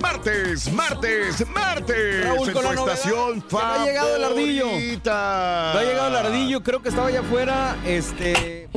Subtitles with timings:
[0.00, 2.24] Martes, martes, martes.
[2.24, 4.66] Raúl, en con tu la novedad estación que no ha llegado el ardillo.
[4.66, 5.70] favorita.
[5.74, 7.76] No ha llegado el ardillo, creo que estaba allá afuera.
[7.84, 8.68] Este.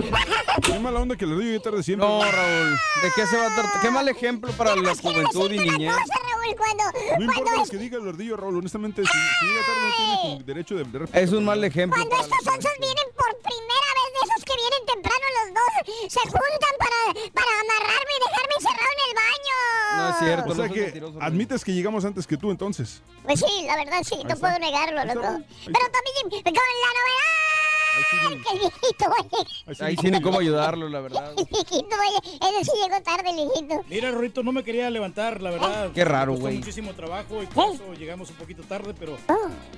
[0.63, 2.07] Qué mala onda que el ardillo ya tarde siempre.
[2.07, 2.71] No, Raúl.
[3.03, 3.81] ¿De qué se va a tratar?
[3.81, 5.93] Qué mal ejemplo para la juventud y niñez.
[5.93, 6.83] Raúl, cuando,
[7.17, 8.57] No importa cuando, lo que diga el ardillo, Raúl.
[8.57, 11.21] Honestamente, si, si llega tarde no tiene derecho de, de.
[11.21, 11.97] Es un mal ejemplo.
[12.07, 16.11] cuando estos la onzos vienen por primera vez de esos que vienen temprano los dos,
[16.13, 19.57] se juntan para, para amarrarme y dejarme encerrado en el baño.
[19.97, 23.01] No es cierto, O sea no que mentiroso, admites que llegamos antes que tú, entonces.
[23.23, 25.43] Pues sí, la verdad sí, no puedo negarlo, loco.
[25.65, 26.61] Pero también con la
[26.99, 27.58] novedad
[28.09, 29.83] que el viejito.
[29.85, 31.33] Ahí sí ni cómo ayudarlo, la verdad.
[31.37, 31.95] El viejito.
[32.23, 33.85] Ese sí llegó tarde, el viejito.
[33.89, 35.91] Mira, Rorito, no me quería levantar, la verdad.
[35.93, 36.57] Qué raro, güey.
[36.57, 39.17] muchísimo trabajo y por eso llegamos un poquito tarde, pero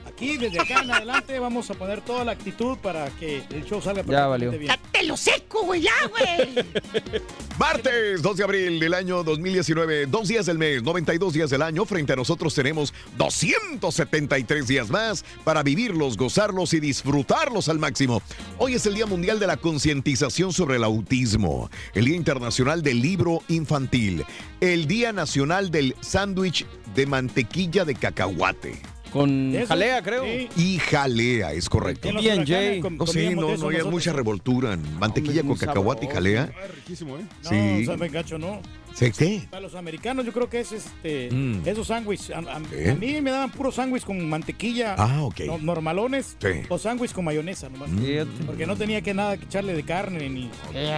[0.05, 3.81] aquí, desde acá en adelante, vamos a poner toda la actitud para que el show
[3.81, 4.51] salga Ya valió.
[4.51, 4.91] perfectamente bien.
[4.91, 5.81] ¡Te lo seco, güey!
[5.81, 6.65] ¡Ya, güey!
[7.57, 11.85] Martes 2 de abril del año 2019, dos días del mes, 92 días del año.
[11.85, 18.10] Frente a nosotros tenemos 273 días más para vivirlos, gozarlos y disfrutarlos al máximo.
[18.57, 23.01] Hoy es el Día Mundial de la Concientización sobre el Autismo, el Día Internacional del
[23.01, 24.25] Libro Infantil,
[24.59, 28.81] el Día Nacional del Sándwich de Mantequilla de Cacahuate.
[29.11, 30.23] Con Eso, jalea, creo.
[30.23, 30.47] sí.
[30.55, 32.07] Y jalea, es correcto.
[32.07, 32.41] En los B&J.
[32.44, 33.91] huracanes com- No sé, comíamos no, no hay nosotros.
[33.91, 34.73] mucha revoltura.
[34.73, 36.51] en Mantequilla Hombre, con cacahuate y jalea.
[36.55, 37.21] Ah, riquísimo, ¿eh?
[37.44, 37.85] No, Sí.
[37.85, 38.61] sabe gacho, no.
[38.95, 39.09] ¿Sí?
[39.17, 39.41] ¿Qué?
[39.50, 41.61] Para los americanos yo creo que es este Mm.
[41.66, 42.31] esos sándwiches.
[42.31, 42.91] A, a- ¿Eh?
[42.91, 44.95] a mí me daban puro sándwich con mantequilla.
[44.97, 45.41] Ah, ok.
[45.45, 46.47] no- normalones Sí.
[46.69, 47.89] o sándwich con mayonesa nomás.
[47.89, 48.29] Fíjate.
[48.45, 50.50] Porque no tenía que nada que echarle de carne, ni,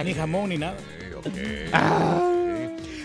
[0.04, 0.76] ni jamón, ni nada.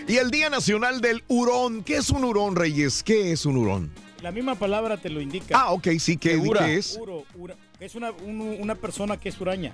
[0.08, 1.82] Y el Día Nacional del Hurón.
[1.84, 3.02] ¿Qué es un hurón, Reyes?
[3.04, 3.90] ¿Qué es un hurón?
[4.22, 5.58] La misma palabra te lo indica.
[5.58, 6.66] Ah, ok, sí, ¿qué, Segura.
[6.66, 6.98] ¿qué es?
[7.00, 9.72] Uro, ura- es una, un- una persona que es huraña.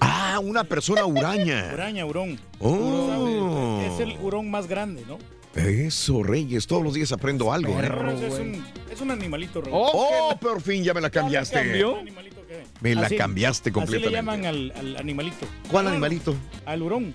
[0.00, 1.70] Ah, una persona huraña.
[1.74, 2.38] Uraña, hurón.
[2.60, 3.80] Oh.
[3.84, 5.18] Es el hurón más grande, ¿no?
[5.60, 7.80] Eso, Reyes, todos los días aprendo algo.
[7.80, 7.86] ¿eh?
[8.28, 9.72] Es, un, es un animalito, Raúl.
[9.74, 11.56] Oh, Oh, por fin ya me la cambiaste.
[11.58, 11.96] cambió?
[11.96, 14.10] Animalito que- Me la Así- cambiaste Así completamente.
[14.10, 15.46] le llaman al, al animalito.
[15.70, 16.36] ¿Cuál animalito?
[16.66, 17.14] Al hurón.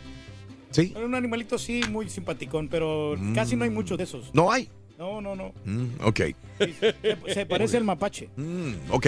[0.71, 0.91] ¿Sí?
[0.95, 4.33] Era un animalito sí, muy simpaticón, pero casi no hay muchos de esos.
[4.33, 4.69] No hay.
[5.01, 5.51] No, no, no.
[5.65, 6.19] Mm, ok.
[6.59, 8.29] Sí, se, se parece al mapache.
[8.37, 9.07] Mm, ok.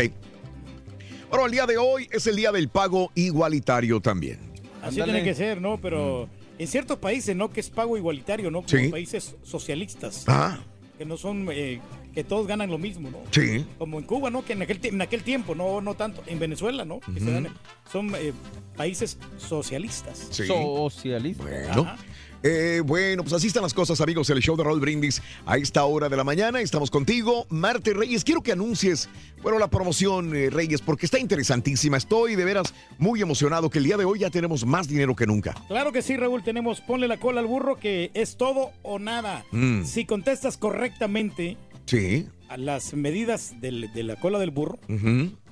[1.29, 4.39] Bueno, el día de hoy es el día del pago igualitario también.
[4.81, 5.79] Así tiene que ser, ¿no?
[5.79, 7.51] Pero en ciertos países, ¿no?
[7.51, 8.63] Que es pago igualitario, ¿no?
[8.63, 8.87] Como Sí.
[8.89, 10.23] países socialistas.
[10.27, 10.57] Ah,
[10.97, 11.79] Que no son, eh,
[12.13, 13.17] que todos ganan lo mismo, ¿no?
[13.31, 13.63] sí.
[13.77, 14.43] Como en Cuba, ¿no?
[14.45, 16.23] Que en aquel, en aquel tiempo, no, no tanto.
[16.27, 17.01] En Venezuela, ¿no?
[17.01, 17.49] Que se dan-
[17.91, 18.31] son eh,
[18.75, 20.27] países socialistas.
[20.31, 20.45] Sí.
[20.47, 21.43] Socialista.
[21.43, 21.81] Bueno.
[21.83, 21.97] Ajá.
[22.45, 24.29] Eh, bueno, pues así están las cosas, amigos.
[24.29, 26.59] El show de Raúl Brindis a esta hora de la mañana.
[26.59, 28.25] Estamos contigo, Marte Reyes.
[28.25, 29.07] Quiero que anuncies,
[29.41, 31.95] bueno, la promoción, eh, Reyes, porque está interesantísima.
[31.95, 35.25] Estoy de veras muy emocionado que el día de hoy ya tenemos más dinero que
[35.25, 35.53] nunca.
[35.69, 36.43] Claro que sí, Raúl.
[36.43, 39.45] Tenemos ponle la cola al burro que es todo o nada.
[39.51, 39.85] Mm.
[39.85, 42.27] Si contestas correctamente, Sí.
[42.49, 44.79] a las medidas del- de la cola del burro,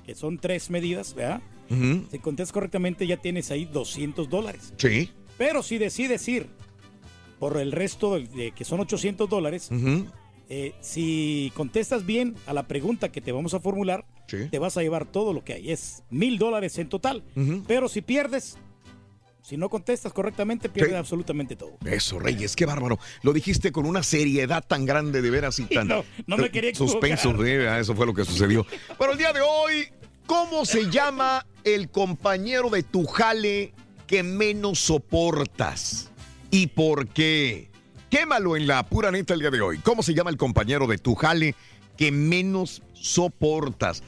[0.04, 1.40] que son tres medidas, ¿verdad?
[2.10, 4.74] Si contestas correctamente ya tienes ahí 200 dólares.
[4.76, 5.10] Sí.
[5.38, 6.48] Pero si decides ir
[7.42, 9.68] por el resto de, que son 800 dólares,
[10.48, 14.46] eh, si contestas bien a la pregunta que te vamos a formular, Sí.
[14.48, 15.72] te vas a llevar todo lo que hay.
[15.72, 17.24] Es mil dólares en total.
[17.66, 18.58] Pero si pierdes,
[19.42, 20.98] si no contestas correctamente, pierdes Sí.
[20.98, 21.72] absolutamente todo.
[21.84, 23.00] Eso, Reyes, qué bárbaro.
[23.24, 25.88] Lo dijiste con una seriedad tan grande, de veras y tan.
[25.88, 27.46] No, no me quería Suspenso, equivocar.
[27.60, 28.64] sí, ah, eso fue lo que sucedió.
[29.00, 29.88] Pero el día de hoy,
[30.26, 33.74] ¿cómo se llama el compañero de tu jale
[34.06, 36.11] que menos soportas?
[36.54, 37.70] ¿Y por qué?
[38.10, 39.78] Quémalo en la pura neta el día de hoy.
[39.78, 41.54] ¿Cómo se llama el compañero de tu jale
[41.96, 44.02] que menos soportas?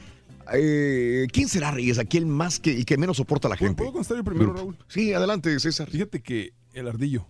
[0.53, 1.97] Eh, ¿Quién será Reyes?
[1.97, 3.77] Aquí el más que el que menos soporta a la gente.
[3.77, 4.77] ¿Puedo contestar yo primero, Raúl?
[4.87, 5.89] Sí, adelante, César.
[5.89, 7.25] Fíjate que el ardillo.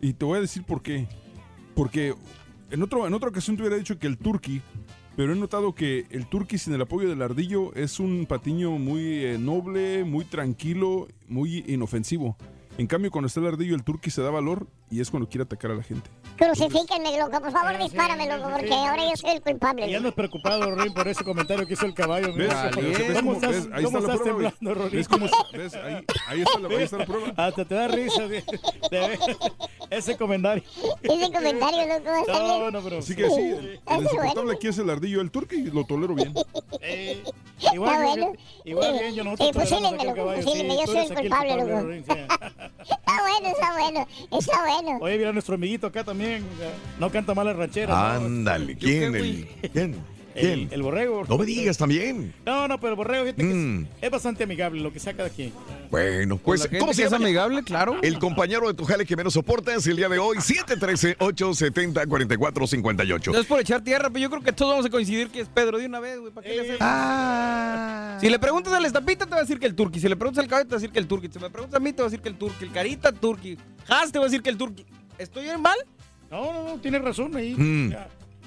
[0.00, 1.08] Y te voy a decir por qué.
[1.74, 2.14] Porque
[2.70, 4.62] en, otro, en otra ocasión te hubiera dicho que el turqui,
[5.16, 9.24] pero he notado que el turqui sin el apoyo del ardillo es un patiño muy
[9.24, 12.36] eh, noble, muy tranquilo, muy inofensivo.
[12.78, 15.42] En cambio, cuando está el ardillo, el turqui se da valor y es cuando quiere
[15.44, 16.08] atacar a la gente.
[16.36, 17.40] Crucifíquenme, loco.
[17.40, 19.88] Por favor, dispárame, loco, porque ahora yo soy el culpable.
[19.88, 22.28] Y andas preocupado, Rorín, por ese comentario que hizo el caballo.
[22.34, 22.48] ¿Ves?
[22.48, 22.70] mira.
[22.74, 22.98] ¿Ves?
[22.98, 23.68] ¿Ves ¿Cómo cómo- estás, ves?
[23.72, 24.52] Ahí cómo está la estás prueba, güey.
[24.52, 24.96] temblando, Rorín?
[24.98, 25.74] ¿Ves cómo- ves?
[25.74, 27.32] Ahí- ahí está la- ahí está la prueba.
[27.36, 28.44] Hasta te da risa de-
[28.90, 29.18] de-
[29.90, 30.62] ese comentario.
[31.02, 32.72] Ese comentario, loco, va a estar No, bien.
[32.74, 32.98] no, pero...
[32.98, 36.14] Así que sí, el, el Está insoportable aquí es el ardillo, el turqui lo tolero
[36.14, 36.34] bien.
[36.82, 37.22] Eh,
[37.58, 38.32] Está igual, bueno.
[38.64, 41.90] igual bien, yo nosotros Eh, pues loco, sí, yo soy el culpable, loco.
[43.06, 44.06] Está bueno, está bueno,
[44.38, 44.75] está bueno.
[45.00, 46.44] Oye, mira, nuestro amiguito acá también,
[46.98, 48.20] no canta mal las rancheras.
[48.20, 48.26] ¿no?
[48.26, 49.14] Ándale, ¿quién?
[49.14, 49.96] El, ¿Quién?
[50.36, 50.68] El, ¿Quién?
[50.70, 51.24] el borrego.
[51.28, 52.34] No me digas también.
[52.44, 53.82] No, no, pero el borrego, fíjate que Mm.
[53.84, 55.52] es, es bastante amigable lo que saca de aquí.
[55.90, 57.24] Bueno, pues, gente ¿cómo se que es llama?
[57.24, 57.96] amigable, claro.
[58.02, 63.32] El compañero de tu jale que menos soportas el día de hoy, 713-870-4458.
[63.32, 65.48] No es por echar tierra, pero yo creo que todos vamos a coincidir que es
[65.48, 66.32] Pedro de una vez, güey.
[66.32, 66.78] ¿Para qué le hacemos?
[66.80, 68.18] Ah.
[68.20, 70.00] Si le preguntas al estampita, te va a decir que el turqui.
[70.00, 71.28] Si le preguntas al caballo, te va a decir que el turqui.
[71.32, 72.64] Si me preguntas a mí, te va a decir que el turqui.
[72.64, 73.56] El carita, turqui.
[73.88, 74.84] Has, te va a decir que el turqui.
[75.18, 75.76] ¿Estoy en mal?
[76.30, 77.54] No, no, no, tienes razón ahí.
[77.56, 77.94] Mm.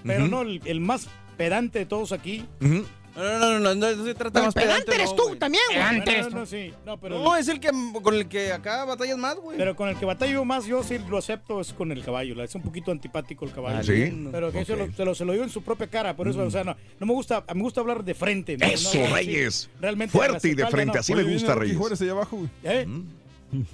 [0.03, 1.07] Pero no, el, el más
[1.39, 2.45] pedante de todos aquí.
[2.59, 2.67] No,
[3.15, 5.79] no, no, no, no, no se trata más pedante pedante, eres no, tú también, güey.
[5.79, 6.73] Pedante no, no, no, sí.
[6.85, 7.69] No, pero, No, es el que
[8.03, 9.57] con el que acá batallas más, güey.
[9.57, 12.35] pero con el que batallo más, yo sí lo acepto, es con el caballo.
[12.35, 13.77] la- Es un poquito antipático el caballo.
[13.79, 14.27] Ah, ¿Sí?
[14.31, 14.75] Pero que se,
[15.05, 16.15] lo, se lo digo en su propia cara.
[16.15, 18.57] Por eso, o sea, no, no me gusta, a mí me gusta hablar de frente.
[18.57, 18.65] ¿no?
[18.67, 19.13] Eso, No, no, sí.
[19.13, 19.69] Reyes.
[19.81, 20.99] Realmente Fuerte y de frente, no.
[20.99, 21.77] así me viene gusta, Rocky Reyes.
[21.77, 22.49] Juárez allá abajo, güey.
[22.63, 22.87] ¿Eh?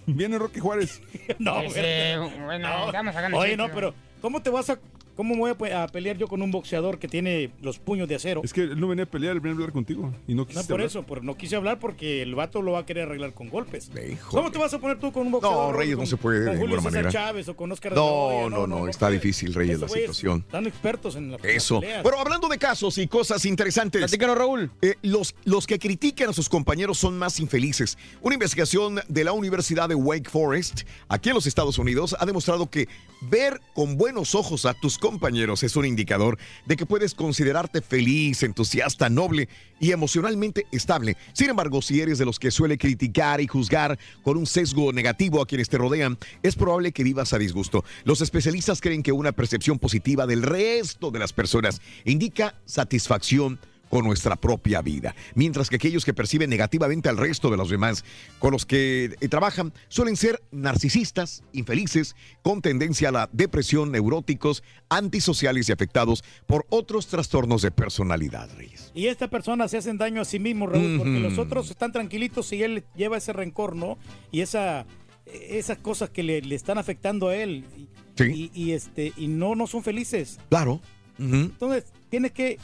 [0.05, 1.01] Viene Rocky Juárez.
[1.39, 2.17] No, güey.
[2.45, 2.85] bueno, No.
[2.87, 4.79] estamos sacando Oye, no, pero ¿cómo te vas a,
[5.15, 8.07] cómo me voy a pe- a, pelear yo con un boxeador que tiene los puños
[8.07, 8.41] de acero?
[8.43, 10.13] Es que él no venía a pelear, él venía a hablar contigo.
[10.27, 10.87] Y no No quisiste por hablar.
[10.87, 13.89] eso, por, no quise hablar porque el vato lo va a querer arreglar con golpes.
[13.89, 14.17] Híjole.
[14.29, 15.71] ¿Cómo te vas a poner tú con un boxeador?
[15.73, 17.25] No, Reyes, no se puede de con Julio ninguna César manera.
[17.25, 18.49] Chávez o con Oscar de No, Hoya?
[18.49, 19.13] no, no, está puede.
[19.19, 20.39] difícil, Reyes, Esos la situación.
[20.39, 21.75] Están expertos en la Eso.
[21.75, 22.03] las peleas.
[22.03, 24.01] Pero hablando de casos y cosas interesantes.
[24.01, 24.71] Platícanos, Raúl.
[24.81, 27.97] eh, los, los que critican a sus compañeros son más infelices.
[28.21, 32.69] Una investigación de la Universidad de Wake Forest, aquí en los Estados Unidos, ha demostrado
[32.69, 32.87] que
[33.21, 35.04] ver con buenos ojos a tus compañeros
[35.61, 39.47] es un indicador de que puedes considerarte feliz, entusiasta, noble
[39.79, 41.15] y emocionalmente estable.
[41.33, 45.41] Sin embargo, si eres de los que suele criticar y juzgar con un sesgo negativo
[45.41, 47.83] a quienes te rodean, es probable que vivas a disgusto.
[48.03, 53.59] Los especialistas creen que una percepción positiva del resto de las personas indica satisfacción
[54.03, 58.03] nuestra propia vida, mientras que aquellos que perciben negativamente al resto de los demás
[58.39, 64.63] con los que eh, trabajan suelen ser narcisistas, infelices, con tendencia a la depresión, neuróticos,
[64.89, 68.91] antisociales y afectados por otros trastornos de personalidad, Reyes.
[68.93, 72.51] Y esta persona se hacen daño a sí mismo, Raúl, porque los otros están tranquilitos
[72.53, 73.97] y él lleva ese rencor, ¿no?
[74.31, 74.85] Y esa,
[75.25, 77.65] esas cosas que le, le están afectando a él.
[77.77, 77.87] Y,
[78.17, 78.49] Sí.
[78.53, 80.39] y, y, este, y no, no son felices.
[80.47, 80.79] Claro.
[81.19, 82.59] Entonces, tienes que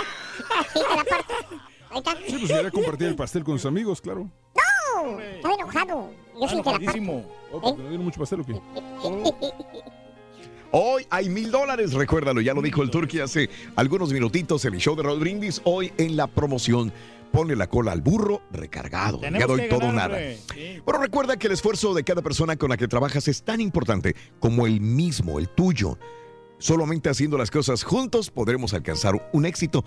[0.74, 1.34] Sí te la parto.
[1.90, 2.12] Ahí está.
[2.28, 4.30] Sí, pues quería compartir el pastel con sus amigos, claro.
[4.56, 5.20] ¡No!
[5.20, 6.12] Estaba enojado.
[6.40, 6.78] Yo sí te la parto.
[6.78, 7.26] Enojadísimo.
[7.52, 8.54] Oh, ¿Te dieron mucho pastel o qué?
[10.72, 14.80] Hoy hay mil dólares, recuérdalo, ya lo dijo el Turqui hace algunos minutitos en el
[14.80, 15.62] show de Raúl Brindis.
[15.64, 16.94] Hoy en la promoción,
[17.32, 19.22] ponle la cola al burro recargado.
[19.22, 20.20] Ya doy todo ganar, nada.
[20.54, 20.82] Sí.
[20.86, 24.16] Pero recuerda que el esfuerzo de cada persona con la que trabajas es tan importante
[24.40, 25.98] como el mismo, el tuyo.
[26.58, 29.86] Solamente haciendo las cosas juntos podremos alcanzar un éxito.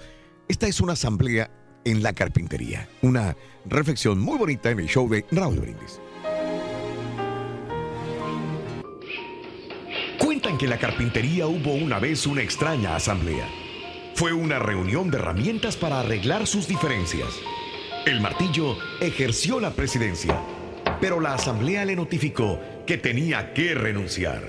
[0.49, 1.51] Esta es una asamblea
[1.85, 2.89] en la carpintería.
[3.03, 6.01] Una reflexión muy bonita en el show de Raúl Brindis.
[10.19, 13.47] Cuentan que en la carpintería hubo una vez una extraña asamblea.
[14.15, 17.29] Fue una reunión de herramientas para arreglar sus diferencias.
[18.05, 20.39] El martillo ejerció la presidencia,
[21.01, 24.43] pero la asamblea le notificó que tenía que renunciar.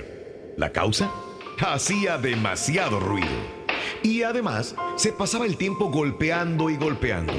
[0.58, 1.12] ¿La causa?
[1.60, 3.30] Hacía demasiado ruido.
[4.04, 7.34] Y además se pasaba el tiempo golpeando y golpeando.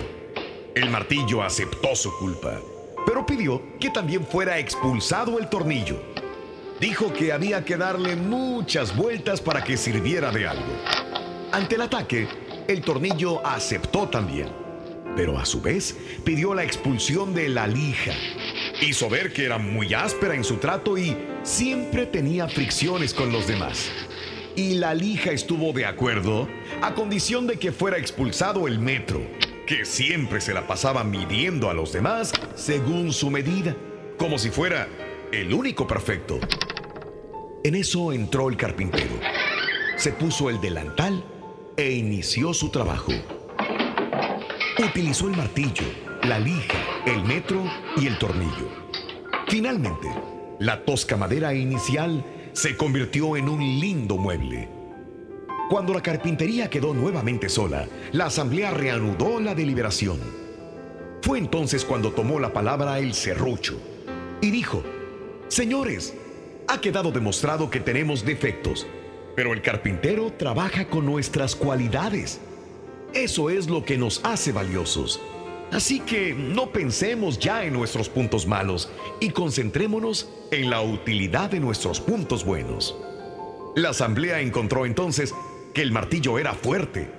[0.74, 2.58] El martillo aceptó su culpa,
[3.06, 6.00] pero pidió que también fuera expulsado el tornillo.
[6.80, 10.72] Dijo que había que darle muchas vueltas para que sirviera de algo.
[11.54, 12.26] Ante el ataque,
[12.66, 14.48] el tornillo aceptó también,
[15.14, 18.10] pero a su vez pidió la expulsión de la lija.
[18.80, 23.46] Hizo ver que era muy áspera en su trato y siempre tenía fricciones con los
[23.46, 23.88] demás.
[24.56, 26.48] Y la lija estuvo de acuerdo
[26.82, 29.20] a condición de que fuera expulsado el metro,
[29.64, 33.76] que siempre se la pasaba midiendo a los demás según su medida,
[34.18, 34.88] como si fuera
[35.30, 36.40] el único perfecto.
[37.62, 39.20] En eso entró el carpintero.
[39.96, 41.24] Se puso el delantal
[41.76, 43.12] e inició su trabajo.
[44.78, 45.86] Utilizó el martillo,
[46.22, 47.64] la lija, el metro
[47.96, 48.68] y el tornillo.
[49.48, 50.08] Finalmente,
[50.60, 54.68] la tosca madera inicial se convirtió en un lindo mueble.
[55.68, 60.18] Cuando la carpintería quedó nuevamente sola, la asamblea reanudó la deliberación.
[61.22, 63.80] Fue entonces cuando tomó la palabra el serrucho
[64.40, 64.82] y dijo,
[65.48, 66.14] Señores,
[66.68, 68.86] ha quedado demostrado que tenemos defectos,
[69.36, 72.40] pero el carpintero trabaja con nuestras cualidades.
[73.12, 75.20] Eso es lo que nos hace valiosos.
[75.72, 81.60] Así que no pensemos ya en nuestros puntos malos y concentrémonos en la utilidad de
[81.60, 82.96] nuestros puntos buenos.
[83.74, 85.34] La asamblea encontró entonces
[85.72, 87.10] que el martillo era fuerte,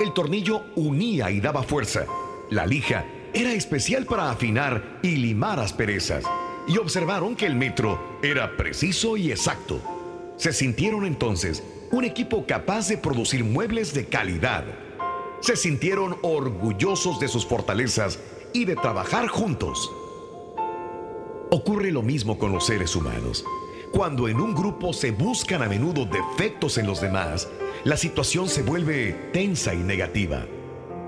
[0.00, 2.06] el tornillo unía y daba fuerza,
[2.50, 6.24] la lija era especial para afinar y limar asperezas,
[6.68, 9.80] y observaron que el metro era preciso y exacto.
[10.36, 14.64] Se sintieron entonces un equipo capaz de producir muebles de calidad.
[15.40, 18.18] Se sintieron orgullosos de sus fortalezas
[18.52, 19.92] y de trabajar juntos.
[21.50, 23.44] Ocurre lo mismo con los seres humanos.
[23.92, 27.48] Cuando en un grupo se buscan a menudo defectos en los demás,
[27.84, 30.46] la situación se vuelve tensa y negativa.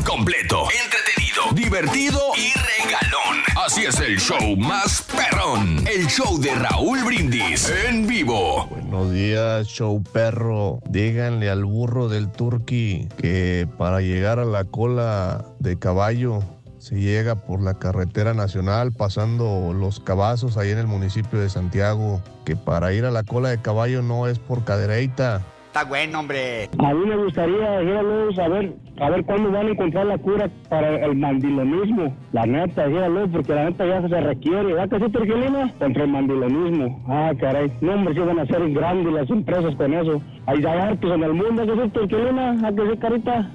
[0.06, 3.42] Completo, entretenido, divertido y regalón.
[3.62, 5.86] Así es el show más perrón.
[5.86, 8.68] El show de Raúl Brindis en vivo.
[8.70, 10.80] Buenos días, show perro.
[10.88, 16.42] Díganle al burro del turqui que para llegar a la cola de caballo
[16.88, 22.22] se llega por la carretera nacional pasando los cabazos ahí en el municipio de Santiago.
[22.46, 25.42] Que para ir a la cola de caballo no es por cadereita.
[25.66, 26.70] Está bueno, hombre.
[26.78, 31.04] A mí me gustaría, dígalo, saber, a ver cuándo van a encontrar la cura para
[31.04, 32.16] el mandilonismo.
[32.32, 34.72] La neta, dígalo, porque la neta ya se requiere.
[34.72, 35.74] ¿Verdad que sí, Turquilina?
[35.78, 37.04] Contra el mandilonismo.
[37.06, 37.70] Ah, caray.
[37.82, 40.22] No, hombre, sí van a ser grandes las empresas con eso.
[40.46, 42.66] Hay hartos en el mundo, ¿qué sí, Turquilina?
[42.66, 43.50] ¿A que sí, carita?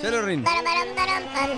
[0.00, 0.42] Chelo, Rin.
[0.42, 1.50] Barabaram, baram, bam.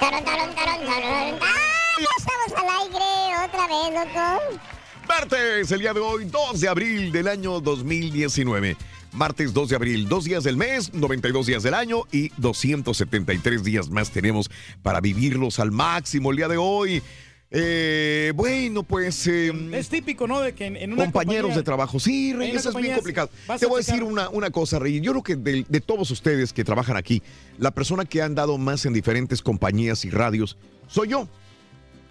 [0.00, 1.38] Taron, taron, taron, taron.
[1.40, 1.56] ¡Ah!
[1.98, 3.10] Ya estamos al aire
[3.44, 4.60] otra vez, loco.
[5.08, 8.76] Martes, el día de hoy, 2 de abril del año 2019.
[9.12, 13.88] Martes 2 de abril, dos días del mes, 92 días del año y 273 días
[13.88, 14.50] más tenemos
[14.82, 17.02] para vivirlos al máximo el día de hoy.
[17.50, 19.26] Eh, bueno, pues...
[19.28, 20.40] eh, Es típico, ¿no?
[20.40, 22.00] De que en, en una compañeros compañía- de trabajo.
[22.00, 23.30] Sí, Rey, eso es bien complicado.
[23.58, 25.00] Te voy a decir una, una cosa, Rey.
[25.00, 27.22] Yo creo que de, de todos ustedes que trabajan aquí,
[27.58, 30.56] la persona que han dado más en diferentes compañías y radios
[30.88, 31.28] soy yo.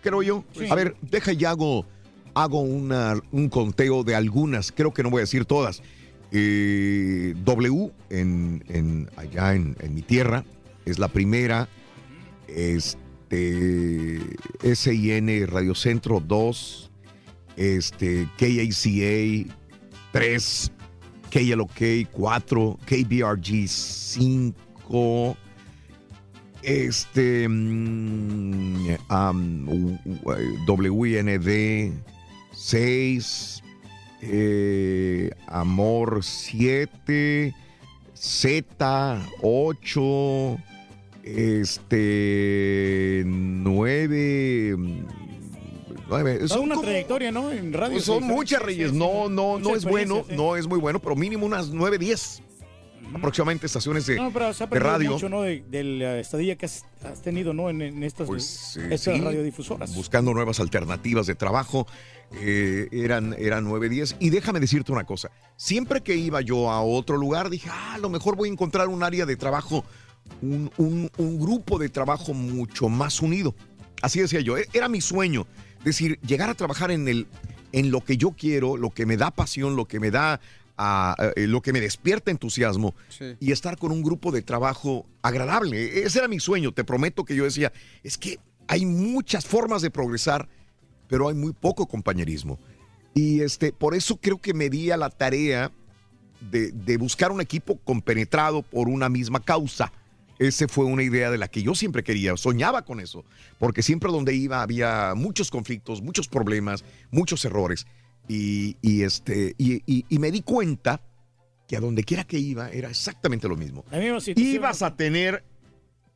[0.01, 0.43] Creo yo.
[0.57, 0.67] Sí.
[0.69, 1.85] A ver, deja y hago,
[2.33, 4.71] hago una- un conteo de algunas.
[4.71, 5.81] Creo que no voy a decir todas.
[6.31, 10.45] Eh, w en, en- allá en, en mi tierra
[10.85, 11.67] es la primera.
[12.47, 16.91] este, SIN Radio Centro 2,
[17.57, 19.53] este, KACA
[20.11, 20.71] 3,
[21.29, 25.37] KLOK 4, KBRG 5,
[26.61, 28.95] este, mm,
[30.65, 31.93] WND
[32.51, 33.63] 6,
[34.21, 37.53] eh, Amor 7,
[38.13, 38.65] Z
[39.41, 40.57] 8,
[41.25, 44.75] este 9,
[46.07, 46.39] 9.
[46.47, 47.51] Toda una trayectoria, ¿no?
[47.51, 47.99] En radio.
[47.99, 50.35] Son muchas reyes, no, no, no es bueno, sí.
[50.35, 52.41] no es muy bueno, pero mínimo unas 9, 10
[53.13, 55.11] aproximadamente estaciones de, No, pero se ha de radio.
[55.13, 55.41] mucho, ¿no?
[55.43, 57.69] De, de la estadía que has, has tenido, ¿no?
[57.69, 59.95] En, en estas, Pues, eh, estas sí, radiodifusoras.
[59.95, 61.87] buscando nuevas alternativas de trabajo.
[62.39, 64.17] eh, eran, eran 9, 10.
[64.19, 65.29] Y déjame decirte una cosa.
[65.55, 68.87] Siempre que iba yo a otro lugar, dije, ah, a lo mejor voy a encontrar
[68.89, 69.85] un área de trabajo,
[70.41, 73.55] un, un- un grupo de trabajo mucho más unido.
[74.01, 74.57] Así decía yo.
[74.57, 75.47] e- Era mi sueño.
[75.83, 77.27] decir, llegar a trabajar en, el,
[77.71, 80.39] en lo que yo quiero, lo que me da pasión, lo que me da...
[81.35, 82.93] eh, lo que me despierta entusiasmo
[83.39, 86.03] y estar con un grupo de trabajo agradable.
[86.03, 86.71] Ese era mi sueño.
[86.73, 87.71] Te prometo que yo decía,
[88.03, 90.49] es que hay muchas formas de progresar,
[91.07, 92.57] pero hay muy poco compañerismo.
[93.13, 95.71] Y este, por eso creo que me di a la tarea
[96.51, 99.93] de, de buscar un equipo compenetrado por una misma causa.
[100.39, 103.23] Esa fue una idea de la que yo siempre quería, soñaba con eso,
[103.57, 107.85] porque siempre donde iba había muchos conflictos, muchos problemas, muchos errores.
[108.27, 110.99] Y, y, este, y, y- y me di cuenta
[111.67, 113.85] que a donde quiera que iba era exactamente lo mismo.
[114.35, 114.55] Misma.
[114.55, 115.43] Ibas a tener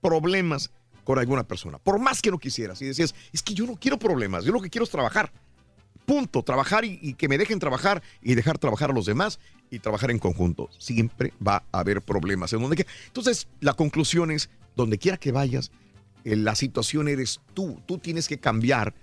[0.01, 0.71] problemas
[1.03, 2.81] con alguna persona, por más que no quisieras.
[2.81, 5.31] Y decías, es que yo no quiero problemas, yo lo que quiero es trabajar.
[6.05, 9.39] Punto, trabajar y, y que me dejen trabajar y dejar trabajar a los demás
[9.71, 10.69] y trabajar en conjunto.
[10.77, 12.53] Siempre va a haber problemas.
[12.53, 15.71] En donde que- Entonces, la conclusión es, donde quiera que vayas,
[16.23, 17.82] eh, la situación eres tú.
[17.86, 18.93] Tú tienes que cambiar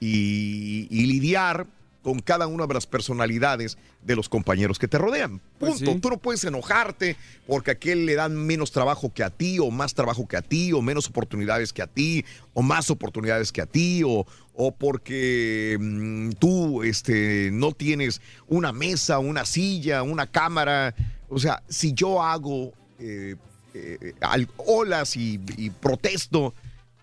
[0.00, 1.66] y, y lidiar
[2.04, 5.40] con cada una de las personalidades de los compañeros que te rodean.
[5.58, 5.96] Punto.
[6.00, 9.70] Tú no puedes enojarte porque a aquel le dan menos trabajo que a ti, o
[9.70, 13.62] más trabajo que a ti, o menos oportunidades que a ti, o más oportunidades que
[13.62, 20.26] a ti, o, o porque mm, tú este, no tienes una mesa, una silla, una
[20.26, 20.94] cámara.
[21.30, 23.34] O sea, si yo hago eh,
[23.72, 26.54] eh, al- olas y, y protesto,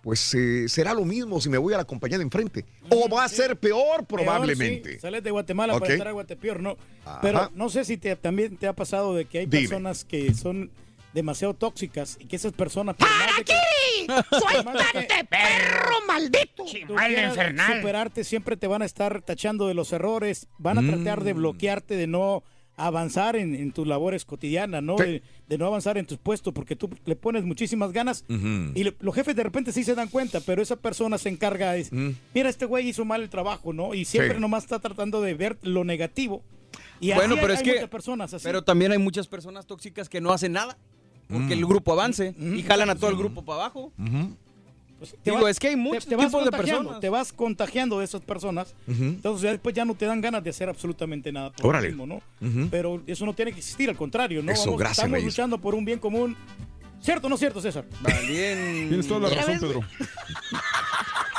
[0.02, 2.64] pues eh, será lo mismo si me voy a la compañía de enfrente.
[2.90, 4.80] O va a ser peor probablemente.
[4.82, 5.00] Peor, sí.
[5.00, 6.76] Sales de Guatemala para estar a Guatepeor, ¿no?
[7.04, 7.20] Ajá.
[7.22, 9.62] Pero no sé si te, también te ha pasado de que hay Dime.
[9.68, 10.70] personas que son
[11.14, 12.96] demasiado tóxicas y que esas personas...
[12.96, 16.64] por más de que- que perro maldito!
[16.64, 17.76] infernal.
[17.80, 21.24] superarte, siempre te van a estar tachando de los errores, van a tratar Mm.
[21.24, 22.42] de bloquearte, de no
[22.76, 24.96] avanzar en, en tus labores cotidianas, ¿no?
[24.98, 25.04] Sí.
[25.04, 28.96] De, de no avanzar en tus puestos porque tú le pones muchísimas ganas y le-
[29.00, 32.48] los jefes de repente sí se dan cuenta, pero esa persona se encarga de, mira,
[32.48, 33.92] este güey hizo mal el trabajo, ¿no?
[33.92, 34.40] Y siempre Sí.
[34.40, 36.42] nomás está tratando de ver lo negativo.
[37.00, 37.72] Y así bueno, hay- pero es hay que.
[37.74, 38.44] muchas personas así.
[38.44, 40.78] Pero también hay muchas personas tóxicas que no hacen nada.
[41.28, 41.58] Porque Mm.
[41.58, 43.92] el grupo avance y jalan a todo el grupo para abajo.
[45.02, 47.00] Pues, Digo, es que hay muchos te tipos de contagiando, personas.
[47.00, 48.74] Te vas contagiando de esas personas.
[48.86, 51.90] Entonces ya después ya no te dan ganas de hacer absolutamente nada por Órale.
[51.90, 52.68] lo mismo, ¿no?
[52.70, 54.52] Pero eso no tiene que existir, al contrario, ¿no?
[54.52, 55.32] Eso, gracias, estamos Reyes.
[55.32, 56.36] luchando por un bien común.
[57.00, 57.84] ¿Cierto o no cierto, César?
[58.28, 58.86] Bien.
[58.88, 59.80] Tienes toda la razón, Pedro.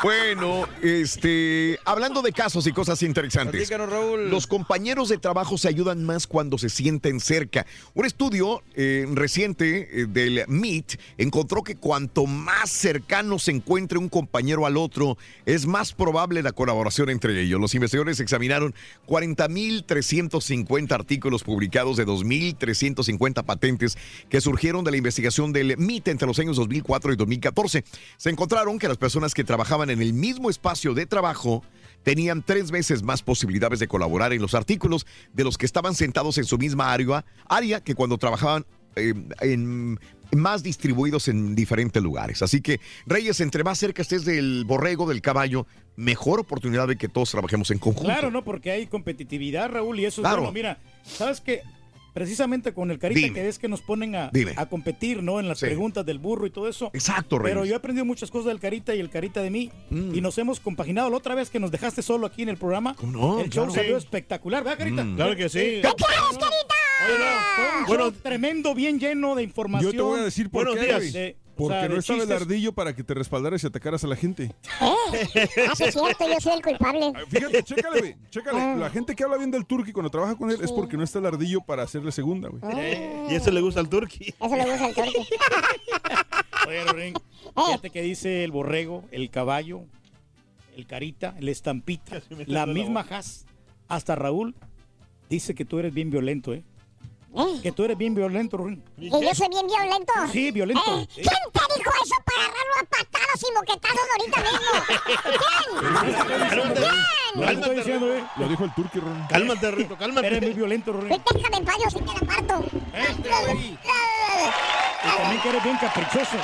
[0.03, 3.69] Bueno, este, hablando de casos y cosas interesantes.
[3.69, 4.29] Raúl.
[4.29, 7.65] Los compañeros de trabajo se ayudan más cuando se sienten cerca.
[7.93, 14.09] Un estudio eh, reciente eh, del MIT encontró que cuanto más cercano se encuentre un
[14.09, 17.61] compañero al otro, es más probable la colaboración entre ellos.
[17.61, 18.75] Los investigadores examinaron
[19.07, 26.39] 40.350 artículos publicados de 2.350 patentes que surgieron de la investigación del MIT entre los
[26.39, 27.85] años 2004 y 2014.
[28.17, 31.63] Se encontraron que las personas que trabajaban en el mismo espacio de trabajo
[32.03, 36.37] tenían tres veces más posibilidades de colaborar en los artículos de los que estaban sentados
[36.37, 39.99] en su misma área, área que cuando trabajaban eh, en
[40.35, 42.41] más distribuidos en diferentes lugares.
[42.41, 47.07] Así que, Reyes, entre más cerca estés del borrego, del caballo, mejor oportunidad de que
[47.07, 48.05] todos trabajemos en conjunto.
[48.09, 48.43] Claro, ¿no?
[48.43, 50.37] Porque hay competitividad, Raúl, y eso Claro.
[50.37, 50.53] es bueno.
[50.53, 51.61] Mira, ¿sabes qué?
[52.13, 53.33] Precisamente con el carita Dime.
[53.33, 55.39] que ves que nos ponen a, a competir, ¿no?
[55.39, 55.65] En las Sí.
[55.65, 56.91] preguntas del burro y todo eso.
[56.93, 57.53] Exacto, Reyes.
[57.55, 59.71] Pero yo he aprendido muchas cosas del carita y el carita de mí.
[59.89, 60.15] Mm.
[60.15, 61.09] Y nos hemos compaginado.
[61.09, 62.95] La otra vez que nos dejaste solo aquí en el programa.
[63.01, 63.39] no?
[63.39, 63.71] El show Claro.
[63.71, 64.05] salió Sí.
[64.05, 65.03] espectacular, ¿verdad, carita?
[65.03, 65.15] Mm.
[65.15, 65.59] Claro que sí.
[65.59, 65.95] ¿Qué quieres,
[66.39, 66.47] carita?
[67.05, 69.91] Oye, no, fue un Bueno, show tremendo, bien lleno de información.
[69.91, 71.35] Yo te voy a decir por Buenos qué, días.
[71.55, 72.41] De- o Porque sea, no estaba el chistes.
[72.41, 74.43] ardillo para que te respaldaras y atacaras a la gente.
[74.45, 74.95] Eh, ah,
[75.75, 77.13] sí es cierto, yo soy el culpable.
[77.29, 78.15] Fíjate, chécale, güey.
[78.31, 78.77] Chécale.
[78.77, 81.19] La gente que habla bien del turqui cuando trabaja con él es porque no está
[81.19, 82.61] el ardillo para hacerle segunda, güey.
[82.63, 83.27] Ah.
[83.29, 84.33] Y eso le gusta al turqui.
[84.39, 85.13] Eso le gusta al turqui.
[86.67, 87.17] Oye, Ring,
[87.55, 89.81] Fíjate que dice el borrego, el caballo,
[90.75, 93.01] el carita, el estampita, la misma.
[93.09, 93.45] Has,
[93.89, 94.55] hasta Raúl,
[95.29, 96.63] dice que tú eres bien violento, ¿eh?
[97.61, 98.83] Que tú eres bien violento, Ruin.
[98.99, 100.13] ¿Que yo soy bien violento?
[100.31, 100.83] Sí, violento.
[100.85, 104.71] Eh, ¿Quién te dijo eso para agarrarlo a patadas y moquetazos ahorita mismo?
[105.41, 106.93] ¿Quién?
[107.35, 108.23] Lo que estoy diciendo, ¿eh?
[108.37, 109.25] Lo dijo el turqui, Ron.
[109.27, 110.27] Cálmate, Rito, cálmate.
[110.27, 111.09] Eres muy violento, Ruin.
[111.09, 112.63] Déjame en yo sí te la parto.
[112.63, 113.77] Y
[115.17, 116.37] también que eres bien caprichoso.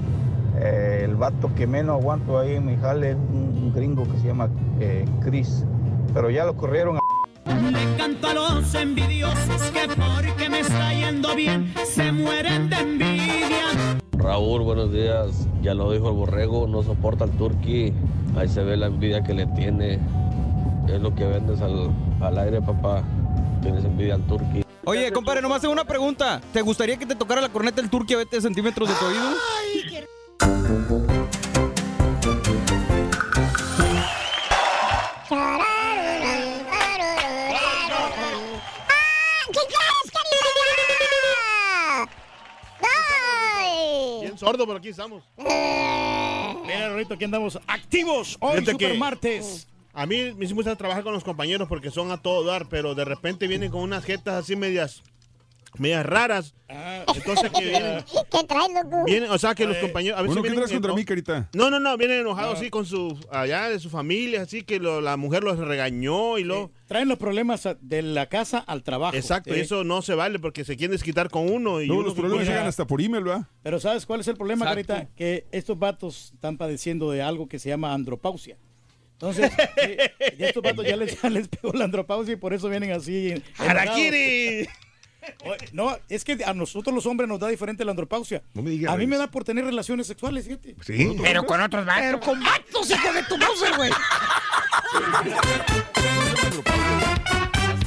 [0.60, 4.18] Eh, el vato que menos aguanto ahí en mi jale es un, un gringo que
[4.18, 5.64] se llama eh, Chris.
[6.16, 7.00] Pero ya lo corrieron a...
[7.70, 14.00] Le canto a los envidiosos que porque me está yendo bien se mueren de envidia.
[14.14, 15.48] Raúl, buenos días.
[15.62, 17.94] Ya lo dijo el borrego, no soporta al turqui.
[18.36, 20.00] Ahí se ve la envidia que le tiene.
[20.88, 23.04] Es lo que vendes al, al aire, papá.
[23.62, 24.66] Tienes envidia al turqui.
[24.88, 26.39] Oye, compadre, nomás tengo una pregunta.
[26.54, 29.36] ¿Te gustaría que te tocara la corneta el turqui a 20 centímetros de tu oído?
[29.89, 30.08] ¿Qué?
[42.82, 44.21] ¡Ay!
[44.21, 45.21] Bien sordo, pero aquí estamos.
[45.36, 49.67] Mira, Rito, aquí andamos activos hoy, super que martes.
[50.00, 53.04] A mí me gusta trabajar con los compañeros porque son a todo dar, pero de
[53.04, 55.02] repente vienen con unas jetas así medias,
[55.80, 56.54] medias raras.
[57.16, 59.06] Entonces que vienen, ¿Qué traes, loco?
[59.06, 61.50] vienen, o sea que los compañeros a veces Bueno, ¿qué vienen traes contra mí, carita?
[61.54, 62.60] No, no, no, vienen enojados No.
[62.60, 66.44] así con su allá de su familia, así que lo- la mujer los regañó y
[66.44, 69.16] luego Traen los problemas de la casa al trabajo.
[69.18, 72.02] Exacto, y Eh, eso no se vale porque se quieren desquitar con uno y Luego
[72.02, 73.48] uno los problemas llegan hasta por email, ¿verdad?
[73.64, 74.94] Pero ¿sabes cuál es el problema, Exacto.
[74.94, 75.16] Carita?
[75.16, 78.58] Que estos vatos están padeciendo de algo que se llama andropausia.
[79.19, 82.69] Entonces, eh, ya estos vatos ya les, ya les pegó la andropausia y por eso
[82.69, 83.34] vienen así.
[83.58, 84.67] ¡Harakiri!
[85.73, 88.43] No, es que a nosotros los hombres nos da diferente la andropausia.
[88.53, 90.75] No me digas, A mí me da por tener relaciones sexuales, fíjate.
[90.86, 91.17] Sí.
[91.21, 92.03] Pero con otros vatos.
[92.03, 93.91] Pero con vatos, hijo de tu Mauser, güey.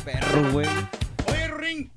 [0.04, 0.68] Perro, güey.
[1.28, 1.90] Oye, Ring,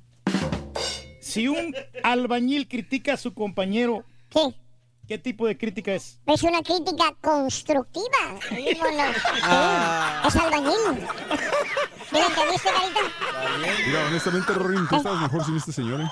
[1.20, 4.54] si un albañil critica a su compañero, ¿Qué?
[5.08, 6.20] ¿Qué tipo de crítica es?
[6.26, 8.04] Es una crítica constructiva.
[9.46, 10.24] Ah.
[10.28, 11.08] Es albañil.
[12.10, 13.00] ¿Sí lo entendiste, Carita?
[13.88, 16.10] Mira, honestamente, Rorin, tú estabas mejor sin este señor, ¿eh?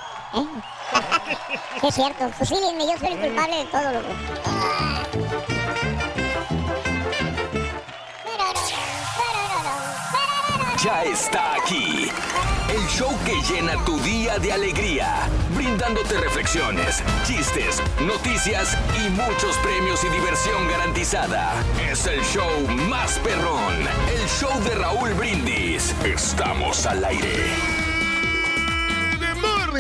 [1.80, 2.30] Sí, es cierto.
[2.32, 4.08] Fusílenme, yo soy el culpable de todo, loco.
[10.84, 12.10] Ya está aquí.
[12.72, 20.02] El show que llena tu día de alegría, brindándote reflexiones, chistes, noticias y muchos premios
[20.06, 21.52] y diversión garantizada.
[21.92, 22.50] Es el show
[22.88, 25.94] más perrón, el show de Raúl Brindis.
[26.06, 27.82] Estamos al aire.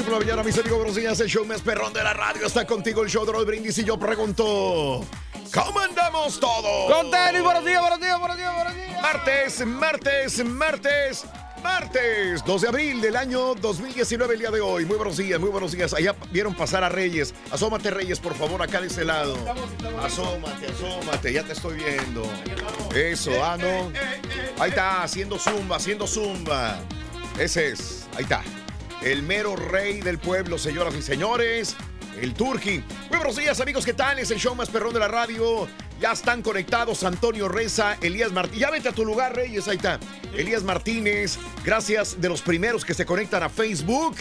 [0.04, 1.19] Por la mañana, mis amigos, buenos días.
[1.19, 3.77] El show más perrón de la radio está contigo, el show de Raúl Brindis.
[3.77, 5.06] Y yo pregunto,
[5.54, 6.91] ¿cómo andamos todos?
[6.91, 9.01] Con tenis, buenos días, buenos días, buenos días, buenos días.
[9.01, 11.25] Martes, martes, martes,
[11.62, 14.86] martes, 2 de abril del año 2019, el día de hoy.
[14.86, 15.93] Muy buenos días, muy buenos días.
[15.93, 17.34] Allá vieron pasar a Reyes.
[17.52, 19.36] Asómate, Reyes, por favor, acá de este lado.
[20.02, 22.24] Asómate, asómate, ya te estoy viendo.
[22.95, 23.91] Eso, ah, no.
[24.62, 26.80] Ahí está, haciendo zumba, haciendo zumba.
[27.39, 28.41] Ese es, ahí está.
[29.02, 31.76] El mero rey del pueblo, señoras y señores.
[32.19, 32.84] El Turqui.
[33.10, 33.86] Muy buenos días, amigos.
[33.86, 34.19] ¿Qué tal?
[34.19, 35.67] Es el show más perrón de la radio.
[36.02, 38.60] Ya están conectados Antonio Reza, Elías Martínez.
[38.60, 39.68] Ya vete a tu lugar, Reyes.
[39.68, 40.00] Ahí está.
[40.36, 41.38] Elías Martínez.
[41.64, 44.16] Gracias de los primeros que se conectan a Facebook.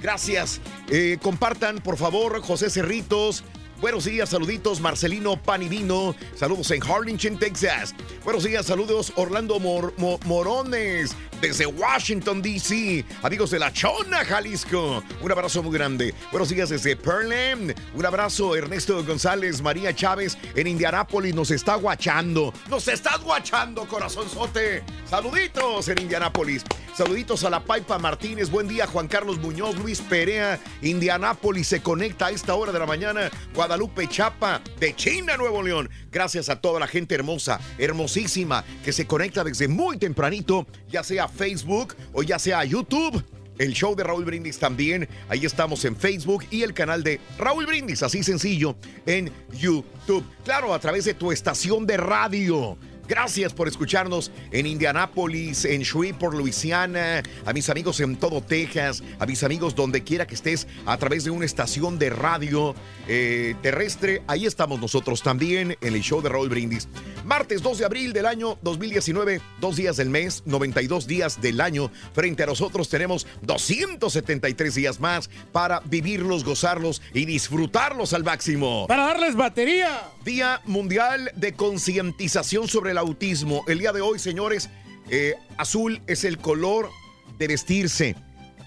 [0.00, 0.60] Gracias.
[0.90, 3.44] Eh, compartan, por favor, José Cerritos.
[3.80, 6.14] Buenos días, saluditos, Marcelino Panivino.
[6.36, 7.94] Saludos en Harlingen, Texas.
[8.24, 13.04] Buenos días, saludos, Orlando Mor- Mo- Morones, desde Washington, D.C.
[13.22, 15.02] Amigos de La Chona, Jalisco.
[15.20, 16.14] Un abrazo muy grande.
[16.30, 17.74] Buenos días desde Pearland.
[17.94, 21.34] Un abrazo, Ernesto González, María Chávez en Indianápolis.
[21.34, 22.54] Nos está guachando.
[22.70, 24.84] Nos estás guachando, corazonzote.
[25.04, 26.62] Saluditos en Indianápolis.
[26.94, 28.50] Saluditos a la Paipa Martínez.
[28.50, 32.86] Buen día, Juan Carlos Muñoz, Luis Perea, Indianápolis se conecta a esta hora de la
[32.86, 33.30] mañana.
[33.54, 35.90] Guadalupe Chapa, de China, Nuevo León.
[36.10, 41.28] Gracias a toda la gente hermosa, hermosísima, que se conecta desde muy tempranito, ya sea
[41.36, 43.22] Facebook o ya sea YouTube.
[43.58, 45.08] El show de Raúl Brindis también.
[45.28, 50.24] Ahí estamos en Facebook y el canal de Raúl Brindis, así sencillo, en YouTube.
[50.44, 52.76] Claro, a través de tu estación de radio.
[53.08, 59.26] Gracias por escucharnos en Indianápolis, en Shreveport, Luisiana, a mis amigos en todo Texas, a
[59.26, 62.74] mis amigos donde quiera que estés, a través de una estación de radio
[63.08, 64.22] eh, terrestre.
[64.28, 66.88] Ahí estamos nosotros también en el show de Raúl Brindis.
[67.24, 71.90] Martes 2 de abril del año 2019, dos días del mes, 92 días del año.
[72.14, 78.86] Frente a nosotros tenemos 273 días más para vivirlos, gozarlos y disfrutarlos al máximo.
[78.86, 80.02] Para darles batería.
[80.24, 83.64] Día Mundial de Concientización sobre el Autismo.
[83.66, 84.70] El día de hoy, señores,
[85.10, 86.90] eh, azul es el color
[87.38, 88.14] de vestirse.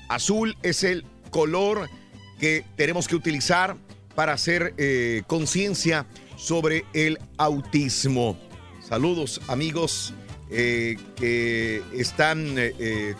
[0.09, 1.89] Azul es el color
[2.39, 3.77] que tenemos que utilizar
[4.15, 8.38] para hacer eh, conciencia sobre el autismo.
[8.81, 10.13] Saludos amigos
[10.49, 12.55] eh, que están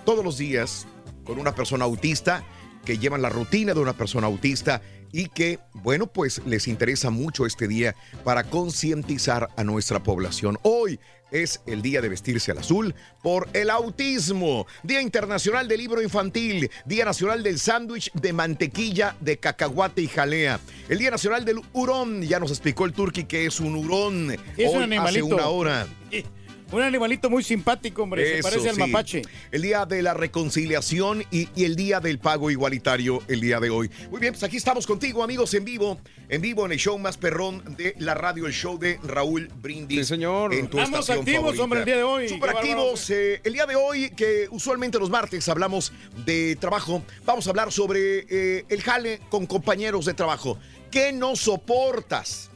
[0.04, 0.88] todos los días
[1.24, 2.44] con una persona autista,
[2.84, 4.82] que llevan la rutina de una persona autista
[5.16, 10.60] y que, bueno, pues les interesa mucho este día para concientizar a nuestra población.
[10.62, 11.00] Hoy
[11.32, 16.70] es el día de vestirse al azul por el autismo, Día Internacional del Libro Infantil,
[16.86, 22.22] Día Nacional del Sándwich de Mantequilla de Cacahuate y Jalea, el Día Nacional del Hurón,
[22.22, 25.28] ya nos explicó el turqui que es un hurón Es un animalito.
[25.28, 25.88] hace una hora.
[26.72, 28.38] Un animalito muy simpático, hombre.
[28.38, 28.82] se parece al sí.
[28.82, 29.22] mapache.
[29.52, 33.70] El día de la reconciliación y, y el día del pago igualitario el día de
[33.70, 33.90] hoy.
[34.10, 36.00] Muy bien, pues aquí estamos contigo, amigos, en vivo.
[36.28, 40.00] En vivo en el show más perrón de la radio, el show de Raúl Brindis.
[40.00, 40.54] Sí, señor.
[40.56, 41.64] En tu Estamos activos, favorita.
[41.64, 42.30] hombre, el día de hoy.
[42.30, 43.10] Súper activos.
[43.12, 45.94] eh, el día de hoy, que usualmente los martes hablamos
[46.26, 50.58] de trabajo, vamos a hablar sobre eh, el jale con compañeros de trabajo.
[50.90, 52.50] ¿Qué no soportas?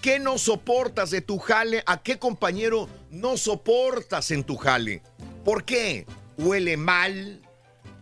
[0.00, 1.82] ¿Qué no soportas de tu jale?
[1.84, 5.02] ¿A qué compañero no soportas en tu jale?
[5.44, 6.06] ¿Por qué?
[6.38, 7.40] ¿Huele mal?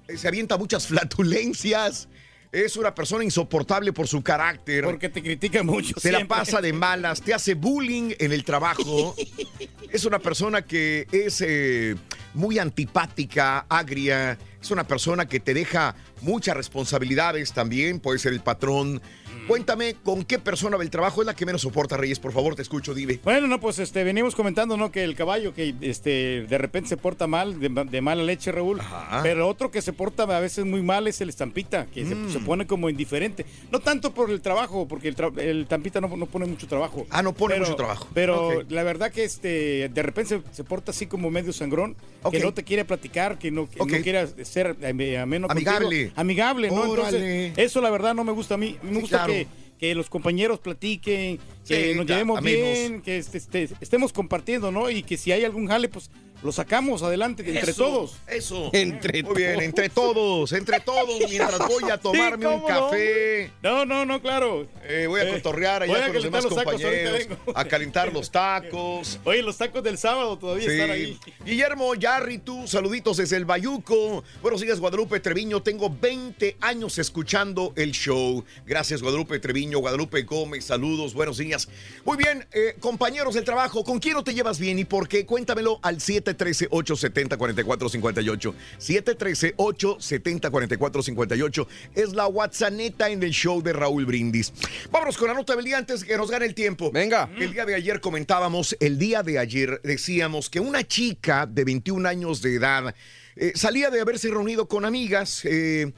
[0.08, 2.08] Eh, ¿Se avienta muchas flatulencias?
[2.52, 4.84] ¿Es una persona insoportable por su carácter?
[4.84, 5.98] Porque te critica mucho.
[5.98, 6.36] Se la siempre.
[6.36, 9.16] pasa de malas, te hace bullying en el trabajo.
[9.90, 11.96] es una persona que es eh,
[12.32, 14.38] muy antipática, agria.
[14.62, 17.98] Es una persona que te deja muchas responsabilidades también.
[17.98, 19.02] Puede ser el patrón.
[19.46, 22.18] Cuéntame, ¿con qué persona del trabajo es la que menos soporta, Reyes?
[22.18, 23.20] Por favor, te escucho, dime.
[23.22, 24.90] Bueno, no, pues este, venimos comentando, ¿no?
[24.90, 28.80] Que el caballo que este, de repente se porta mal, de, de mala leche, Raúl.
[29.22, 32.30] Pero otro que se porta a veces muy mal es el estampita, que se- Mm.
[32.32, 33.44] se, pone como indiferente.
[33.70, 37.06] No tanto por el trabajo, porque el, tra- el estampita no, no pone mucho trabajo.
[37.10, 38.08] Ah, no pone Pero- mucho trabajo.
[38.14, 41.96] Pero la verdad que este, de repente se, se porta así como medio sangrón,
[42.30, 43.90] que no te quiere platicar, que no, que Ok.
[43.90, 45.70] no quiere ser eh, ameno contigo.
[45.70, 46.12] Amigable.
[46.16, 46.84] Amigable, ¿no?
[46.86, 48.78] Entonces, eso la verdad no me gusta a mí.
[48.82, 49.32] Me Sí, gusta claro.
[49.32, 49.63] que, Hey.
[49.78, 52.60] Que los compañeros platiquen, que Sí, nos ya, llevemos amenos.
[52.78, 54.90] bien, que este, este, estemos compartiendo, ¿no?
[54.90, 56.10] Y que si hay algún jale, pues
[56.42, 58.16] lo sacamos adelante entre Eso, todos.
[58.26, 58.68] Eso.
[58.74, 63.50] Entre Muy bien, entre todos, entre todos, mientras voy a tomarme un café.
[63.62, 64.66] No, no, no, claro.
[64.86, 67.38] Eh, voy a Eh, cotorrear voy allá a con los demás los tacos, ahorita compañeros,
[67.46, 67.58] vengo.
[67.58, 69.18] a calentar los tacos.
[69.24, 70.74] Oye, los tacos del sábado todavía Sí.
[70.74, 71.18] están ahí.
[71.46, 74.22] Guillermo Yarri, tú, saluditos desde el Bayuco.
[74.42, 75.62] Buenos días, Guadalupe Treviño.
[75.62, 78.44] Tengo 20 años escuchando el show.
[78.66, 81.68] Gracias, Guadalupe Treviño, Guadalupe Gómez, saludos, buenos días.
[82.04, 85.24] Muy bien, eh, compañeros del trabajo, ¿con quién no te llevas bien y por qué?
[85.24, 88.54] Cuéntamelo al 713-870-4458.
[88.78, 94.52] 713-870-4458 es la WhatsApp en el show de Raúl Brindis.
[94.90, 96.90] Vámonos con la nota del día antes que nos gane el tiempo.
[96.90, 97.30] Venga.
[97.38, 102.08] El día de ayer comentábamos, el día de ayer decíamos que una chica de 21
[102.08, 102.94] años de edad
[103.36, 105.92] eh, salía de haberse reunido con amigas eh,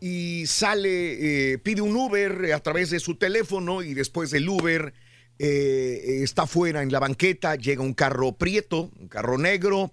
[0.00, 4.92] y sale, eh, pide un Uber a través de su teléfono y después del Uber
[5.38, 9.92] eh, está fuera en la banqueta, llega un carro prieto, un carro negro.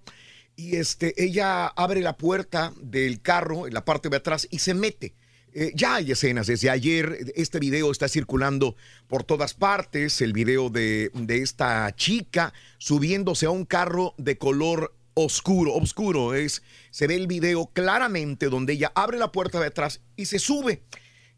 [0.57, 4.73] Y este, ella abre la puerta del carro en la parte de atrás y se
[4.73, 5.13] mete.
[5.53, 7.33] Eh, ya hay escenas desde ayer.
[7.35, 8.75] Este video está circulando
[9.07, 10.21] por todas partes.
[10.21, 15.73] El video de, de esta chica subiéndose a un carro de color oscuro.
[15.73, 16.61] Oscuro es.
[16.91, 20.83] Se ve el video claramente donde ella abre la puerta de atrás y se sube.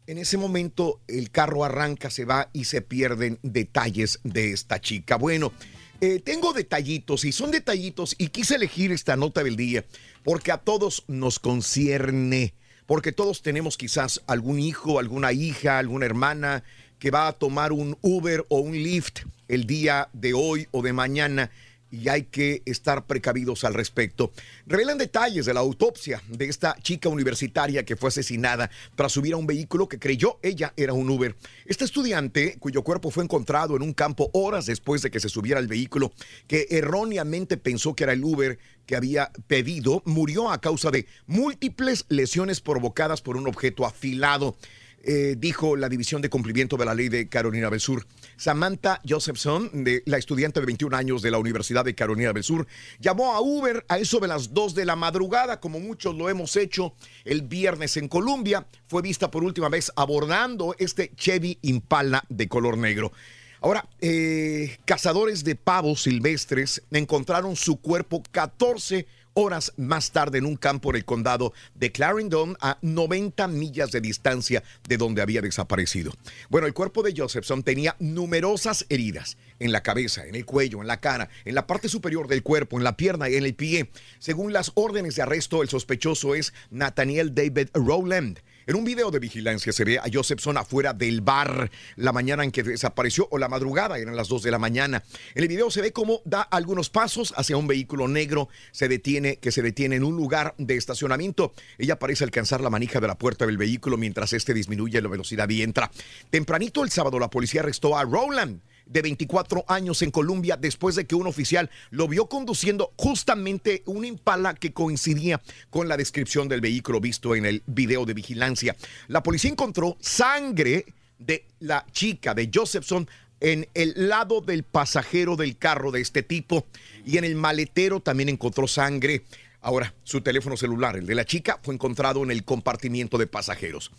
[0.06, 5.16] En ese momento el carro arranca, se va y se pierden detalles de esta chica.
[5.16, 5.52] Bueno,
[6.00, 9.84] eh, tengo detallitos y son detallitos y quise elegir esta nota del día
[10.22, 12.54] porque a todos nos concierne,
[12.86, 16.64] porque todos tenemos quizás algún hijo, alguna hija, alguna hermana
[16.98, 20.92] que va a tomar un Uber o un Lyft el día de hoy o de
[20.92, 21.50] mañana
[21.90, 24.32] y hay que estar precavidos al respecto.
[24.66, 29.36] Revelan detalles de la autopsia de esta chica universitaria que fue asesinada tras subir a
[29.36, 31.36] un vehículo que creyó ella era un Uber.
[31.64, 35.58] Este estudiante, cuyo cuerpo fue encontrado en un campo horas después de que se subiera
[35.58, 36.12] al vehículo,
[36.46, 42.06] que erróneamente pensó que era el Uber que había pedido, murió a causa de múltiples
[42.08, 44.56] lesiones provocadas por un objeto afilado.
[45.04, 48.04] Eh, dijo la División de Cumplimiento de la Ley de Carolina del Sur.
[48.36, 49.70] Samantha Josephson,
[50.06, 52.66] la estudiante de 21 años de la Universidad de Carolina del Sur,
[52.98, 56.56] llamó a Uber a eso de las 2 de la madrugada, como muchos lo hemos
[56.56, 58.66] hecho el viernes en Colombia.
[58.88, 63.12] Fue vista por última vez abordando este Chevy Impala de color negro.
[63.60, 69.06] Ahora, eh, cazadores de pavos silvestres encontraron su cuerpo 14
[69.38, 74.00] horas más tarde en un campo en el condado de Clarendon a 90 millas de
[74.00, 76.12] distancia de donde había desaparecido.
[76.48, 80.88] Bueno, el cuerpo de Josephson tenía numerosas heridas en la cabeza, en el cuello, en
[80.88, 83.90] la cara, en la parte superior del cuerpo, en la pierna y en el pie.
[84.18, 88.40] Según las órdenes de arresto, el sospechoso es Nathaniel David Rowland.
[88.68, 92.50] En un video de vigilancia se ve a Josephson afuera del bar la mañana en
[92.50, 95.02] que desapareció o la madrugada, eran las 2 de la mañana.
[95.34, 99.36] En el video se ve cómo da algunos pasos hacia un vehículo negro, se detiene,
[99.36, 101.54] que se detiene en un lugar de estacionamiento.
[101.78, 105.48] Ella parece alcanzar la manija de la puerta del vehículo mientras este disminuye la velocidad
[105.48, 105.90] y entra.
[106.28, 111.06] Tempranito el sábado la policía arrestó a Rowland de 24 años en Colombia después de
[111.06, 116.60] que un oficial lo vio conduciendo justamente un impala que coincidía con la descripción del
[116.60, 118.76] vehículo visto en el video de vigilancia.
[119.08, 120.86] La policía encontró sangre
[121.18, 123.08] de la chica de Josephson
[123.40, 126.66] en el lado del pasajero del carro de este tipo
[127.04, 129.24] y en el maletero también encontró sangre.
[129.60, 133.90] Ahora, su teléfono celular, el de la chica, fue encontrado en el compartimiento de pasajeros.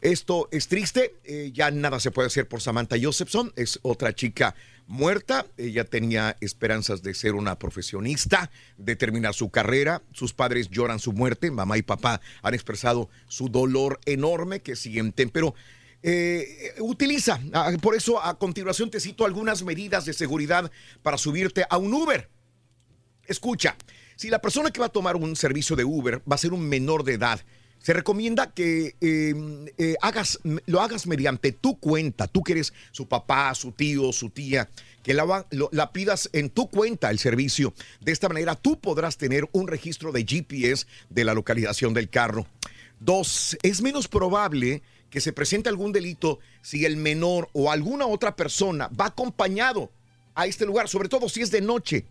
[0.00, 4.54] Esto es triste, eh, ya nada se puede hacer por Samantha Josephson, es otra chica
[4.86, 11.00] muerta, ella tenía esperanzas de ser una profesionista, de terminar su carrera, sus padres lloran
[11.00, 15.54] su muerte, mamá y papá han expresado su dolor enorme que sienten, pero
[16.04, 20.70] eh, utiliza, ah, por eso a continuación te cito algunas medidas de seguridad
[21.02, 22.30] para subirte a un Uber.
[23.26, 23.76] Escucha,
[24.14, 26.68] si la persona que va a tomar un servicio de Uber va a ser un
[26.68, 27.40] menor de edad,
[27.80, 32.26] se recomienda que em, eh, hagas, lo hagas mediante tu cuenta.
[32.26, 34.68] Tú que eres su papá, su tío, su tía,
[35.02, 37.72] que la, la, pidas en tu cuenta el servicio.
[38.00, 42.46] De esta manera tú podrás tener un registro de GPS de la localización del carro.
[43.00, 48.36] Dos, es menos probable que se presente algún delito si el menor o alguna otra
[48.36, 49.90] persona va acompañado
[50.34, 52.04] a este lugar, sobre todo si es de noche.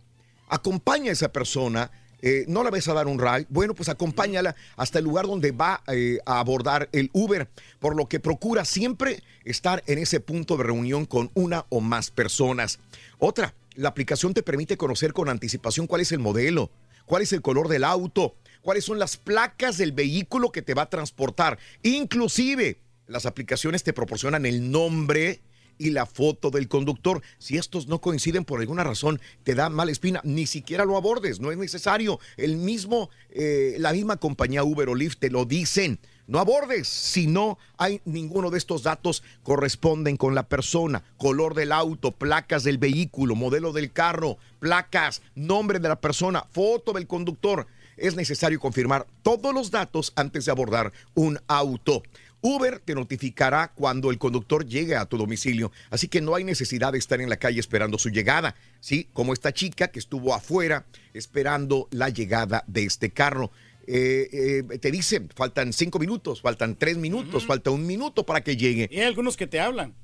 [0.49, 4.55] Acompaña a esa persona eh, no la ves a dar un ride, bueno, pues acompáñala
[4.75, 7.49] hasta el lugar donde va eh, a abordar el Uber,
[7.79, 12.09] por lo que procura siempre estar en ese punto de reunión con una o más
[12.09, 12.79] personas.
[13.19, 16.71] Otra, la aplicación te permite conocer con anticipación cuál es el modelo,
[17.05, 20.83] cuál es el color del auto, cuáles son las placas del vehículo que te va
[20.83, 21.59] a transportar.
[21.83, 25.41] Inclusive, las aplicaciones te proporcionan el nombre,
[25.77, 27.21] y la foto del conductor.
[27.37, 31.39] Si estos no coinciden por alguna razón, te da mala espina, ni siquiera lo abordes,
[31.39, 32.19] no es necesario.
[32.37, 35.99] El mismo, eh, la misma compañía Uber o Lyft te lo dicen.
[36.27, 41.71] No abordes si no hay ninguno de estos datos corresponden con la persona, color del
[41.71, 47.65] auto, placas del vehículo, modelo del carro, placas, nombre de la persona, foto del conductor.
[47.95, 52.03] Es necesario confirmar todos los datos antes de abordar un auto.
[52.41, 56.93] Uber te notificará cuando el conductor llegue a tu domicilio, así que no hay necesidad
[56.93, 59.07] de estar en la calle esperando su llegada, ¿sí?
[59.13, 63.51] Como esta chica que estuvo afuera esperando la llegada de este carro.
[63.87, 68.57] Eh, eh, te dicen, faltan cinco minutos, faltan tres minutos, falta un minuto para que
[68.57, 68.89] llegue.
[68.91, 69.95] Y hay algunos que te hablan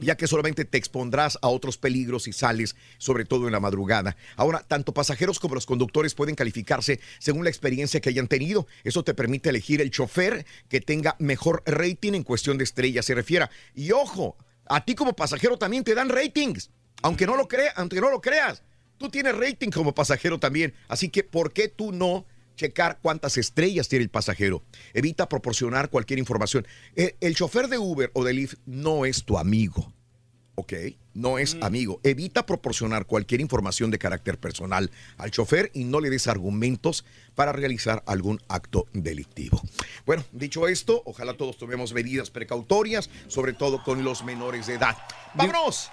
[0.00, 4.16] ya que solamente te expondrás a otros peligros si sales, sobre todo en la madrugada.
[4.36, 8.66] Ahora, tanto pasajeros como los conductores pueden calificarse según la experiencia que hayan tenido.
[8.82, 13.14] Eso te permite elegir el chofer que tenga mejor rating en cuestión de estrellas se
[13.14, 13.50] refiera.
[13.74, 16.70] Y ojo, a ti como pasajero también te dan ratings,
[17.02, 18.62] aunque no lo, aunque no lo creas.
[18.98, 22.26] Tú tienes rating como pasajero también, así que ¿por qué tú no
[22.56, 24.62] checar cuántas estrellas tiene el pasajero.
[24.92, 26.66] Evita proporcionar cualquier información.
[26.96, 29.92] Eh, el, chofer de Uber o de Lyft no es tu amigo.
[30.56, 30.72] ¿ok?
[31.14, 31.64] No es Mm.
[31.64, 32.00] amigo.
[32.04, 37.52] Evita proporcionar cualquier información de carácter personal al chofer y no le des argumentos para
[37.52, 39.60] realizar algún acto delictivo.
[40.06, 44.96] Bueno, dicho esto, ojalá todos tomemos medidas precautorias, sobre todo con los menores de edad.
[45.34, 45.90] ¡Vámonos!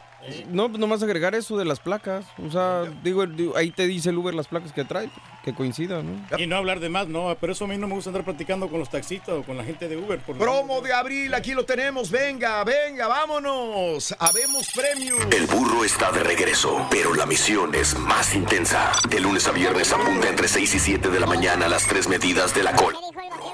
[0.49, 2.25] No, nomás agregar eso de las placas.
[2.45, 5.09] O sea, digo, digo, ahí te dice el Uber las placas que trae,
[5.43, 6.37] que coincidan, ¿no?
[6.39, 8.69] Y no hablar de más, no, pero eso a mí no me gusta andar platicando
[8.69, 10.19] con los taxistas o con la gente de Uber.
[10.19, 12.11] por- Promo de abril, aquí lo tenemos.
[12.11, 14.15] Venga, venga, vámonos.
[14.19, 15.19] Habemos premios.
[15.31, 18.91] El burro está de regreso, pero la misión es más intensa.
[19.09, 22.07] De lunes a viernes apunta entre 6 y 7 de la mañana a las tres
[22.07, 22.97] medidas de la cola.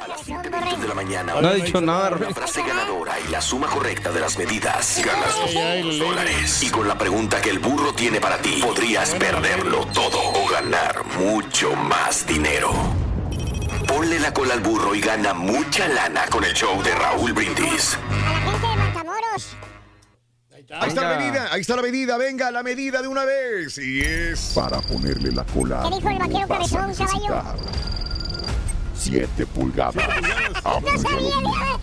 [0.04, 1.40] A las 7 de la mañana.
[1.42, 5.02] No ha dicho nada, La frase ganadora y la suma correcta de las medidas.
[5.06, 6.57] Ganas 200 dólares.
[6.60, 11.06] Y con la pregunta que el burro tiene para ti, podrías perderlo todo o ganar
[11.20, 12.72] mucho más dinero.
[13.88, 17.98] Ponle la cola al burro y gana mucha lana con el show de Raúl Brindis.
[18.44, 19.56] Gente de Matamoros.
[20.52, 22.18] Ahí está la medida, ahí está la medida.
[22.18, 23.78] Venga, la medida de una vez.
[23.78, 24.54] Y es.
[24.56, 25.84] Para ponerle la cola.
[25.84, 27.44] ¿Qué dijo el vaquero cabezón, caballo?
[28.98, 29.96] Necesitar 7 pulgadas.
[30.64, 31.80] No no sabía.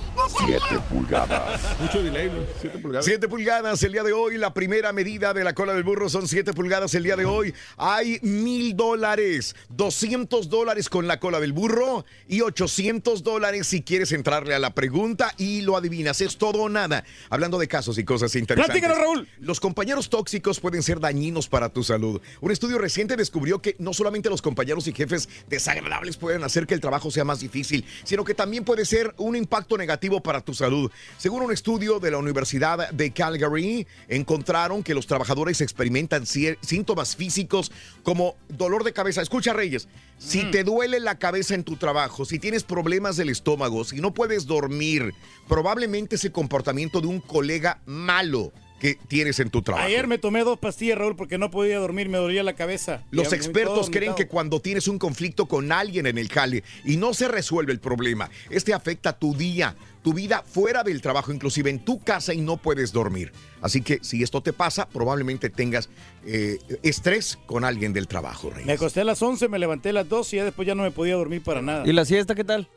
[0.47, 1.81] 7 pulgadas.
[1.81, 3.05] Mucho delay, 7 pulgadas.
[3.05, 4.39] 7 pulgadas el día de hoy.
[4.39, 7.55] La primera medida de la cola del burro son 7 pulgadas el día de hoy.
[7.77, 14.13] Hay mil dólares, 200 dólares con la cola del burro y 800 dólares si quieres
[14.13, 16.21] entrarle a la pregunta y lo adivinas.
[16.21, 17.05] Es todo o nada.
[17.31, 18.81] Hablando de casos y cosas interesantes.
[18.81, 19.29] Platícanos, Raúl.
[19.39, 22.21] Los compañeros tóxicos pueden ser dañinos para tu salud.
[22.41, 26.75] Un estudio reciente descubrió que no solamente los compañeros y jefes desagradables pueden hacer que
[26.75, 30.55] el trabajo sea más difícil, sino que también puede ser un impacto negativo para tu
[30.55, 30.91] salud.
[31.19, 37.73] Según un estudio de la Universidad de Calgary, encontraron que los trabajadores experimentan síntomas físicos
[38.03, 39.23] como dolor de cabeza.
[39.23, 39.89] Escucha, Reyes,
[40.19, 44.15] si te duele la cabeza en tu trabajo, si tienes problemas del estómago, si no
[44.15, 45.13] puedes dormir,
[45.49, 48.53] probablemente es el comportamiento de un colega malo
[48.85, 49.87] que tienes en tu trabajo.
[49.87, 53.03] Ayer me tomé dos pastillas, Raúl, porque no podía dormir, me dolía la cabeza.
[53.11, 56.99] Los Ya, expertos creen que cuando tienes un conflicto con alguien en el jale y
[56.99, 61.71] no se resuelve el problema, este afecta tu día, tu vida fuera del trabajo, inclusive
[61.71, 63.33] en tu casa y no puedes dormir.
[63.63, 65.89] Así que si esto te pasa, probablemente tengas
[66.27, 68.67] eh, estrés con alguien del trabajo, Rey.
[68.67, 70.83] Me acosté a las 11, me levanté a las 2 y ya después ya no
[70.83, 71.89] me podía dormir para nada.
[71.89, 72.69] ¿Y la siesta qué tal?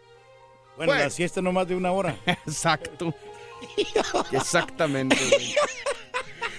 [0.78, 1.04] Bueno, Bueno.
[1.04, 2.18] la siesta no más de una hora.
[2.26, 3.14] Exacto.
[4.32, 5.18] Exactamente.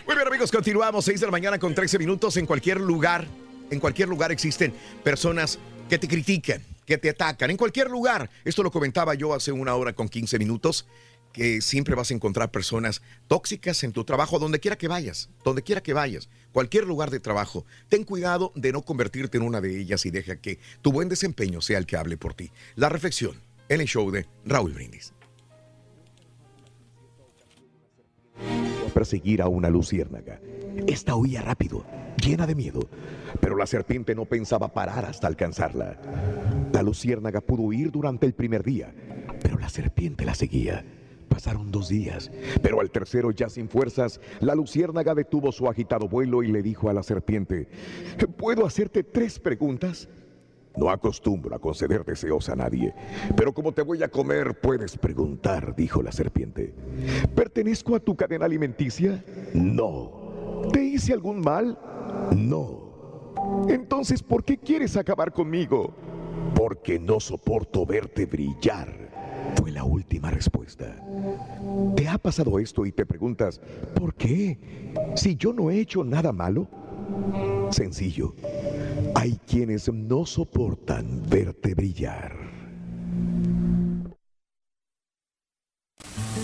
[0.08, 1.04] Muy bien, amigos, continuamos.
[1.04, 2.38] 6 de la mañana con 13 minutos.
[2.38, 3.26] En cualquier lugar,
[3.70, 4.72] en cualquier lugar existen
[5.04, 7.50] personas que te critican, que te atacan.
[7.50, 8.30] En cualquier lugar.
[8.42, 10.86] Esto lo comentaba yo hace una hora con 15 minutos.
[11.30, 15.62] Que siempre vas a encontrar personas tóxicas en tu trabajo, donde quiera que vayas, donde
[15.62, 17.66] quiera que vayas, cualquier lugar de trabajo.
[17.90, 21.60] Ten cuidado de no convertirte en una de ellas y deja que tu buen desempeño
[21.60, 22.50] sea el que hable por ti.
[22.76, 23.38] La reflexión
[23.68, 25.12] en el show de Raúl Brindis.
[28.94, 30.40] Perseguir a una luciérnaga.
[30.86, 31.84] Esta huía rápido,
[32.22, 32.88] llena de miedo,
[33.40, 35.98] pero la serpiente no pensaba parar hasta alcanzarla.
[36.72, 38.94] La luciérnaga pudo huir durante el primer día,
[39.42, 40.84] pero la serpiente la seguía.
[41.28, 42.30] Pasaron dos días,
[42.62, 46.88] pero al tercero, ya sin fuerzas, la luciérnaga detuvo su agitado vuelo y le dijo
[46.88, 47.68] a la serpiente,
[48.36, 50.08] ¿puedo hacerte tres preguntas?
[50.78, 52.94] No acostumbro a conceder deseos a nadie,
[53.36, 56.72] pero como te voy a comer, puedes preguntar, dijo la serpiente.
[57.34, 59.24] ¿Pertenezco a tu cadena alimenticia?
[59.54, 60.70] No.
[60.72, 61.76] ¿Te hice algún mal?
[62.36, 63.34] No.
[63.68, 65.94] Entonces, ¿por qué quieres acabar conmigo?
[66.54, 69.08] Porque no soporto verte brillar.
[69.56, 70.96] Fue la última respuesta.
[71.96, 73.60] ¿Te ha pasado esto y te preguntas,
[73.94, 74.58] ¿por qué?
[75.16, 76.68] Si yo no he hecho nada malo.
[77.70, 78.34] Sencillo.
[79.20, 82.36] Hay quienes no soportan verte brillar.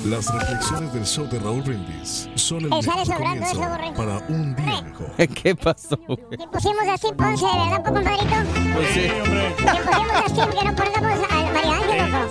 [0.04, 4.56] Las reflexiones del show de Raúl Brindis son el Eh, mejor comienzo eso, para un
[4.56, 5.12] día mejor.
[5.42, 5.96] ¿Qué pasó?
[5.96, 8.34] Si pusimos así Ponce, ¿verdad, compadrito?
[8.74, 9.02] Pues sí.
[9.56, 11.43] Si pusimos así, que no pongamos a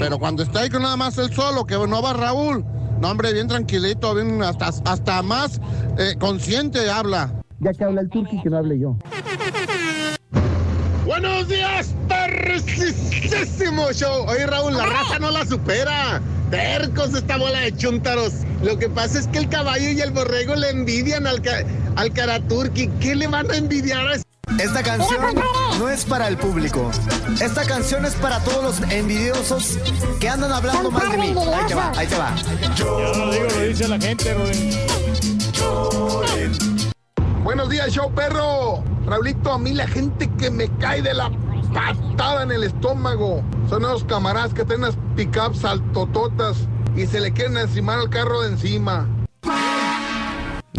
[0.00, 2.64] Pero cuando está ahí con nada más el solo, que no va Raúl.
[3.00, 5.60] No, hombre, bien tranquilito, bien hasta, hasta más
[5.96, 7.32] eh, consciente habla.
[7.60, 8.96] Ya que habla el turqui, que no hable yo.
[11.08, 14.26] Buenos días, perrísimo show.
[14.28, 16.20] Oye, Raúl, la raza no la supera.
[16.50, 18.34] Tercos esta bola de chúntaros.
[18.62, 21.64] Lo que pasa es que el caballo y el borrego le envidian al, ca-
[21.96, 22.88] al Karaturki.
[23.00, 24.16] ¿Qué le van a envidiar a
[24.62, 25.34] Esta canción
[25.78, 26.90] no es para el público.
[27.40, 29.78] Esta canción es para todos los envidiosos
[30.20, 31.34] que andan hablando mal de mí.
[31.54, 32.34] Ahí te va, ahí te va.
[32.76, 34.68] Yo no digo, lo dice la gente, Rubén.
[37.48, 38.84] Buenos días, show perro.
[39.06, 41.30] Raulito, a mí la gente que me cae de la
[41.72, 47.32] patada en el estómago son esos camaradas que tienen unas pickups altototas y se le
[47.32, 49.08] quieren encimar al carro de encima.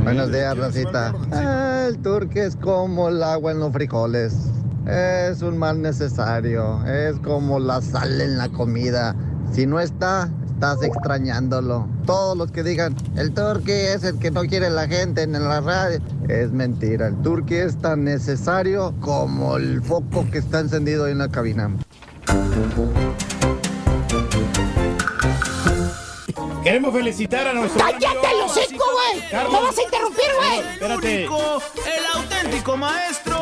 [0.03, 1.11] Buenos días, Rosita.
[1.88, 4.36] El turque es como el agua en los frijoles.
[4.86, 6.86] Es un mal necesario.
[6.86, 9.15] Es como la sal en la comida.
[9.51, 10.30] Si no está,
[10.60, 11.88] estás extrañándolo.
[12.05, 15.62] Todos los que digan, el turque es el que no quiere la gente en la
[15.62, 16.01] radio.
[16.28, 17.07] Es mentira.
[17.07, 21.72] El turque es tan necesario como el foco que está encendido en la cabina.
[26.62, 27.80] Queremos felicitar a nuestro.
[27.80, 29.24] ¡Cállate el hocico, güey!
[29.32, 30.60] ¡No vas a interrumpir, güey!
[30.74, 31.24] Espérate.
[31.24, 33.39] El auténtico maestro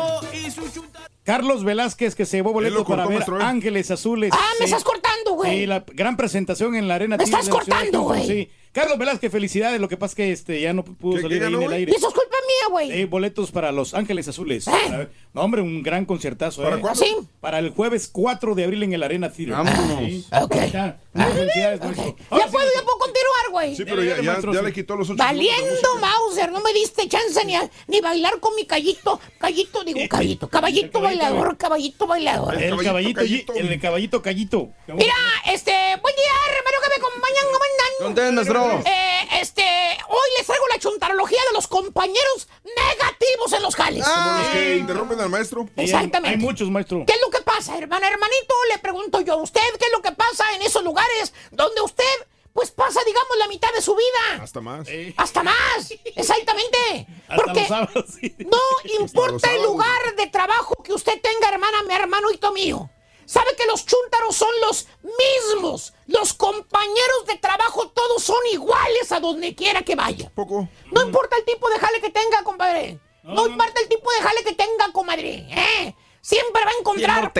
[1.28, 3.42] Carlos Velázquez que se llevó boleto para ver maestro, ¿eh?
[3.44, 4.30] Ángeles Azules.
[4.32, 4.72] ¡Ah, me Sí.
[4.72, 5.58] estás cortando, güey!
[5.58, 8.26] Sí, la gran presentación en la Arena Me estás cortando, güey.
[8.26, 8.50] Sí.
[8.72, 9.80] Carlos Velázquez, felicidades.
[9.80, 11.92] Lo que pasa es que este, ya no pudo ¿Qué- salir ahí en el aire.
[11.92, 12.92] Y eso es culpa mía, güey.
[13.00, 14.64] Eh, boletos para Los Ángeles Azules.
[14.66, 16.62] Para- No, hombre, un gran conciertazo.
[16.62, 16.80] ¿Para eh.
[16.80, 17.00] cuándo?
[17.04, 17.16] ¿Sí?
[17.40, 19.54] Para el jueves 4 de abril en el Arena Theater.
[19.54, 19.98] Vámonos.
[20.10, 20.26] Sí.
[20.32, 20.54] Ok.
[20.54, 22.16] Muchas felicidades, maestro.
[22.30, 23.76] Ya sí, puedo, ya puedo continuar, güey.
[23.76, 25.96] Sí, pero ya, ya, ya le quitó los ocho Valiendo.
[26.00, 29.20] Mauser, no me diste chance ni, a- ni bailar con mi callito.
[29.38, 29.98] Callito, digo.
[30.08, 32.54] Caballito el caballito, bailador, caballito bailador.
[32.54, 33.52] El caballito caballito, Callito.
[33.54, 34.68] el caballito callito.
[34.88, 35.14] Mira,
[35.52, 37.88] este, buen día, hermano que me acompañan, mandan.
[38.00, 38.92] Contén, maestro.
[38.92, 39.62] Eh, este,
[40.08, 44.04] hoy les traigo la chuntarología de los compañeros negativos en los jales.
[44.06, 45.68] Como los que interrumpen al maestro.
[45.76, 46.36] Hay- Exactamente.
[46.36, 47.04] Hay muchos, maestro.
[47.06, 48.54] ¿Qué es lo que pasa, hermana, hermanito?
[48.72, 52.04] Le pregunto yo a usted, ¿qué es lo que pasa en esos lugares donde usted,
[52.52, 54.42] pues pasa, digamos, la mitad de su vida?
[54.42, 54.88] Hasta más.
[55.16, 57.06] Hasta más, exactamente.
[57.28, 58.34] Hasta Porque los sábados, sí.
[58.38, 62.90] no importa el lugar de trabajo que usted tenga, hermana, mi hermanito mío.
[63.28, 65.92] ¿Sabe que los chúntaros son los mismos?
[66.06, 70.32] Los compañeros de trabajo todos son iguales a donde quiera que vaya.
[70.34, 70.66] Poco.
[70.90, 72.98] No importa el tipo de jale que tenga, compadre.
[73.22, 75.46] No, importa el tipo de jale que tenga, comadre.
[75.50, 75.94] ¿eh?
[76.22, 77.32] Siempre va a encontrar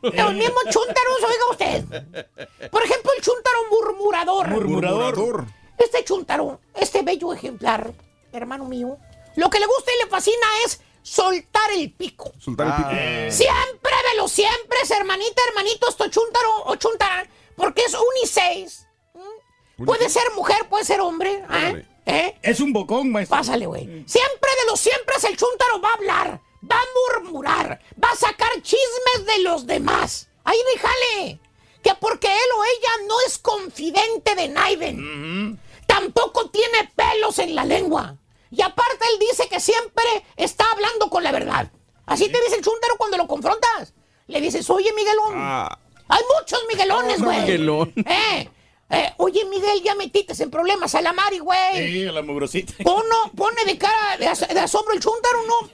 [0.00, 2.70] los mismos chúntaros, oiga usted.
[2.70, 4.48] Por ejemplo, el chúntaro murmurador.
[4.48, 5.46] Murmurador.
[5.76, 7.92] Este chúntaro, este bello ejemplar,
[8.32, 8.96] hermano mío,
[9.34, 12.32] lo que le gusta y le fascina es soltar el pico.
[12.38, 12.90] Soltar el pico.
[13.32, 17.26] Siempre, velo, siempre es hermanita, hermanito, esto chúntaro o chúntara,
[17.56, 18.86] porque es uniseis.
[19.14, 19.84] ¿Mm?
[19.84, 21.44] Puede ser mujer, puede ser hombre.
[21.50, 21.86] ¿eh?
[22.06, 22.38] ¿Eh?
[22.42, 23.36] Es un bocón, maestro.
[23.36, 23.84] Pásale, güey.
[24.06, 26.40] Siempre de los siempre el chúntaro va a hablar,
[26.70, 30.28] va a murmurar, va a sacar chismes de los demás.
[30.44, 31.40] Ahí déjale.
[31.82, 35.60] Que porque él o ella no es confidente de Naiden.
[35.86, 38.16] Tampoco tiene pelos en la lengua.
[38.52, 40.04] Y aparte él dice que siempre
[40.36, 41.72] está hablando con la verdad.
[42.06, 43.94] Así te dice el chúntaro cuando lo confrontas.
[44.26, 45.32] Le dices, oye, Miguelón.
[45.36, 45.78] Ah.
[46.08, 47.40] Hay muchos Miguelones, No, güey.
[47.40, 47.92] Miguelón.
[48.06, 48.48] Eh,
[48.90, 51.76] eh, oye, Miguel, ya metiste en problemas a la Mari, güey.
[51.92, 52.74] Sí, a la mugrosita.
[52.84, 55.70] Pono, pone de cara de, as- de asombro el chúntaro, ¿no?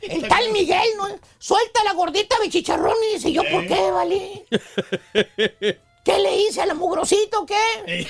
[0.00, 1.08] El tal Miguel, ¿no?
[1.40, 4.46] Suelta la gordita de chicharrón y dice, ¿yo por qué, vale?
[6.04, 8.06] ¿Qué le hice a la mugrosita o qué?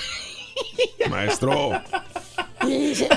[1.09, 1.73] Maestro.
[2.63, 3.09] Y dice,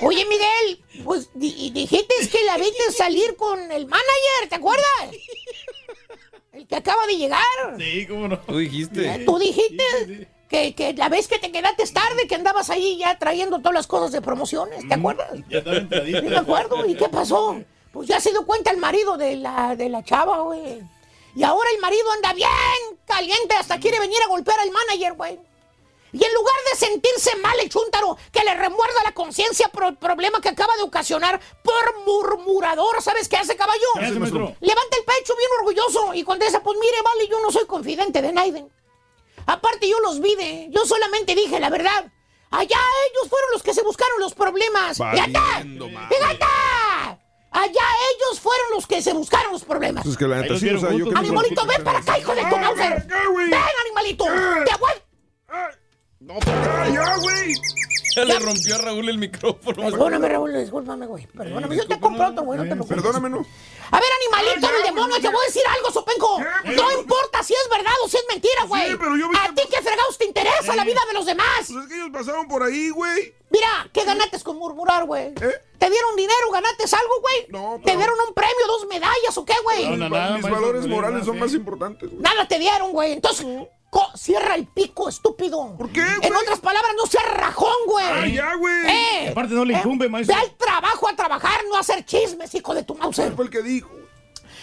[0.00, 4.84] oye, Miguel, pues di- dijiste que la viste salir con el manager, ¿te acuerdas?
[6.52, 7.42] El que acaba de llegar.
[7.78, 8.38] Sí, cómo no.
[8.40, 9.22] Tú dijiste.
[9.24, 13.58] Tú dijiste que, que la vez que te quedaste tarde, que andabas ahí ya trayendo
[13.58, 15.30] todas las cosas de promociones, ¿te acuerdas?
[15.48, 16.20] Ya estaba entradito.
[16.20, 16.84] Sí, me acuerdo.
[16.86, 17.60] ¿Y qué pasó?
[17.92, 20.80] Pues ya se dio cuenta el marido de la, de la chava, güey.
[21.36, 22.50] Y ahora el marido anda bien
[23.04, 25.38] caliente, hasta quiere venir a golpear al manager, güey.
[26.12, 29.96] Y en lugar de sentirse mal el chúntaro, que le remuerda la conciencia por el
[29.96, 33.86] problema que acaba de ocasionar por murmurador, ¿sabes qué hace, caballo?
[33.94, 34.54] ¿Qué hace, maestro?
[34.60, 38.32] Levanta el pecho bien orgulloso y contesta, pues mire, vale, yo no soy confidente de
[38.32, 38.70] Naiden.
[39.46, 42.12] Aparte yo los vi de, yo solamente dije la verdad.
[42.50, 42.78] Allá
[43.10, 44.98] ellos fueron los que se buscaron los problemas.
[44.98, 45.86] Valiendo.
[45.86, 46.44] ¡Fíjate!
[47.50, 50.02] Allá ellos fueron los que se buscaron los problemas.
[50.02, 52.42] Pues es que la neta sí, o sea, yo Animalito, ven para acá, hijo de
[52.44, 53.06] tu Mauser.
[53.06, 53.54] Ven,
[53.84, 54.24] animalito.
[54.64, 54.70] Te
[56.34, 56.92] aguanto.
[56.92, 57.54] ¡Ya, güey!
[58.16, 59.82] Ya le rompió a Raúl el micrófono.
[59.90, 61.26] Perdóname, Raúl, discúlpame, güey.
[61.28, 62.96] Perdóname, yo te compro otro, güey, no te preocupes.
[62.96, 63.46] Perdóname, ¿no?
[63.90, 66.40] A ver, animalito del demonio, te voy a decir algo, Sopenco.
[66.64, 68.96] No importa si es verdad o si es mentira, güey.
[68.96, 71.46] pero yo vi A que- ti qué fregados te interesa la vida de los demás.
[71.68, 73.32] Pues es que ellos pasaron por ahí, güey.
[73.50, 75.28] Mira, ¿qué ganates con murmurar, güey?
[75.28, 75.54] ¿Eh?
[75.78, 77.46] ¿Te dieron dinero, ganates algo, güey?
[77.50, 79.84] No, ¿Te dieron un premio, dos medallas o qué, güey?
[79.90, 82.20] No, no, Mis, nada, mis valores no, morales no, son más importantes, güey.
[82.20, 83.12] Nada te dieron, güey.
[83.12, 83.46] Entonces,
[84.14, 85.74] cierra el pico, estúpido.
[85.76, 88.06] ¿Por qué, En otras palabras, no seas rajón, güey.
[88.06, 88.86] Ay, ya, güey.
[88.86, 90.36] Eh, Aparte no le eh, incumbe, maestro.
[90.36, 93.22] Ve al trabajo a trabajar, no a hacer chismes, hijo de tu mouse.
[93.34, 93.90] Fue el que dijo.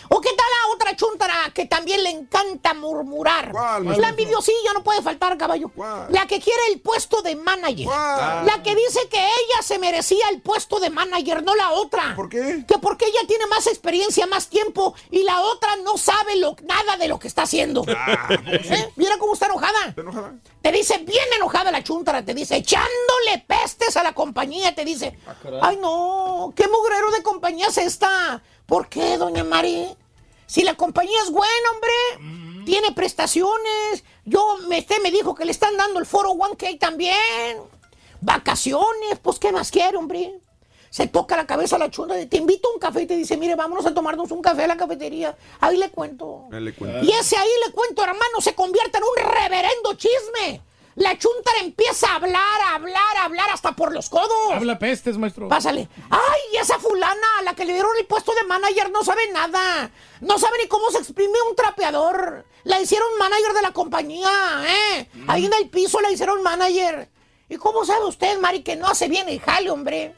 [0.09, 3.51] ¿O qué tal la otra chuntara que también le encanta murmurar?
[3.53, 4.01] maestro?
[4.01, 5.71] la envidiosilla no puede faltar, caballo.
[6.09, 7.87] La que quiere el puesto de manager.
[7.87, 12.13] La que dice que ella se merecía el puesto de manager, no la otra.
[12.15, 12.65] ¿Por qué?
[12.67, 16.97] Que porque ella tiene más experiencia, más tiempo y la otra no sabe lo- nada
[16.97, 17.83] de lo que está haciendo.
[17.87, 18.91] ¿Eh?
[18.95, 19.93] Mira cómo está enojada.
[20.65, 25.15] Te dice bien enojada la chuntara, te dice echándole pestes a la compañía, te dice,
[25.61, 28.41] ay no, qué mugrero de compañía es esta.
[28.65, 29.95] ¿Por qué, doña Mari?
[30.47, 34.03] Si la compañía es buena, hombre, tiene prestaciones.
[34.23, 37.59] Yo, me, usted me dijo que le están dando el foro 1K también.
[38.21, 40.33] Vacaciones, pues, ¿qué más quiere, hombre?
[40.95, 43.35] Se toca la cabeza la chunda de te invito a un café y te dice,
[43.35, 45.35] mire, vámonos a tomarnos un café a la cafetería.
[45.59, 46.45] Ahí le cuento.
[46.49, 47.01] Le cuenta.
[47.03, 50.61] Y ese ahí le cuento, hermano, se convierte en un reverendo chisme.
[50.95, 54.53] La chuntara empieza a hablar, a hablar, a hablar hasta por los codos.
[54.53, 55.49] Habla pestes, maestro.
[55.49, 55.89] Pásale.
[56.09, 59.91] Ay, esa fulana, a la que le dieron el puesto de manager, no sabe nada.
[60.21, 62.45] No sabe ni cómo se exprime un trapeador.
[62.63, 64.31] La hicieron manager de la compañía,
[64.65, 65.09] ¿eh?
[65.27, 67.09] Ahí en el piso la hicieron manager.
[67.49, 70.15] ¿Y cómo sabe usted, Mari, que no hace bien el jale, hombre?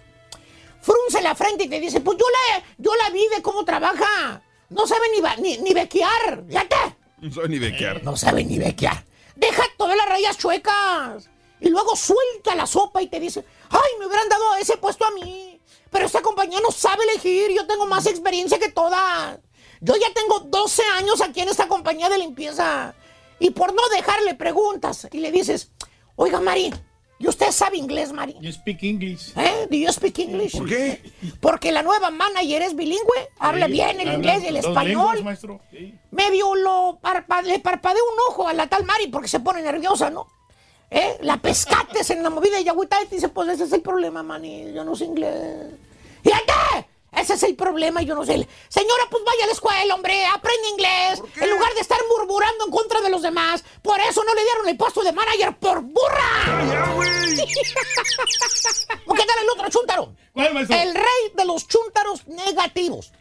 [0.82, 4.42] Frunce la frente y te dice, pues yo la, yo la vi de cómo trabaja.
[4.70, 6.46] No sabe ni, ni, ni bequear.
[6.48, 6.96] ¿Ya qué?
[7.20, 8.04] No sabe ni bequear.
[8.04, 9.06] No sabe ni bequear.
[9.36, 11.30] Deja todas las rayas chuecas.
[11.60, 15.12] Y luego suelta la sopa y te dice, ay, me hubieran dado ese puesto a
[15.12, 15.60] mí.
[15.90, 17.52] Pero esta compañía no sabe elegir.
[17.52, 19.40] Yo tengo más experiencia que todas.
[19.82, 22.94] Yo ya tengo 12 años aquí en esta compañía de limpieza.
[23.40, 25.72] Y por no dejarle preguntas y le dices,
[26.16, 26.74] oiga, Mari,
[27.20, 28.36] ¿y usted sabe inglés, Mari?
[28.42, 29.34] You speak English.
[29.38, 29.68] ¿Eh?
[29.70, 30.58] ¿Do you speak English?
[30.58, 31.02] ¿Por qué?
[31.42, 33.30] Porque la nueva manager es bilingüe.
[33.40, 34.88] Habla Sí, bien el habla inglés y el español.
[34.88, 35.60] lenguas, maestro.
[36.12, 40.10] Medio lo parpa- le parpadea un ojo a la tal Mari porque se pone nerviosa,
[40.10, 40.28] ¿no?
[40.90, 41.18] ¿Eh?
[41.22, 44.72] La pescates en la movida y agüita y dice, pues ese es el problema, mani,
[44.74, 45.74] yo no sé inglés.
[46.24, 46.88] ¡Fíjate!
[47.12, 48.48] Ese es el problema, yo no sé.
[48.68, 51.22] Señora, pues vaya a la escuela, hombre, aprende inglés.
[51.42, 53.64] En lugar de estar murmurando en contra de los demás.
[53.82, 56.62] Por eso no le dieron el puesto de manager por burra.
[59.06, 60.14] ¿O qué tal el otro chúntaro?
[60.36, 63.12] El rey de los chúntaros negativos.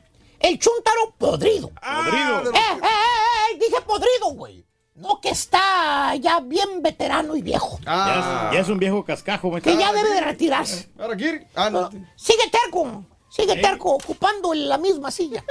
[0.41, 1.71] El chúntaro podrido.
[1.71, 2.53] Podrido.
[2.53, 4.67] Eh, eh, eh, eh, dije podrido, güey.
[4.95, 7.79] No que está ya bien veterano y viejo.
[7.85, 9.73] Ya, es, ya es un viejo cascajo, maestro.
[9.73, 10.89] Que ya debe de retirarse.
[10.97, 11.47] ¿Para qué?
[11.55, 11.91] Ah, no.
[12.17, 13.05] Sigue terco.
[13.37, 15.45] Sigue terco, ocupando la misma silla.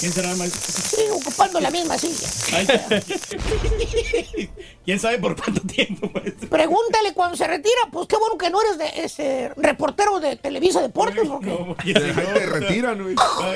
[0.00, 0.60] ¿Quién será el maestro?
[0.82, 2.28] Sigue ocupando la misma silla.
[4.84, 6.48] ¿Quién sabe por cuánto tiempo, maestro?
[6.48, 10.82] Pregúntale cuando se retira, pues qué bueno que no eres de este reportero de Televisa
[10.82, 13.14] Deportes, porque Te retiran, güey.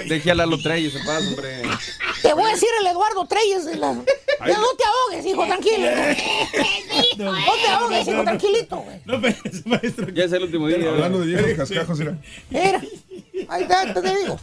[0.09, 1.63] Deje a Lalo Treyes en paz, hombre.
[2.23, 3.93] te voy a decir el Eduardo Treyes de la...
[3.93, 4.05] No
[4.45, 5.87] te ahogues, hijo, tranquilo.
[7.19, 9.01] No te ahogues, hijo, tranquilito, güey.
[9.05, 10.09] No, pero maestro.
[10.11, 10.89] Ya es el último día.
[10.89, 12.17] Hablando de viejos cascajos, mira.
[12.49, 12.81] Mira,
[13.49, 14.39] ahí está, te digo.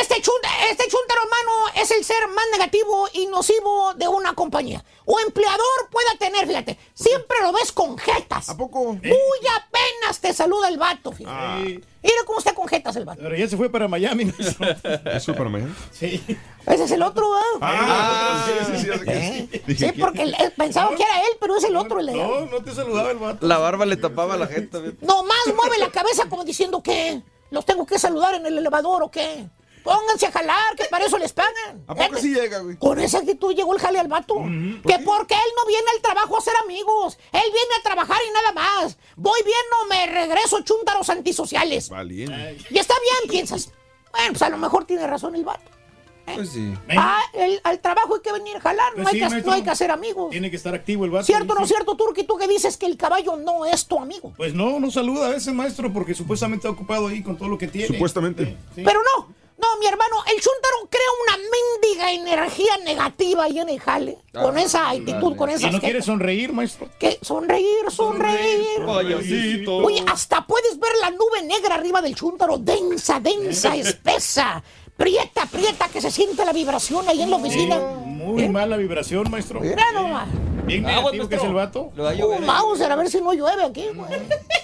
[0.00, 4.84] Este, chunta, este chuntaro, hermano, es el ser más negativo y nocivo de una compañía.
[5.04, 8.48] O empleador pueda tener, fíjate, siempre lo ves con jetas.
[8.48, 8.94] ¿A poco?
[8.94, 11.62] Muy apenas te saluda el vato, fíjate.
[12.02, 13.20] Mira cómo está con jetas el vato.
[13.22, 14.66] Pero ya se fue para Miami, maestro.
[15.12, 15.74] ¿Eso para mañana?
[15.92, 16.22] Sí.
[16.66, 17.46] Ese es el otro, ¿verdad?
[17.62, 19.48] Ah, sí, sí, sí, ¿Eh?
[19.52, 19.58] sí.
[19.58, 22.26] Sí, Dije, porque él- pensaba que era él, pero es el otro el de allá.
[22.26, 23.46] No, no te saludaba el vato.
[23.46, 24.78] La barba le tapaba a la gente.
[24.78, 24.96] güey.
[25.02, 29.10] Nomás mueve la cabeza como diciendo que los tengo que saludar en el elevador o
[29.10, 29.48] qué.
[29.84, 31.84] Pónganse a jalar, que para eso les pagan.
[31.86, 32.76] ¿A poco sí llega, güey?
[32.78, 34.34] Con esa actitud llegó el jale al vato.
[34.34, 37.18] que porque él no viene al trabajo a hacer amigos.
[37.32, 38.96] Él viene a trabajar y nada más.
[39.16, 41.90] Voy bien o me regreso chuntaros antisociales.
[41.90, 42.56] Valiente.
[42.70, 43.72] Y está bien, piensas.
[44.10, 45.70] Bueno, pues a lo mejor tiene razón el vato.
[46.34, 46.72] Pues sí.
[46.96, 49.50] Ah, el- al trabajo hay que venir a jalar, no, Pues hay sí, que, maestro.
[49.50, 50.30] no hay que hacer amigos.
[50.30, 51.26] Tiene que estar activo el vato.
[51.26, 51.74] ¿Cierto o no Sí.
[51.74, 52.24] cierto, Turki?
[52.24, 54.32] Tú que dices que el caballo no es tu amigo.
[54.38, 57.58] Pues no, no saluda a veces, maestro, porque supuestamente está ocupado ahí con todo lo
[57.58, 57.88] que tiene.
[57.88, 58.56] Supuestamente.
[58.74, 63.80] Pero no, no, mi hermano, el Chuntaro crea una mendiga energía negativa ahí en el
[63.80, 64.18] jale.
[64.32, 66.88] con esa actitud, con ¿Y esa no quiere sonreír, maestro?
[66.98, 68.84] que sonreír, sonreír.
[68.84, 69.76] Payasito.
[69.76, 74.62] Oye, hasta puedes ver la nube negra arriba del Chuntaro, densa, densa, espesa.
[74.96, 77.78] Prieta, prieta, que se siente la vibración ahí en la oficina.
[78.04, 79.60] Muy mala vibración, maestro.
[79.60, 80.28] Mira nomás.
[80.66, 81.90] Bien negativo que es el vato.
[81.96, 82.40] Lo va a Su llover.
[82.42, 84.10] Mauser, a ver si no llueve aquí, güey.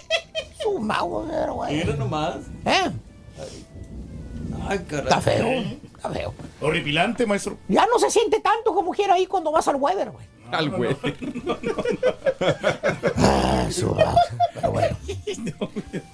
[0.62, 1.74] Su Mauser, güey.
[1.76, 2.36] Mira nomás.
[2.64, 2.90] ¿Eh?
[3.38, 3.66] Ay,
[4.88, 5.04] caray.
[5.04, 5.46] Está feo,
[5.96, 6.34] está feo.
[6.60, 7.58] Horripilante, maestro.
[7.68, 10.26] Ya no se siente tanto como quiera ahí cuando vas al weather, güey.
[10.50, 10.96] Al güey.
[13.70, 13.96] su-
[14.54, 14.96] Pero bueno.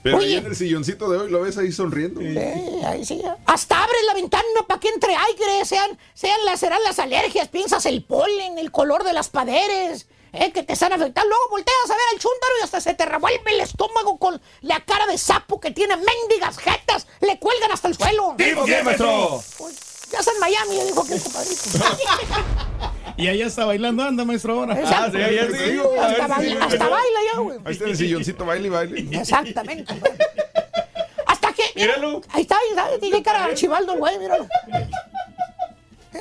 [0.03, 0.27] Pero Oye.
[0.27, 2.21] ahí en el silloncito de hoy lo ves ahí sonriendo.
[2.21, 3.23] Eh, ahí sí.
[3.47, 7.87] Hasta abres la ventana para que entre aire, sean, sean las, serán las alergias, piensas
[7.87, 10.07] el polen, el color de las paredes,
[10.37, 11.29] eh, que te están afectando.
[11.29, 14.81] Luego volteas a ver al chúntaro y hasta se te revuelve el estómago con la
[14.81, 18.35] cara de sapo que tiene mendigas jetas, le cuelgan hasta el suelo.
[18.37, 19.43] ¿Tipo qué, maestro?
[19.59, 19.77] Pues,
[20.11, 21.61] ya está en Miami, dijo que el compadrito.
[23.19, 24.79] Y allá está bailando, anda, maestro, ahora.
[24.79, 25.17] Exacto.
[25.17, 27.59] Hasta, baila, hasta baila ya, güey.
[27.65, 29.19] Ahí está en el silloncito, baile y baile.
[29.19, 29.95] Exactamente.
[31.27, 31.63] Hasta que.
[31.75, 31.95] mira,
[32.31, 32.99] Ahí está, ahí está.
[33.01, 34.47] Tiene cara de archibaldo el güey, míralo.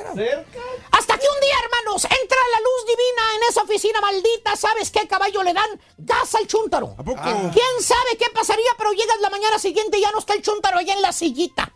[0.00, 4.56] Hasta que un día, hermanos, entra la luz divina en esa oficina maldita.
[4.56, 5.80] ¿Sabes qué caballo le dan?
[5.98, 6.94] Gas al chúntaro.
[6.98, 7.22] ¿A poco?
[7.22, 8.70] ¿Quién sabe qué pasaría?
[8.78, 11.72] Pero llegas la mañana siguiente y ya no está el chúntaro allá en la sillita.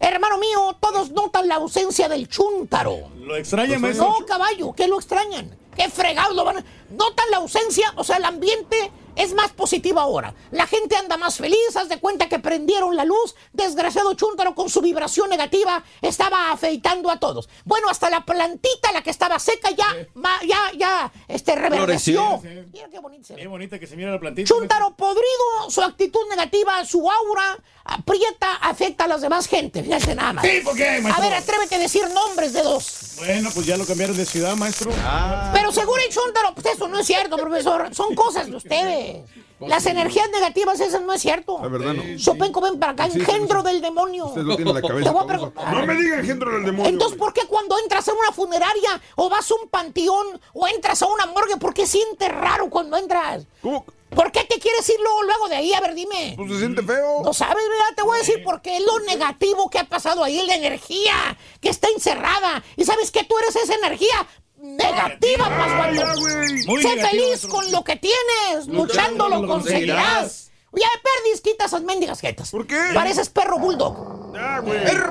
[0.00, 3.10] Hermano mío, todos notan la ausencia del chúntaro.
[3.16, 4.06] ¿Lo extraña, maestro?
[4.06, 5.58] No, caballo, ¿qué lo extrañan?
[5.76, 6.64] ¿Qué fregados lo van a...
[6.90, 10.32] Notan la ausencia, o sea, el ambiente es más positivo ahora.
[10.50, 13.34] La gente anda más feliz, haz de cuenta que prendieron la luz.
[13.52, 17.48] Desgraciado Chúntaro con su vibración negativa estaba afeitando a todos.
[17.64, 22.40] Bueno, hasta la plantita, la que estaba seca, ya, ma- ya, ya, este, reverdeció.
[22.72, 23.42] Mira qué bonito se ve.
[23.42, 24.48] Qué bonita que se mira la plantita.
[24.48, 29.82] Chúntaro podrido, su actitud negativa, su aura, aprieta, afecta a las demás gente.
[29.82, 30.44] Fíjate nada más.
[30.46, 33.14] Sí, ¿por qué, A ver, atrévete a decir nombres de dos.
[33.16, 34.92] Bueno, pues ya lo cambiaron de ciudad, maestro.
[35.52, 37.94] Pero seguro el chúntaro, pues eso no es cierto, profesor.
[37.94, 39.07] Son cosas de ustedes.
[39.60, 41.58] Las energías negativas, esas no es cierto.
[41.60, 42.18] La verdad no.
[42.18, 43.66] Sopenco, ven para acá, engendro sí.
[43.66, 44.26] del demonio.
[44.26, 45.10] Usted lo tiene en la Te cabeza.
[45.10, 45.74] voy a Vamos a- preguntar.
[45.74, 46.88] No me diga engendro del demonio.
[46.90, 51.02] Entonces, ¿por qué cuando entras a una funeraria o vas a un panteón o entras
[51.02, 53.46] a una morgue, por qué sientes raro cuando entras?
[53.60, 53.84] ¿Cómo?
[54.10, 55.74] ¿Por qué te quieres ir luego, luego de ahí?
[55.74, 56.32] A ver, dime.
[56.36, 57.20] Pues se siente feo.
[57.24, 57.94] No sabes, ¿verdad?
[57.96, 61.68] Te voy a decir porque es lo negativo que ha pasado ahí, la energía que
[61.68, 62.62] está encerrada.
[62.76, 64.26] Y sabes que tú eres esa energía
[64.60, 65.96] negativa, Pascual.
[66.82, 70.50] Sé feliz con lo que tienes, luchándolo lo conseguirás.
[70.72, 72.50] Ya perdis, quita esas mendigas jetas.
[72.50, 72.90] ¿Por qué?
[72.94, 74.34] Pareces perro bulldog.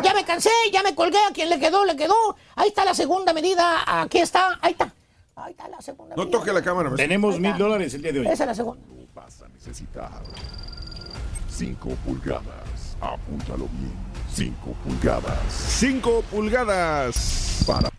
[0.04, 2.16] Ya me cansé, ya me colgué, a quien le quedó, le quedó.
[2.56, 4.94] Ahí está la segunda medida, aquí está, ahí está.
[5.36, 6.38] Ahí está la segunda No medida.
[6.40, 6.92] toque la cámara.
[6.96, 8.28] Tenemos mil dólares el día de hoy.
[8.28, 8.82] Esa es la segunda.
[9.14, 10.12] Vas a necesitar
[11.50, 12.98] 5 pulgadas.
[13.02, 13.94] Apúntalo bien.
[14.34, 15.38] 5 pulgadas.
[15.50, 17.64] 5 pulgadas.
[17.66, 17.90] Para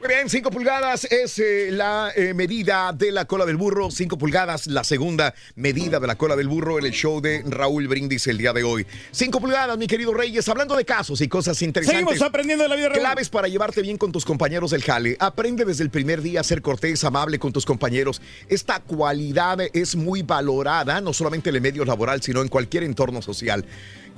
[0.00, 3.90] Muy bien, 5 pulgadas es eh, la eh, medida de la cola del burro.
[3.90, 7.88] 5 pulgadas, la segunda medida de la cola del burro en el show de Raúl
[7.88, 8.86] Brindis el día de hoy.
[9.10, 12.00] 5 pulgadas, mi querido Reyes, hablando de casos y cosas interesantes.
[12.00, 13.00] Seguimos aprendiendo de la vida real.
[13.00, 15.16] Claves para llevarte bien con tus compañeros del jale.
[15.18, 18.22] Aprende desde el primer día a ser cortés, amable con tus compañeros.
[18.48, 23.20] Esta cualidad es muy valorada, no solamente en el medio laboral, sino en cualquier entorno
[23.20, 23.64] social.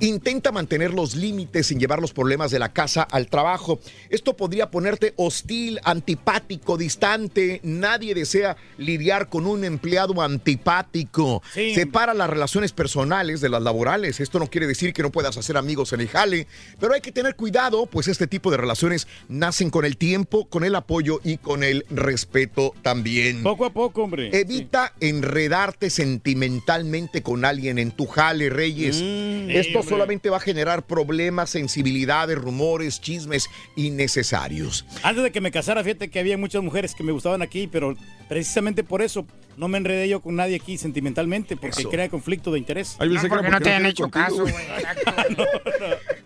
[0.01, 3.79] Intenta mantener los límites sin llevar los problemas de la casa al trabajo.
[4.09, 7.59] Esto podría ponerte hostil, antipático, distante.
[7.63, 11.43] Nadie desea lidiar con un empleado antipático.
[11.53, 11.75] Sí.
[11.75, 14.19] Separa las relaciones personales de las laborales.
[14.19, 16.47] Esto no quiere decir que no puedas hacer amigos en el jale,
[16.79, 20.63] pero hay que tener cuidado, pues este tipo de relaciones nacen con el tiempo, con
[20.63, 23.43] el apoyo y con el respeto también.
[23.43, 24.29] Poco a poco, hombre.
[24.33, 28.95] Evita enredarte sentimentalmente con alguien en tu jale, Reyes.
[28.95, 29.90] Esto hombre.
[29.91, 34.85] Solamente va a generar problemas, sensibilidades, rumores, chismes innecesarios.
[35.03, 37.95] Antes de que me casara, fíjate que había muchas mujeres que me gustaban aquí, pero
[38.27, 39.25] precisamente por eso
[39.57, 41.89] no me enredé yo con nadie aquí sentimentalmente, porque Eso.
[41.89, 42.95] crea conflicto de interés.
[42.99, 44.65] Ahí pensé que era porque no te han quería hecho contigo, caso, güey.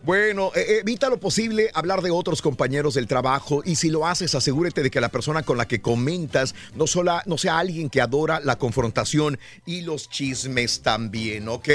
[0.06, 4.36] Bueno, eh, evita lo posible hablar de otros compañeros del trabajo y si lo haces,
[4.36, 8.02] asegúrate de que la persona con la que comentas no, sola, no sea alguien que
[8.02, 11.70] adora la confrontación y los chismes también, ¿ok?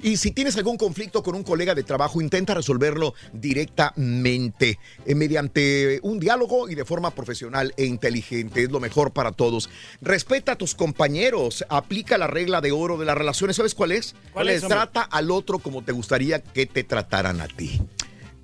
[0.00, 6.00] Y si tienes algún conflicto con un colega de trabajo, intenta resolverlo directamente, eh, mediante
[6.02, 8.64] un diálogo y de forma profesional e inteligente.
[8.64, 9.70] Es lo mejor para todos.
[10.00, 13.54] Respeta a tus compañeros, aplica la regla de oro de las relaciones.
[13.54, 14.16] ¿Sabes cuál es?
[14.32, 14.62] ¿Cuál es?
[14.66, 17.59] Trata al otro como te gustaría que te trataran a ti.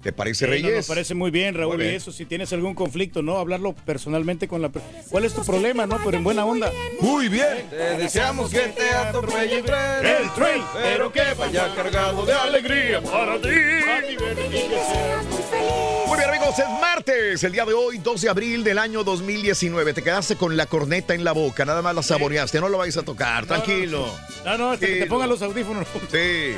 [0.03, 0.89] ¿Te parece, Sí, no, Reyes?
[0.89, 1.75] me parece muy bien, Raúl.
[1.75, 1.95] Muy bien.
[1.95, 3.39] Y eso, si tienes algún conflicto, ¿no?
[3.39, 5.01] Hablarlo personalmente con la persona.
[5.11, 5.99] ¿Cuál es tu problema, no?
[6.05, 6.71] Pero en buena onda.
[7.01, 7.69] Muy bien.
[7.71, 10.07] Te deseamos que te atropelle el tren.
[10.07, 13.49] El tren, pero que vaya cargado de alegría para ti.
[16.07, 19.93] Muy bien, amigos, es martes, el día de hoy, 2 de abril del año 2019.
[19.93, 22.97] Te quedaste con la corneta en la boca, nada más la saboreaste, no lo vais
[22.97, 24.07] a tocar, tranquilo.
[24.45, 25.87] No, no, hasta que te pongan los audífonos.
[26.13, 26.53] Sí.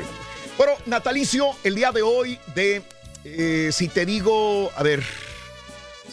[0.59, 2.81] Bueno, natalicio, el día de hoy de,
[3.23, 5.01] eh, si te digo, a ver,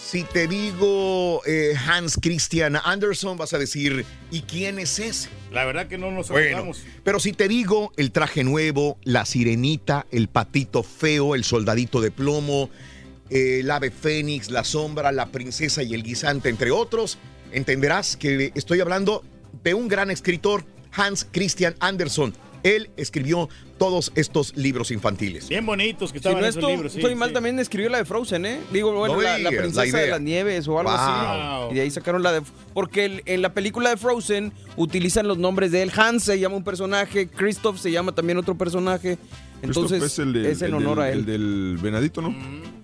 [0.00, 5.30] si te digo eh, Hans Christian Andersen, vas a decir, ¿y quién es ese?
[5.50, 6.84] La verdad que no nos Bueno, acordamos.
[7.02, 12.12] pero si te digo el traje nuevo, la sirenita, el patito feo, el soldadito de
[12.12, 12.70] plomo,
[13.30, 17.18] el ave fénix, la sombra, la princesa y el guisante, entre otros,
[17.50, 19.24] entenderás que estoy hablando
[19.64, 22.32] de un gran escritor, Hans Christian Andersen.
[22.74, 23.48] Él escribió
[23.78, 25.48] todos estos libros infantiles.
[25.48, 26.92] Bien bonitos que Si estaban no esos estoy, libros.
[26.92, 28.60] sí, estoy mal, también escribió la de Frozen, ¿eh?
[28.72, 31.00] Digo, bueno, No la, la digas, la princesa de las nieves o algo Wow.
[31.00, 31.72] así.
[31.72, 32.42] Y de ahí sacaron la de...
[32.74, 35.92] Porque el- en la película de Frozen utilizan los nombres de él.
[35.94, 39.18] Hans se llama un personaje, Christoph se llama también otro personaje.
[39.68, 41.18] Entonces es, el del- es en el honor del- a él.
[41.20, 42.34] El del venadito, ¿no?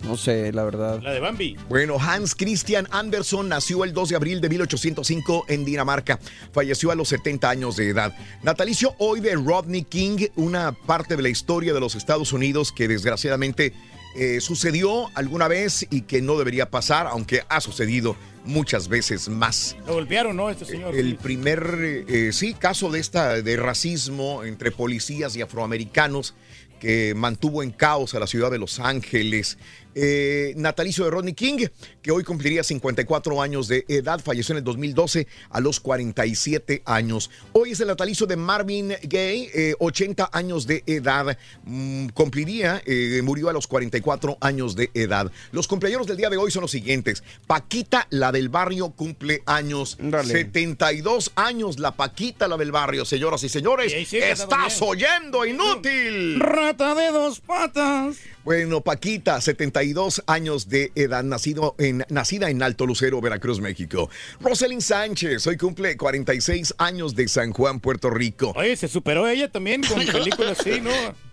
[0.04, 1.00] No sé, la verdad.
[1.02, 1.56] La de Bambi.
[1.68, 6.18] Bueno, Hans Christian Andersen nació el 2 de abril de 1805 en Dinamarca.
[6.52, 8.12] Falleció a los 70 años de edad.
[8.42, 12.88] Natalicio hoy de Rodney King, una parte de la historia de los Estados Unidos que
[12.88, 13.72] desgraciadamente
[14.14, 18.14] eh, sucedió alguna vez y que no debería pasar, aunque ha sucedido
[18.44, 19.74] muchas veces más.
[19.86, 20.50] Lo golpearon, ¿no?
[20.50, 20.94] Este señor.
[20.94, 26.34] El primer, eh, eh, sí, caso de esta de racismo entre policías y afroamericanos
[26.82, 29.56] que mantuvo en caos a la ciudad de Los Ángeles.
[29.94, 31.66] Eh, natalicio de Rodney King,
[32.00, 37.30] que hoy cumpliría 54 años de edad, falleció en el 2012 a los 47 años.
[37.52, 41.36] Hoy es el natalicio de Marvin Gaye, eh, 80 años de edad.
[41.64, 45.30] Mm, cumpliría, eh, murió a los 44 años de edad.
[45.50, 47.22] Los cumpleaños del día de hoy son los siguientes.
[47.46, 49.98] Paquita, la del barrio, cumple años.
[50.00, 53.04] 72 años, la Paquita, la del barrio.
[53.04, 56.40] Señoras y señores, sí, que estás está oyendo, inútil.
[56.40, 58.16] Rata de dos patas.
[58.44, 59.81] Bueno, Paquita, 72
[60.26, 64.08] años de edad, nacido en, nacida en Alto Lucero, Veracruz, México.
[64.40, 68.52] Rosalind Sánchez, hoy cumple 46 años de San Juan, Puerto Rico.
[68.56, 70.90] Oye, se superó ella también con películas así, ¿no?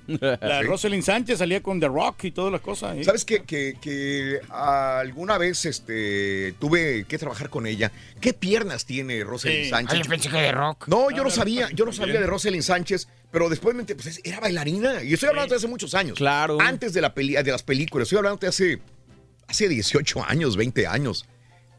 [0.07, 0.65] La Sí.
[0.65, 2.97] Rosalind Sánchez salía con The Rock y todas las cosas.
[2.97, 3.03] ¿eh?
[3.03, 7.91] ¿Sabes que, que, que alguna vez este, tuve que trabajar con ella?
[8.19, 9.69] ¿Qué piernas tiene Rosalind Sí.
[9.69, 9.93] Sánchez?
[9.93, 10.87] Ay, yo pensé que de rock.
[10.87, 14.17] No, yo no sabía, yo no sabía de Rosalind Sánchez, pero después me enteré, pues
[14.17, 15.03] es- era bailarina.
[15.03, 16.17] Y estoy hablando de hace muchos años.
[16.17, 16.59] Claro.
[16.61, 18.05] Antes de, la peli, de las películas.
[18.07, 18.79] Estoy hablando de hace,
[19.47, 21.25] hace 18 años, 20 años.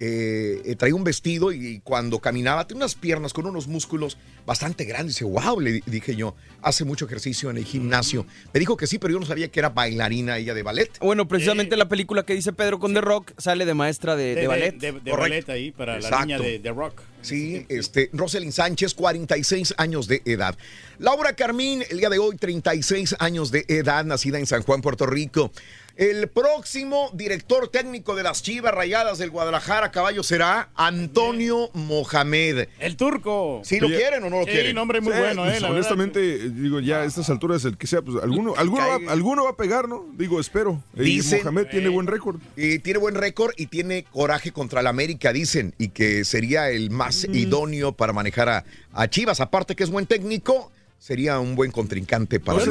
[0.03, 4.84] Eh, eh, traía un vestido y cuando caminaba tenía unas piernas con unos músculos bastante
[4.86, 5.16] grandes.
[5.16, 8.24] Dice, wow, le di- dije yo, hace mucho ejercicio en el gimnasio.
[8.55, 10.90] Me dijo que sí, pero yo no sabía que era bailarina ella de ballet.
[11.01, 14.46] Bueno, precisamente la película que dice Pedro con The Rock sale de maestra de, de
[14.46, 14.72] ballet.
[14.78, 17.03] De, ballet ahí para la niña de The Rock.
[17.20, 20.57] Sí, este, Rosalind Sánchez, 46 años de edad.
[20.98, 25.05] Laura Carmín, el día de hoy, 36 años de edad, nacida en San Juan, Puerto
[25.05, 25.53] Rico.
[26.01, 32.68] El próximo director técnico de las Chivas Rayadas del Guadalajara, caballo, será Antonio Mohamed.
[32.78, 33.61] El turco.
[33.64, 34.74] ¿Sí lo Oye, quieren o no lo sí, quieren?
[34.74, 35.61] nombre muy Sí, bueno, pues, ¿eh?
[35.61, 39.12] La honestamente, eh, digo, ya a estas alturas, el que sea, pues alguno, alguno, va,
[39.12, 40.07] alguno va a pegar, ¿no?
[40.14, 40.82] Digo, espero.
[40.96, 42.40] Y Mohamed tiene buen récord.
[42.57, 46.88] Y tiene buen récord y tiene coraje contra la América, dicen, y que sería el
[46.88, 49.40] más idóneo para manejar a, a Chivas.
[49.40, 52.70] Aparte que es buen técnico, sería un buen contrincante para No sé,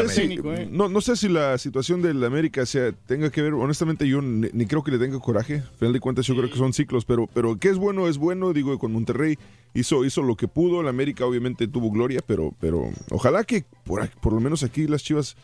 [0.00, 0.68] el si, equipo no, ¿eh?
[0.70, 4.48] no, no sé si la situación del América sea, tenga que ver, honestamente yo ni,
[4.52, 7.04] ni creo que le tenga coraje, al final de cuentas yo creo que son ciclos,
[7.04, 9.38] pero, pero que es bueno, es bueno, digo, con Monterrey
[9.72, 14.02] hizo, hizo lo que pudo, la América obviamente tuvo gloria, pero, pero ojalá que por,
[14.02, 15.36] aquí- por lo menos aquí las Chivas,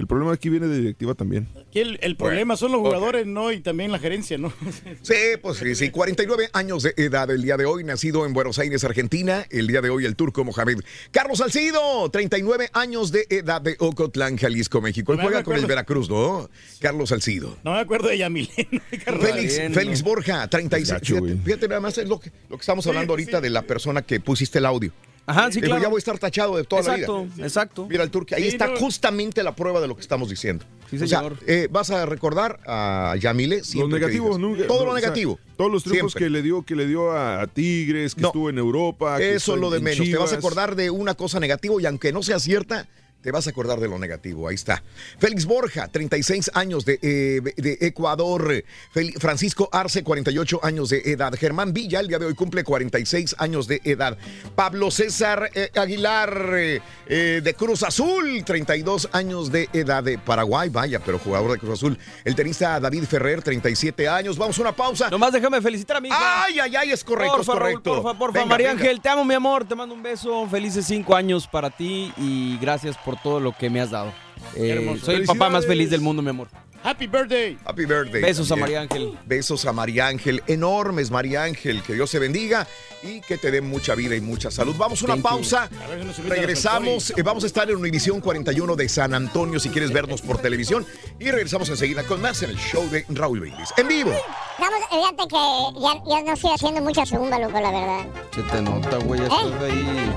[0.00, 1.46] el problema aquí viene de directiva también.
[1.60, 3.52] Aquí el, el problema son los jugadores, ¿no?
[3.52, 4.50] Y también la gerencia, ¿no?
[5.02, 8.58] Sí, pues sí, sí, 49 años de edad el día de hoy, nacido en Buenos
[8.58, 10.80] Aires, Argentina, el día de hoy el turco Mohamed.
[11.10, 15.12] Carlos Salcido, 39 años de edad de Ocotlán, Jalisco, México.
[15.12, 15.66] Él No juega con el.
[15.66, 16.48] Veracruz, ¿no?
[16.80, 17.58] Carlos Salcido.
[17.62, 18.48] No me acuerdo de Yamilén.
[19.20, 20.04] Félix, bien, Félix ¿no?
[20.06, 20.90] Borja, 36.
[20.90, 23.62] Gacho, Fíjate, fíjate nada más es lo que, lo que estamos hablando ahorita de la
[23.62, 24.92] persona que pusiste el audio.
[25.30, 25.82] Ajá, sí, Digo, claro.
[25.82, 27.46] ya voy a estar tachado de toda Exacto, la vida.
[27.46, 27.86] exacto.
[27.88, 28.76] Mira, el turco, ahí Sí, está no.
[28.76, 30.64] justamente la prueba de lo que estamos diciendo.
[30.90, 31.36] Sí, o sea, señor.
[31.46, 34.40] eh, vas a recordar a Yamile Lo siempre que negativo, digas.
[34.40, 35.38] nunca- Todo no, lo o sea, negativo.
[35.56, 36.26] todos los triunfos Siempre.
[36.26, 38.28] que le dio, que le dio a, a Tigres, que No.
[38.28, 39.18] estuvo en Europa.
[39.18, 40.06] que Eso es lo de en menos.
[40.08, 42.88] Te vas a acordar de una cosa negativa y aunque no sea cierta,
[43.22, 44.48] te vas a acordar de lo negativo.
[44.48, 44.82] Ahí está.
[45.18, 48.64] Félix Borja, 36 años de, eh, de Ecuador.
[48.94, 51.32] Fel- Francisco Arce, 48 años de edad.
[51.38, 54.16] Germán Villa, el día de hoy cumple 46 años de edad.
[54.54, 60.68] Pablo César eh, Aguilar, eh, eh, de Cruz Azul, 32 años de edad de Paraguay.
[60.70, 61.98] Vaya, pero jugador de Cruz Azul.
[62.24, 64.38] El tenista David Ferrer, 37 años.
[64.38, 65.10] Vamos a una pausa.
[65.10, 66.44] Nomás déjame felicitar a mi hija.
[66.44, 67.90] Ay, ay, ay, es correcto, porfa, es correcto.
[67.94, 68.38] Raúl, porfa, porfa.
[68.38, 68.80] Venga, María venga.
[68.82, 69.66] Ángel, te amo, mi amor.
[69.66, 70.48] Te mando un beso.
[70.48, 74.12] Felices cinco años para ti y gracias por todo lo que me has dado.
[74.56, 76.48] Eh, soy el papá más feliz del mundo, mi amor.
[76.82, 77.58] Happy birthday.
[77.66, 78.22] Happy birthday.
[78.22, 78.56] Besos a.
[78.56, 79.18] María Ángel.
[79.26, 82.66] Besos a María Ángel, enormes María Ángel, que Dios te bendiga
[83.02, 84.74] y que te dé mucha vida y mucha salud.
[84.78, 85.28] Vamos a una Thank you.
[85.30, 88.76] pausa, A ver si nos invita a regresamos, eh, vamos a estar en Univisión 41
[88.76, 90.86] de San Antonio si quieres vernos por televisión
[91.18, 93.68] y regresamos enseguida con más en el show de Raúl Brindis.
[93.76, 94.12] En vivo.
[94.58, 98.06] Vamos, fíjate que ya, ya no estoy haciendo mucha zumba, loco, la verdad.
[98.34, 99.20] Se te nota, güey.
[99.20, 100.12] ya estás ahí.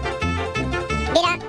[1.13, 1.39] Mira,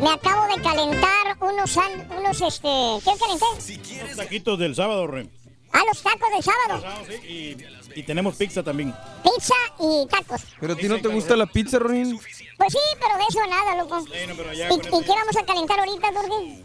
[0.00, 2.68] me acabo de calentar unos, unos este,
[3.04, 4.04] ¿qué calenté?
[4.06, 5.30] Los taquitos del sábado, Ren.
[5.72, 7.04] Ah, los tacos del sábado.
[7.28, 7.56] Y,
[7.94, 8.94] y tenemos pizza también.
[9.22, 10.42] Pizza y tacos.
[10.60, 12.18] ¿Pero a ti no te gusta la pizza, Ronin?
[12.56, 14.04] Pues sí, pero de eso nada, loco.
[14.36, 16.64] pero ya ¿Y, y qué vamos a calentar ahorita, Turki?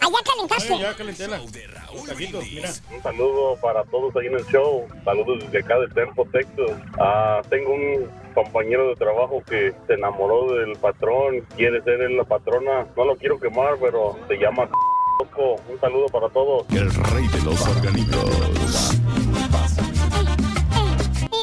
[0.00, 0.72] Allá calentaste.
[0.74, 2.70] Ay, ya calenté la- los taquitos, mira.
[2.94, 4.86] Un saludo para todos ahí en el show.
[5.04, 6.80] Saludos desde acá de Tempo, Texas.
[7.00, 8.08] Ah, tengo un
[8.44, 11.44] compañero de trabajo que se enamoró del patrón.
[11.56, 12.86] Quiere ser él la patrona.
[12.96, 14.68] No lo quiero quemar, pero se llama
[15.18, 15.56] Coco.
[15.68, 16.66] Un saludo para todos.
[16.70, 17.60] El rey de los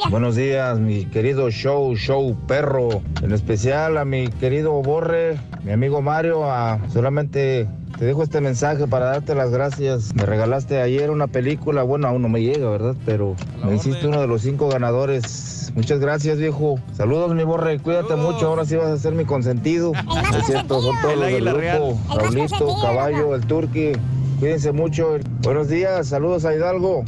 [0.09, 3.01] Buenos días, mi querido show, show perro.
[3.21, 6.45] En especial a mi querido Borre, mi amigo Mario.
[6.49, 10.13] a- solamente te dejo este mensaje para darte las gracias.
[10.15, 11.83] Me regalaste ayer una película.
[11.83, 12.95] Bueno, aún no me llega, ¿verdad?
[13.05, 15.71] Pero me hiciste uno de los cinco ganadores.
[15.75, 16.79] Muchas gracias, viejo.
[16.93, 17.79] Saludos, mi Borre.
[17.79, 18.47] Cuídate mucho.
[18.47, 19.91] Ahora sí vas a ser mi consentido.
[20.37, 21.99] Es cierto, son todos los del grupo.
[22.15, 23.91] Raulito, Caballo, el Turqui.
[24.39, 25.17] Cuídense mucho.
[25.41, 26.07] Buenos días.
[26.07, 27.03] Saludos a Hidalgo.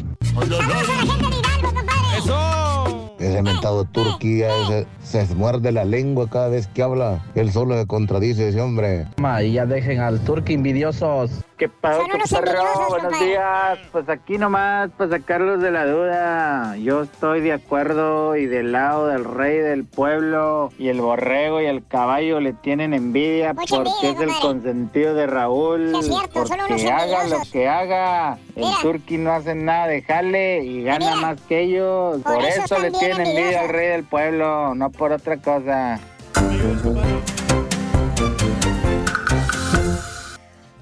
[3.41, 7.23] Mentado Turquía ese, se muerde la lengua cada vez que habla.
[7.35, 9.05] Él solo se contradice ese hombre.
[9.43, 11.43] Y ya dejen al turco envidiosos.
[11.57, 12.51] ¿Qué pasó, Son unos perro?
[12.51, 13.79] envidiosos, Buenos días.
[13.91, 16.77] Pues aquí nomás para sacarlos de la duda.
[16.77, 20.71] Yo estoy de acuerdo y del lado del rey del pueblo.
[20.77, 25.15] Y el borrego y el caballo le tienen envidia Mucha porque envidia, es el consentido
[25.15, 25.89] de Raúl.
[25.93, 28.37] Sí, es cierto, son unos porque haga lo que haga.
[28.55, 32.21] El turqui no hace nada de jale y gana más que ellos.
[32.21, 35.99] Por Por, eso eso, le tienen envidia al rey del pueblo, no por otra cosa.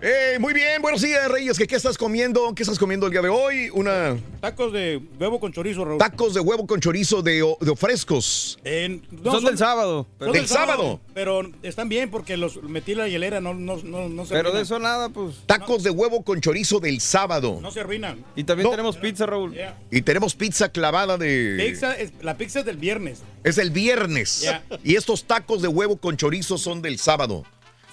[0.02, 1.58] Eh, muy bien, buenos días, Reyes.
[1.58, 2.54] ¿Qué, ¿Qué estás comiendo?
[2.54, 3.70] ¿Qué estás comiendo el día de hoy?
[3.74, 5.98] Una Tacos de huevo con chorizo, Raúl.
[5.98, 8.60] tacos de huevo con chorizo de, de frescos.
[8.66, 10.06] En- no, Son del sábado.
[10.20, 11.00] son Del sábado.
[11.14, 14.52] Pero están bien porque los metí en la hielera, no, no, no, no se Pero
[14.52, 15.38] de eso nada, pues.
[15.48, 17.58] Tacos de huevo con chorizo del sábado.
[17.62, 18.24] No se arruinan.
[18.36, 18.72] Y también No.
[18.72, 19.56] tenemos pizza, Raúl.
[19.90, 21.56] Y tenemos pizza clavada de...
[21.68, 23.20] Pizza es- la pizza es del viernes.
[23.46, 24.48] Es el viernes.
[24.84, 27.44] Y estos tacos de huevo con chorizo son del sábado.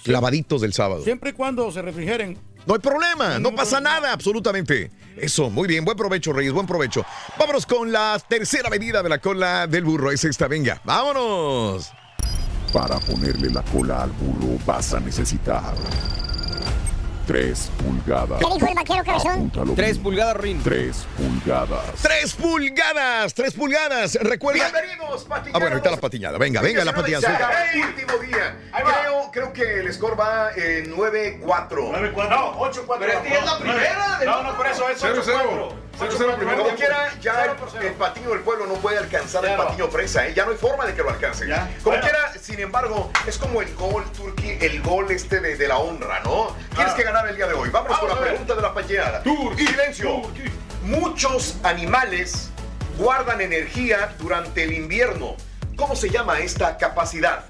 [0.03, 1.03] Clavaditos del sábado.
[1.05, 2.39] Siempre y cuando se refrigeren.
[2.67, 4.91] No hay problema, no pasa nada, absolutamente.
[5.17, 7.05] Eso, muy bien, buen provecho, Reyes, buen provecho.
[7.39, 10.11] Vámonos con la tercera medida de la cola del burro.
[10.11, 11.91] Es esta, venga, vámonos.
[12.73, 15.75] Para ponerle la cola al burro vas a necesitar
[17.27, 18.39] 3 pulgadas.
[18.41, 19.33] ¿Qué dijo el vaquero cabezón?
[19.33, 20.03] Apúntalo Tres bien.
[20.03, 20.63] pulgadas, Rin.
[20.63, 21.81] 3 pulgadas.
[22.03, 24.15] Tres pulgadas, tres pulgadas.
[24.21, 24.69] Recuerda.
[24.71, 26.39] Bienvenidos, Ah, bueno, ahorita la patiñada.
[26.39, 27.71] Venga, venga, la patiñada.
[27.73, 28.57] El último día.
[28.73, 31.43] Creo, creo que el score va en 9-4.
[31.93, 32.29] 9-4.
[32.29, 32.97] No, 8-4.
[32.99, 35.75] Pero es que es la primera de- No, no, por eso es 8-4.
[35.99, 36.65] 0-0 primero.
[36.65, 40.33] Como quiera, ya el, patiño del pueblo no puede alcanzar el patiño fresa, ¿eh?
[40.35, 41.45] Ya no hay forma de que lo alcance.
[41.47, 42.03] Como Bueno.
[42.03, 46.21] quiera, sin embargo, es como el gol turqui, el gol este de, de la honra,
[46.25, 46.57] ¿no?
[46.75, 46.97] Tienes Ah.
[46.97, 47.69] que ganar el día de hoy.
[47.69, 49.23] Vámonos con la Vamos pregunta de la payeada.
[49.57, 50.23] Silencio.
[50.83, 52.51] Muchos animales
[52.99, 55.37] guardan energía durante el invierno.
[55.77, 57.45] ¿Cómo se llama esta capacidad?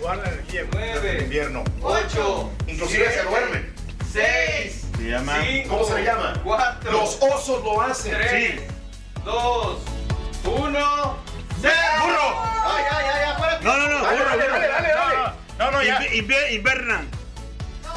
[0.00, 0.62] Guarda energía.
[0.72, 1.18] 9.
[1.22, 1.64] Invierno.
[1.82, 2.50] 8.
[2.68, 3.74] Inclusive se duermen.
[4.12, 4.86] 6.
[4.96, 5.34] Se llama.
[5.68, 6.40] ¿Cómo se le llama?
[6.84, 8.16] Los osos lo hacen.
[8.30, 8.60] Sí.
[9.24, 9.78] 2,
[10.44, 11.16] 1,
[11.60, 12.44] ¡Burro!
[12.64, 13.64] Ay, ay, ay, espérate.
[13.64, 14.04] No, no, no.
[14.04, 14.52] Dale, burro, dale, burro.
[14.52, 15.45] dale, dale, dale.
[15.58, 16.00] No, no, ya.
[16.14, 17.08] Invernan.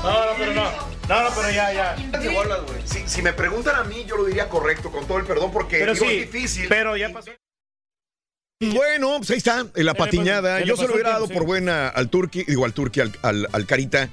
[0.03, 0.63] No, no, pero no.
[1.09, 1.95] No, no, pero ya, ya.
[2.85, 5.79] Si, si me preguntan a mí, yo lo diría correcto, con todo el perdón, porque
[5.79, 6.67] Pero digo, sí, es difícil.
[6.69, 7.31] pero ya pasó.
[8.61, 10.61] Bueno, pues ahí está, en la patiñada.
[10.61, 13.65] Yo se lo hubiera dado por buena al Turqui, digo al Turqui, al, al, al
[13.65, 14.09] Carita,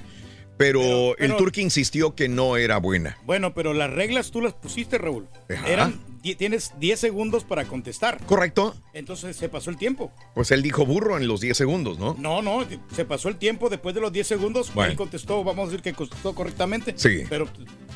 [0.56, 3.18] pero, el pero- Turqui insistió que no era buena.
[3.24, 5.28] Bueno, pero las reglas tú las pusiste, Raúl.
[5.54, 5.68] Ajá.
[5.68, 6.00] Eran,
[6.34, 8.18] tienes 10 segundos para contestar.
[8.26, 8.74] ¿Correcto?
[8.92, 10.12] Entonces se pasó el tiempo.
[10.34, 12.16] Pues él dijo burro en los 10 segundos, ¿no?
[12.18, 14.74] No, no, se pasó el tiempo después de los 10 segundos.
[14.74, 14.90] Bueno.
[14.90, 16.94] Él contestó, vamos a decir que contestó correctamente.
[16.96, 17.24] Sí.
[17.28, 17.48] Pero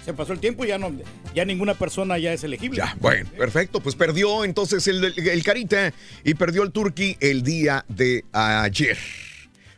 [0.04, 0.92] se pasó el tiempo y ya no,
[1.34, 2.78] ya ninguna persona ya es elegible.
[2.78, 3.80] Ya, bueno, perfecto.
[3.80, 5.92] Pues perdió entonces el, el Carita
[6.24, 8.98] y perdió el Turqui el día de ayer.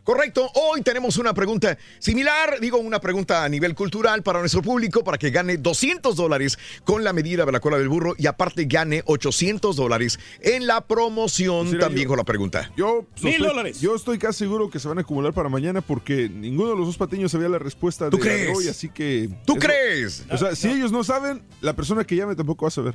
[0.05, 5.05] Correcto, hoy tenemos una pregunta similar, digo una pregunta a nivel cultural para nuestro público
[5.05, 8.65] para que gane 200 dólares con la medida de la cola del burro y aparte
[8.65, 12.73] gane 800 dólares en la promoción Pues mira, también yo- con la pregunta.
[12.77, 13.81] Yo Mil sospe- dólares.
[13.81, 16.87] Yo estoy casi seguro que se van a acumular para mañana porque ninguno de los
[16.87, 18.57] dos patiños sabía la respuesta ¿Tú de crees?
[18.59, 19.29] hoy, así que.
[19.47, 20.25] ¿Tú eso- crees?
[20.33, 22.95] O sea, si ellos no saben, la persona que llame tampoco va a saber.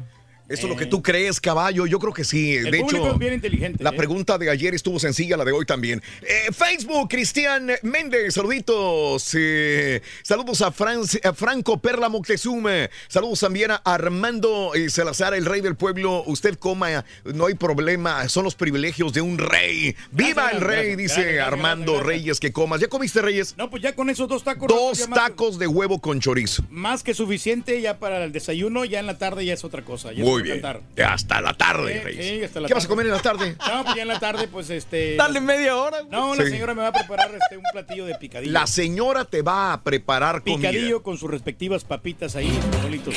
[0.50, 1.86] Eso es lo que tú crees, caballo.
[1.86, 2.56] Yo creo que sí.
[2.56, 3.84] El de público hecho, es bien inteligente.
[3.84, 3.94] la ¿eh?
[3.94, 6.02] pregunta de ayer estuvo sencilla, la de hoy también.
[6.22, 9.30] Eh, Facebook, Cristian Méndez, saluditos.
[9.38, 12.90] Eh, saludos a, Fran- a Franco Perla Moctezuma.
[13.08, 16.24] Saludos también a Armando eh, Salazar, el rey del pueblo.
[16.28, 18.28] Usted coma, no hay problema.
[18.30, 19.96] Son los privilegios de un rey.
[20.12, 20.78] ¡Viva Gracias, el rey!
[20.78, 22.02] gracias, dice gracias, Armando.
[22.04, 22.80] Reyes que comas.
[22.82, 23.56] ¿Ya comiste, Reyes?
[23.58, 24.68] No, pues ya con esos dos tacos.
[24.68, 26.64] Dos más- tacos de huevo con chorizo.
[26.70, 30.12] Más que suficiente ya para el desayuno, ya en la tarde ya es otra cosa.
[30.14, 30.62] ya Muy es bien.
[30.62, 30.82] cantar.
[31.08, 32.26] Hasta la tarde, Sí, Reyes.
[32.26, 32.96] sí, hasta la ¿Qué vas a tarde.
[32.96, 33.56] comer en la tarde?
[33.68, 35.16] No, pues ya en la tarde, pues este.
[35.16, 36.00] Dale media hora.
[36.00, 36.12] güey.
[36.12, 36.52] No, la Sí.
[36.52, 38.52] señora me va a preparar este, un platillo de picadillo.
[38.52, 40.70] La señora te va a preparar comida.
[40.70, 43.16] Picadillo con sus respectivas papitas ahí, solitos.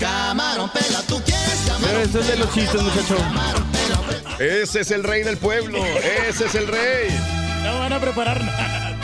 [0.00, 3.16] Camarón, pela, tú quieres Pero eso es de los chistes, muchacho.
[4.38, 5.78] Ese es el rey del pueblo.
[6.28, 7.08] Ese es el rey.
[7.62, 8.95] No van a preparar nada.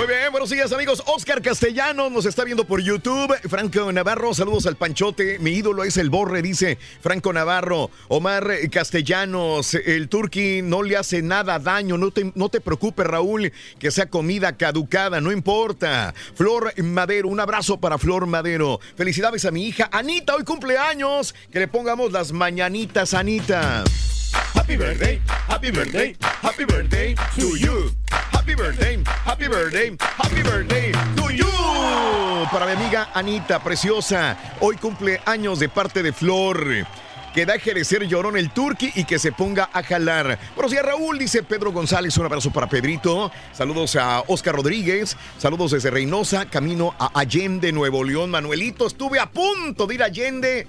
[0.00, 1.02] Muy bien, buenos días amigos.
[1.04, 3.36] Oscar Castellanos nos está viendo por YouTube.
[3.50, 5.38] Franco Navarro, saludos al Panchote.
[5.40, 7.90] Mi ídolo es el Borre, dice Franco Navarro.
[8.08, 11.98] Omar Castellanos, el Turqui no le hace nada daño.
[11.98, 16.14] No te, no te preocupes, Raúl, que sea comida caducada, no importa.
[16.34, 18.80] Flor Madero, un abrazo para Flor Madero.
[18.96, 21.34] Felicidades a mi hija Anita, hoy cumpleaños.
[21.52, 23.84] Que le pongamos las mañanitas, Anita.
[24.54, 27.90] Happy birthday, happy birthday, happy birthday to you.
[28.10, 31.46] Happy birthday, happy birthday, happy birthday to you.
[32.50, 36.86] Para mi amiga Anita, preciosa, hoy cumple años de parte de Flor.
[37.34, 40.36] Que deje de ser llorón el turqui y que se ponga a jalar.
[40.56, 42.16] Buenos días, Raúl, dice Pedro González.
[42.18, 43.30] Un abrazo para Pedrito.
[43.52, 45.16] Saludos a Oscar Rodríguez.
[45.38, 48.30] Saludos desde Reynosa, camino a Allende, Nuevo León.
[48.30, 50.66] Manuelito, estuve a punto de ir a Allende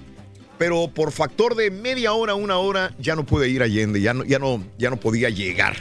[0.62, 4.14] pero por factor de media hora, una hora, ya no pude ir a Allende, ya
[4.14, 5.76] no, ya no, ya no podía llegar.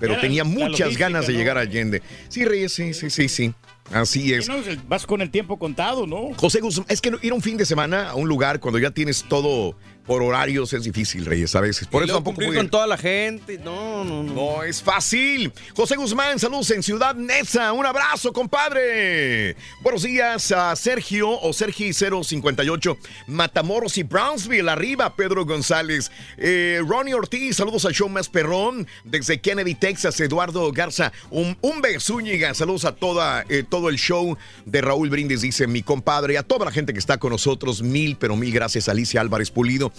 [0.00, 1.38] Pero tenía muchas ganas de ¿no?
[1.38, 2.00] llegar a Allende.
[2.28, 3.52] Sí, Reyes, sí, sí, sí, sí.
[3.92, 4.48] Así es.
[4.48, 4.54] No,
[4.88, 6.32] vas con el tiempo contado, ¿no?
[6.34, 9.22] José Guzmán, es que ir un fin de semana a un lugar cuando ya tienes
[9.22, 9.76] todo
[10.06, 11.88] por horarios es difícil, Reyes, a veces.
[11.88, 13.58] Por Y eso tampoco cumplir con toda la gente.
[13.58, 14.32] No, no, no.
[14.32, 15.52] No es fácil.
[15.74, 17.72] José Guzmán, saludos en Ciudad Neza.
[17.72, 19.56] Un abrazo, compadre.
[19.82, 24.68] Buenos días a Sergio o Sergi 058, Matamoros y Brownsville.
[24.68, 26.10] Arriba, Pedro González.
[26.36, 28.86] Eh, Ronnie Ortiz, saludos al show más perrón.
[29.04, 31.12] Desde Kennedy, Texas, Eduardo Garza.
[31.30, 35.82] Un, un Zúñiga, saludos a toda, eh, todo el show de Raúl Brindis, dice mi
[35.82, 36.34] compadre.
[36.34, 39.50] Y a toda la gente que está con nosotros, mil, pero mil gracias, Alicia Álvarez
[39.50, 39.92] Pulido.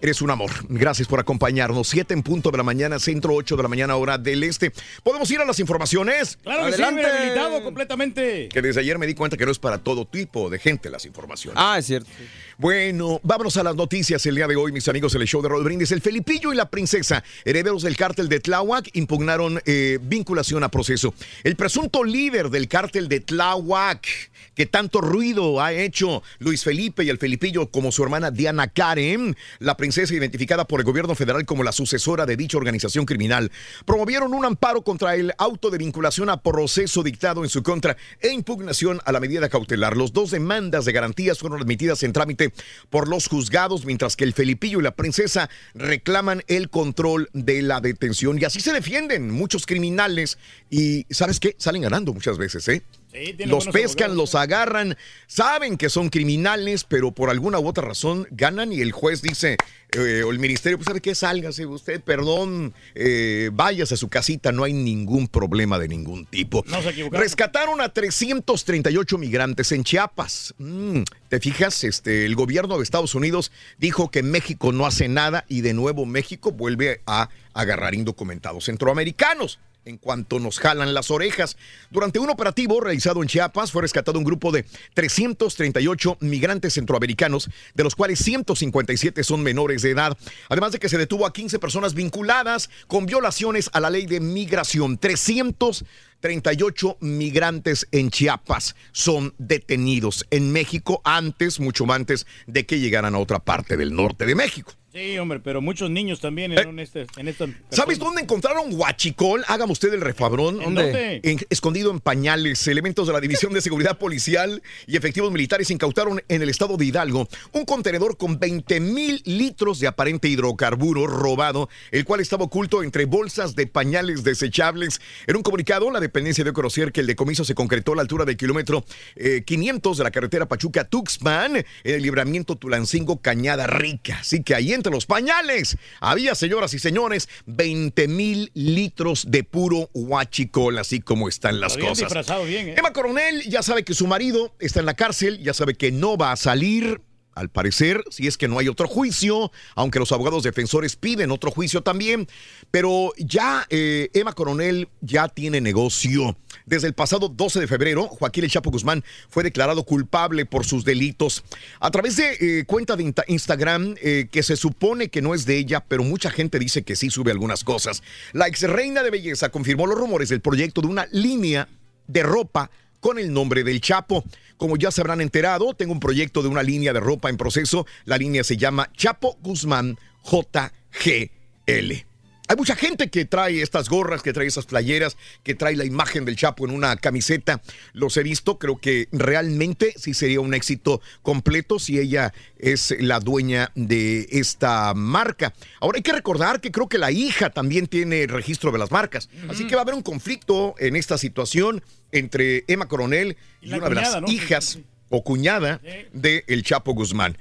[0.00, 0.50] Eres un amor.
[0.68, 1.88] Gracias por acompañarnos.
[1.88, 4.70] Siete en punto de la mañana, centro 8 de la mañana, hora del este.
[5.02, 6.38] ¿Podemos ir a las informaciones?
[6.42, 7.02] Claro que Adelante.
[7.02, 8.48] sí, habilitado completamente.
[8.50, 11.06] Que desde ayer me di cuenta que no es para todo tipo de gente las
[11.06, 11.58] informaciones.
[11.58, 12.10] Ah, es cierto.
[12.56, 15.64] Bueno, vámonos a las noticias el día de hoy, mis amigos, el show de Raúl
[15.64, 15.90] Brindis.
[15.90, 21.14] El Felipillo y la princesa, herederos del cártel de Tláhuac, impugnaron eh, vinculación a proceso.
[21.42, 24.06] El presunto líder del cártel de Tláhuac,
[24.54, 29.36] que tanto ruido ha hecho Luis Felipe y el Felipillo como su hermana Diana Karen,
[29.58, 33.50] la princesa identificada por el gobierno federal como la sucesora de dicha organización criminal,
[33.84, 38.30] promovieron un amparo contra el auto de vinculación a proceso dictado en su contra e
[38.30, 39.96] impugnación a la medida cautelar.
[39.96, 42.43] Los dos demandas de garantías fueron admitidas en trámite
[42.90, 47.80] por los juzgados, mientras que el Felipillo y la princesa reclaman el control de la
[47.80, 48.38] detención.
[48.40, 50.38] Y así se defienden muchos criminales
[50.70, 51.54] y, ¿sabes qué?
[51.58, 52.82] Salen ganando muchas veces, ¿eh?
[53.14, 54.96] Sí, Los pescan, abogados, los agarran,
[55.28, 59.56] saben que son criminales, pero por alguna u otra razón ganan y el juez dice,
[59.92, 64.50] eh, o el ministerio, pues sabe qué, sálgase usted, perdón, eh, váyase a su casita,
[64.50, 66.64] no hay ningún problema de ningún tipo.
[66.66, 67.22] No se equivocaron.
[67.22, 70.52] Rescataron a 338 migrantes en Chiapas.
[70.58, 71.84] Mm, ¿Te fijas?
[71.84, 76.04] Este, el gobierno de Estados Unidos dijo que México no hace nada y de nuevo
[76.04, 81.56] México vuelve a agarrar indocumentados centroamericanos en cuanto nos jalan las orejas.
[81.90, 84.64] Durante un operativo realizado en Chiapas fue rescatado un grupo de
[84.94, 90.16] 338 migrantes centroamericanos, de los cuales 157 son menores de edad,
[90.48, 94.20] además de que se detuvo a 15 personas vinculadas con violaciones a la ley de
[94.20, 94.98] migración.
[94.98, 103.18] 338 migrantes en Chiapas son detenidos en México antes, mucho antes de que llegaran a
[103.18, 104.72] otra parte del norte de México.
[104.94, 107.46] Sí, hombre, pero muchos niños también Eh, en, este, en esta.
[107.70, 109.42] ¿Sabes dónde encontraron huachicol?
[109.48, 110.62] Hágame usted el refabrón.
[110.62, 111.20] ¿En dónde?
[111.24, 112.68] En- escondido en pañales.
[112.68, 116.84] Elementos de la División de Seguridad Policial y efectivos militares incautaron en el estado de
[116.84, 122.84] Hidalgo un contenedor con 20 mil litros de aparente hidrocarburo robado, el cual estaba oculto
[122.84, 125.00] entre bolsas de pañales desechables.
[125.26, 128.02] En un comunicado, la dependencia dio a conocer que el decomiso se concretó a la
[128.02, 128.84] altura del kilómetro
[129.16, 134.18] eh, 500 de la carretera Pachuca-Tuxpan, en el libramiento Tulancingo Cañada Rica.
[134.20, 135.76] Así que ahí en los pañales.
[136.00, 141.86] Había, señoras y señores, 20 mil litros de puro huachicol, así como están las Lo
[141.88, 142.12] cosas.
[142.46, 142.74] bien, ¿eh?
[142.76, 146.16] Emma Coronel ya sabe que su marido está en la cárcel, ya sabe que no
[146.16, 147.00] va a salir.
[147.34, 151.50] Al parecer, si es que no hay otro juicio, aunque los abogados defensores piden otro
[151.50, 152.28] juicio también,
[152.70, 156.36] pero ya eh, Emma Coronel ya tiene negocio.
[156.66, 160.84] Desde el pasado 12 de febrero, Joaquín El Chapo Guzmán fue declarado culpable por sus
[160.84, 161.44] delitos.
[161.80, 165.58] A través de eh, cuenta de Instagram, eh, que se supone que no es de
[165.58, 168.02] ella, pero mucha gente dice que sí sube algunas cosas.
[168.32, 171.68] La ex reina de belleza confirmó los rumores del proyecto de una línea
[172.06, 172.70] de ropa
[173.04, 174.24] con el nombre del Chapo.
[174.56, 177.86] Como ya se habrán enterado, tengo un proyecto de una línea de ropa en proceso.
[178.06, 182.06] La línea se llama Chapo Guzmán JGL.
[182.46, 186.24] Hay mucha gente que trae estas gorras, que trae esas playeras, que trae la imagen
[186.24, 187.60] del Chapo en una camiseta.
[187.92, 193.20] Los he visto, creo que realmente sí sería un éxito completo si ella es la
[193.20, 195.52] dueña de esta marca.
[195.80, 199.28] Ahora hay que recordar que creo que la hija también tiene registro de las marcas.
[199.50, 201.82] Así que va a haber un conflicto en esta situación
[202.14, 204.28] entre Emma Coronel y, una de las ¿no?
[204.28, 204.78] hijas
[205.08, 205.80] o cuñada
[206.12, 207.36] de El Chapo Guzmán.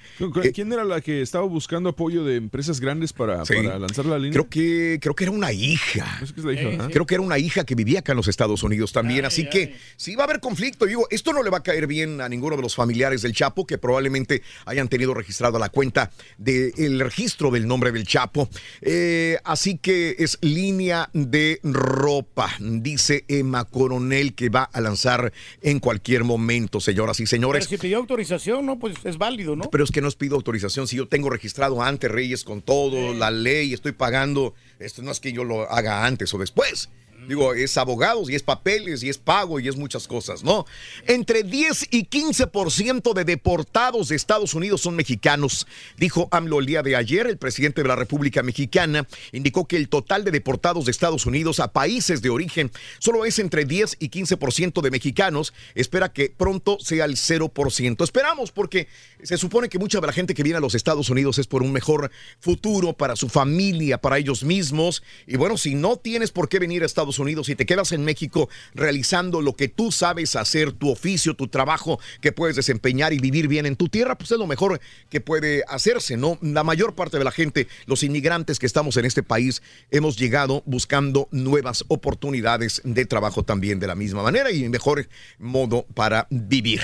[0.53, 3.56] ¿Quién era la que estaba buscando apoyo de empresas grandes para, Sí.
[3.56, 4.34] para lanzar la línea?
[4.34, 6.19] Creo que, creo que era una hija.
[6.22, 6.90] Es que es la hija, ¿verdad?
[6.91, 9.26] Creo que era una hija que vivía acá en los Estados Unidos también.
[9.26, 10.85] así que sí va a haber conflicto.
[10.85, 13.65] Digo, esto no le va a caer bien a ninguno de los familiares del Chapo
[13.65, 18.49] que probablemente hayan tenido registrado la cuenta del registro del nombre del Chapo.
[18.81, 25.31] Eh, así que es línea de ropa, dice Emma Coronel, que va a lanzar
[25.61, 29.70] en cualquier momento, señoras y Pero si pidió autorización, no, pues es válido, ¿no?
[29.70, 30.88] Pero es que no os pido autorización.
[30.88, 34.54] Si yo tengo registrado antes, Reyes, con todo, la ley, estoy pagando.
[34.80, 36.90] Esto no es que yo lo haga antes o después.
[37.28, 40.66] Digo, es abogados y es papeles y es pago y es muchas cosas, ¿no?
[41.08, 45.68] Entre 10 y 15% de deportados de Estados Unidos son mexicanos,
[45.98, 47.28] dijo AMLO el día de ayer.
[47.28, 51.60] El presidente de la República Mexicana indicó que el total de deportados de Estados Unidos
[51.60, 55.54] a países de origen solo es entre 10 y 15% de mexicanos.
[55.76, 58.04] Espera que pronto sea el 0%.
[58.04, 58.88] Esperamos porque
[59.22, 61.64] se supone que mucha de la gente que viene a los Estados Unidos es por
[61.64, 65.04] un mejor futuro para su familia, para ellos mismos.
[65.28, 68.03] Y bueno, si no tienes por qué venir a Estados Unidos y te quedas en
[68.06, 73.19] México realizando lo que tú sabes hacer, tu oficio, tu trabajo que puedes desempeñar y
[73.19, 74.80] vivir bien en tu tierra, pues es lo mejor
[75.10, 76.38] que puede hacerse, ¿no?
[76.41, 79.61] La mayor parte de la gente, los inmigrantes que estamos en este país,
[79.91, 85.07] hemos llegado buscando nuevas oportunidades de trabajo también de la misma manera y mejor
[85.40, 86.81] modo para vivir.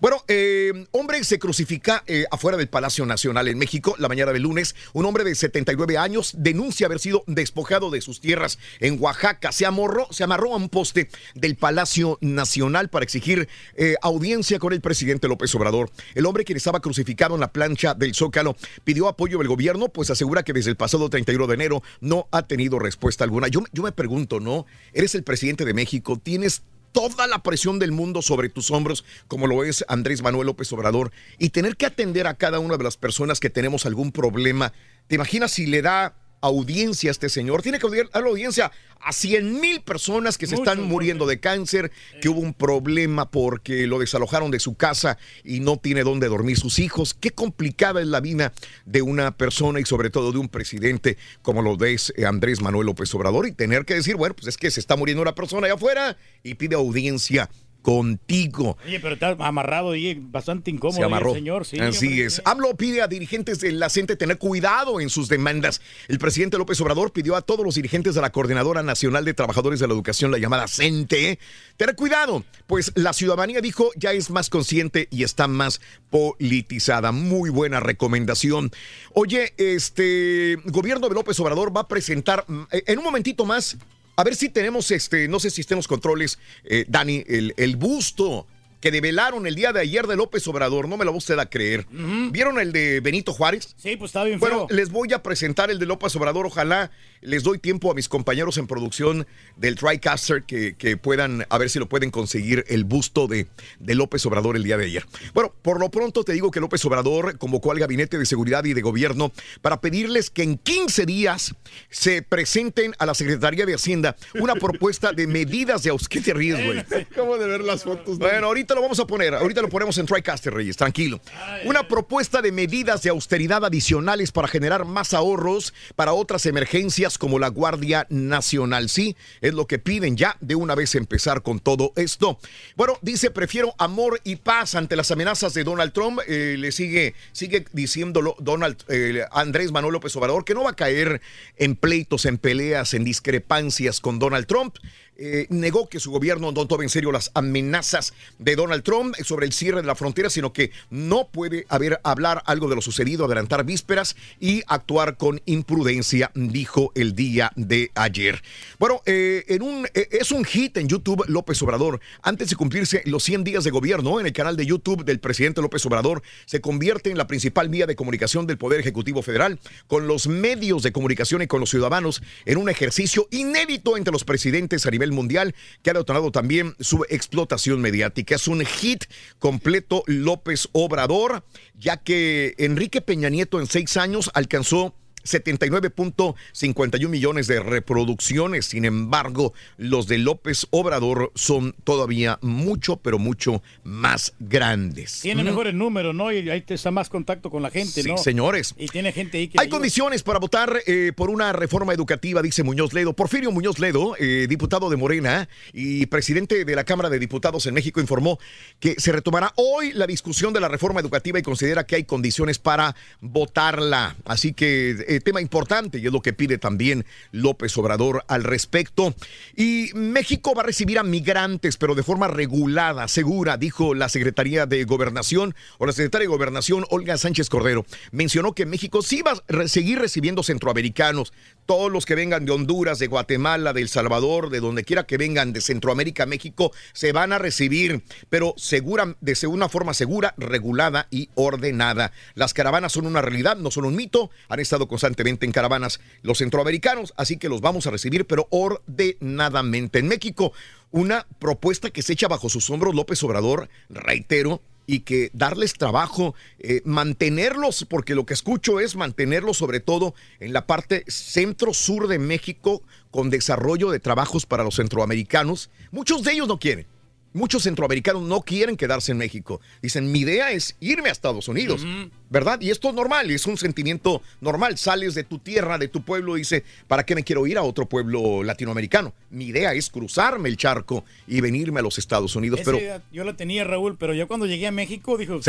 [0.00, 4.42] Bueno, eh, hombre se crucifica eh, afuera del Palacio Nacional en México la mañana del
[4.42, 4.74] lunes.
[4.92, 9.52] Un hombre de 79 años denuncia haber sido despojado de sus tierras en Oaxaca.
[9.62, 14.72] Se amarró, se amarró a un poste del Palacio Nacional para exigir eh, audiencia con
[14.72, 15.92] el presidente López Obrador.
[16.16, 20.10] El hombre quien estaba crucificado en la plancha del Zócalo pidió apoyo del gobierno, pues
[20.10, 23.46] asegura que desde el pasado 31 de enero no ha tenido respuesta alguna.
[23.46, 24.66] Yo, yo me pregunto, ¿no?
[24.94, 29.46] Eres el presidente de México, tienes toda la presión del mundo sobre tus hombros, como
[29.46, 32.96] lo es Andrés Manuel López Obrador, y tener que atender a cada una de las
[32.96, 34.72] personas que tenemos algún problema.
[35.06, 37.62] ¿Te imaginas si le da audiencia a este señor?
[37.62, 38.70] Tiene que dar la audiencia
[39.00, 41.90] a 100 mil personas que se están muriendo de cáncer,
[42.20, 46.58] que hubo un problema porque lo desalojaron de su casa y no tiene dónde dormir
[46.58, 47.14] sus hijos.
[47.14, 48.52] Qué complicada es la vida
[48.84, 52.86] de una persona y sobre todo de un presidente como lo es eh, Andrés Manuel
[52.86, 55.66] López Obrador y tener que decir, bueno, pues es que se está muriendo una persona
[55.66, 57.50] allá afuera y pide audiencia
[57.82, 58.78] contigo.
[58.86, 61.34] Oye, pero está amarrado y bastante incómodo Se amarró.
[61.34, 61.78] señor, sí.
[61.78, 62.24] Así hombre.
[62.24, 62.42] es.
[62.44, 65.80] AMLO pide a dirigentes de la CENTE tener cuidado en sus demandas.
[66.08, 69.80] El presidente López Obrador pidió a todos los dirigentes de la Coordinadora Nacional de Trabajadores
[69.80, 71.38] de la Educación, la llamada CENTE,
[71.76, 75.80] tener cuidado, pues la ciudadanía dijo ya es más consciente y está más
[76.10, 77.12] politizada.
[77.12, 78.70] Muy buena recomendación.
[79.12, 83.76] Oye, este gobierno de López Obrador va a presentar mm, en un momentito más.
[84.16, 87.76] A ver si tenemos, este, no sé si estén los controles, eh, Dani, el, el
[87.76, 88.46] busto
[88.80, 91.46] que develaron el día de ayer de López Obrador, no me lo va usted a
[91.48, 91.86] creer.
[92.32, 93.74] ¿Vieron el de Benito Juárez?
[93.76, 94.76] Sí, pues está bien Bueno, feo.
[94.76, 96.46] les voy a presentar el de López Obrador.
[96.46, 96.90] Ojalá
[97.22, 99.26] les doy tiempo a mis compañeros en producción
[99.56, 103.46] del TriCaster que, que puedan, a ver si lo pueden conseguir el busto de,
[103.78, 105.06] de López Obrador el día de ayer.
[105.32, 108.74] Bueno, por lo pronto te digo que López Obrador convocó al Gabinete de Seguridad y
[108.74, 111.54] de Gobierno para pedirles que en 15 días
[111.90, 116.58] se presenten a la Secretaría de Hacienda una propuesta de medidas de austeridad.
[116.58, 116.78] ¿Qué güey?
[116.78, 118.18] Acabo de ver las fotos.
[118.18, 121.20] Bueno, ahorita lo vamos a poner, ahorita lo ponemos en TriCaster, Reyes, tranquilo.
[121.64, 127.38] Una propuesta de medidas de austeridad adicionales para generar más ahorros para otras emergencias como
[127.38, 128.88] la Guardia Nacional.
[128.88, 132.38] Sí, es lo que piden ya de una vez empezar con todo esto.
[132.76, 136.20] Bueno, dice, prefiero amor y paz ante las amenazas de Donald Trump.
[136.26, 140.76] Eh, le sigue, sigue diciéndolo Donald eh, Andrés Manuel López Obrador que no va a
[140.76, 141.20] caer
[141.56, 144.76] en pleitos, en peleas, en discrepancias con Donald Trump.
[145.18, 149.46] Eh, negó que su gobierno no tome en serio las amenazas de Donald Trump sobre
[149.46, 153.26] el cierre de la frontera, sino que no puede haber hablar algo de lo sucedido,
[153.26, 158.42] adelantar vísperas y actuar con imprudencia, dijo el día de ayer.
[158.78, 162.00] Bueno, eh, eh, es un hit en YouTube López Obrador.
[162.22, 165.60] Antes de cumplirse los 100 días de gobierno, en el canal de YouTube del presidente
[165.60, 170.06] López Obrador se convierte en la principal vía de comunicación del Poder Ejecutivo Federal con
[170.06, 174.86] los medios de comunicación y con los ciudadanos en un ejercicio inédito entre los presidentes
[174.86, 178.36] a mundial que ha detonado también su explotación mediática.
[178.36, 179.04] Es un hit
[179.40, 187.60] completo López Obrador, ya que Enrique Peña Nieto en seis años alcanzó 79.51 millones de
[187.60, 188.66] reproducciones.
[188.66, 195.20] Sin embargo, los de López Obrador son todavía mucho, pero mucho más grandes.
[195.20, 195.46] Tiene Mm.
[195.46, 196.32] mejores números, ¿no?
[196.32, 198.16] Y ahí está más contacto con la gente, Sí, ¿no?
[198.18, 198.74] señores.
[198.78, 199.58] Y tiene gente ahí que.
[199.58, 199.76] Hay ayuda.
[199.76, 203.12] condiciones para votar eh, por una reforma educativa, dice Muñoz Ledo.
[203.14, 207.74] Porfirio Muñoz Ledo, eh, diputado de Morena y presidente de la Cámara de Diputados en
[207.74, 208.38] México, informó
[208.80, 212.58] que se retomará hoy la discusión de la reforma educativa y considera que hay condiciones
[212.58, 214.16] para votarla.
[214.24, 219.14] Así que eh, tema importante y es lo que pide también López Obrador al respecto.
[219.54, 224.66] Y México va a recibir a migrantes, pero de forma regulada, segura, dijo la Secretaría
[224.66, 227.84] de Gobernación o la Secretaria de Gobernación, Olga Sánchez Cordero.
[228.10, 231.32] Mencionó que México sí va a seguir recibiendo centroamericanos,
[231.66, 235.18] todos los que vengan de Honduras, de Guatemala, de El Salvador, de donde quiera que
[235.18, 241.08] vengan, de Centroamérica, México, se van a recibir, pero segura, de una forma segura, regulada
[241.10, 242.12] y ordenada.
[242.34, 246.38] Las caravanas son una realidad, no son un mito, han estado constantemente en caravanas los
[246.38, 249.98] centroamericanos, así que los vamos a recibir, pero ordenadamente.
[249.98, 250.52] En México,
[250.92, 256.36] una propuesta que se echa bajo sus hombros López Obrador, reitero, y que darles trabajo,
[256.60, 262.20] eh, mantenerlos, porque lo que escucho es mantenerlos sobre todo en la parte centro-sur de
[262.20, 265.68] México con desarrollo de trabajos para los centroamericanos.
[265.90, 266.86] Muchos de ellos no quieren.
[267.32, 269.60] Muchos centroamericanos no quieren quedarse en México.
[269.80, 271.86] Dicen, mi idea es irme a Estados Unidos,
[272.28, 272.60] ¿verdad?
[272.60, 274.76] Y esto es normal, es un sentimiento normal.
[274.78, 277.62] Sales de tu tierra, de tu pueblo, y dice, ¿para qué me quiero ir a
[277.62, 279.14] otro pueblo latinoamericano?
[279.30, 282.60] Mi idea es cruzarme el charco y venirme a los Estados Unidos.
[282.60, 285.40] Esa pero idea yo la tenía, Raúl, pero ya cuando llegué a México, dijo,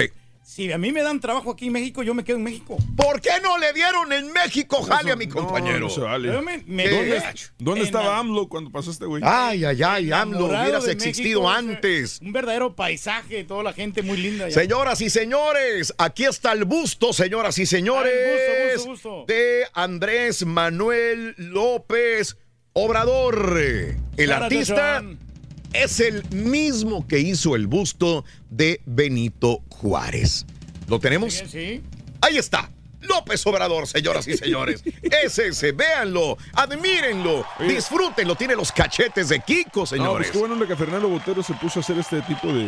[0.44, 2.78] si a mí me dan trabajo aquí en México, yo me quedo en México.
[2.98, 5.80] ¿Por qué no le dieron en México jale a mi compañero?
[5.80, 6.30] No, no se vale.
[7.58, 9.24] ¿Dónde, estaba la- AMLO cuando pasó este güey?
[9.26, 12.20] Ay, ay, ay, AMLO, hubieras existido México, antes.
[12.22, 14.46] Un verdadero paisaje, toda la gente muy linda.
[14.46, 14.54] allá.
[14.54, 19.34] Señoras y señores, aquí está el busto, señoras y señores, Ah, busto, busto, busto.
[19.34, 22.38] de Andrés Manuel López
[22.74, 23.96] Obrador.
[24.18, 25.04] El artista.
[25.74, 30.46] Es el mismo que hizo el busto de Benito Juárez.
[30.88, 31.34] ¿Lo tenemos?
[31.48, 31.82] Sí.
[32.22, 32.70] Ahí está.
[33.02, 34.82] López Obrador, señoras y señores.
[35.04, 38.36] Es ese, véanlo, admírenlo, disfrútenlo.
[38.36, 40.16] Tiene los cachetes de Kiko, No, señores.
[40.28, 42.64] pues qué bueno que Fernando Botero se puso a hacer este tipo de.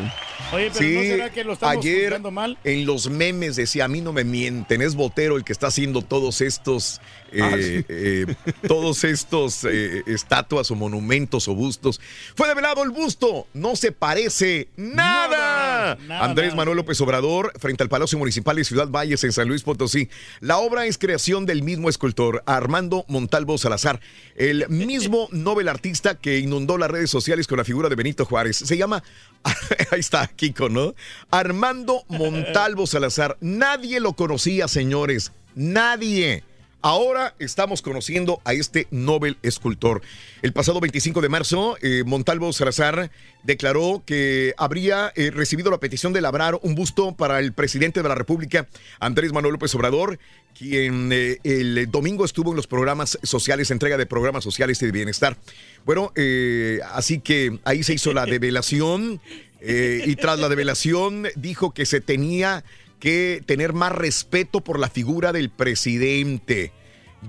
[0.51, 2.57] Oye, pero Sí, ¿no será que lo estamos ayer mal?
[2.65, 6.01] en los memes decía, a mí no me mienten, es Botero el que está haciendo
[6.01, 6.99] todos estos,
[7.35, 7.85] eh, Ah, sí.
[7.89, 8.35] eh,
[8.67, 11.99] todos estos eh, estatuas o monumentos o bustos.
[12.35, 15.95] Fue develado el busto, no se parece nada.
[16.07, 16.55] nada, Andrés.
[16.55, 20.09] Manuel López Obrador frente al Palacio Municipal de Ciudad Valles en San Luis Potosí.
[20.39, 23.99] La obra es creación del mismo escultor, Armando Montalvo Salazar,
[24.35, 28.57] el mismo Nobel artista que inundó las redes sociales con la figura de Benito Juárez.
[28.57, 29.03] Se llama,
[29.91, 30.95] ahí está Kiko, ¿no?
[31.31, 33.37] Armando Montalvo Salazar.
[33.41, 35.31] Nadie lo conocía, señores.
[35.55, 36.43] Nadie.
[36.85, 40.03] Ahora estamos conociendo a este Nobel escultor.
[40.43, 43.09] El pasado 25 de marzo, eh, Montalvo Salazar
[43.41, 48.09] declaró que habría eh, recibido la petición de labrar un busto para el presidente de
[48.09, 48.67] la República,
[48.99, 50.19] Andrés Manuel López Obrador,
[50.55, 54.91] quien eh, el domingo estuvo en los programas sociales, entrega de programas sociales y de
[54.91, 55.37] bienestar.
[55.85, 56.13] Bueno,
[56.93, 59.19] así que ahí se hizo la develación
[59.59, 62.63] y tras la develación dijo que se tenía
[62.99, 66.71] que tener más respeto por la figura del presidente.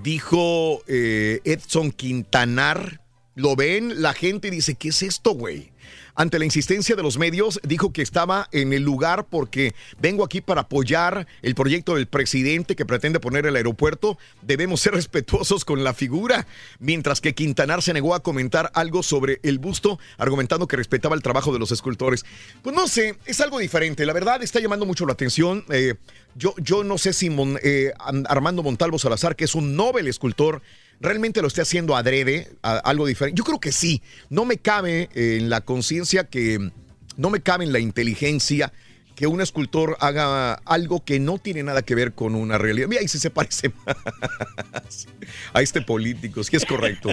[0.03, 3.01] Dijo eh, Edson Quintanar,
[3.35, 5.71] Lo ven la gente dice, ¿qué es esto, güey?
[6.19, 10.41] Ante la insistencia de los medios, dijo que estaba en el lugar porque vengo aquí
[10.41, 14.17] para apoyar el proyecto del presidente que pretende poner el aeropuerto.
[14.41, 16.47] Debemos ser respetuosos con la figura.
[16.79, 21.21] Mientras que Quintanar se negó a comentar algo sobre el busto, argumentando que respetaba el
[21.21, 22.25] trabajo de los escultores.
[22.63, 24.03] Pues no sé, es algo diferente.
[24.03, 25.65] La verdad está llamando mucho la atención.
[25.69, 25.93] Eh,
[26.33, 27.93] yo, yo no sé si Mon- eh,
[28.27, 30.63] Armando Montalvo Salazar, que es un Nobel escultor,
[30.99, 33.37] realmente lo esté haciendo adrede, a- algo diferente.
[33.37, 34.01] Yo creo que sí.
[34.29, 36.71] No me cabe eh, en la conciencia que,
[37.17, 38.71] no me cabe en la inteligencia
[39.15, 42.87] que un escultor haga algo que no tiene nada que ver con una realidad.
[42.87, 45.07] Mira, ahí sí se parece más
[45.53, 47.09] a este político, sí es correcto.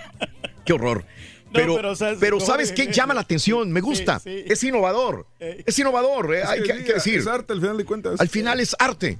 [0.64, 1.04] Qué horror.
[1.52, 2.92] Pero, pero, o sea, es pero ¿sabes qué?
[2.92, 4.18] Llama la atención, me gusta.
[4.18, 4.44] sí.
[4.46, 5.26] Es innovador.
[5.38, 7.18] Es innovador, eh, Es hay que hay que decir.
[7.20, 8.20] Es arte al final de cuentas.
[8.20, 9.18] Al final es arte.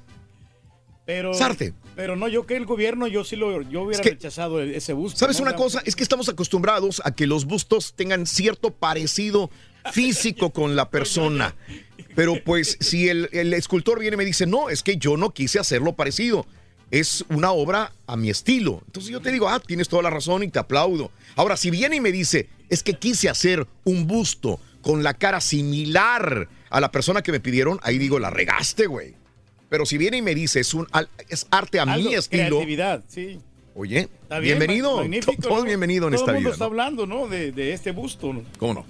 [1.08, 1.72] Pero, Es arte.
[1.96, 4.92] pero no, yo que el gobierno, yo sí lo, yo hubiera que- rechazado el- ese
[4.92, 5.18] busto.
[5.18, 5.44] ¿Sabes ¿no?
[5.44, 5.80] una cosa?
[5.86, 9.50] Es que estamos acostumbrados a que los bustos tengan cierto parecido
[9.90, 11.54] físico con la persona.
[12.14, 15.30] Pero pues si el, el escultor viene y me dice, no, es que yo no
[15.30, 16.46] quise hacerlo parecido.
[16.90, 18.82] Es una obra a mi estilo.
[18.84, 21.10] Entonces yo te digo, ah, tienes toda la razón y te aplaudo.
[21.36, 25.40] Ahora, si viene y me dice, es que quise hacer un busto con la cara
[25.40, 29.14] similar a la persona que me pidieron, ahí digo, la regaste, güey.
[29.68, 30.86] Pero si viene y me dice, es, un,
[31.28, 33.40] es arte a algo, mi estilo, Creatividad, sí.
[33.74, 34.96] oye, Está bien, bienvenido.
[34.96, 35.64] ma- magnífico, To- Todo ¿no?
[35.64, 36.52] bienvenido en Todo esta el mundo vida.
[36.52, 36.68] está ¿no?
[36.70, 37.28] hablando, ¿no?
[37.28, 38.42] De, de este busto, ¿no?
[38.58, 38.86] ¿Cómo no?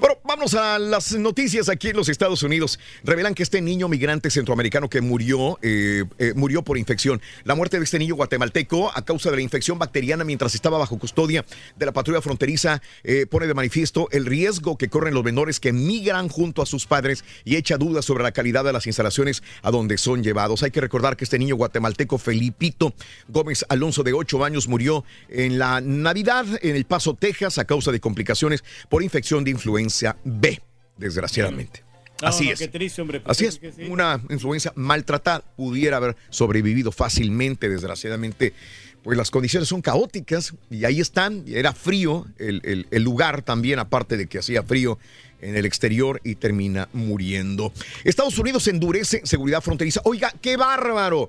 [0.00, 2.80] Bueno, vamos a las noticias aquí en los Estados Unidos.
[3.04, 7.22] Revelan que este niño migrante centroamericano que murió, eh, eh, murió por infección.
[7.44, 10.98] La muerte de este niño guatemalteco a causa de la infección bacteriana mientras estaba bajo
[10.98, 11.44] custodia
[11.76, 15.72] de la patrulla fronteriza eh, pone de manifiesto el riesgo que corren los menores que
[15.72, 19.70] migran junto a sus padres y echa dudas sobre la calidad de las instalaciones a
[19.70, 20.64] donde son llevados.
[20.64, 22.92] Hay que recordar que este niño guatemalteco Felipito
[23.28, 27.92] Gómez Alonso de 8 años murió en la Navidad en El Paso, Texas a causa
[27.92, 30.60] de complicaciones por infección de influenza B,
[30.96, 31.84] desgraciadamente.
[32.22, 32.58] No, Así no, es.
[32.58, 33.20] Qué triste, hombre.
[33.20, 33.90] pues Así sí, es, que sí.
[33.90, 38.54] una influencia maltratada pudiera haber sobrevivido fácilmente, desgraciadamente.
[39.02, 41.44] Pues las condiciones son caóticas y ahí están.
[41.48, 44.98] Era frío el, el- el lugar también, aparte de que hacía frío
[45.40, 47.72] en el exterior y termina muriendo.
[48.04, 50.00] Estados Unidos endurece seguridad fronteriza.
[50.04, 51.28] Oiga, qué bárbaro.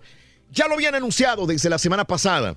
[0.52, 2.56] Ya lo habían anunciado desde la semana pasada.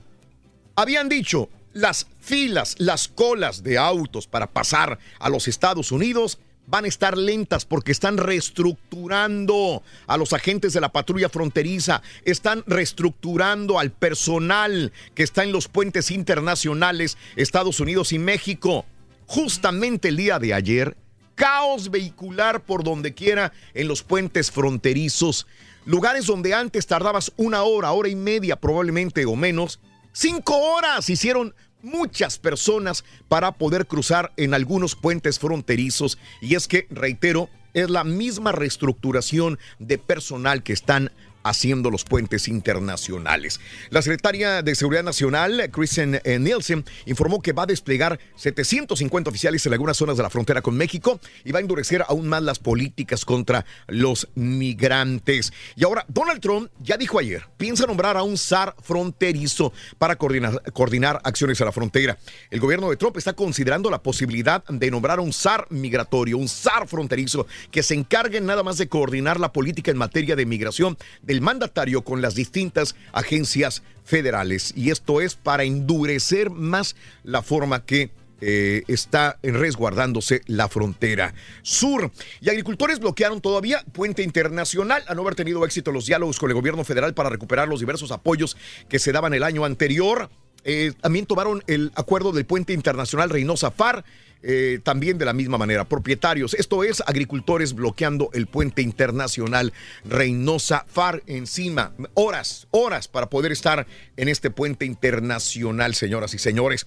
[0.78, 6.84] Habían dicho, las filas, las colas de autos para pasar a los Estados Unidos van
[6.84, 13.78] a estar lentas porque están reestructurando a los agentes de la patrulla fronteriza, están reestructurando
[13.78, 18.84] al personal que está en los puentes internacionales Estados Unidos y México.
[19.24, 20.94] Justamente el día de ayer,
[21.36, 25.46] caos vehicular por donde quiera en los puentes fronterizos.
[25.86, 29.80] Lugares donde antes tardabas una hora, hora y media probablemente o menos,
[30.16, 36.18] cinco horas hicieron muchas personas para poder cruzar en algunos puentes fronterizos.
[36.40, 41.12] Y es que, reitero, es la misma reestructuración de personal que están
[41.48, 43.60] haciendo los puentes internacionales.
[43.90, 49.64] La secretaria de Seguridad Nacional, Kristen eh, Nielsen, informó que va a desplegar 750 oficiales
[49.66, 52.58] en algunas zonas de la frontera con México y va a endurecer aún más las
[52.58, 55.52] políticas contra los migrantes.
[55.76, 61.20] Y ahora, Donald Trump ya dijo ayer, piensa nombrar a un zar fronterizo para coordinar,
[61.24, 62.18] acciones a la frontera.
[62.50, 66.48] El gobierno de Trump está considerando la posibilidad de nombrar a un zar migratorio, un
[66.48, 70.96] zar fronterizo, que se encargue nada más de coordinar la política en materia de migración
[71.22, 74.72] del mandatario con las distintas agencias federales.
[74.76, 78.10] Y esto es para endurecer más la forma que
[78.42, 81.32] eh, está resguardándose la frontera
[81.62, 82.10] sur.
[82.42, 86.54] Y agricultores bloquearon todavía Puente Internacional a no haber tenido éxito los diálogos con el
[86.54, 88.56] gobierno federal para recuperar los diversos apoyos
[88.90, 90.28] que se daban el año anterior.
[90.64, 94.04] Eh, también tomaron el acuerdo del Puente Internacional Reynosa Far.
[94.42, 99.72] Eh, también de la misma manera, propietarios, esto es, agricultores bloqueando el puente internacional
[100.04, 103.86] Reynosa Far encima, horas, horas para poder estar
[104.16, 106.86] en este puente internacional, señoras y señores.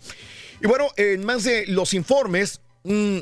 [0.62, 3.20] Y bueno, en más de los informes, mm,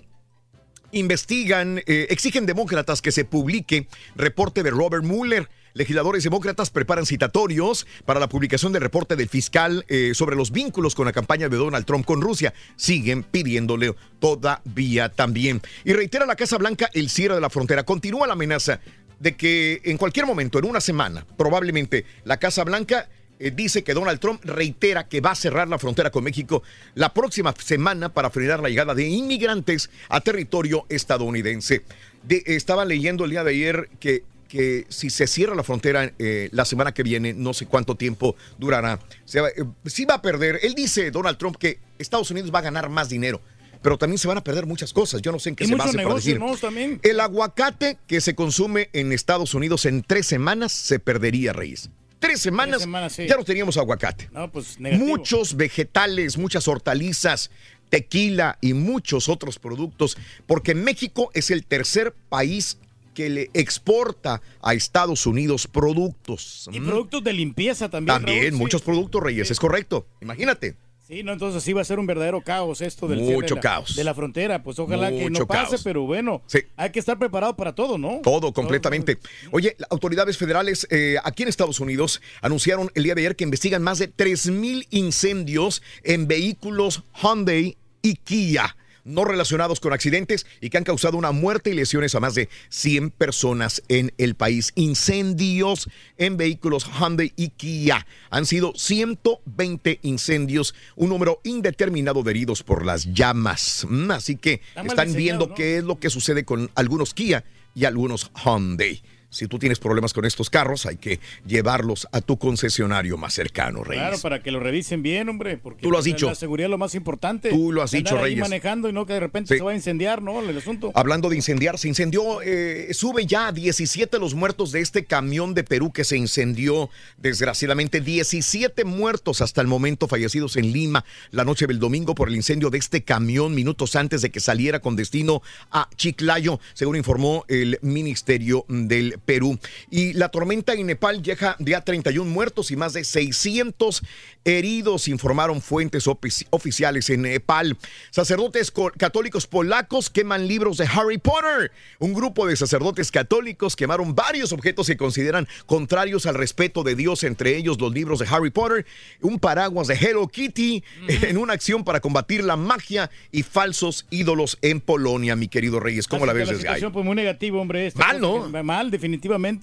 [0.91, 5.49] investigan, eh, exigen demócratas que se publique reporte de Robert Mueller.
[5.78, 10.95] Legisladores demócratas preparan citatorios para la publicación del reporte del fiscal eh, sobre los vínculos
[10.95, 12.52] con la campaña de Donald Trump con Rusia.
[12.76, 15.62] Siguen pidiéndole todavía también.
[15.86, 17.84] Y reitera la Casa Blanca el cierre de la frontera.
[17.84, 18.80] Continúa la amenaza
[19.20, 23.08] de que en cualquier momento, en una semana, probablemente la Casa Blanca
[23.40, 26.64] eh, dice que Donald Trump reitera que va a cerrar la frontera con México
[26.95, 31.84] la próxima semana para frenar la llegada de inmigrantes a territorio estadounidense.
[32.24, 36.49] De- estaba leyendo el día de ayer que que si se cierra la frontera eh,
[36.52, 40.22] la semana que viene, no sé cuánto tiempo durará, se va, eh, sí va a
[40.22, 40.60] perder.
[40.64, 43.41] Él dice, Donald Trump, que Estados Unidos va a ganar más dinero.
[43.82, 45.22] Pero también se van a perder muchas cosas.
[45.22, 46.40] Yo no sé en qué Y se base para decir.
[46.60, 46.99] también.
[47.03, 51.90] El aguacate que se consume en Estados Unidos en tres semanas se perdería, Reyes.
[52.19, 53.28] Tres semanas, semanas, sí.
[53.28, 54.30] ya no teníamos aguacate.
[54.32, 54.80] No, pues.
[54.80, 57.52] Muchos vegetales, muchas hortalizas,
[57.90, 60.18] tequila y muchos otros productos,
[60.48, 62.80] porque México es el tercer país
[63.18, 66.69] que le exporta a Estados Unidos productos.
[66.72, 66.85] Y Mm.
[66.85, 68.15] productos de limpieza también.
[68.15, 68.57] También, Raúl, sí.
[68.60, 70.06] muchos productos, Reyes, es correcto.
[70.22, 70.76] Imagínate.
[71.07, 73.61] Sí, no, entonces sí va a ser un verdadero caos esto del Mucho de la,
[73.61, 73.95] caos.
[73.95, 74.61] de la frontera.
[74.61, 75.81] Pues ojalá que Mucho no pase, caos.
[75.84, 76.60] pero bueno, Sí.
[76.76, 78.19] hay que estar preparado para todo, ¿no?
[78.23, 79.18] Todo completamente.
[79.52, 83.81] Oye, autoridades federales eh, aquí en Estados Unidos anunciaron el día de ayer que investigan
[83.81, 88.76] más de 3.000 incendios en vehículos Hyundai y Kia
[89.08, 92.50] no relacionados con accidentes y que han causado una muerte y lesiones a más de
[92.70, 94.72] 100 personas en el país.
[94.76, 98.06] Incendios en vehículos Hyundai y Kia.
[98.30, 103.88] Han sido 120 incendios, un número indeterminado de heridos por las llamas.
[103.90, 107.44] Mm, Así que están viendo qué es lo que sucede con algunos Kia
[107.74, 109.02] y algunos Hyundai.
[109.30, 113.84] Si tú tienes problemas con estos carros, hay que llevarlos a tu concesionario más cercano,
[113.84, 114.02] Reyes.
[114.04, 115.58] Claro, para que lo revisen bien, hombre.
[115.58, 116.28] Porque Tú lo has la- dicho.
[116.28, 117.49] La seguridad es lo más importante.
[117.49, 118.40] Tú lo has Andar dicho, ahí Reyes.
[118.40, 119.58] manejando y no que de repente Sí.
[119.58, 120.40] se va a incendiar, ¿no?
[120.41, 120.91] El asunto.
[120.95, 125.54] Hablando de incendiar, se incendió, eh, sube ya a 17 los muertos de este camión
[125.54, 131.44] de Perú que se incendió, desgraciadamente 17 muertos hasta el momento fallecidos en Lima la
[131.44, 134.95] noche del domingo por el incendio de este camión minutos antes de que saliera con
[134.95, 139.60] destino a Chiclayo, según informó el Ministerio del Perú.
[139.89, 144.02] Y la tormenta en Nepal deja ya 31 muertos y más de 600
[144.45, 147.77] heridos, informaron fuentes ofici- oficiales en Nepal.
[148.11, 151.72] Sacerdotes co- católicos polacos queman libros de Harry Potter.
[151.99, 157.23] Un grupo de sacerdotes católicos quemaron varios objetos que consideran contrarios al respeto de Dios,
[157.23, 158.85] entre ellos los libros de Harry Potter,
[159.22, 164.57] un paraguas de Hello Kitty, en una acción para combatir la magia y falsos ídolos
[164.61, 166.07] en Polonia, mi querido Reyes.
[166.07, 166.76] ¿Cómo Así la ves la desde ahí?
[166.76, 167.91] situación pues muy negativa, hombre.
[167.95, 168.48] Mal, ¿no?
[168.64, 169.07] mal, definitivamente,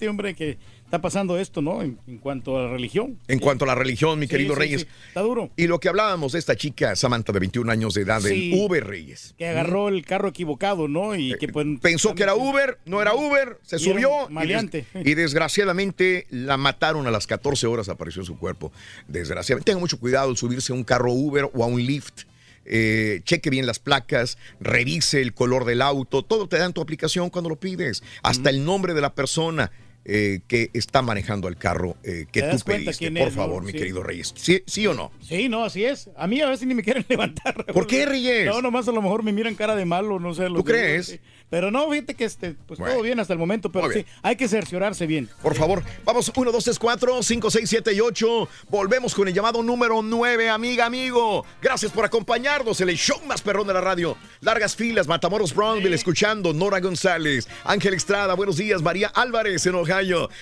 [0.09, 1.81] hombre, que está pasando esto, ¿no?
[1.81, 3.17] En, en cuanto a la religión.
[3.27, 4.87] En cuanto a la religión, mi Sí, querido sí, Reyes.
[5.07, 5.49] Está duro.
[5.55, 8.53] Y lo que hablábamos de esta chica, Samantha, de 21 años de edad, del.
[8.53, 9.33] Uber Reyes.
[9.37, 11.15] Que agarró el carro equivocado, ¿no?
[11.15, 11.65] Y que pues...
[11.65, 16.27] Eh, Pensó que era Uber, no era Uber, se Y subió y, des- y desgraciadamente
[16.29, 18.71] la mataron a las 14 horas, apareció en su cuerpo.
[19.07, 22.23] Desgraciadamente, tenga mucho cuidado al subirse a un carro Uber o a un Lyft.
[22.65, 26.81] Eh, cheque bien las placas, revise el color del auto, todo te da en tu
[26.81, 29.71] aplicación cuando lo pides, hasta el nombre de la persona.
[30.05, 33.41] Eh, que está manejando el carro eh, que ¿Te tú pediste, por es, no?
[33.41, 33.77] favor, mi Sí.
[33.79, 34.33] querido Reyes.
[34.37, 35.11] ¿Sí, sí o no?
[35.21, 36.09] Sí, no, así es.
[36.15, 37.65] A mí a veces ni me quieren levantar.
[37.65, 38.45] ¿Por qué, Reyes?
[38.45, 40.43] No, nomás a lo mejor me miran cara de malo, no sé.
[40.49, 41.19] los ¿Tú crees?
[41.49, 42.95] Pero no, fíjate que este, pues Bueno.
[42.95, 45.29] todo bien hasta el momento, pero sí, hay que cerciorarse bien.
[45.43, 48.49] Por favor, vamos 1, 2, 3, 4, 5, 6, 7 y 8.
[48.69, 51.45] Volvemos con el llamado número 9, amiga, amigo.
[51.61, 54.17] Gracias por acompañarnos en el show más perrón de la radio.
[54.41, 59.75] Largas filas, Matamoros Brownsville escuchando, Nora González, Ángel Estrada, buenos días, María Álvarez en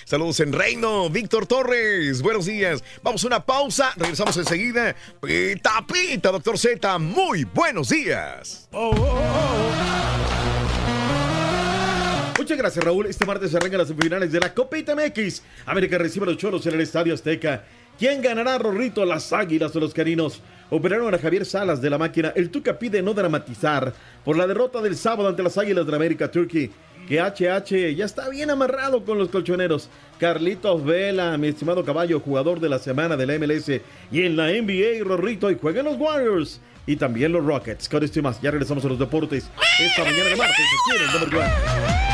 [0.04, 2.82] Saludos en Reino, Víctor Torres, buenos días.
[3.04, 4.96] Vamos a una pausa, regresamos enseguida.
[5.20, 8.68] Pita, pita, doctor Z, muy buenos días.
[12.36, 13.06] Muchas gracias, Raúl.
[13.06, 15.42] Este martes se arrancan las semifinales de la Copa ITMX.
[15.66, 17.64] América recibe a los cholos en el Estadio Azteca.
[17.96, 19.04] ¿Quién ganará, Rorrito?
[19.04, 20.42] Las águilas o los carinos.
[20.70, 22.32] Operaron a Javier Salas de la máquina.
[22.34, 23.94] El Tuca pide no dramatizar
[24.24, 26.72] por la derrota del sábado ante las águilas de la América Turkey.
[27.08, 29.88] Que HH ya está bien amarrado con los colchoneros.
[30.18, 33.68] Carlitos Vela, mi estimado caballo, jugador de la semana de la MLS.
[34.10, 36.60] Y en la NBA, Rorrito, y juegan los Warriors.
[36.86, 37.88] Y también los Rockets.
[37.88, 39.50] Con esto y más, ya regresamos a los deportes.
[39.80, 42.13] Esta mañana de martes, aquí en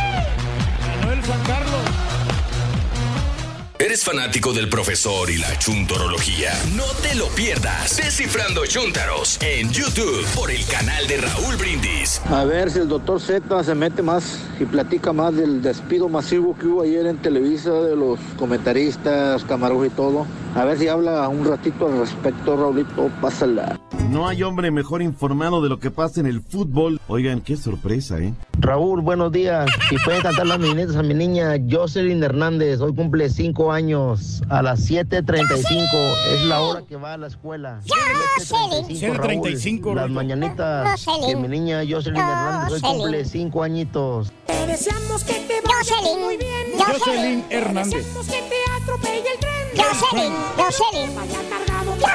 [3.81, 6.51] ¿Eres fanático del profesor y la chuntorología?
[6.77, 7.97] No te lo pierdas.
[7.97, 12.21] Descifrando Chuntaros en YouTube por el canal de Raúl Brindis.
[12.27, 16.55] A ver si el doctor Z se mete más y platica más del despido masivo
[16.59, 20.27] que hubo ayer en Televisa de los comentaristas, camarógrafos y todo.
[20.55, 23.81] A ver si habla un ratito al respecto, Raulito, pásala.
[24.11, 27.01] No hay hombre mejor informado de lo que pasa en el fútbol.
[27.07, 28.35] Oigan, qué sorpresa, ¿eh?
[28.59, 29.71] Raúl, buenos días.
[29.89, 33.31] Si pueden cantar las mañanitas a mi niña Jocelyn Hernández, hoy cumple
[33.71, 37.81] 5 años, a las 7.35, es la hora que va a la escuela.
[37.87, 39.47] 7.35, Raúl.
[39.55, 44.33] 7:35, Las mañanitas que mi niña Jocelyn Hernández hoy cumple 5 añitos.
[44.47, 46.73] Te deseamos que te vaya muy bien.
[46.79, 47.95] Jocelyn Hernández.
[47.95, 49.51] Deseamos que te atropelle el tren.
[49.77, 51.17] Jocelyn, Jocelyn.
[51.17, 52.11] Jocelyn,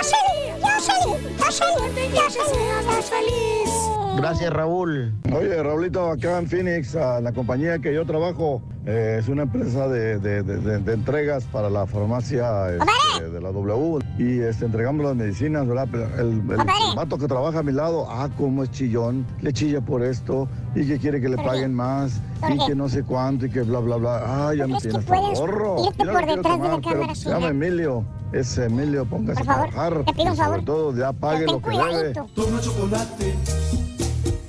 [0.60, 2.12] Jocelyn, Jocelyn, Jocelyn.
[2.12, 4.05] Que seas más feliz.
[4.18, 5.14] Gracias, Raúl.
[5.36, 9.88] Oye, Raulito, acá en Phoenix, a la compañía que yo trabajo eh, es una empresa
[9.88, 14.00] de, de- de- de- de entregas para la farmacia este, de la W.
[14.18, 15.88] Y este, entregamos las medicinas, ¿verdad?
[15.92, 19.52] Pero el, el, el vato que trabaja a mi lado, ah, cómo es chillón, le
[19.54, 23.46] chilla por esto y que quiere que le paguen más y que no sé cuánto
[23.46, 24.22] y que bla, bla, bla.
[24.26, 25.76] Ah, ya me tiene hasta el puedes gorro.
[25.86, 28.06] irte por detrás de la cámara, Se llama Emilio.
[28.32, 30.06] Es Emilio, póngase Por favor, a trabajar.
[30.06, 32.14] te pido un y sobre todo, ya pague lo que debe.
[32.36, 33.34] Toma chocolate,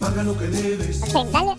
[0.06, 1.00] paga lo que debes.
[1.12, 1.56] Dale.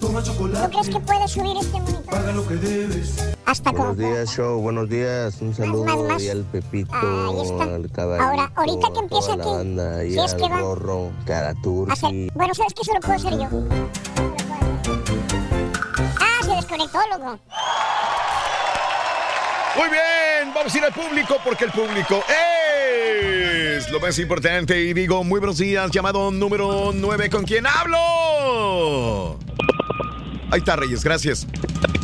[0.00, 2.04] Toma ¿Tú chocolate, crees que puedes subir este monitor?
[2.04, 3.16] paga lo que debes.
[3.44, 3.94] Hasta como...
[3.94, 4.60] Buenos días, show.
[4.60, 5.34] Buenos días.
[5.40, 6.22] Un saludo más, más.
[6.22, 7.64] y al Pepito, Ahí está.
[7.64, 10.60] al Ahora, ahorita que a empiece toda la aquí, banda, y si es que va-.
[11.92, 12.82] Hacer- Bueno, ¿sabes qué?
[12.82, 13.48] Eso lo puedo hacer yo.
[16.20, 17.38] Ah, se desconectó, loco.
[19.76, 22.22] Muy bien, vamos a ir al público porque el público
[23.78, 24.80] es lo más importante.
[24.80, 29.38] Y digo, muy buenos días, llamado número 9, ¿con quién hablo?
[30.50, 31.46] Ahí está, Reyes, gracias.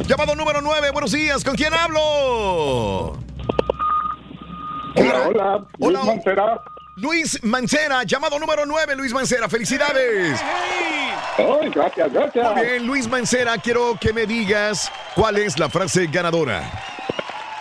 [0.06, 3.18] Llamado número 9, buenos días, ¿con quién hablo?
[4.96, 5.66] Hola, hola.
[5.80, 6.00] Hola.
[6.00, 6.62] Luis Mancera.
[6.96, 10.40] Luis Mancera, llamado número 9, Luis Mancera, felicidades.
[11.74, 12.54] Gracias, gracias.
[12.54, 16.93] Muy bien, Luis Mancera, quiero que me digas cuál es la frase ganadora.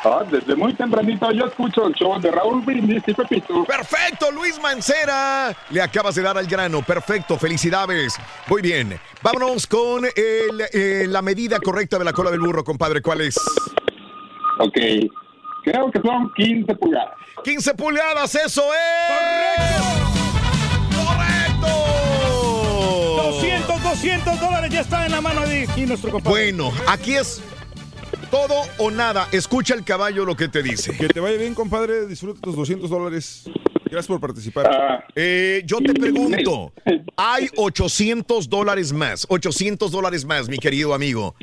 [0.06, 3.64] Ah, desde muy tempranito yo escucho el show de Raúl Brindis y Pepito.
[3.64, 5.56] Perfecto, Luis Mancera.
[5.70, 6.82] Le acabas de dar al grano.
[6.82, 8.16] Perfecto, felicidades.
[8.48, 9.00] Muy bien.
[9.22, 13.02] Vámonos con el, eh, la medida correcta de la cola del burro, compadre.
[13.02, 13.38] ¿Cuál es?
[14.60, 14.78] Ok.
[15.64, 17.14] Creo que son 15 pulgadas.
[17.46, 19.72] 15 pulgadas, eso es.
[20.94, 21.68] ¡Correcto!
[23.24, 26.52] 200, 200 dólares ya está en la mano de aquí nuestro compadre.
[26.52, 27.42] Bueno, aquí es
[28.34, 29.27] todo o nada.
[29.31, 30.97] Escucha el caballo lo que te dice.
[30.97, 32.07] Que te vaya bien, compadre.
[32.07, 33.47] Disfruta tus 200 dólares.
[33.85, 35.05] Gracias por participar.
[35.14, 36.73] Eh, yo te pregunto,
[37.15, 41.35] hay 800 dólares más, 800 dólares más, mi querido amigo.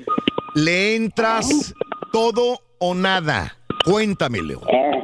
[0.56, 1.72] ¿Le entras
[2.12, 3.56] todo o nada?
[3.84, 4.60] Cuéntamelo.
[4.64, 4.98] Ah,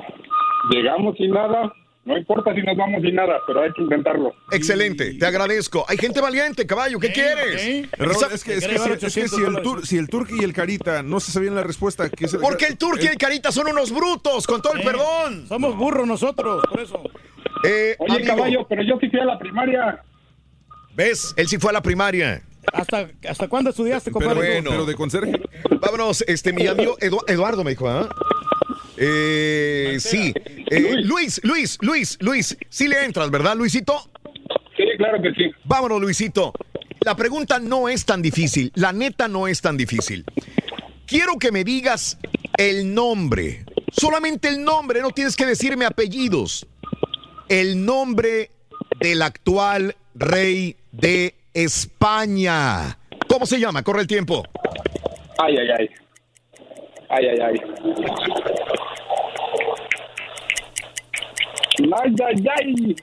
[0.71, 1.73] llegamos sin nada.
[2.07, 4.33] No importa si nos vamos sin nada, pero hay que intentarlo.
[4.53, 5.85] Excelente, te agradezco.
[5.89, 7.91] Hay gente valiente, caballo, ¿qué quieres?
[7.99, 10.45] Raúl, es que, es que si, es que si el, tur, si el Turqui y
[10.45, 13.51] el Carita no se sabían la respuesta, ¿qué se Porque el Turqui y el Carita
[13.51, 15.47] son unos brutos, con todo el perdón.
[15.49, 17.03] Somos burros nosotros, por eso.
[17.65, 20.01] Eh, Oye, amigo, caballo, pero yo sí fui a la primaria.
[20.95, 21.35] ¿Ves?
[21.37, 22.41] Él sí fue a la primaria.
[22.73, 24.61] ¿Hasta, hasta cuándo estudiaste, Pero compadre?
[24.61, 24.85] bueno.
[24.85, 25.33] de conserje.
[25.81, 28.09] Vámonos, este, mi amigo Edu- Eduardo me dijo, ¿ah?
[28.09, 28.36] Eh,
[28.97, 30.33] sí.
[30.71, 34.11] Eh, Luis, Luis, Luis, Luis, sí le entras, ¿verdad, Luisito?
[34.77, 35.51] Sí, claro que sí.
[35.65, 36.53] Vámonos, Luisito.
[37.01, 40.25] La pregunta no es tan difícil, la neta no es tan difícil.
[41.07, 42.19] Quiero que me digas
[42.59, 46.67] el nombre, solamente el nombre, no tienes que decirme apellidos.
[47.49, 48.51] El nombre
[48.99, 52.99] del actual rey de España.
[53.29, 53.85] ¿Cómo se llama?
[53.85, 54.43] Corre el tiempo.
[55.39, 56.06] Ay, ay, ay.
[57.09, 57.61] Ay, ay, ay.
[62.03, 62.97] Ay, ay, ay.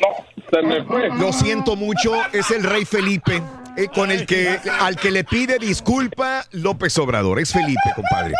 [0.00, 0.08] No,
[0.50, 1.08] se me fue.
[1.18, 3.42] Lo siento mucho, es el rey Felipe,
[3.76, 7.40] eh, con el que al que le pide disculpa López Obrador.
[7.40, 8.34] Es Felipe, compadre.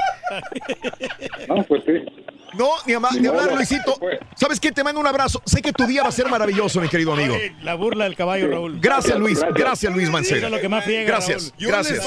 [1.48, 2.17] No, pues sí.
[2.58, 3.98] No, ni, ama- ni Ni hablar, Luisito.
[4.36, 4.72] ¿Sabes qué?
[4.72, 5.40] Te mando un abrazo.
[5.46, 7.34] Sé que tu día va a ser maravilloso, mi querido amigo.
[7.62, 8.78] La burla del caballo, Raúl.
[8.80, 9.40] Gracias, Luis.
[9.54, 10.46] Gracias, Luis Eso Mancera.
[10.46, 11.52] es lo que más friega, Gracias.
[11.58, 11.68] Raúl.
[11.68, 12.04] Gracias.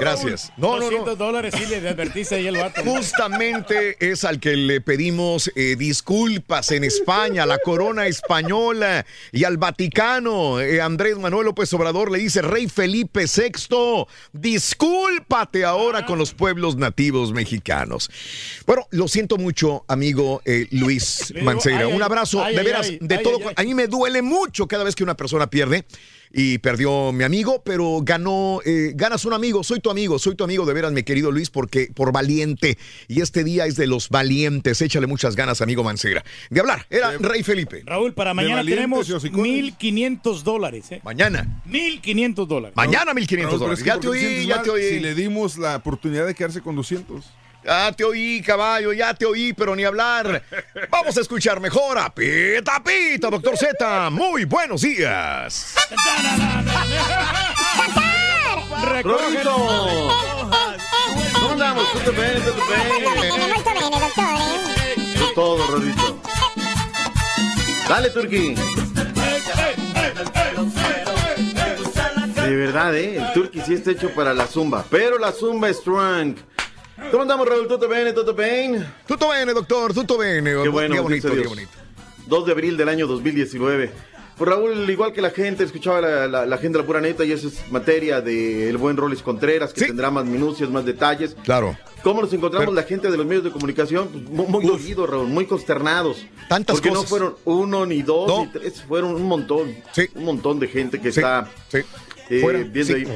[0.00, 0.52] Gracias.
[0.56, 0.80] No, no, no.
[0.84, 2.82] 200 dólares sí le advertiste ahí el vato.
[2.82, 9.44] Justamente es al que le pedimos eh, disculpas en España, a la corona española y
[9.44, 10.60] al Vaticano.
[10.60, 16.76] Eh, Andrés Manuel López Obrador le dice, Rey Felipe VI, discúlpate ahora con los pueblos
[16.76, 18.10] nativos mexicanos.
[18.66, 21.88] Bueno, lo siento mucho, amigo eh, Luis Mancera.
[21.88, 23.38] Un abrazo, ay, de ay, veras, ay, de ay, todo.
[23.38, 23.54] ay, ay.
[23.56, 25.84] A mí me duele mucho cada vez que una persona pierde.
[26.36, 30.42] Y perdió mi amigo, pero ganó, eh, ganas un amigo, soy tu amigo, soy tu
[30.42, 32.76] amigo de veras, mi querido Luis, porque por valiente.
[33.06, 36.24] Y este día es de los valientes, échale muchas ganas, amigo Mancera.
[36.50, 37.84] De hablar, era Rey Felipe.
[37.86, 39.46] Raúl, para mañana tenemos y hocicones.
[39.78, 40.90] 1.500 dólares.
[40.90, 41.00] ¿eh?
[41.04, 42.76] Mañana, 1.500 dólares.
[42.76, 43.84] mañana 1500 Raúl, pero dólares.
[43.84, 44.88] Ya ¿por te oí, ya mal te oí.
[44.88, 47.24] Si le dimos la oportunidad de quedarse con 200.
[47.64, 50.42] Ya te oí, caballo, ya te oí, pero ni hablar.
[50.90, 54.10] Vamos a escuchar mejor a Pita Pita, doctor Z.
[54.10, 55.74] Muy buenos días.
[58.84, 60.10] ¡Recógelo!
[61.32, 61.90] ¿Cómo andamos?
[61.92, 62.42] ¿Todo bien?
[62.44, 63.50] ¿Todo bien?
[63.50, 65.34] Molto bene, dottore.
[65.34, 66.20] Todo, Rodito.
[67.88, 68.54] Dale, Turki.
[72.44, 73.16] De verdad, ¿eh?
[73.16, 76.36] El Turki sí está hecho para la zumba, pero la zumba es strong.
[77.10, 77.68] ¿Cómo andamos, Raúl?
[77.68, 78.12] ¿Todo bien?
[78.14, 78.86] ¿Todo bien?
[79.06, 80.50] Tutto bene, doctor, tutto bene.
[80.62, 81.46] Qué bueno, bendito bonito, Dios.
[81.48, 81.70] bonito.
[82.26, 83.90] 2 de abril del año 2019.
[84.36, 87.24] Pues Raúl, igual que la gente, escuchaba la, la- la gente de la pura neta
[87.24, 91.36] y eso es materia del buen Rolis Contreras, que tendrá más minucias, más detalles.
[91.44, 91.76] Claro.
[92.02, 94.08] ¿Cómo nos encontramos la gente de los medios de comunicación?
[94.08, 96.26] Pues, mu- muy dolidos, Raúl, muy consternados.
[96.48, 97.04] Tantas Porque cosas.
[97.04, 99.72] no fueron uno, ni dos, ni tres, fueron un montón.
[100.16, 101.48] Un montón de gente que está
[102.30, 103.04] eh, Fuera, viendo sí.
[103.04, 103.06] ahí.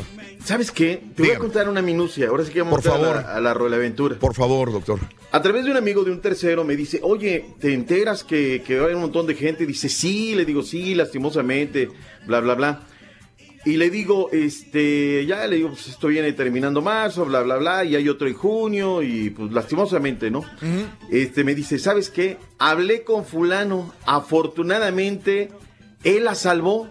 [0.44, 1.02] ¿Sabes qué?
[1.14, 2.28] Te voy a contar una minucia.
[2.28, 3.16] Ahora sí que vamos Por a favor.
[3.18, 4.16] a la, a la roleaventura.
[4.18, 5.00] Por favor, doctor.
[5.32, 8.78] A través de un amigo de un tercero me dice, oye, ¿te enteras que, que
[8.78, 9.66] hay un montón de gente?
[9.66, 11.88] Dice, sí, le digo, sí, lastimosamente,
[12.26, 12.82] bla, bla, bla.
[13.64, 17.84] Y le digo, este, ya le digo, pues esto viene terminando marzo, bla, bla, bla,
[17.84, 20.44] y hay otro en junio, y pues lastimosamente, ¿no?
[21.10, 22.38] Este, me dice, ¿sabes qué?
[22.58, 25.50] Hablé con fulano, afortunadamente,
[26.04, 26.88] él la salvó,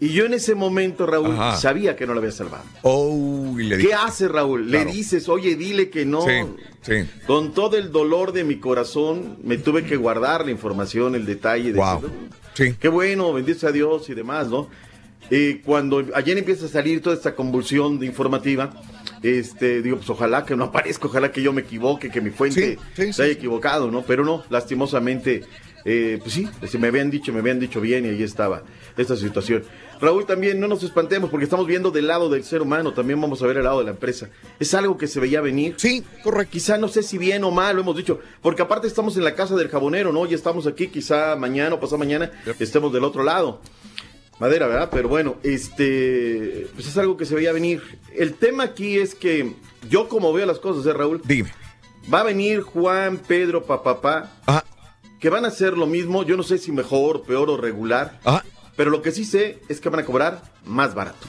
[0.00, 1.56] y yo en ese momento, Raúl, Ajá.
[1.56, 2.64] sabía que no la había salvado.
[2.82, 4.66] Oh, y le ¿Qué hace Raúl?
[4.66, 4.86] Claro.
[4.86, 6.22] Le dices, oye, dile que no.
[6.22, 6.32] Sí,
[6.80, 6.94] sí.
[7.26, 11.72] Con todo el dolor de mi corazón, me tuve que guardar la información, el detalle.
[11.72, 12.02] De Wow.
[12.54, 12.74] Sí.
[12.80, 14.68] Qué bueno, bendito sea Dios y demás, ¿no?
[15.30, 18.70] Eh, cuando ayer empieza a salir toda esta convulsión de informativa,
[19.22, 22.78] este, digo, pues ojalá que no aparezca, ojalá que yo me equivoque, que mi fuente
[22.96, 24.02] se haya equivocado, ¿no?
[24.02, 25.42] Pero no, lastimosamente,
[25.84, 26.48] eh, pues sí,
[26.78, 28.62] me habían dicho, me habían dicho bien y ahí estaba
[28.96, 29.64] esta situación.
[30.00, 33.42] Raúl, también no nos espantemos porque estamos viendo del lado del ser humano, también vamos
[33.42, 34.30] a ver el lado de la empresa.
[34.58, 35.74] Es algo que se veía venir.
[35.76, 36.52] Sí, correcto.
[36.52, 39.34] Quizá no sé si bien o mal, lo hemos dicho, porque aparte estamos en la
[39.34, 40.24] casa del jabonero, ¿no?
[40.26, 43.60] Ya estamos aquí, quizá mañana o pasado mañana estemos del otro lado.
[44.38, 44.88] Madera, ¿verdad?
[44.90, 47.82] Pero bueno, este, pues es algo que se veía venir.
[48.16, 49.52] El tema aquí es que
[49.90, 51.20] yo como veo las cosas, ¿eh, Raúl?
[51.24, 51.52] Dime.
[52.12, 54.32] Va a venir Juan, Pedro, papá,
[55.20, 58.18] que van a hacer lo mismo, yo no sé si mejor, peor o regular,
[58.76, 61.28] pero lo que sí sé es que van a cobrar más barato.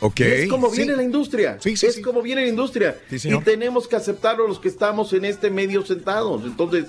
[0.00, 0.20] Ok.
[0.20, 0.78] Y es como sí.
[0.78, 1.58] viene la industria.
[1.64, 2.98] es como viene la industria.
[3.10, 6.44] y tenemos que aceptarlo los que estamos en este medio sentados.
[6.44, 6.86] Entonces,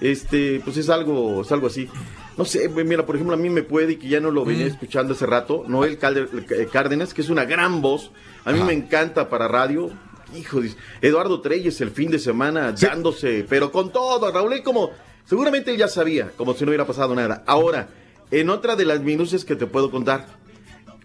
[0.00, 1.88] este, pues es algo, es algo así.
[2.36, 4.66] No sé, mira, por ejemplo, a mí me puede, y que ya no lo venía
[4.66, 8.10] escuchando hace rato, Noel eh, Cárdenas, que es una gran voz.
[8.44, 9.90] A mí me encanta para radio.
[10.36, 14.90] Hijo, de- Eduardo Treyes el fin de semana dándose, pero con todo, Raúl, él como,
[15.26, 17.42] seguramente él ya sabía, como si no hubiera pasado nada.
[17.46, 17.88] Ahora,
[18.30, 20.26] en otra de las minucias que te puedo contar,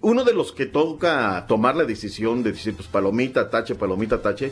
[0.02, 4.52] uno de los que toca tomar la decisión de decir, pues palomita, tache, palomita, tache,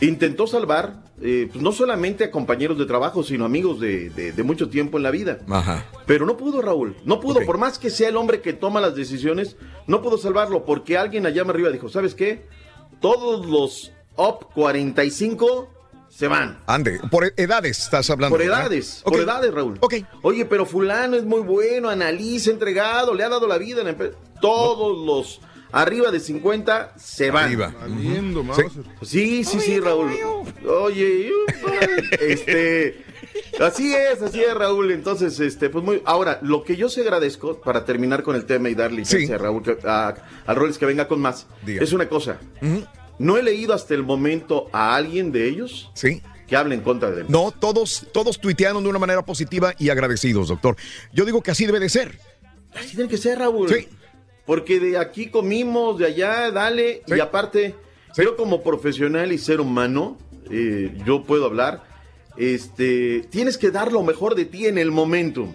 [0.00, 4.42] intentó salvar eh, pues, no solamente a compañeros de trabajo, sino amigos de, de- de
[4.42, 5.38] mucho tiempo en la vida.
[5.48, 5.84] Ajá.
[6.06, 6.96] Pero no pudo, Raúl.
[7.04, 10.64] No pudo, por más que sea el hombre que toma las decisiones, no pudo salvarlo
[10.64, 12.46] porque alguien allá arriba dijo, ¿sabes qué?
[13.00, 15.68] Todos los up 45
[16.14, 16.58] se van.
[16.66, 18.36] Ande, por edades estás hablando.
[18.36, 19.12] Por edades, Ok.
[19.12, 19.78] por edades, Raúl.
[20.22, 23.90] Oye, pero fulano es muy bueno, analiza, entregado, le ha dado la vida en la
[23.90, 24.16] empresa.
[24.40, 25.40] Todos los
[25.72, 27.46] arriba de 50 se van.
[27.46, 27.74] Arriba.
[27.80, 28.62] Valiendo, Sí.
[29.02, 30.12] Sí, sí, sí, Raúl.
[30.68, 31.30] Oye,
[32.20, 33.04] este,
[33.60, 34.92] así es, así es, Raúl.
[34.92, 38.68] Entonces, este, pues muy, ahora, lo que yo se agradezco para terminar con el tema
[38.68, 40.14] y darle licencia a Raúl, que- a,
[40.46, 41.82] a Roles que venga con más, Diga.
[41.82, 42.38] es una cosa.
[43.18, 46.20] No he leído hasta el momento a alguien de ellos Sí.
[46.46, 47.26] que hable en contra de él.
[47.28, 50.76] No, todos, todos tuitearon de una manera positiva y agradecidos, doctor.
[51.12, 52.18] Yo digo que así debe de ser.
[52.74, 53.68] Así tiene que ser, Raúl.
[54.44, 57.02] Porque de aquí comimos, de allá, dale.
[57.06, 57.74] Y aparte,
[58.16, 60.18] yo como profesional y ser humano,
[60.50, 61.84] eh, yo puedo hablar,
[62.36, 65.48] este, tienes que dar lo mejor de ti en el momento.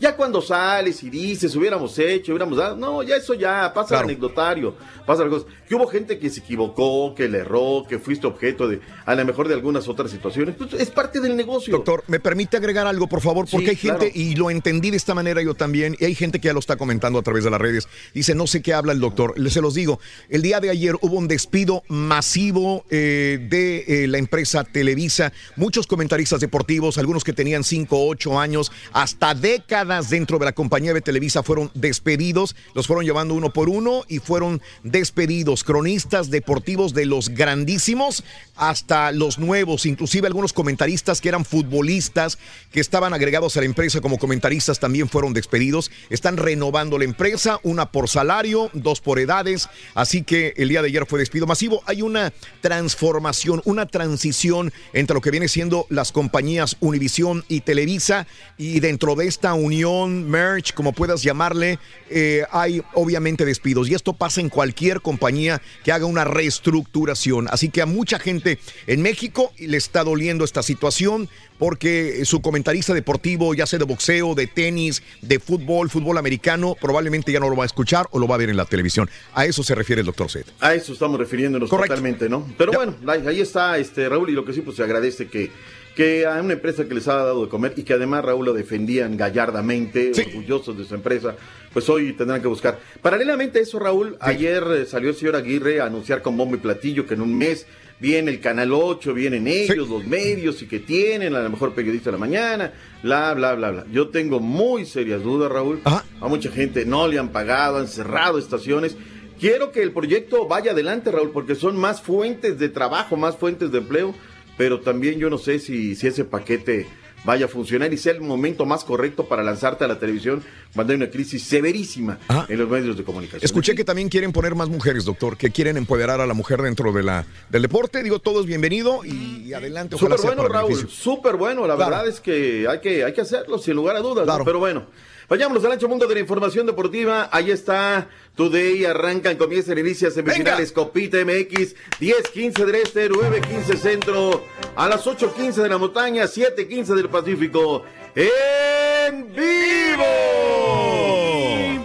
[0.00, 4.04] Ya cuando sales y dices, hubiéramos hecho, hubiéramos dado, no, ya eso ya pasa Claro.
[4.04, 4.74] el anecdotario,
[5.06, 5.48] pasa las cosas.
[5.68, 9.24] Que hubo gente que se equivocó, que le erró, que fuiste objeto de, a lo
[9.24, 10.54] mejor de algunas otras situaciones.
[10.56, 11.72] Pues es parte del negocio.
[11.72, 13.46] Doctor, ¿me permite agregar algo, por favor?
[13.50, 14.12] Porque Sí, hay gente, claro.
[14.14, 16.76] y lo entendí de esta manera yo también, y hay gente que ya lo está
[16.76, 17.88] comentando a través de las redes.
[18.14, 19.34] Dice, no sé qué habla el doctor.
[19.50, 19.98] Se los digo,
[20.28, 25.32] el día de ayer hubo un despido masivo eh, de eh, la empresa Televisa.
[25.56, 30.92] Muchos comentaristas deportivos, algunos que tenían 5, 8 años, hasta décadas dentro de la compañía
[30.92, 32.54] de Televisa fueron despedidos.
[32.74, 35.64] Los fueron llevando uno por uno y fueron despedidos.
[35.64, 38.22] Cronistas deportivos de los grandísimos
[38.54, 42.38] hasta los nuevos, inclusive algunos comentaristas que eran futbolistas
[42.72, 45.90] que estaban agregados a la empresa como comentaristas también fueron despedidos.
[46.10, 50.88] Están renovando la empresa, una por salario, dos por edades, así que el día de
[50.88, 51.82] ayer fue despido masivo.
[51.86, 58.26] Hay una transformación, una transición entre lo que viene siendo las compañías Univisión y Televisa
[58.56, 61.78] y dentro de esta unión, merge, como puedas llamarle,
[62.10, 67.48] eh, hay obviamente despidos y esto pasa en cualquier compañía que haga una reestructuración.
[67.50, 71.28] Así que a mucha gente en México le está doliendo esta situación
[71.58, 77.32] porque su comentarista deportivo, ya sea de boxeo, de tenis, de fútbol, fútbol americano, probablemente
[77.32, 79.10] ya no lo va a escuchar o lo va a ver en la televisión.
[79.34, 80.50] A eso se refiere el doctor Z.
[80.60, 82.46] A eso estamos refiriéndonos totalmente, ¿no?
[82.56, 82.94] Pero bueno,
[83.26, 85.50] ahí está este Raúl y lo que sí pues se agradece que,
[85.98, 88.52] que a una empresa que les ha dado de comer y que además Raúl lo
[88.52, 91.34] defendían gallardamente, orgullosos de su empresa,
[91.72, 92.78] pues hoy tendrán que buscar.
[93.02, 96.60] Paralelamente a eso, Raúl, ayer eh, salió el señor Aguirre a anunciar con bombo y
[96.60, 97.66] platillo que en un mes
[97.98, 102.10] viene el Canal 8, vienen ellos, los medios y que tienen a la mejor periodista
[102.10, 102.72] de la mañana,
[103.02, 103.84] bla, bla, bla, bla.
[103.90, 105.80] Yo tengo muy serias dudas, Raúl.
[105.84, 108.96] A mucha gente no le han pagado, han cerrado estaciones.
[109.40, 113.72] Quiero que el proyecto vaya adelante, Raúl, porque son más fuentes de trabajo, más fuentes
[113.72, 114.14] de empleo
[114.58, 116.86] pero también yo no sé si, si ese paquete
[117.24, 120.42] vaya a funcionar y sea el momento más correcto para lanzarte a la televisión
[120.74, 122.18] cuando hay una crisis severísima
[122.48, 123.44] en los medios de comunicación.
[123.44, 126.92] Escuché que también quieren poner más mujeres, doctor, que quieren empoderar a la mujer dentro
[126.92, 128.02] de la, del deporte.
[128.02, 129.96] Digo, todo es bienvenido y, adelante.
[129.96, 131.66] Súper bueno, Raúl, súper bueno.
[131.66, 134.26] La verdad es que hay, que hay que hacerlo, sin lugar a dudas.
[134.26, 134.44] ¿no?
[134.44, 134.86] Pero bueno.
[135.28, 137.28] Vayámonos al ancho mundo de la información deportiva.
[137.30, 144.42] Ahí está Today, arrancan, comienzan, inician semifinales, Copita MX, 10-15 del este, 9-15 centro,
[144.74, 147.82] a las 8-15 de la montaña, 7-15 del Pacífico,
[148.14, 150.04] en vivo.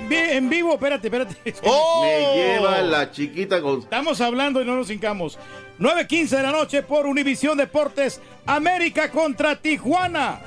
[0.09, 1.35] En vivo, espérate, espérate.
[2.01, 3.79] Me lleva la chiquita con...
[3.79, 5.37] Estamos hablando y no nos hincamos.
[5.79, 10.39] 9.15 de la noche por Univisión Deportes, América contra Tijuana.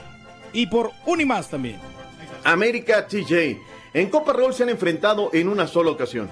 [0.55, 1.79] Y por Unimás también.
[2.47, 3.61] América TJ.
[3.93, 6.31] En Copa Raúl se han enfrentado en una sola ocasión.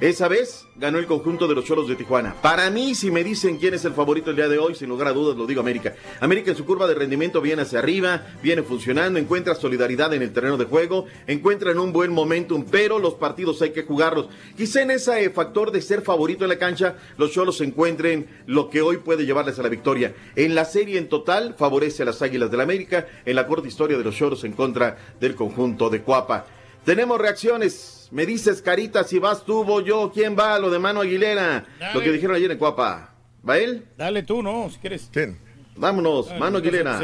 [0.00, 2.34] Esa vez ganó el conjunto de los Cholos de Tijuana.
[2.40, 5.08] Para mí, si me dicen quién es el favorito el día de hoy, sin lugar
[5.08, 5.94] a dudas lo digo América.
[6.20, 10.32] América en su curva de rendimiento viene hacia arriba, viene funcionando, encuentra solidaridad en el
[10.32, 14.30] terreno de juego, encuentra en un buen momentum, pero los partidos hay que jugarlos.
[14.56, 18.80] Quizá en ese factor de ser favorito en la cancha, los Cholos encuentren lo que
[18.80, 20.14] hoy puede llevarles a la victoria.
[20.34, 23.68] En la serie en total, favorece a las Águilas del la América, en la corta
[23.68, 26.46] historia de los Cholos en contra del conjunto de Cuapa.
[26.84, 28.08] Tenemos reacciones.
[28.10, 30.10] Me dices, Carita, si vas tú, voy yo.
[30.12, 30.58] ¿Quién va?
[30.58, 31.64] Lo de Mano Aguilera.
[31.94, 33.14] Lo que dijeron ayer en Cuapa.
[33.48, 33.86] ¿Va él?
[33.96, 34.68] Dale tú, ¿no?
[34.70, 35.08] Si quieres.
[35.12, 35.38] ¿Quién?
[35.76, 37.00] Vámonos, Mano Aguilera.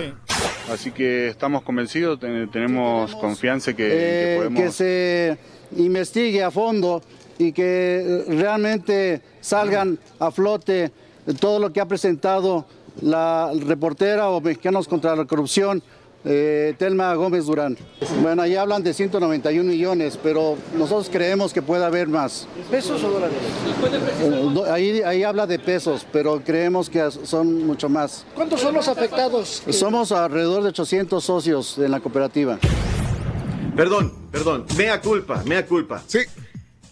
[0.71, 4.61] Así que estamos convencidos, tenemos confianza que, que eh, podemos...
[4.61, 5.39] Que se
[5.77, 7.03] investigue a fondo
[7.39, 10.91] y que realmente salgan a flote
[11.39, 12.67] todo lo que ha presentado
[13.01, 15.83] la reportera o Mexicanos contra la Corrupción
[16.29, 17.79] eh, Telma Gómez Durán.
[18.21, 22.49] Bueno, ahí hablan de 191 millones, pero nosotros creemos que puede haber más.
[22.69, 23.37] ¿Pesos o dólares?
[24.21, 28.27] Eh, ahí, ahí habla de pesos, pero creemos que son mucho más.
[28.35, 29.63] ¿Cuántos son los afectados?
[29.71, 32.59] Somos alrededor de 800 socios en la cooperativa.
[33.77, 36.03] Perdón, perdón, mea culpa, mea culpa.
[36.07, 36.21] Sí.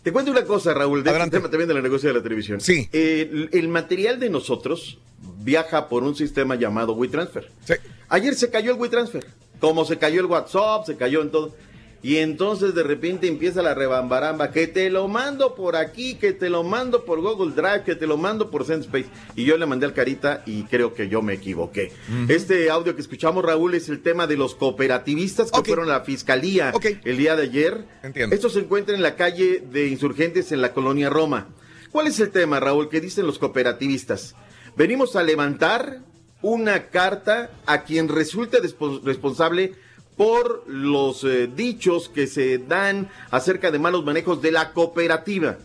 [0.02, 2.60] Te cuento una cosa, Raúl, de este tema también de la negocio de la televisión.
[2.60, 2.88] Sí.
[2.92, 4.98] el, el material de nosotros
[5.44, 7.50] viaja por un sistema llamado WeTransfer.
[7.64, 7.74] Sí.
[8.08, 9.26] Ayer se cayó el WeTransfer,
[9.60, 11.54] como se cayó el WhatsApp, se cayó en todo.
[12.02, 16.50] Y entonces de repente empieza la rebambaramba, que te lo mando por aquí, que te
[16.50, 19.06] lo mando por Google Drive, que te lo mando por SendSpace.
[19.36, 21.92] Y yo le mandé al Carita y creo que yo me equivoqué.
[22.28, 26.00] Este audio que escuchamos, Raúl, es el tema de los cooperativistas que fueron a la
[26.02, 27.86] fiscalía el día de ayer.
[28.02, 28.34] Entiendo.
[28.34, 31.48] Esto se encuentra en la calle de insurgentes en la colonia Roma.
[31.90, 34.34] ¿Cuál es el tema, Raúl, que dicen los cooperativistas?
[34.76, 36.00] Venimos a levantar
[36.42, 38.58] una carta a quien resulte
[39.04, 39.74] responsable
[40.16, 45.58] por los eh, dichos que se dan acerca de malos manejos de la cooperativa.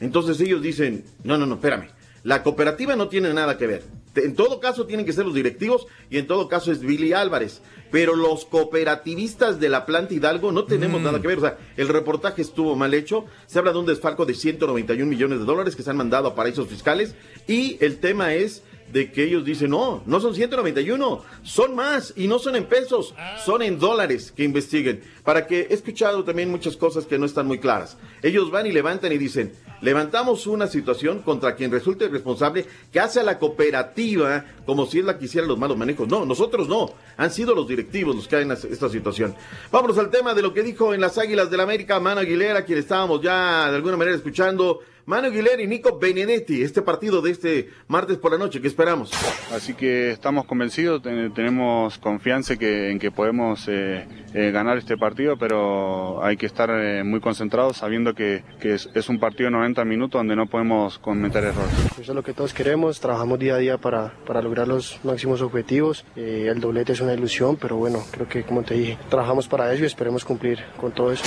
[0.00, 1.88] Entonces ellos dicen, no, no, no, espérame,
[2.24, 3.84] la cooperativa no tiene nada que ver.
[4.16, 7.60] En todo caso tienen que ser los directivos y en todo caso es Billy Álvarez.
[7.90, 11.38] Pero los cooperativistas de la planta Hidalgo no tenemos nada que ver.
[11.38, 13.24] O sea, el reportaje estuvo mal hecho.
[13.46, 16.34] Se habla de un desfalco de 191 millones de dólares que se han mandado a
[16.34, 17.14] paraísos fiscales.
[17.46, 22.28] Y el tema es de que ellos dicen, no, no son 191, son más y
[22.28, 23.14] no son en pesos,
[23.44, 25.02] son en dólares que investiguen.
[25.24, 27.96] Para que he escuchado también muchas cosas que no están muy claras.
[28.22, 33.20] Ellos van y levantan y dicen, levantamos una situación contra quien resulte responsable que hace
[33.20, 36.08] a la cooperativa como si es la que hiciera los malos manejos.
[36.08, 39.34] No, nosotros no, han sido los directivos los que en esta situación.
[39.70, 42.64] Vámonos al tema de lo que dijo en las Águilas del la América Mano Aguilera,
[42.64, 47.30] quien estábamos ya de alguna manera escuchando Mano Aguilera y Nico Benedetti, este partido de
[47.30, 49.12] este martes por la noche, ¿qué esperamos?
[49.52, 51.00] Así que estamos convencidos,
[51.32, 54.04] tenemos confianza que, en que podemos eh,
[54.34, 59.20] eh, ganar este partido, pero hay que estar eh, muy concentrados sabiendo que, es, un
[59.20, 61.72] partido de 90 minutos donde no podemos cometer errores.
[61.92, 65.40] Eso es lo que todos queremos, trabajamos día a día para, para lograr los máximos
[65.40, 66.04] objetivos.
[66.16, 69.84] el doblete es una ilusión, pero bueno, creo que como te dije, trabajamos para eso
[69.84, 71.22] y esperemos cumplir con todo eso.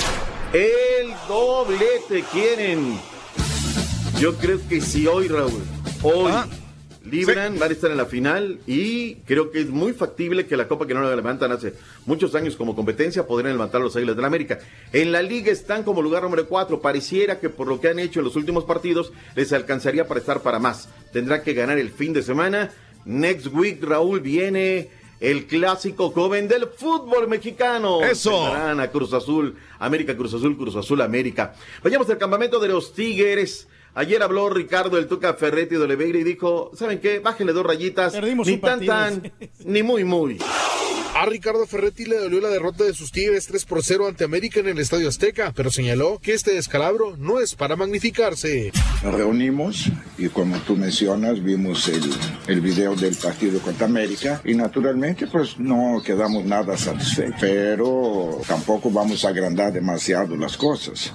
[0.52, 2.98] El doblete quieren
[4.20, 5.62] yo creo que si hoy, Raúl,
[6.02, 6.46] hoy ah,
[7.02, 10.68] libran, van a estar en la final y creo que es muy factible que la
[10.68, 11.72] Copa que no la levantan hace
[12.04, 14.58] muchos años como competencia podrían levantar los Águilas de la América.
[14.92, 16.82] En la liga están como lugar número 4.
[16.82, 20.42] Pareciera que por lo que han hecho en los últimos partidos les alcanzaría para estar
[20.42, 20.90] para más.
[21.14, 22.72] Tendrá que ganar el fin de semana.
[23.06, 24.90] Next week, Raúl, viene
[25.20, 28.02] el clásico joven del fútbol mexicano.
[28.02, 28.52] Eso.
[28.92, 31.54] Cruz Azul, América, Cruz Azul, Cruz Azul, América.
[31.82, 33.66] Vayamos al campamento de los Tigres.
[33.94, 37.18] Ayer habló Ricardo el Tuca Ferretti de Oliveira y dijo, ¿saben qué?
[37.18, 38.12] Bájenle dos rayitas.
[38.12, 38.94] Perdimos ni tan partido.
[38.94, 39.32] tan,
[39.64, 40.38] ni muy muy.
[41.20, 44.60] A Ricardo Ferretti le dolió la derrota de sus Tigres 3 por 0 ante América
[44.60, 48.72] en el Estadio Azteca, pero señaló que este descalabro no es para magnificarse.
[49.02, 52.10] Reunimos y como tú mencionas, vimos el,
[52.46, 58.90] el video del partido contra América y naturalmente pues no quedamos nada satisfechos, pero tampoco
[58.90, 61.12] vamos a agrandar demasiado las cosas.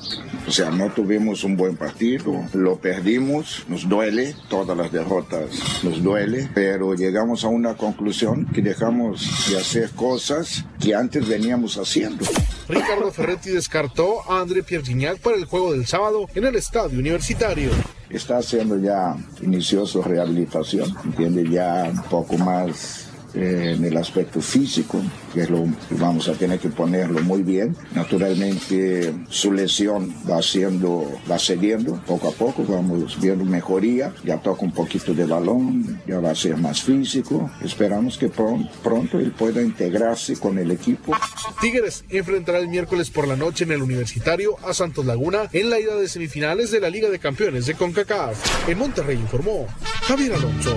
[0.48, 5.50] O sea, no tuvimos un buen partido, lo perdimos, nos duele, todas las derrotas
[5.82, 11.78] nos duele, pero llegamos a una conclusión que dejamos de hacer cosas que antes veníamos
[11.78, 12.26] haciendo.
[12.68, 17.00] Ricardo Ferretti descartó a André Pierre Gignac para el juego del sábado en el Estadio
[17.00, 17.70] Universitario.
[18.10, 23.05] está haciendo ya, inició su rehabilitación, entiende ya un poco más
[23.36, 25.02] eh, en el aspecto físico,
[25.34, 27.76] que lo vamos a tener que ponerlo muy bien.
[27.94, 34.64] Naturalmente su lesión va siendo, va cediendo poco a poco, vamos viendo mejoría, ya toca
[34.64, 37.50] un poquito de balón, ya va a ser más físico.
[37.64, 41.14] Esperamos que pron- pronto él pueda integrarse con el equipo.
[41.62, 45.80] Tigres enfrentará el miércoles por la noche en el Universitario a Santos Laguna en la
[45.80, 48.70] ida de semifinales de la Liga de Campeones de CONCACAF.
[48.70, 49.66] En Monterrey informó
[50.08, 50.76] Javier Alonso.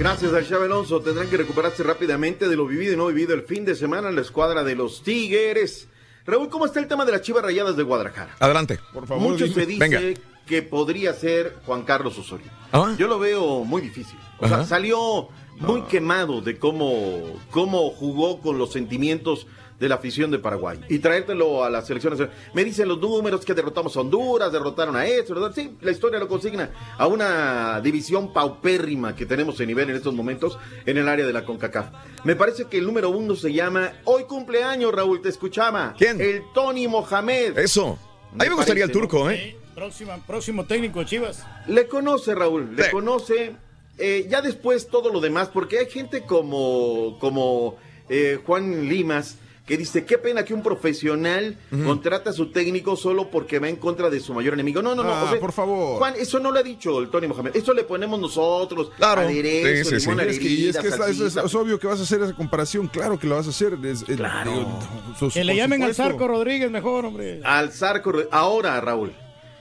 [0.00, 1.02] Gracias al Chave Alonso.
[1.02, 4.14] Tendrán que recuperarse rápidamente de lo vivido y no vivido el fin de semana en
[4.14, 5.88] la escuadra de los Tigres.
[6.24, 8.34] Raúl, ¿cómo está el tema de las chivas rayadas de Guadalajara?
[8.38, 8.80] Adelante.
[8.94, 10.00] Por Mucho se dice Venga.
[10.46, 12.46] que podría ser Juan Carlos Osorio.
[12.72, 12.94] Ah.
[12.96, 14.18] Yo lo veo muy difícil.
[14.38, 15.28] O sea, salió
[15.58, 19.46] muy quemado de cómo, cómo jugó con los sentimientos
[19.80, 20.78] de la afición de Paraguay.
[20.88, 22.34] Y traértelo a la selección nacional.
[22.54, 26.18] Me dicen los números que derrotamos a Honduras, derrotaron a esto, derrotaron- sí, la historia
[26.20, 31.08] lo consigna a una división paupérrima que tenemos en nivel en estos momentos en el
[31.08, 31.86] área de la CONCACAF.
[32.24, 35.94] Me parece que el número uno se llama, hoy cumpleaños Raúl, te escuchaba.
[35.96, 36.20] ¿Quién?
[36.20, 37.58] El Tony Mohamed.
[37.58, 37.98] Eso.
[38.38, 39.56] A mí me gustaría el turco, ¿eh?
[39.74, 41.42] Próxima, próximo técnico, Chivas.
[41.66, 43.56] Le conoce, Raúl, le conoce.
[43.96, 47.76] eh, ya después todo lo demás, porque hay gente como, como
[48.08, 49.36] eh, Juan Limas
[49.70, 51.56] que dice, qué pena que un profesional
[51.86, 54.82] contrata a su técnico solo porque va en contra de su mayor enemigo.
[54.82, 55.10] No, no, no.
[55.14, 55.98] Ah, o sea, por favor.
[55.98, 57.54] Juan, eso no lo ha dicho el Tony Mohamed.
[57.54, 58.90] Eso le ponemos nosotros.
[58.96, 59.20] Claro.
[59.22, 61.42] Aderezo, Sí, sí, Es que, y es que es, es- salsita.
[61.44, 63.74] es obvio que vas a hacer esa comparación, claro que lo vas a hacer.
[63.84, 64.78] es- es- digo,
[65.18, 65.94] sus- Que le llamen al.
[65.94, 67.40] Zarco Rodríguez mejor, hombre.
[67.44, 68.12] Al Zarco.
[68.32, 69.12] Ahora, Raúl.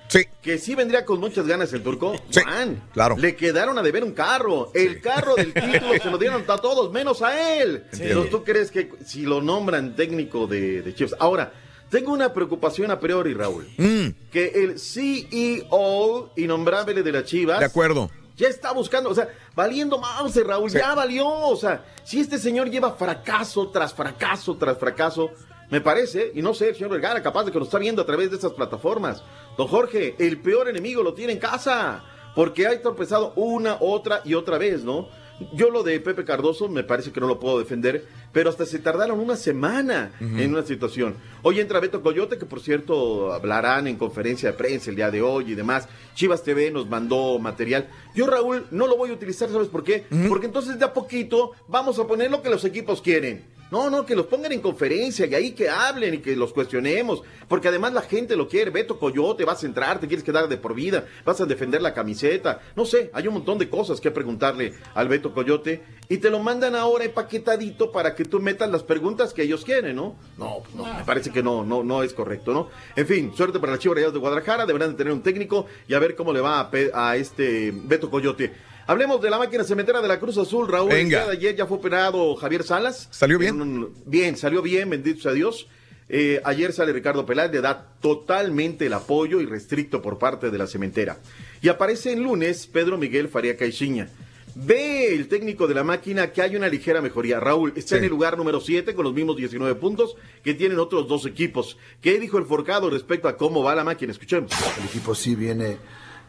[0.10, 0.26] Sí.
[0.42, 2.16] Que sí vendría con muchas ganas el turco.
[2.34, 3.16] Juan, claro.
[3.18, 4.72] Le quedaron a deber un carro.
[4.74, 7.84] El carro del título se lo dieron a todos, menos a él.
[7.92, 8.06] Entiendo.
[8.08, 11.16] Entonces, ¿tú crees que si lo nombran técnico de, de Chivas?
[11.20, 11.54] Ahora,
[11.90, 13.68] tengo una preocupación a priori, Raúl.
[13.78, 17.60] Mm, Que el CEO innombrable de la Chivas.
[17.60, 18.10] de acuerdo.
[18.36, 21.28] Ya está buscando, o sea, valiendo mouse, Raúl, ya valió.
[21.28, 25.32] O sea, si este señor lleva fracaso tras fracaso tras fracaso,
[25.70, 28.06] me parece, y no sé, el señor Vergara, capaz de que nos está viendo a
[28.06, 29.24] través de estas plataformas.
[29.58, 32.04] Don Jorge, el peor enemigo lo tiene en casa,
[32.36, 35.08] porque ha tropezado una, otra y otra vez, ¿no?
[35.54, 38.80] Yo lo de Pepe Cardoso me parece que no lo puedo defender, pero hasta se
[38.80, 41.16] tardaron una semana en una situación.
[41.44, 45.22] Hoy entra Beto Coyote, que por cierto hablarán en conferencia de prensa el día de
[45.22, 45.88] hoy y demás.
[46.14, 47.88] Chivas TV nos mandó material.
[48.14, 50.06] Yo, Raúl, no lo voy a utilizar, ¿sabes por qué?
[50.28, 53.59] Porque entonces de a poquito vamos a poner lo que los equipos quieren.
[53.72, 57.22] No, no, que los pongan en conferencia y ahí que hablen y que los cuestionemos.
[57.48, 58.72] Porque además la gente lo quiere.
[58.72, 61.94] Beto Coyote, vas a entrar, te quieres quedar de por vida, vas a defender la
[61.94, 62.62] camiseta.
[62.76, 65.84] No sé, hay un montón de cosas que preguntarle al Beto Coyote.
[66.08, 69.96] Y te lo mandan ahora empaquetadito para que tú metas las preguntas que ellos quieren,
[69.96, 70.16] ¿no?
[70.38, 72.70] No, pues no, me parece que no, no, no es correcto, ¿no?
[72.96, 74.66] En fin, suerte para las Chivas de Guadalajara.
[74.66, 78.10] Deberán de tener un técnico y a ver cómo le va a, a este Beto
[78.10, 78.69] Coyote.
[78.90, 80.92] Hablemos de la máquina cementera de la Cruz Azul, Raúl.
[80.92, 81.20] El Venga.
[81.20, 83.08] día de ayer ya fue operado Javier Salas.
[83.12, 83.62] ¿Salió bien?
[83.62, 85.68] Un- bien, salió bien, bendito sea Dios.
[86.10, 90.66] Eh, ayer sale Ricardo Peláez, le da totalmente el apoyo irrestricto por parte de la
[90.66, 91.20] cementera.
[91.62, 94.10] Y aparece en lunes Pedro Miguel Faría Caixinha.
[94.56, 97.40] Ve el técnico de la máquina que hay una ligera mejoría.
[97.40, 101.08] Raúl está en el lugar número 7 con los mismos 19 puntos que tienen otros
[101.08, 101.78] dos equipos.
[102.02, 104.12] ¿Qué dijo el Forcado respecto a cómo va la máquina?
[104.12, 104.52] Escuchemos.
[104.80, 105.78] El equipo sí viene,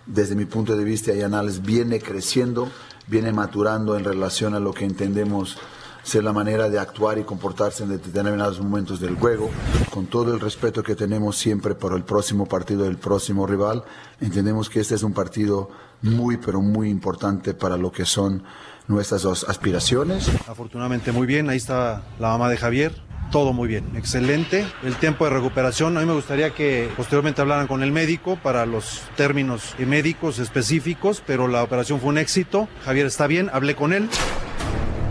[0.06, 2.70] desde mi punto de vista análisis, viene creciendo,
[3.06, 5.58] viene maturando en relación a lo que entendemos
[6.02, 9.50] ser la manera de actuar y comportarse en determinados momentos del juego.
[9.90, 13.84] Con todo el respeto que tenemos siempre por el próximo partido del próximo rival,
[14.20, 15.70] entendemos que este es un partido
[16.02, 18.42] muy, pero muy importante para lo que son
[18.88, 20.28] nuestras dos aspiraciones.
[20.48, 23.09] Afortunadamente muy bien, ahí está la mamá de Javier.
[23.30, 24.66] Todo muy bien, excelente.
[24.82, 28.66] El tiempo de recuperación, a mí me gustaría que posteriormente hablaran con el médico para
[28.66, 32.68] los términos médicos específicos, pero la operación fue un éxito.
[32.84, 34.08] Javier está bien, hablé con él.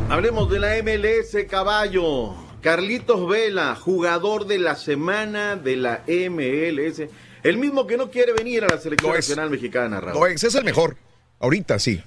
[0.10, 2.34] Hablemos de la MLS, caballo.
[2.62, 7.04] Carlitos Vela, jugador de la semana de la MLS.
[7.42, 10.20] El mismo que no quiere venir a la selección nacional mexicana, Raúl.
[10.20, 10.98] No, ese es el mejor.
[11.40, 12.04] Ahorita sí.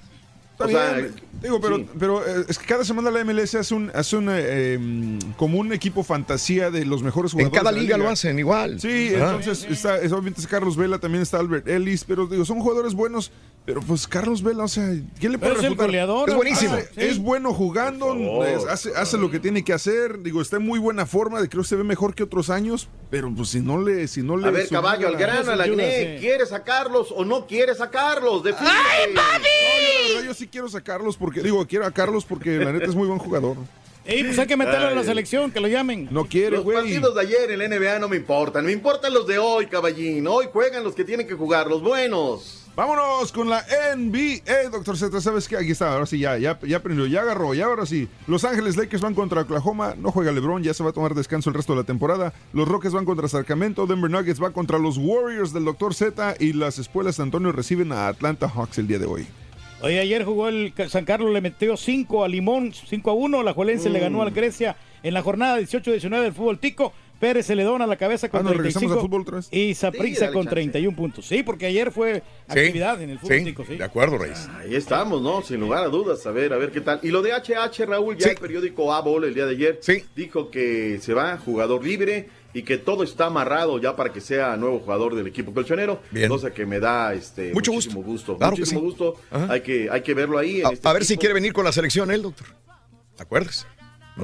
[0.65, 1.87] Está O sea, bien, digo, pero, sí.
[1.99, 5.59] pero eh, es que cada semana la MLS hace un, hace un, eh, em, como
[5.59, 7.59] un equipo fantasía de los mejores En jugadores.
[7.59, 8.79] cada de la liga lo hacen igual.
[8.79, 9.35] Sí, Ah.
[9.37, 12.93] entonces está, es- obviamente está Carlos Vela, también está Albert Ellis, pero digo, son jugadores
[12.93, 13.31] buenos,
[13.65, 15.87] pero pues Carlos Vela, o sea, ¿quién le puede es refutar?
[15.87, 16.75] goleador, Es buenísimo.
[16.75, 20.63] Ah, Es bueno jugando, es- hace, hace lo que tiene que hacer, digo, está en
[20.65, 23.59] muy buena forma, de creo que se ve mejor que otros años, pero pues si
[23.61, 26.17] no le, si no le A ver, caballo, al grano, al acné.
[26.19, 28.43] ¿Quieres sacarlos o no quieres sacarlos?
[28.43, 29.21] No, yo, la
[30.11, 33.07] verdad, yo sí quiero sacarlos porque, digo, quiero a Carlos porque la neta es muy
[33.07, 33.57] buen jugador.
[34.05, 35.07] Ey, pues hay que meterlo en la Ay.
[35.07, 36.09] selección, que lo llamen.
[36.11, 36.77] No quiere, Los güey.
[36.77, 40.27] partidos de ayer en la NBA no me importan, me importan los de hoy, caballín.
[40.27, 42.59] Hoy juegan los que tienen que jugar, los buenos.
[42.75, 43.65] Vámonos con la
[43.95, 45.21] NBA, doctor Z.
[45.21, 45.57] ¿Sabes qué?
[45.57, 48.07] Aquí está, ahora sí, ya, ya, ya aprendió, ya agarró, ya ahora sí.
[48.27, 51.49] Los Ángeles Lakers van contra Oklahoma, no juega LeBron, ya se va a tomar descanso
[51.49, 52.33] el resto de la temporada.
[52.51, 56.53] Los Rockets van contra Sacramento, Denver Nuggets va contra los Warriors del doctor Z y
[56.53, 59.27] las escuelas de Antonio reciben a Atlanta Hawks el día de hoy.
[59.83, 63.43] Oye, ayer jugó el San Carlos, le metió 5 a Limón, 5 a 1.
[63.43, 64.21] La Juelense le ganó Mm.
[64.21, 66.93] al Grecia en la jornada 18-19 del fútbol tico.
[67.19, 69.47] Pérez Celedón a la cabeza con Ah, ¿nos regresamos 35 al fútbol otra vez?
[69.51, 70.55] y Saprissa Sí, con chance.
[70.55, 71.25] 31 puntos.
[71.25, 73.75] Sí, porque ayer fue actividad en el fútbol sí, tico, sí.
[73.77, 74.49] de acuerdo, Reyes.
[74.59, 75.41] Ahí estamos, ¿no?
[75.41, 76.99] Sin lugar a dudas, a ver, a ver qué tal.
[77.01, 78.29] Y lo de HH, Raúl, ya Sí.
[78.31, 80.03] el periódico ABOL el día de ayer Sí.
[80.17, 84.55] dijo que se va jugador libre y que todo está amarrado ya para que sea
[84.57, 86.01] nuevo jugador del equipo colchonero.
[86.11, 86.29] Bien.
[86.29, 88.37] Cosa que me da este, Mucho muchísimo gusto.
[88.37, 88.85] Claro que muchísimo sí.
[88.85, 89.15] gusto.
[89.31, 89.53] Ajá.
[89.53, 90.61] Hay que, hay que verlo ahí.
[90.61, 92.47] en A, este a ver si quiere venir con la selección él, doctor.
[93.15, 93.65] ¿Te acuerdas?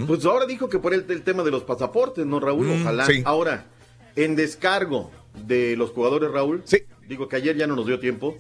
[0.08, 2.68] Pues ahora dijo que por el, el tema de los pasaportes, ¿no, Raúl?
[2.68, 3.06] Mm, Ojalá.
[3.06, 3.24] sí.
[3.26, 3.66] Ahora,
[4.16, 5.10] en descargo
[5.46, 6.62] de los jugadores, Raúl.
[6.66, 6.84] Sí.
[7.08, 8.38] Digo que ayer ya no nos dio tiempo.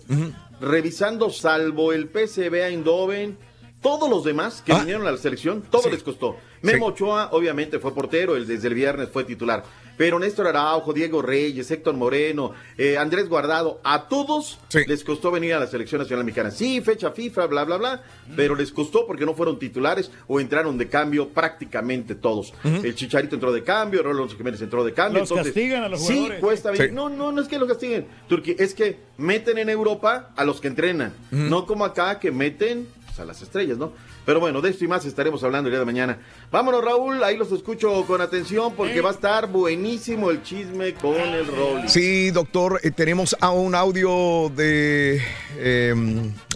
[0.61, 3.38] Revisando, salvo el PSV Eindhoven,
[3.81, 4.80] todos los demás que Ah.
[4.80, 5.89] vinieron a la selección, todo Sí.
[5.91, 6.35] les costó.
[6.61, 9.64] Memo Ochoa, obviamente, fue portero, el, desde el viernes fue titular.
[9.95, 14.80] Pero Néstor Araujo, Diego Reyes, Héctor Moreno, eh, Andrés Guardado, a todos Sí.
[14.88, 16.51] les costó venir a la selección nacional mexicana.
[16.51, 18.03] Sí, fecha FIFA, bla, bla, bla,
[18.35, 22.53] pero les costó porque no fueron titulares o entraron de cambio prácticamente todos.
[22.64, 25.19] El Chicharito entró de cambio, Rolando Jiménez entró de cambio.
[25.22, 26.39] Los castigan a los Sí, jugadores.
[26.39, 26.89] cuesta venir.
[26.89, 26.95] Sí.
[26.95, 30.60] No, no, no es que los castiguen, Turquía, es que meten en Europa a los
[30.61, 32.88] que entrenan, no como acá que meten
[33.20, 33.91] pues, a las estrellas, ¿no?
[34.26, 36.20] Pero bueno, de esto y más estaremos hablando el día de mañana.
[36.52, 41.16] Vámonos, Raúl, ahí los escucho con atención porque va a estar buenísimo el chisme con
[41.16, 41.90] el Rolly.
[41.90, 45.22] Sí, doctor, eh, tenemos a un audio de,
[45.58, 45.94] eh,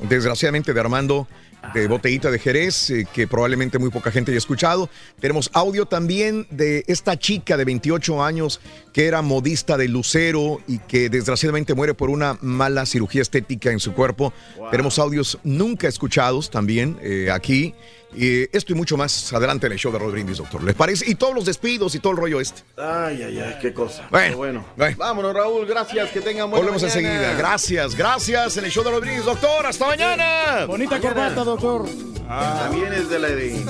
[0.08, 1.28] desgraciadamente, de Armando
[1.74, 4.90] de Botellita de Jerez, eh, que probablemente muy poca gente haya escuchado.
[5.20, 8.60] Tenemos audio también de esta chica de 28 años
[8.92, 13.80] que era modista de Lucero y que desgraciadamente muere por una mala cirugía estética en
[13.80, 14.34] su cuerpo.
[14.72, 17.74] Tenemos audios nunca escuchados también eh, aquí.
[18.16, 20.64] Y esto y mucho más adelante en el show de Rod Brindis, doctor.
[20.64, 21.10] ¿Les parece?
[21.10, 22.62] Y todos los despidos y todo el rollo este.
[22.78, 24.08] Ay, ay, ay, qué cosa.
[24.10, 24.66] Bueno, bueno.
[24.78, 24.98] bueno.
[24.98, 27.10] Vámonos, Raúl, gracias, que tengan buena Volvemos mañana.
[27.10, 27.34] enseguida.
[27.38, 29.66] Gracias, gracias en el show de Rodríguez, doctor.
[29.66, 30.66] Hasta mañana.
[30.66, 31.86] Bonita corbata, doctor.
[32.28, 33.66] También es de la de.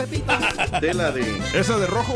[0.81, 1.41] De la de.
[1.53, 2.15] Esa de rojo.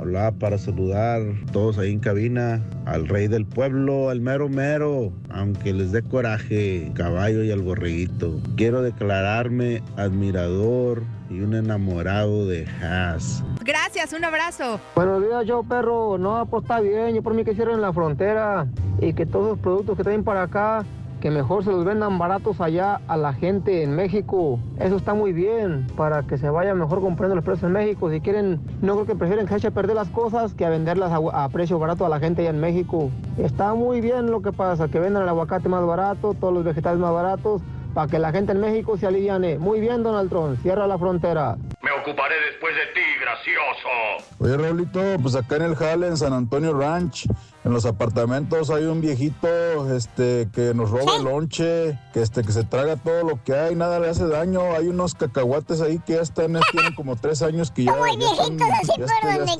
[0.00, 5.12] Hablaba para saludar a todos ahí en cabina, al rey del pueblo, al mero mero,
[5.28, 8.40] aunque les dé coraje, caballo y al borreguito.
[8.56, 13.44] Quiero declararme admirador y un enamorado de Haas.
[13.62, 14.80] Gracias, un abrazo.
[14.96, 16.16] Buenos días, yo perro.
[16.16, 17.14] No, pues está bien.
[17.14, 18.68] Yo por mí que cierren la frontera
[19.02, 20.86] y que todos los productos que traen para acá,
[21.20, 24.58] que mejor se los vendan baratos allá a la gente en México.
[24.78, 28.10] Eso está muy bien para que se vaya mejor comprando los precios en México.
[28.10, 31.12] Si quieren, no creo que prefieren que eche a perder las cosas que a venderlas
[31.12, 33.10] a, a precio barato a la gente allá en México.
[33.38, 36.98] Está muy bien lo que pasa, que vendan el aguacate más barato, todos los vegetales
[36.98, 37.62] más baratos,
[37.94, 39.58] para que la gente en México se aliviane.
[39.58, 40.58] Muy bien, Donald Trump.
[40.62, 41.56] Cierra la frontera.
[41.82, 44.30] Me ocuparé después de ti, gracioso.
[44.38, 47.26] Oye, Raulito, pues acá en el Jale, en San Antonio Ranch,
[47.64, 49.48] en los apartamentos hay un viejito
[49.94, 53.74] este, que nos roba el lonche, que, este, que se traga todo lo que hay,
[53.74, 54.72] nada le hace daño.
[54.74, 58.58] Hay unos cacahuates ahí que ya están, tienen como tres años que ya, ya están,
[58.58, 59.06] ya están- ya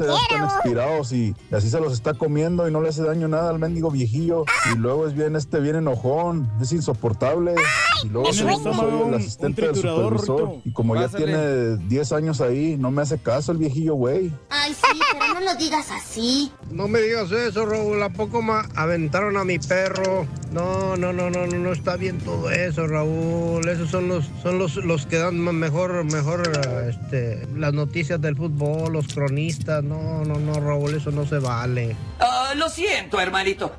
[0.07, 3.29] ya están expirados y, y así se los está comiendo y no le hace daño
[3.29, 4.45] nada al mendigo viejillo.
[4.75, 7.55] Y luego es bien, este, bien enojón, es insoportable.
[8.03, 10.21] Y luego Tiene soy, el soy asistente del supervisor.
[10.21, 10.63] Rito.
[10.65, 14.33] Y como ya tiene 10 años ahí, no me hace caso el viejillo, güey.
[14.49, 16.51] Ay, sí, pero no lo digas así.
[16.71, 17.90] No me digas eso, Raúl.
[17.91, 20.27] ¿A poco me aventaron a mi perro?
[20.53, 23.69] No, no, no, no, no, no está bien todo eso, Raúl.
[23.69, 26.43] Esos son los, son los, los que dan mejor, mejor,
[26.89, 29.83] este, las noticias del fútbol, los cronistas.
[29.83, 31.97] No, no, no, Raúl, eso no se vale.
[32.21, 33.73] Ah, lo siento, hermanito.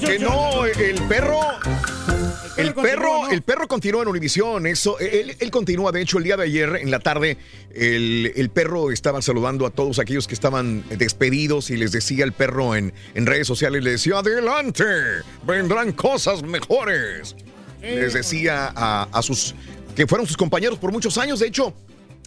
[0.00, 1.40] Que no, el perro.
[2.56, 4.66] El perro, el perro continúa en Univisión.
[4.66, 5.90] Eso, él, él continúa.
[5.90, 7.38] De hecho, el día de ayer en la tarde,
[7.74, 12.32] el, el perro estaba saludando a todos aquellos que estaban despedidos y les decía el
[12.32, 14.84] perro en, en redes sociales, le decía, adelante,
[15.46, 17.34] vendrán cosas mejores.
[17.80, 19.54] Les decía a, a sus,
[19.96, 21.40] que fueron sus compañeros por muchos años.
[21.40, 21.74] De hecho,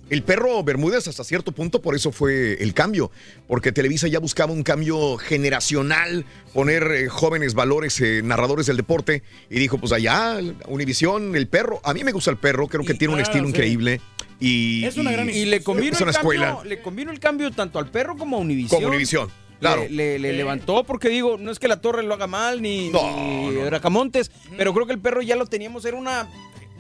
[0.09, 3.11] el perro Bermúdez hasta cierto punto por eso fue el cambio,
[3.47, 9.23] porque Televisa ya buscaba un cambio generacional, poner eh, jóvenes valores, eh, narradores del deporte,
[9.49, 10.37] y dijo, pues allá,
[10.67, 13.49] Univisión, el perro, a mí me gusta el perro, creo que tiene un estilo sí.
[13.49, 14.01] increíble.
[14.39, 16.59] Y, y, y le convino es el una cambio, escuela.
[16.65, 18.81] le convino el cambio tanto al perro como a Univisión.
[18.81, 19.29] Como Univisión,
[19.61, 19.83] claro.
[19.83, 22.89] Le, le- le levantó porque digo, no es que la torre lo haga mal ni,
[22.89, 23.01] No,
[23.49, 26.27] ni Bracamontes, pero creo que el perro ya lo teníamos, era una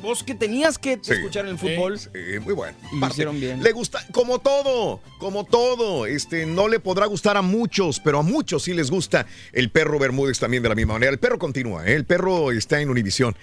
[0.01, 1.13] voz que tenías que Sí.
[1.13, 1.97] escuchar en el fútbol.
[1.99, 2.09] Sí,
[2.41, 2.77] muy bueno.
[2.91, 3.13] Y Parte.
[3.15, 3.63] hicieron bien.
[3.63, 8.21] Le gusta, como todo, como todo, este, no le podrá gustar a muchos, pero a
[8.23, 11.11] muchos sí les gusta el perro Bermúdez también de la misma manera.
[11.11, 11.93] El perro continúa, ¿eh?
[11.95, 13.35] el perro está en Univisión.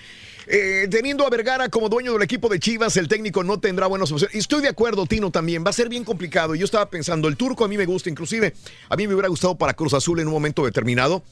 [0.49, 4.11] Eh, teniendo a Vergara como dueño del equipo de Chivas, el técnico no tendrá buenas
[4.11, 4.35] opciones.
[4.35, 5.65] Y estoy de acuerdo, Tino, también.
[5.65, 6.57] Va a ser bien complicado.
[6.57, 8.53] Yo estaba pensando, el turco a mí me gusta, inclusive
[8.89, 11.23] a mí me hubiera gustado para Cruz Azul en un momento determinado.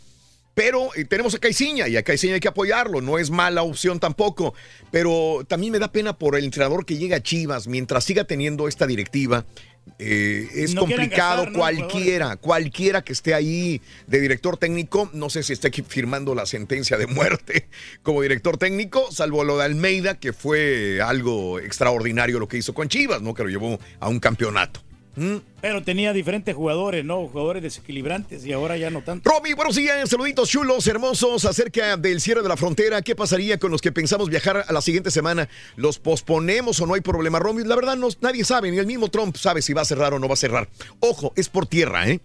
[0.60, 3.98] Pero eh, tenemos a Caiciña y a Caiciña hay que apoyarlo, no es mala opción
[3.98, 4.52] tampoco.
[4.90, 8.68] Pero también me da pena por el entrenador que llega a Chivas mientras siga teniendo
[8.68, 9.46] esta directiva.
[9.98, 11.58] eh, es No complicado gastar, ¿no?
[11.58, 16.98] cualquiera, cualquiera que esté ahí de director técnico, no sé si está firmando la sentencia
[16.98, 17.70] de muerte
[18.02, 22.90] como director técnico, salvo lo de Almeida, que fue algo extraordinario lo que hizo con
[22.90, 23.32] Chivas, ¿no?
[23.32, 24.82] Que lo llevó a un campeonato.
[25.16, 25.36] ¿Mm?
[25.60, 27.26] Pero tenía diferentes jugadores, ¿no?
[27.26, 29.28] Jugadores desequilibrantes y ahora ya no tanto.
[29.28, 33.02] Romy, buenos días, saluditos chulos, hermosos, acerca del cierre de la frontera.
[33.02, 35.48] ¿Qué pasaría con los que pensamos viajar a la siguiente semana?
[35.76, 37.38] ¿Los posponemos o no hay problema?
[37.38, 40.14] Romy, la verdad no, nadie sabe, ni el mismo Trump sabe si va a cerrar
[40.14, 40.68] o no va a cerrar.
[41.00, 42.20] Ojo, es por tierra, ¿eh?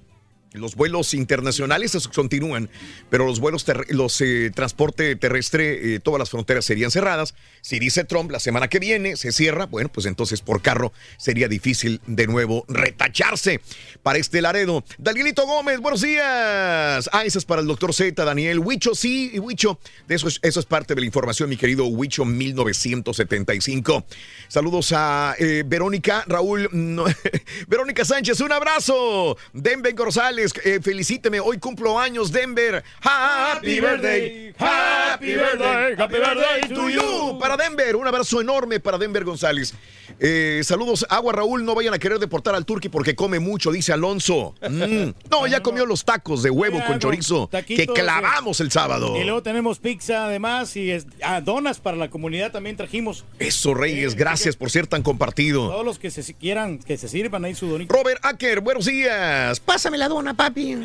[0.55, 2.69] Los vuelos internacionales continúan,
[3.09, 7.35] pero los vuelos, los eh, transporte terrestre, eh, todas las fronteras serían cerradas.
[7.61, 11.47] Si dice Trump la semana que viene se cierra, bueno, pues entonces por carro sería
[11.47, 13.61] difícil de nuevo retacharse
[14.03, 14.83] para este Laredo.
[14.97, 17.09] Danielito Gómez, buenos días.
[17.11, 18.59] Ah, esa es para el doctor Z, Daniel.
[18.59, 19.79] Huicho, sí, Huicho.
[20.07, 24.05] Eso es, eso es parte de la información, mi querido Huicho 1975.
[24.47, 26.69] Saludos a eh, Verónica, Raúl,
[27.67, 29.37] Verónica Sánchez, un abrazo.
[29.53, 32.83] Denver González, eh, felicíteme, hoy cumplo años, Denver.
[33.01, 37.37] Happy birthday, happy birthday, happy birthday to you.
[37.39, 39.73] Para Denver, un abrazo enorme para Denver González.
[40.19, 43.91] Eh, saludos, Agua Raúl, no vayan a querer deportar al Turqui porque come mucho, dice
[43.91, 44.53] Alonso.
[44.61, 45.11] Mm.
[45.29, 49.15] No, ya comió los tacos de huevo con chorizo que clavamos el sábado.
[49.17, 53.25] Y luego tenemos pizza además y es- ah, donas para la comunidad también trajimos.
[53.39, 55.69] Eso, Reyes, gracias por ser tan compartido.
[55.69, 57.93] Todos los que se quieran, que se sirvan ahí su donita.
[57.93, 59.59] Robert Acker, buenos días.
[59.59, 60.77] Pásame la dona, papi.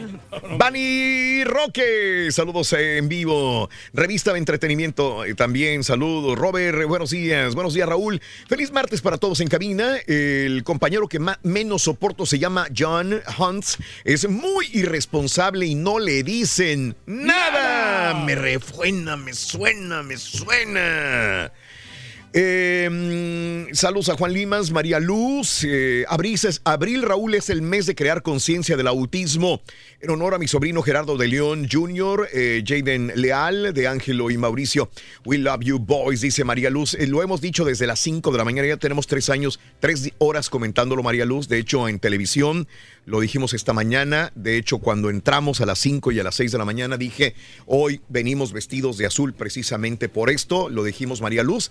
[0.58, 3.68] Bani Roque, saludos en vivo.
[3.92, 6.38] Revista de entretenimiento eh, también, saludos.
[6.38, 7.54] Robert, buenos días.
[7.54, 8.20] Buenos días, Raúl.
[8.48, 9.96] Feliz martes para todos en cabina.
[10.06, 13.78] El compañero que ma- menos soporto se llama John Hunts.
[14.04, 18.14] Es muy irresponsable y no le dicen nada.
[18.24, 21.52] Me refuena, me suena, me suena.
[22.32, 25.64] Mm, saludos a Juan Limas, María Luz.
[25.64, 29.60] eh, abril, es- abril, Raúl, es el mes de crear conciencia del autismo.
[30.00, 34.38] En honor a mi sobrino Gerardo de León Jr., eh, Jaden Leal, de Ángelo y
[34.38, 34.90] Mauricio.
[35.24, 36.94] We love you, boys, dice María Luz.
[36.94, 40.10] Eh, lo hemos dicho desde las 5 de la mañana, ya tenemos tres años, tres
[40.18, 41.48] horas comentándolo, María Luz.
[41.48, 42.66] De hecho, en televisión,
[43.06, 44.30] lo dijimos esta mañana.
[44.36, 47.34] De hecho, cuando entramos a las 5 y a las 6 de la mañana, dije,
[47.66, 50.68] hoy venimos vestidos de azul precisamente por esto.
[50.70, 51.70] Lo dijimos, María Luz,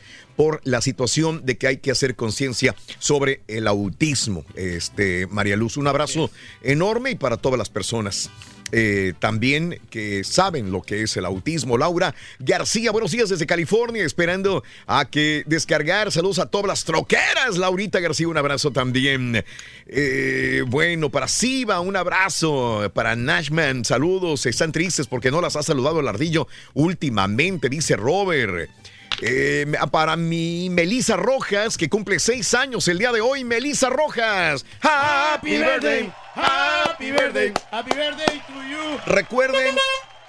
[0.64, 4.44] la situación de que hay que hacer conciencia sobre el autismo.
[4.56, 6.30] Este, María Luz, un abrazo
[6.62, 8.30] enorme y para todas las personas.
[8.72, 11.78] eh, también que saben lo que es el autismo.
[11.78, 16.12] Laura García, buenos días desde California, esperando a que descargar.
[16.12, 17.58] Saludos a todas las troqueras.
[17.58, 19.44] Laurita García, un abrazo también.
[19.88, 22.92] Eh, bueno, para Siva, un abrazo.
[22.94, 24.46] Para Nashman, saludos.
[24.46, 28.70] Están tristes porque no las ha saludado el ardillo últimamente, dice Robert.
[29.22, 33.44] Eh, para mi Melisa Rojas, que cumple seis años el día de hoy.
[33.44, 34.66] Melisa Rojas.
[34.82, 36.12] Happy birthday.
[36.36, 37.54] Happy birthday.
[37.72, 39.14] Happy birthday to you.
[39.14, 39.76] Recuerden,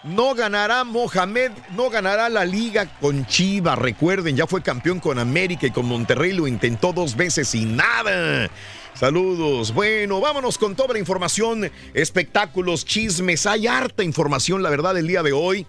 [0.03, 3.79] no ganará Mohamed, no ganará la liga con Chivas.
[3.79, 8.51] Recuerden, ya fue campeón con América y con Monterrey lo intentó dos veces y nada.
[8.95, 9.73] Saludos.
[9.73, 13.47] Bueno, vámonos con toda la información, espectáculos, chismes.
[13.47, 15.67] Hay harta información, la verdad, el día de hoy.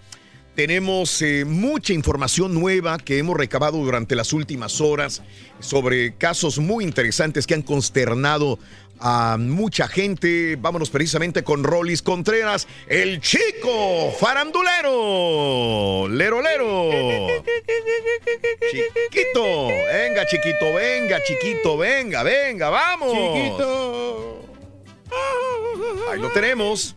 [0.54, 5.22] Tenemos eh, mucha información nueva que hemos recabado durante las últimas horas
[5.60, 8.58] sobre casos muy interesantes que han consternado
[9.00, 10.56] a mucha gente.
[10.60, 16.08] Vámonos precisamente con Rolis Contreras, el chico farandulero.
[16.08, 16.90] Lero, lero.
[18.70, 23.12] Chiquito, venga, chiquito, venga, chiquito, venga, venga, vamos.
[23.12, 24.44] Chiquito.
[26.10, 26.94] Ahí lo tenemos.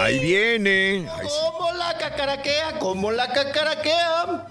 [0.00, 1.08] Ahí viene.
[1.10, 2.78] Ahí- ¿Cómo la cacaraquea?
[2.78, 4.46] ¿Cómo la cacaraquea?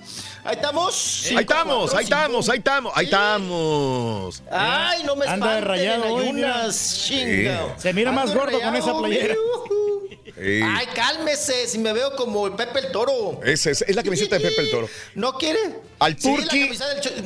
[0.46, 1.26] Ahí estamos.
[1.30, 4.44] Ahí estamos, ahí estamos, ahí estamos, ahí estamos.
[4.52, 6.26] Ay, no me Anda de espanten rayado hoy,
[6.72, 7.76] chinga.
[7.80, 9.36] Se mira más gordo con esa playera.
[10.36, 10.60] Sí.
[10.64, 13.40] Ay, cálmese, si me veo como el Pepe el Toro.
[13.46, 14.90] Esa es, es la camiseta de Pepe el Toro.
[15.16, 15.60] ¿No quiere?
[16.00, 16.72] Al Turqui.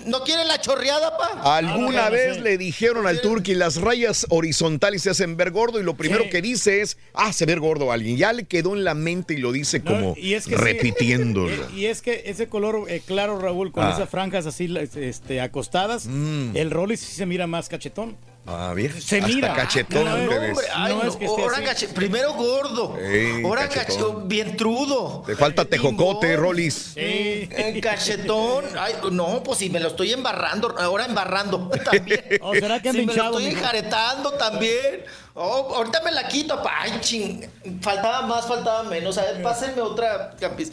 [0.05, 1.55] ¿No quiere la chorreada, pa?
[1.57, 2.41] Alguna Ah, no, vez sí.
[2.41, 6.29] le dijeron al Turqui las rayas horizontales se hacen ver gordo y lo primero Sí.
[6.29, 8.17] que dice es, ah, se ve gordo alguien.
[8.17, 10.61] Ya le quedó en la mente y lo dice No, como y es que sí.
[10.61, 11.69] repitiéndolo.
[11.73, 13.91] Y es que ese color eh, claro, Raúl, con Ah.
[13.95, 18.15] esas franjas así este, acostadas, el Rolly sí se mira más cachetón.
[18.49, 18.93] Ah, bien.
[19.01, 19.53] Se Hasta mira.
[19.53, 20.49] cachetón No, te no, ves.
[20.51, 21.65] Hombre, ay, No no, es que esté ahora así.
[21.65, 22.97] cache- primero gordo.
[22.97, 23.83] Ey, ahora cachetón.
[23.85, 25.23] cachetón, vientrudo.
[25.25, 26.43] Te falta tejocote, Bingón.
[26.43, 26.93] Rolis.
[26.95, 28.63] Eh, cachetón.
[28.79, 32.23] Ay, no, pues si me lo estoy embarrando, ahora embarrando también.
[32.41, 35.03] ¿O será que han si me lo estoy enjaretando también.
[35.39, 36.81] Oh, ahorita me la quito, pa.
[36.81, 37.47] Ay, ching.
[37.79, 39.19] Faltaba más, faltaba menos.
[39.19, 40.71] A ver, pásenme otra campis.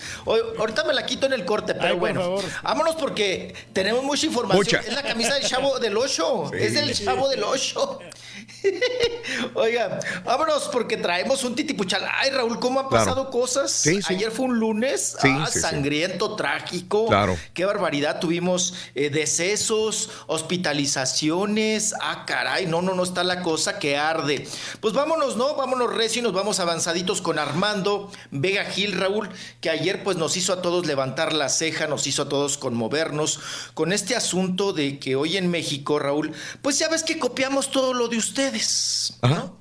[0.58, 2.20] Ahorita me la quito en el corte, pero Ay, por bueno.
[2.22, 2.44] favor.
[2.62, 4.64] Vámonos porque tenemos mucha información.
[4.64, 4.80] Mucha.
[4.80, 6.50] Es la camisa del chavo del 8.
[6.50, 6.56] Sí.
[6.58, 7.98] Es del chavo del 8.
[9.54, 12.06] Oiga, vámonos porque traemos un titipuchal.
[12.12, 13.04] Ay, Raúl, ¿cómo han Claro.
[13.04, 13.70] pasado cosas?
[13.72, 14.14] Sí, sí.
[14.14, 17.06] Ayer fue un lunes Sí, ah, sangriento, trágico.
[17.06, 17.36] Claro.
[17.52, 18.20] Qué barbaridad.
[18.20, 21.94] Tuvimos eh, decesos, hospitalizaciones.
[22.00, 24.46] Ah, caray, no, no, no está la cosa que arde.
[24.80, 25.54] Pues vámonos, ¿no?
[25.54, 29.28] Vámonos recio y nos vamos avanzaditos con Armando Vega Gil, Raúl,
[29.60, 33.40] que ayer pues nos hizo a todos levantar la ceja, nos hizo a todos conmovernos
[33.74, 37.94] con este asunto de que hoy en México, Raúl, pues ya ves que copiamos todo
[37.94, 39.60] lo de ustedes, ¿no?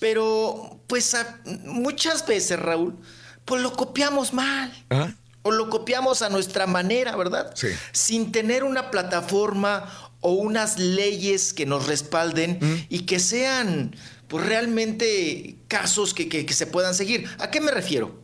[0.00, 2.96] Pero pues a- muchas veces, Raúl,
[3.44, 4.72] pues lo copiamos mal.
[4.90, 5.14] Ajá.
[5.42, 7.52] O lo copiamos a nuestra manera, ¿verdad?
[7.54, 7.68] Sí.
[7.92, 9.88] Sin tener una plataforma
[10.20, 12.58] o unas leyes que nos respalden
[12.90, 13.94] y que sean
[14.26, 17.26] pues realmente casos que, que- que se puedan seguir.
[17.38, 18.20] ¿A qué me refiero?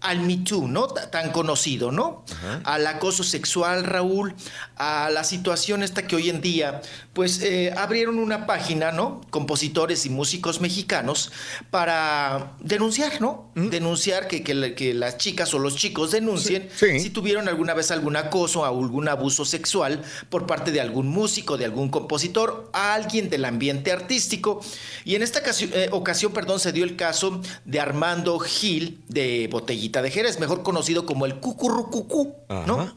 [0.00, 0.86] Al Me Too, ¿no?
[0.88, 2.24] Ta- Tan conocido, ¿no?
[2.64, 4.34] Al acoso sexual, Raúl,
[4.76, 6.80] a la situación esta que hoy en día,
[7.12, 9.20] pues eh, abrieron una página, ¿no?
[9.30, 11.32] Compositores y músicos mexicanos
[11.70, 13.50] para denunciar, ¿no?
[13.54, 16.68] Denunciar que, que las chicas o los chicos denuncien
[17.00, 21.56] si tuvieron alguna vez algún acoso o algún abuso sexual por parte de algún músico,
[21.58, 24.60] de algún compositor, a alguien del ambiente artístico.
[25.04, 29.48] Y en esta ocasión, eh, ocasión, perdón, se dio el caso de Armando Gil de
[29.50, 32.34] Botellita de Jerez, mejor conocido como el Cucurrucucú,
[32.66, 32.96] ¿no?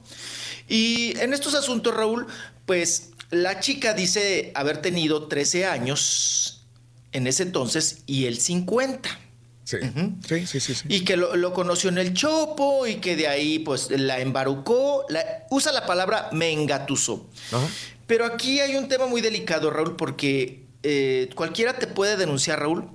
[0.67, 2.27] Y en estos asuntos, Raúl,
[2.65, 6.65] pues la chica dice haber tenido 13 años
[7.11, 9.19] en ese entonces y él 50.
[9.65, 9.77] Sí.
[10.27, 10.85] sí, sí, sí, sí.
[10.89, 15.05] Y que lo, lo conoció en el Chopo y que de ahí pues la embarucó.
[15.09, 17.25] la- usa la palabra me engatusó.
[17.51, 17.65] Ajá.
[18.05, 22.89] Pero aquí hay un tema muy delicado, Raúl, porque eh, cualquiera te puede denunciar, Raúl,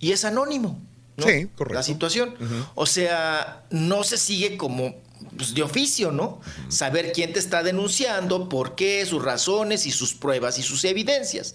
[0.00, 0.80] y es anónimo.
[1.18, 1.26] ¿No?
[1.26, 1.74] Sí, correcto.
[1.74, 2.34] La situación.
[2.74, 4.94] O sea, no se sigue como
[5.36, 6.40] pues, de oficio, ¿no?
[6.68, 11.54] Saber quién te está denunciando, por qué, sus razones y sus pruebas y sus evidencias.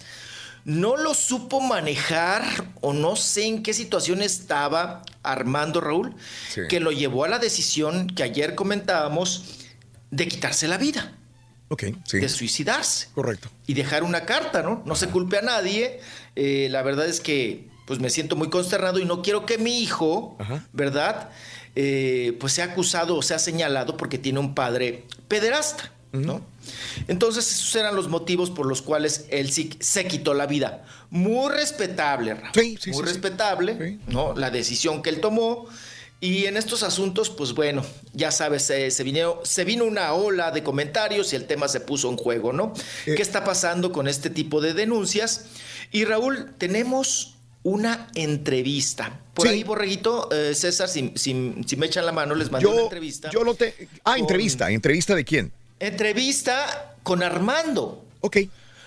[0.66, 2.42] No lo supo manejar
[2.80, 6.14] o no sé en qué situación estaba Armando Raúl,
[6.52, 6.62] Sí.
[6.68, 9.44] que lo llevó a la decisión que ayer comentábamos
[10.10, 11.12] de quitarse la vida
[11.68, 12.18] Ok, sí.
[12.18, 13.08] de suicidarse.
[13.14, 13.50] Correcto.
[13.66, 14.82] Y dejar una carta, ¿no?
[14.86, 16.00] No se culpe a nadie.
[16.36, 19.80] Eh, la verdad es que pues me siento muy consternado y no quiero que mi
[19.80, 20.36] hijo,
[20.72, 21.30] ¿verdad?
[21.76, 26.40] Eh, pues sea acusado o sea señalado porque tiene un padre pederasta, ¿no?
[27.08, 30.84] Entonces esos eran los motivos por los cuales él sí se quitó la vida.
[31.10, 32.78] Muy respetable, Raúl.
[32.86, 34.34] muy respetable, ¿no?
[34.34, 35.66] La decisión que él tomó.
[36.20, 37.84] Y en estos asuntos, pues bueno,
[38.14, 41.80] ya sabes, se, se vino, se vino una ola de comentarios y el tema se
[41.80, 42.72] puso en juego, ¿no?
[43.04, 45.46] ¿Qué está pasando con este tipo de denuncias?
[45.92, 47.33] Y Raúl, tenemos
[47.64, 49.18] una entrevista.
[49.34, 52.76] Por ahí, Borreguito, eh, César, si, si- si me echan la mano, les mandé una
[52.76, 53.30] Yo, entrevista.
[53.30, 53.88] yo lo te.
[54.04, 54.70] Ah, entrevista.
[54.70, 55.50] ¿Entrevista de quién?
[55.80, 58.04] Entrevista con Armando.
[58.20, 58.36] Ok.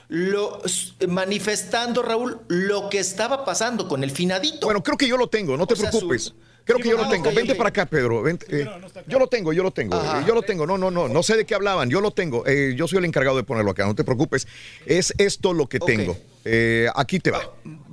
[0.10, 0.62] lo,
[1.10, 4.66] manifestando, Raúl, lo que estaba pasando con el finadito.
[4.68, 6.24] Bueno, creo que yo lo tengo, no te sea, preocupes.
[6.24, 6.34] su-
[6.64, 7.32] Creo Sí, que yo lo tengo.
[7.34, 8.22] Vente para acá, Pedro.
[8.22, 8.68] vente, eh,
[9.08, 9.96] yo lo tengo, yo lo tengo.
[9.96, 10.20] Ajá.
[10.22, 10.66] eh, Yo lo tengo.
[10.68, 11.08] No, no, no.
[11.08, 11.90] No sé de qué hablaban.
[11.90, 12.46] Yo lo tengo.
[12.46, 13.86] eh, yo soy el encargado de ponerlo acá.
[13.86, 14.48] No te preocupes.
[14.86, 16.18] Es esto lo que tengo.
[16.44, 17.42] Eh, aquí te va.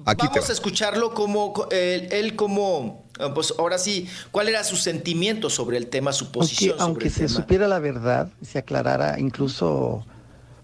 [0.07, 0.49] Aquí te Vamos va.
[0.51, 5.49] a escucharlo como co- él, él como, ah, pues ahora sí, ¿cuál era su sentimiento
[5.51, 7.41] sobre el tema, su Aunque, posición sobre aunque el se tema?
[7.41, 10.05] supiera la verdad, se aclarara incluso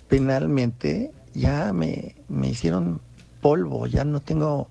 [0.09, 3.01] penalmente, ya me, me hicieron
[3.41, 4.69] polvo, ya no tengo,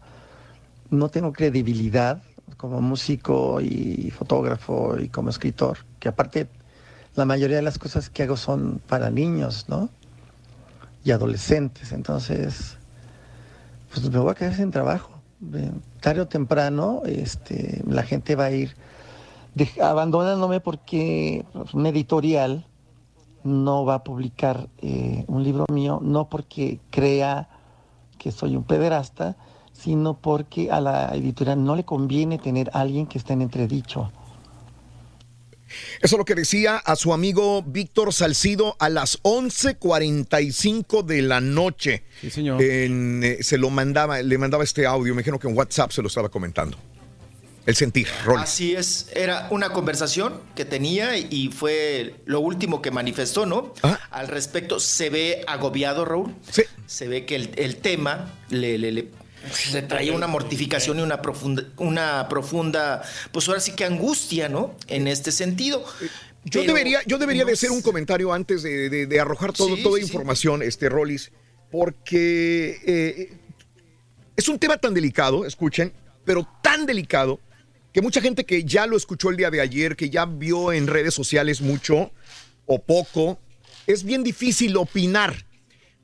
[0.90, 2.22] no tengo credibilidad
[2.58, 6.48] como músico y fotógrafo y como escritor, que aparte
[7.16, 9.90] la mayoría de las cosas que hago son para niños, ¿no?
[11.04, 12.76] Y adolescentes, entonces,
[13.90, 15.12] pues me voy a quedar sin trabajo.
[15.54, 15.72] Eh,
[16.02, 18.76] Tarde o temprano, este, la gente va a ir
[19.82, 22.66] abandonándome porque pues, un editorial
[23.44, 27.50] no va a publicar eh, un libro mío, no porque crea
[28.18, 29.38] que soy un pederasta,
[29.72, 34.12] sino porque a la editorial no le conviene tener a alguien que esté en entredicho.
[36.02, 41.42] Eso es lo que decía a su amigo Víctor Salcido a las 11:45 de la
[41.42, 42.04] noche.
[42.22, 42.62] Sí, señor.
[42.62, 46.02] En, eh, se lo mandaba, le mandaba este audio, me imagino que en WhatsApp se
[46.02, 46.78] lo estaba comentando.
[47.66, 48.42] El sentir, Rolly.
[48.42, 53.74] Así es, era una conversación que tenía y fue lo último que manifestó, ¿no?
[54.10, 56.34] Al respecto, se ve agobiado, Raúl.
[56.50, 56.64] Sí.
[56.88, 59.08] Se ve que el, el tema le, le, le-
[59.74, 63.02] le traía una mortificación y una profunda, una profunda,
[63.32, 64.76] pues ahora sí que angustia, ¿no?
[64.88, 65.84] En este sentido.
[66.46, 69.52] Yo Pero debería, yo debería no de hacer un comentario antes de, de- de arrojar
[69.54, 70.08] todo, Sí, toda sí, sí.
[70.10, 71.32] información, este Rollis,
[71.70, 73.34] porque eh,
[74.36, 75.92] es un tema tan delicado, escuchen,
[76.26, 77.40] pero tan delicado
[77.92, 80.88] que mucha gente que ya lo escuchó el día de ayer, que ya vio en
[80.88, 82.12] redes sociales mucho
[82.66, 83.40] o poco,
[83.88, 85.46] es bien difícil opinar,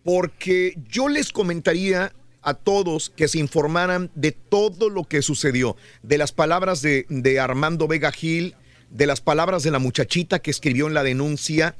[0.03, 2.11] porque yo les comentaría
[2.45, 7.39] a todos que se informaran de todo lo que sucedió, de las palabras de, de
[7.39, 8.55] Armando Vega Gil,
[8.91, 11.75] de las palabras de la muchachita que escribió en la denuncia,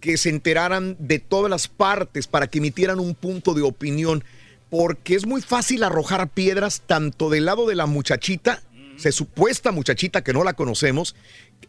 [0.00, 4.22] que se enteraran de todas las partes para que emitieran un punto de opinión,
[4.68, 8.62] porque es muy fácil arrojar piedras tanto del lado de la muchachita,
[8.96, 11.16] se supuesta muchachita que no la conocemos,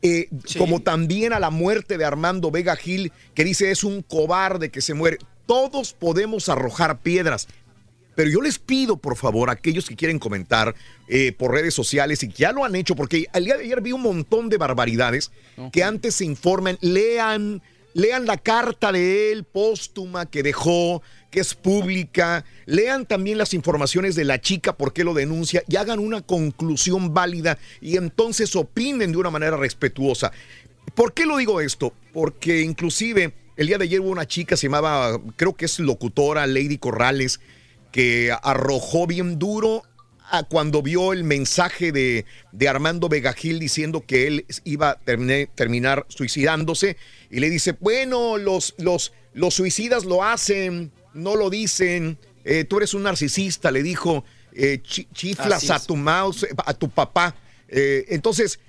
[0.01, 4.69] eh, como también a la muerte de Armando Vega Gil, que dice es un cobarde
[4.69, 5.17] que se muere.
[5.45, 7.47] Todos podemos arrojar piedras,
[8.15, 10.73] pero yo les pido, por favor, a aquellos que quieren comentar
[11.07, 13.81] eh, por redes sociales y que ya lo han hecho, porque al día de ayer
[13.81, 15.31] vi un montón de barbaridades
[15.71, 17.61] que antes se informan, lean,
[17.93, 24.15] lean la carta de él póstuma que dejó, que es pública, lean también las informaciones
[24.15, 29.11] de la chica, por qué lo denuncia, y hagan una conclusión válida y entonces opinen
[29.11, 30.31] de una manera respetuosa.
[30.93, 31.93] ¿Por qué lo digo esto?
[32.13, 36.45] Porque inclusive el día de ayer hubo una chica, se llamaba, creo que es locutora,
[36.47, 37.39] Lady Corrales,
[37.95, 39.83] que arrojó bien duro
[40.29, 45.47] a cuando vio el mensaje de, de Armando Vegagil diciendo que él iba a terminar,
[45.55, 46.97] terminar suicidándose
[47.31, 52.79] y le dice, bueno, los, los, los suicidas lo hacen, no lo dicen, eh, tú
[52.79, 57.33] eres un narcisista, le dijo, eh, chi- chiflas a tu mouse, a tu papá.
[57.69, 58.59] Eh, entonces,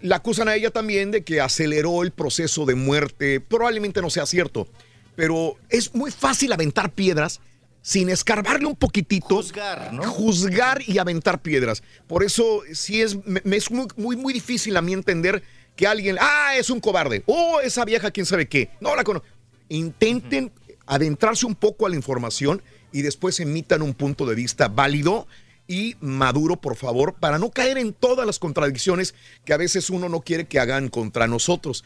[0.00, 3.40] la acusan a ella también de que aceleró el proceso de muerte.
[3.40, 4.66] Probablemente no sea cierto,
[5.14, 7.40] pero es muy fácil aventar piedras
[7.82, 9.36] sin escarbarle un poquitito.
[9.36, 10.04] Juzgar, ¿no?
[10.04, 11.82] Juzgar y aventar piedras.
[12.06, 15.42] Por eso sí es, me, me es muy, muy, muy difícil a mí entender
[15.76, 18.70] que alguien, ah, es un cobarde, oh, esa vieja, quién sabe qué.
[18.80, 19.26] No la conozco.
[19.68, 20.52] Intenten
[20.86, 25.26] adentrarse un poco a la información y después emitan un punto de vista válido
[25.66, 29.14] y maduro, por favor, para no caer en todas las contradicciones
[29.44, 31.84] que a veces uno no quiere que hagan contra nosotros.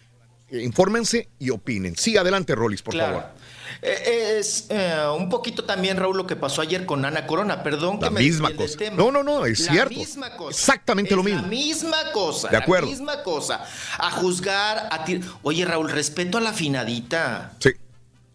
[0.50, 1.94] Eh, Infórmense y opinen.
[1.96, 3.20] Sí, adelante, Rolis, por Claro.
[3.20, 3.35] favor.
[3.82, 7.62] Eh, Es eh, un poquito también, Raúl, lo que pasó ayer con Ana Corona.
[7.62, 8.78] Perdón La que me misma cosa.
[8.78, 8.96] tema.
[8.96, 9.94] No, no, no, es la cierto.
[9.94, 10.50] misma cosa.
[10.50, 11.40] Exactamente Es lo mismo.
[11.42, 12.48] La misma cosa.
[12.48, 12.86] De acuerdo.
[12.86, 13.64] La misma cosa.
[13.98, 15.20] A juzgar, a ti.
[15.42, 17.52] Oye, Raúl, respeto a la finadita.
[17.60, 17.70] Sí.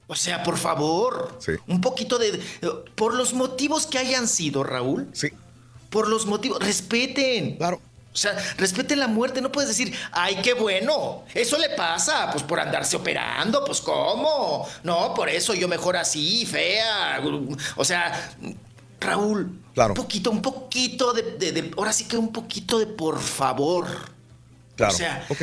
[0.07, 1.37] O sea, por favor.
[1.39, 1.53] Sí.
[1.67, 2.39] Un poquito de.
[2.95, 5.07] Por los motivos que hayan sido, Raúl.
[5.13, 5.29] Sí.
[5.89, 6.59] Por los motivos.
[6.59, 7.57] Respeten.
[7.57, 7.81] Claro.
[8.13, 9.39] O sea, respeten la muerte.
[9.41, 11.23] No puedes decir, ay, qué bueno.
[11.33, 13.63] Eso le pasa, pues por andarse operando.
[13.63, 14.67] Pues cómo.
[14.83, 17.21] No, por eso yo mejor así, fea.
[17.77, 18.33] O sea,
[18.99, 19.57] Raúl.
[19.73, 19.91] Claro.
[19.93, 23.87] Un poquito, un poquito de, de- de- Ahora sí que un poquito de por favor.
[24.75, 24.93] Claro.
[24.93, 25.41] O sea, Ok.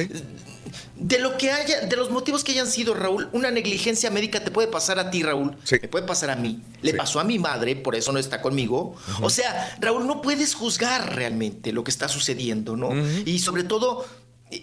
[0.97, 4.51] De lo que haya, de los motivos que hayan sido, Raúl, una negligencia médica te
[4.51, 5.57] puede pasar a ti, Raúl.
[5.71, 6.63] Me puede pasar a mí.
[6.83, 8.97] Le pasó a mi madre, por eso no está conmigo.
[9.23, 12.91] O sea, Raúl, no puedes juzgar realmente lo que está sucediendo, ¿no?
[13.25, 14.07] Y sobre todo,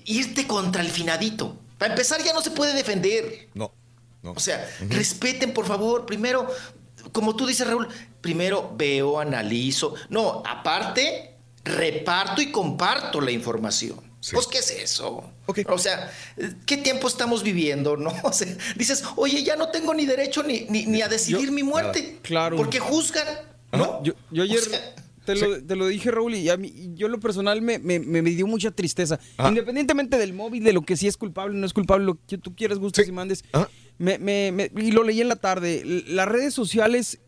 [0.05, 1.57] irte contra el finadito.
[1.77, 3.49] Para empezar, ya no se puede defender.
[3.53, 3.71] No.
[4.23, 4.31] no.
[4.31, 6.47] O sea, respeten, por favor, primero
[7.11, 7.87] como tú dices, Raúl,
[8.21, 9.95] primero veo, analizo.
[10.09, 13.99] No, aparte, reparto y comparto la información.
[14.33, 15.31] Pues, ¿qué es eso?
[15.45, 16.11] O sea,
[16.65, 18.13] ¿qué tiempo estamos viviendo, no?
[18.23, 21.63] O sea, dices, oye, ya no tengo ni derecho ni, ni, ni a decidir mi
[21.63, 22.19] muerte.
[22.21, 22.57] Claro.
[22.57, 23.27] Porque juzgan,
[23.71, 24.03] ¿no?
[24.03, 24.95] Yo, yo ayer O sea,
[25.25, 28.21] te, lo, te lo dije, Raúl, y a mí, yo lo personal me, me, me
[28.21, 29.19] dio mucha tristeza.
[29.39, 32.55] Independientemente del móvil, de lo que sí es culpable no es culpable, lo que tú
[32.55, 33.43] quieras, gustes y mandes.
[33.97, 35.81] Me, me- me- y lo leí en la tarde.
[36.07, 37.19] Las redes sociales,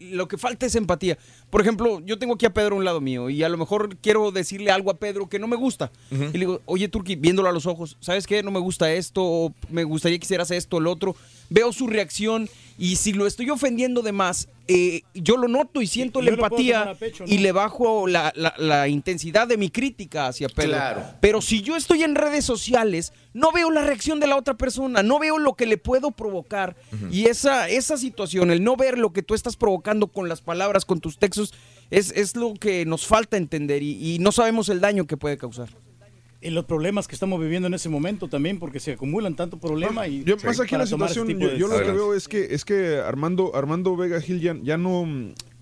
[0.00, 1.16] lo que falta es empatía.
[1.50, 3.96] Por ejemplo, yo tengo aquí a Pedro a un lado mío y a lo mejor
[3.98, 5.92] quiero decirle algo a Pedro que no me gusta.
[6.10, 8.42] Y le digo, oye, Turki, viéndolo a los ojos, ¿sabes qué?
[8.42, 11.14] No me gusta esto, o me gustaría que hicieras esto, o lo otro.
[11.48, 12.48] Veo su reacción
[12.82, 16.30] y si lo estoy ofendiendo de más, eh, yo lo noto y siento Y la
[16.46, 16.96] empatía
[17.26, 20.70] y le bajo la, la- la intensidad de mi crítica hacia Pedro.
[20.70, 21.02] Claro.
[21.20, 25.02] Pero si yo estoy en redes sociales, no veo la reacción de la otra persona,
[25.02, 26.74] no veo lo que le puedo provocar.
[27.10, 30.84] Y esa, esa situación, el no ver lo que tú estás provocando con las palabras,
[30.86, 31.52] con tus textos,
[31.90, 35.36] es, es lo que nos falta entender y, y no sabemos el daño que puede
[35.36, 35.68] causar.
[36.42, 40.08] Y los problemas que estamos viviendo en ese momento también, porque se acumulan tanto problema
[40.08, 42.96] y Yo pasa aquí la situación, yo, yo lo que veo es que es que
[42.96, 45.06] Armando Armando Vega Gil ya, ya no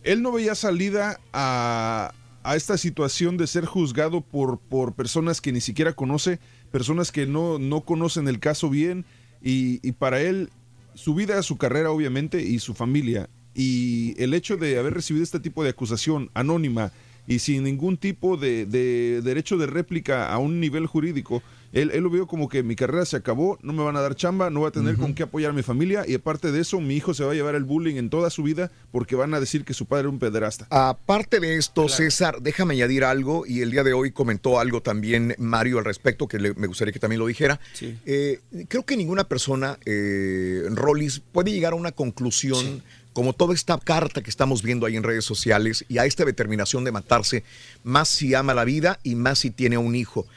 [0.05, 2.13] él no veía salida a,
[2.45, 6.39] a esta situación de ser juzgado por por personas que ni siquiera conoce,
[6.71, 9.05] personas que no no conocen el caso bien
[9.43, 10.49] y, y para él
[10.95, 15.41] su vida, su carrera obviamente y su familia y el hecho de haber recibido este
[15.41, 16.93] tipo de acusación anónima
[17.29, 22.03] y sin ningún tipo de, de derecho de réplica a un nivel jurídico, él, él
[22.03, 24.61] lo vio como que mi carrera se acabó, no me van a dar chamba, no
[24.61, 27.13] voy a tener con qué apoyar a mi familia y aparte de eso mi hijo
[27.13, 29.75] se va a llevar el bullying en toda su vida porque van a decir que
[29.75, 30.67] su padre era un pederasta.
[30.71, 35.35] Aparte de esto, César, déjame añadir algo y el día de hoy comentó algo también
[35.37, 37.61] Mario al respecto que le- me gustaría que también lo dijera.
[38.07, 42.83] Eh, creo que ninguna persona, eh, Rollis, puede llegar a una conclusión
[43.19, 46.85] como toda esta carta que estamos viendo ahí en redes sociales y a esta determinación
[46.85, 47.43] de matarse,
[47.83, 50.29] más si ama la vida y más si tiene un hijo.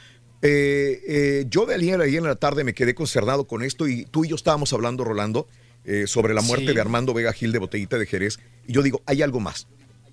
[0.42, 4.04] Eh, eh, yo de ayer, ayer en la tarde me quedé concernado con esto y
[4.06, 5.46] tú y yo estábamos hablando, Rolando,
[5.84, 6.74] eh, sobre la muerte Sí.
[6.74, 8.40] de Armando Vega Gil de Botellita de Jerez.
[8.66, 9.68] Y yo digo, hay algo más.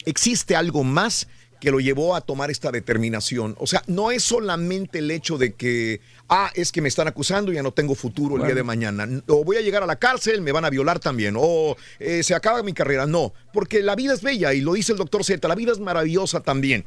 [0.06, 1.28] Existe algo más
[1.60, 3.56] que lo llevó a tomar esta determinación.
[3.60, 7.52] O sea, no es solamente el hecho de que, ah, es que me están acusando
[7.52, 9.08] y ya no tengo futuro el día de mañana.
[9.28, 11.36] O voy a llegar a la cárcel, me van a violar también.
[11.38, 13.06] O eh, se acaba mi carrera.
[13.06, 15.80] No, porque la vida es bella y lo dice el doctor Z, la vida es
[15.80, 16.86] maravillosa también.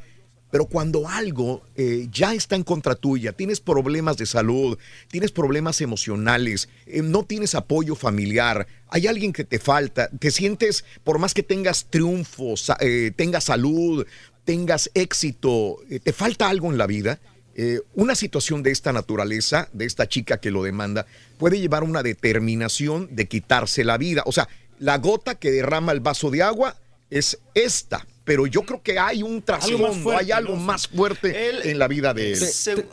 [0.53, 4.77] Pero cuando algo eh, ya está en contra tuya, tienes problemas de salud,
[5.07, 10.85] tienes problemas emocionales, eh, no tienes apoyo familiar, hay alguien que te falta, te sientes,
[11.03, 14.05] por más que tengas triunfos, eh, tengas salud,
[14.45, 17.19] tengas éxito, eh, te falta algo en la vida,
[17.55, 21.05] eh, una situación de esta naturaleza, de esta chica que lo demanda,
[21.37, 24.23] puede llevar a una determinación de quitarse la vida.
[24.25, 24.47] O sea,
[24.79, 26.75] la gota que derrama el vaso de agua
[27.09, 28.05] es esta.
[28.25, 30.61] Pero yo creo que hay un trasfondo, fuerte, hay algo ¿no?
[30.61, 32.37] más fuerte en la vida de él.
[32.37, 32.87] Se-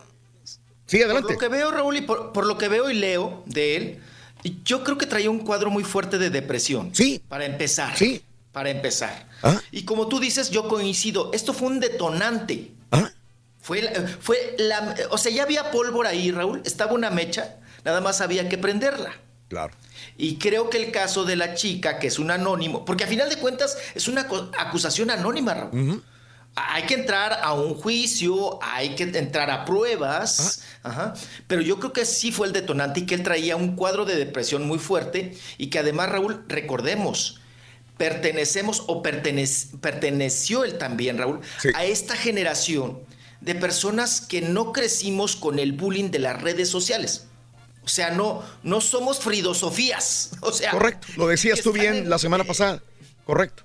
[0.86, 1.22] Sí, adelante.
[1.22, 3.98] Por lo que veo, Raúl, y por, por lo que veo y leo de él,
[4.64, 6.92] yo creo que traía un cuadro muy fuerte de depresión.
[6.92, 7.22] Sí.
[7.28, 7.96] Para empezar.
[7.96, 8.22] Sí.
[8.52, 9.26] Para empezar.
[9.42, 9.60] ¿Ah?
[9.70, 11.30] Y como tú dices, yo coincido.
[11.32, 12.72] Esto fue un detonante.
[12.90, 13.10] ¿Ah?
[13.60, 14.96] Fue, la- fue la.
[15.10, 16.62] O sea, ya había pólvora ahí, Raúl.
[16.64, 17.56] Estaba una mecha.
[17.84, 19.12] Nada más había que prenderla.
[19.48, 19.72] Claro.
[20.16, 23.28] Y creo que el caso de la chica, que es un anónimo, porque a final
[23.28, 26.02] de cuentas es una acu- acusación anónima, Raúl.
[26.56, 31.14] Hay que entrar a un juicio, hay que entrar a pruebas, ajá,
[31.46, 34.16] pero yo creo que sí fue el detonante y que él traía un cuadro de
[34.16, 37.39] depresión muy fuerte y que además, Raúl, recordemos,
[38.00, 41.40] pertenecemos o pertenec- perteneció él también, Raúl,
[41.74, 42.98] a esta generación
[43.42, 47.26] de personas que no crecimos con el bullying de las redes sociales.
[47.84, 50.30] O sea, no, no somos fridosofías.
[50.40, 52.82] O sea, Correcto, lo decías tú bien la semana pasada.
[53.26, 53.64] Correcto.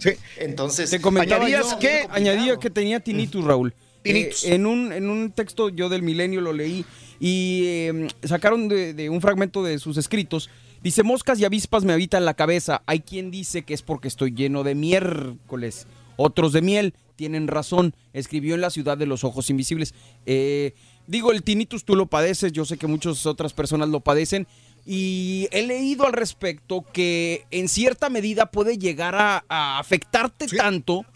[0.00, 0.10] Sí.
[0.38, 2.08] Entonces, Te ¿Añadías yo- qué?
[2.10, 3.72] Añadía que tenía tinnitus, Raúl.
[4.02, 4.42] Tinnitus.
[4.44, 6.84] Eh, en, un, en un texto yo del milenio lo leí
[7.20, 10.50] y eh, sacaron de, de un fragmento de sus escritos.
[10.82, 12.82] Dice, moscas y avispas me habitan la cabeza.
[12.86, 15.86] Hay quien dice que es porque estoy lleno de miércoles.
[16.16, 16.94] Otros de miel.
[17.14, 17.94] Tienen razón.
[18.12, 19.94] Escribió en la ciudad de los ojos invisibles.
[20.26, 20.74] Eh,
[21.06, 22.52] digo, el tinnitus tú lo padeces.
[22.52, 24.48] Yo sé que muchas otras personas lo padecen.
[24.84, 31.06] Y he leído al respecto que en cierta medida puede llegar a, a afectarte tanto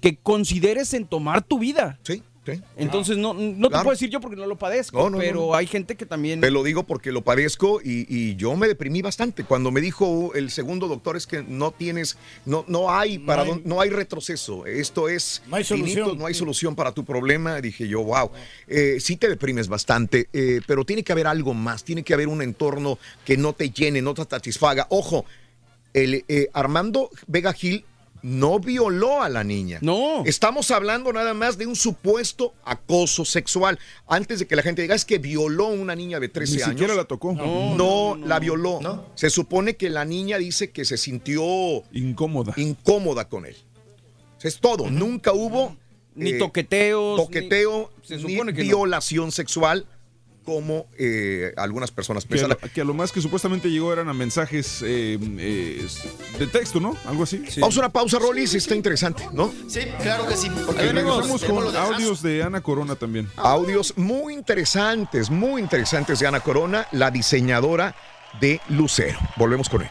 [0.00, 1.98] que consideres en tomar tu vida.
[2.04, 2.62] Sí, sí.
[2.76, 5.40] Entonces no, no te puedo decir yo porque no lo padezco, No, no, no, pero
[5.48, 5.54] no.
[5.54, 6.40] hay gente que también...
[6.40, 9.44] Te lo digo porque lo padezco y, y yo me deprimí bastante.
[9.44, 13.62] Cuando me dijo el segundo doctor es que no tienes, no, no hay para hay-
[13.64, 14.64] no hay retroceso.
[14.66, 15.94] Esto es No hay solución.
[16.04, 17.60] finito, no hay solución para tu problema.
[17.60, 18.30] Dije yo, wow,
[18.68, 22.28] eh, sí te deprimes bastante, eh, pero tiene que haber algo más, tiene que haber
[22.28, 24.86] un entorno que no te llene, no te satisfaga.
[24.90, 25.24] Ojo.
[25.94, 27.84] el eh, Armando Vega Gil
[28.26, 29.78] no violó a la niña.
[29.82, 30.24] No.
[30.24, 33.78] Estamos hablando nada más de un supuesto acoso sexual.
[34.08, 36.62] Antes de que la gente diga, es que violó a una niña de 13 Ni
[36.62, 36.70] años.
[36.72, 37.32] siquiera la tocó.
[37.34, 38.80] No, la violó.
[39.14, 41.40] Se supone que la niña dice que se sintió
[41.92, 42.52] incómoda.
[42.56, 43.56] Incómoda con él.
[44.42, 44.90] Es todo.
[44.90, 45.76] Nunca hubo
[46.16, 47.16] Ni eh, toqueteos.
[47.20, 48.66] toqueteo, ni- se ni supone que no.
[48.68, 49.86] violación sexual
[50.46, 52.50] como eh, algunas personas Que a, piensan.
[52.50, 55.86] lo, que a lo más que supuestamente llegó eran a mensajes eh, eh,
[56.38, 56.96] de texto, ¿no?
[57.04, 57.42] Algo así.
[57.58, 59.52] Vamos a una pausa, Rolis, está interesante, ¿no?
[59.68, 60.48] Sí, claro que sí.
[60.64, 63.28] Porque regresamos con audios de Ana Corona también.
[63.36, 67.96] Audios muy interesantes, muy interesantes de Ana Corona, la diseñadora
[68.40, 69.18] de Lucero.
[69.36, 69.90] Volvemos con él.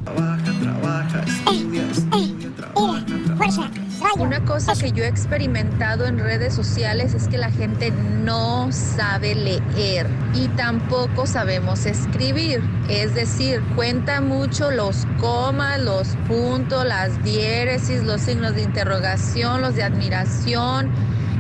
[4.18, 9.36] Una cosa que yo he experimentado en redes sociales es que la gente no sabe
[9.36, 12.62] leer y tampoco sabemos escribir.
[12.90, 19.76] Es decir, cuenta mucho los comas, los puntos, las diéresis, los signos de interrogación, los
[19.76, 20.92] de admiración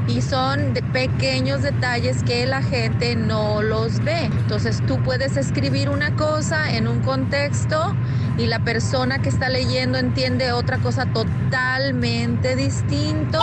[0.07, 4.25] y son de pequeños detalles que la gente no los ve.
[4.25, 7.95] Entonces tú puedes escribir una cosa en un contexto
[8.37, 13.39] y la persona que está leyendo entiende otra cosa totalmente distinto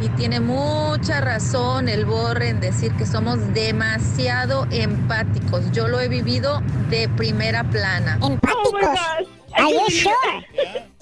[0.00, 5.70] y tiene mucha razón el borre en decir que somos demasiado empáticos.
[5.72, 8.18] Yo lo he vivido de primera plana.
[8.22, 9.34] Empáticos.
[9.56, 10.12] Are you sure?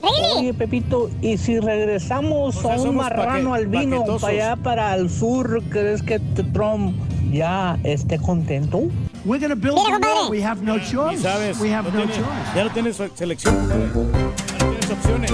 [0.02, 4.20] Oye, Pepito, ¿y si regresamos O sea, a un marrano paque- albino paquetosos.
[4.22, 6.18] para allá, para el sur, crees que
[6.52, 6.96] Trump
[7.30, 8.82] ya esté contento?
[9.24, 10.30] We're gonna build Mira, the wall.
[10.30, 11.22] We have no Y choice.
[11.22, 12.56] sabes, We have no no tiene- choice.
[12.56, 13.68] ya no tienes selección.
[13.68, 15.30] Ya no tienes opciones.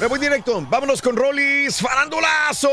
[0.00, 0.64] Me voy directo.
[0.70, 2.68] Vámonos con Rolis Farandulazo.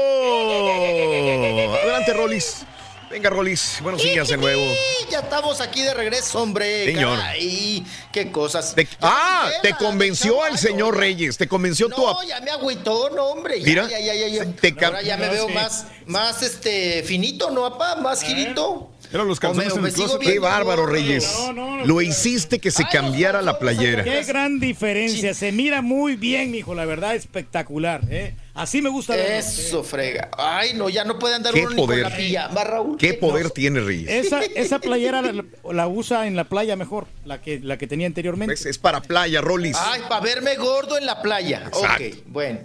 [1.83, 2.65] Adelante, Rolis.
[3.09, 3.77] Venga, Rolis.
[3.81, 4.63] Buenos días de nuevo.
[5.11, 6.85] Ya estamos aquí de regreso, hombre.
[6.85, 7.17] Señor.
[7.19, 8.73] Caray, qué cosas.
[8.73, 11.37] Te- ah, te convenció el señor Reyes.
[11.37, 12.01] Te convenció tu.
[12.01, 13.59] No, ya me agüitó, no, hombre.
[13.59, 14.51] Ya, Mira, ya, ya, ya, ya.
[14.51, 15.53] te Ahora ya me No, veo sí.
[15.53, 17.95] más, más este, finito, ¿no, papá?
[18.01, 18.91] Más girito.
[19.13, 20.19] Eran los calzones en el closet.
[20.19, 20.85] Qué bárbaro.
[20.85, 21.29] Reyes.
[21.39, 21.85] No, no, no.
[21.85, 24.03] Lo hiciste que se cambiara la playera.
[24.03, 25.33] Qué gran diferencia.
[25.33, 26.73] Se mira muy bien, mijo.
[26.75, 28.01] La verdad, espectacular.
[28.09, 28.35] ¿eh?
[28.53, 29.35] Así me gusta verlo.
[29.35, 30.29] Eso, frega.
[30.37, 32.03] Ay, no, ya no puede andar Qué uno ni con poder.
[32.03, 32.97] la pijama, Raúl.
[32.97, 34.09] ¿Qué poder no- tiene Reyes?
[34.09, 38.07] Esa, esa playera la, la usa en la playa mejor, la que, la que tenía
[38.07, 38.53] anteriormente.
[38.53, 39.75] Es, es para playa, Rolis.
[39.79, 41.63] Ay, para verme gordo en la playa.
[41.67, 42.03] Exacto.
[42.05, 42.59] Ok, bueno.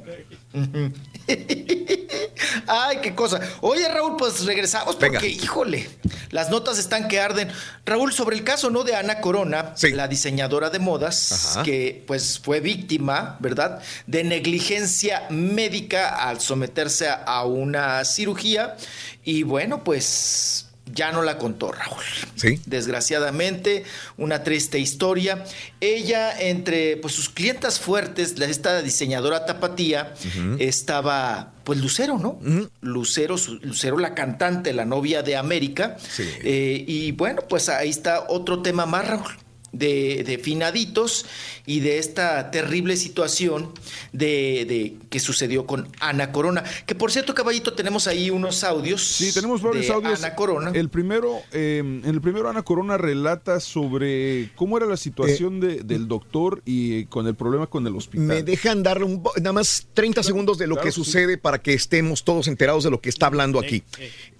[2.67, 3.41] Ay, qué cosa.
[3.61, 5.27] Oye, Raúl, pues regresamos porque, Venga.
[5.27, 5.89] híjole,
[6.31, 7.51] las notas están que arden.
[7.85, 8.85] Raúl, sobre el caso, ¿no?
[8.85, 11.63] De Ana Corona, la diseñadora de modas, Ajá.
[11.63, 13.83] que pues fue víctima, ¿verdad?
[14.07, 18.77] De negligencia médica al someterse a una cirugía.
[19.25, 22.03] Y bueno, pues ya no la contó Raúl.
[22.37, 22.61] Sí.
[22.67, 23.85] Desgraciadamente,
[24.17, 25.45] una triste historia.
[25.81, 30.15] Ella, entre pues, sus clientas fuertes, la- esta diseñadora tapatía,
[30.59, 32.39] estaba, pues, Lucero, ¿no?
[32.81, 35.97] Lucero, su- Lucero, la cantante, la novia de América.
[36.43, 39.31] Eh, y bueno, pues ahí está otro tema más, Raúl.
[39.73, 41.27] De, de finaditos
[41.65, 43.73] y de esta terrible situación
[44.13, 46.65] de, de- que sucedió con Ana Corona.
[46.87, 49.03] Que por cierto, caballito, tenemos ahí unos audios.
[49.07, 50.25] Sí, tenemos varios de audios.
[50.25, 50.73] Ana Corona.
[50.75, 55.83] El primero, eh, en el primero Ana Corona relata sobre cómo era la situación de-
[55.85, 58.27] del doctor y eh, con el problema con el hospital.
[58.27, 61.05] Me dejan darle un, nada más 30 segundos de lo Claro, que sí.
[61.05, 63.83] sucede para que estemos todos enterados de lo que está hablando aquí.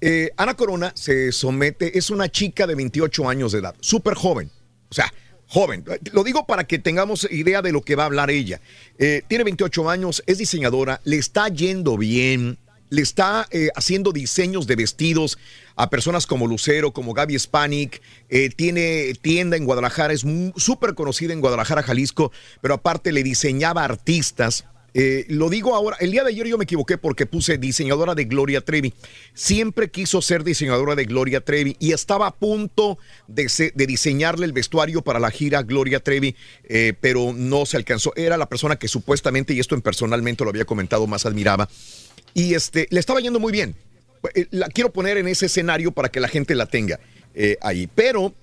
[0.01, 4.51] Eh, Ana Corona se somete, es una chica de 28 años de edad, súper joven,
[4.91, 5.13] o sea,
[5.51, 5.85] joven.
[6.13, 8.61] Lo digo para que tengamos idea de lo que va a hablar ella.
[8.99, 12.59] Eh, tiene 28 años, es diseñadora, le está yendo bien.
[12.89, 15.39] Le está eh, haciendo diseños de vestidos
[15.77, 18.03] a personas como Lucero, como Gaby Spanik.
[18.29, 20.25] eh, tiene tienda en Guadalajara, es
[20.57, 26.11] súper conocida en Guadalajara, Jalisco, pero aparte le diseñaba artistas Eh, lo digo ahora, el
[26.11, 28.93] día de ayer yo me equivoqué porque puse diseñadora de Gloria Trevi.
[29.35, 34.47] Siempre quiso ser diseñadora de Gloria Trevi y estaba a punto de, se- de diseñarle
[34.47, 38.13] el vestuario para la gira Gloria Trevi, eh, pero no se alcanzó.
[38.17, 41.69] Era la persona que supuestamente, y esto en personalmente lo había comentado, más admiraba.
[42.35, 43.77] Y este, le estaba yendo muy bien.
[44.35, 46.99] Eh, La quiero poner en ese escenario para que la gente la tenga
[47.35, 47.89] eh, ahí.
[47.95, 48.35] Pero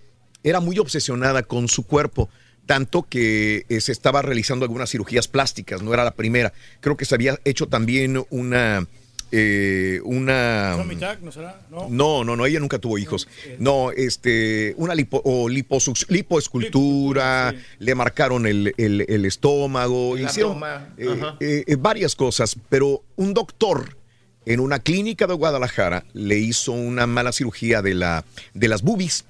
[0.44, 2.30] era muy obsesionada con su cuerpo,
[2.68, 6.54] tanto que eh, se estaba realizando algunas cirugías plásticas, no era la primera.
[6.82, 8.86] Creo que se había hecho también una...
[9.32, 11.60] eh, una Jack, ¿no será?
[11.72, 11.88] No.
[11.90, 13.28] no, no, no, ella nunca tuvo hijos.
[13.60, 20.62] No, este, una lipo, o liposuc- lipoescultura, le marcaron el, el- el estómago, El hicieron
[20.98, 21.38] eh, ajá.
[21.40, 23.98] eh, eh, varias cosas, pero un doctor
[24.46, 28.24] en una clínica de Guadalajara le hizo una mala cirugía de, la,
[28.54, 29.26] de las boobies.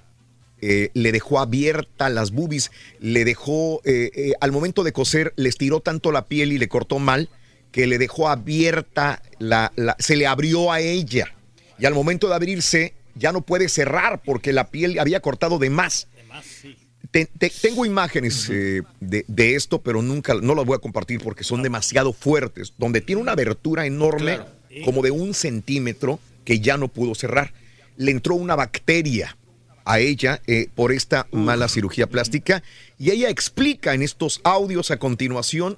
[0.61, 5.50] Eh, le dejó abierta las boobies, le dejó, eh, eh, al momento de coser, le
[5.50, 7.30] estiró tanto la piel y le cortó mal
[7.72, 11.34] que le dejó abierta, la, la- se le abrió a ella.
[11.77, 15.69] Y al momento de abrirse, ya no puede cerrar porque la piel había cortado de
[15.69, 16.08] más.
[17.11, 18.50] Te- te- tengo imágenes
[19.00, 23.02] de, de esto, pero nunca, no las voy a compartir porque son demasiado fuertes, donde
[23.02, 24.40] tiene una abertura enorme,
[24.86, 27.53] como de un centímetro, que ya no pudo cerrar.
[27.95, 29.38] Le entró una bacteria
[29.88, 32.61] a ella eh, por esta mala cirugía plástica
[32.99, 35.77] y ella explica en estos audios a continuación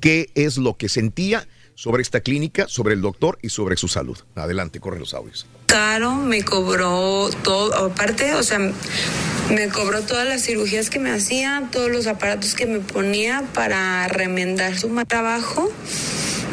[0.00, 4.16] qué es lo que sentía sobre esta clínica, sobre el doctor y sobre su salud.
[4.34, 5.46] Adelante, corre los audios.
[5.66, 8.60] caro, me cobró todo, aparte, o sea,
[9.50, 14.06] me cobró todas las cirugías que me hacía, todos los aparatos que me ponía para
[14.08, 15.70] remendar su mal trabajo.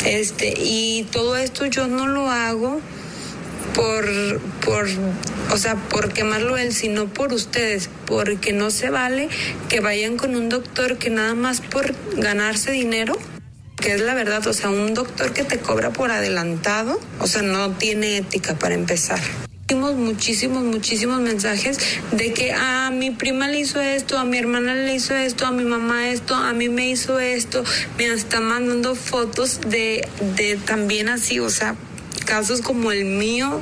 [0.06, 2.82] Este, y todo esto yo no lo hago
[3.74, 4.06] por,
[4.64, 4.88] por,
[5.52, 9.30] o sea, por quemarlo él, sino por ustedes, porque no se vale
[9.70, 13.18] que vayan con un doctor que nada más por ganarse dinero
[13.82, 17.42] que es la verdad, o sea, un doctor que te cobra por adelantado, o sea,
[17.42, 19.20] no tiene ética para empezar.
[19.72, 21.80] Muchísimos, muchísimos mensajes
[22.12, 25.52] de que a mi prima le hizo esto, a mi hermana le hizo esto, a
[25.52, 27.64] mi mamá esto, a mí me hizo esto.
[27.98, 31.78] Me están mandando fotos de, de también así, o sea,
[32.32, 33.62] casos como el mío.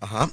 [0.00, 0.30] Ajá.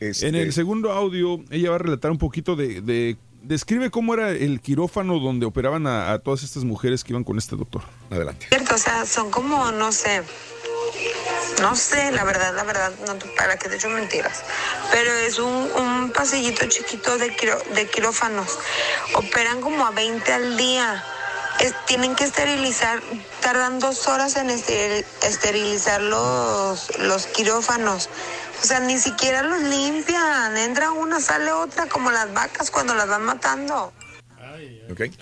[0.00, 4.30] En el segundo audio, ella va a relatar un poquito de, de- Describe cómo era
[4.30, 7.82] el quirófano donde operaban a, a todas estas mujeres que iban con este doctor.
[8.10, 8.46] Adelante.
[8.48, 10.22] Cierto, o sea, son como, no sé,
[11.62, 14.42] no sé, la verdad, la verdad, no te- para que te echo mentiras,
[14.90, 18.58] pero es un, un pasillito chiquito de, quiro- de quirófanos.
[19.14, 21.04] Operan como a 20 al día.
[21.60, 23.00] Es- tienen que esterilizar,
[23.40, 28.08] tardan dos horas en esteril- esterilizar los, los quirófanos.
[28.62, 30.56] O sea, ni siquiera los limpian.
[30.56, 33.92] Entra una, sale otra, como las vacas cuando las van matando.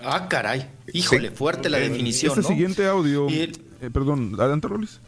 [0.03, 0.71] Ah, caray.
[0.93, 2.49] Híjole, fuerte la definición, Este ¿no?
[2.49, 3.27] siguiente audio.
[3.29, 3.53] eh,
[3.93, 5.01] perdón, adelante, Rolis.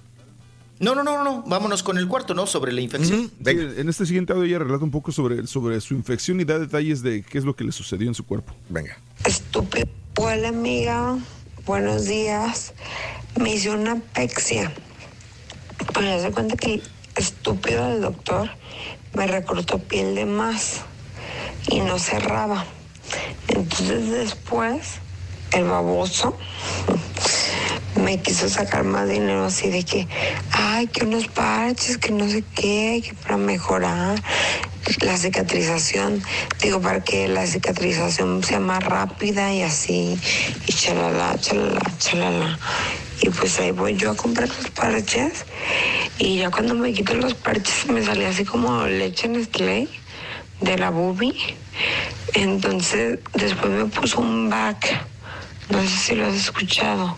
[0.78, 1.42] No, no, no, no.
[1.46, 2.46] Vámonos con el cuarto, ¿no?
[2.46, 3.30] Sobre la infección.
[3.44, 6.58] Sí, en este siguiente audio ella relata un poco sobre, sobre su infección y da
[6.58, 8.54] detalles de qué es lo que le sucedió en su cuerpo.
[8.68, 8.98] Venga.
[9.24, 9.86] Estúpido.
[10.18, 11.18] Hola amiga,
[11.64, 12.74] buenos días.
[13.40, 14.72] Me hice una pexia.
[15.92, 16.82] Pues ya se cuenta que el
[17.16, 18.50] estúpido del doctor
[19.14, 20.82] me recortó piel de más
[21.70, 22.66] y no cerraba.
[23.48, 24.96] Entonces después
[25.52, 26.36] el baboso
[28.02, 30.06] me quiso sacar más dinero así de que,
[30.52, 34.22] ay, que unos parches, que no sé qué, que para mejorar
[35.00, 36.22] la cicatrización,
[36.60, 40.18] digo, para que la cicatrización sea más rápida y así,
[40.66, 42.58] y chalala, chalala, chalala.
[43.22, 45.46] Y pues ahí voy yo a comprar los parches
[46.18, 49.88] y ya cuando me quito los parches me salía así como leche en
[50.60, 51.56] de la boobie.
[52.34, 55.06] Entonces después me puso un back,
[55.68, 57.16] no sé si lo has escuchado,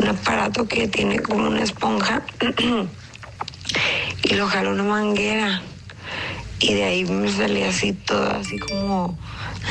[0.00, 2.22] un aparato que tiene como una esponja
[4.22, 5.62] y lo jaló una manguera
[6.58, 9.18] y de ahí me salía así todo, así como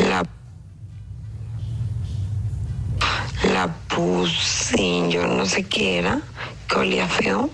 [0.10, 0.24] la
[3.54, 6.22] la puse, yo no sé qué era,
[6.68, 7.50] que olía feo.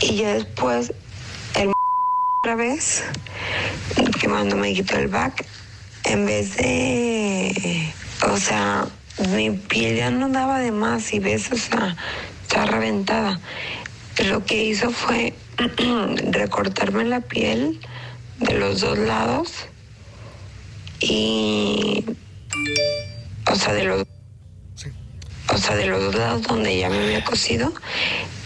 [0.00, 0.92] Y ya después,
[1.54, 1.72] el
[2.42, 3.04] otra vez,
[4.20, 5.46] que cuando me quitó el back,
[6.04, 7.92] en vez de,
[8.30, 8.86] o sea,
[9.34, 11.96] mi piel ya no daba de más y ves, o sea,
[12.42, 13.40] está reventada.
[14.26, 15.34] Lo que hizo fue
[16.30, 17.80] recortarme la piel
[18.38, 19.52] de los dos lados
[21.00, 22.04] y,
[23.46, 24.06] o sea, de los
[25.50, 27.72] o sea, de los dos lados donde ya me había cosido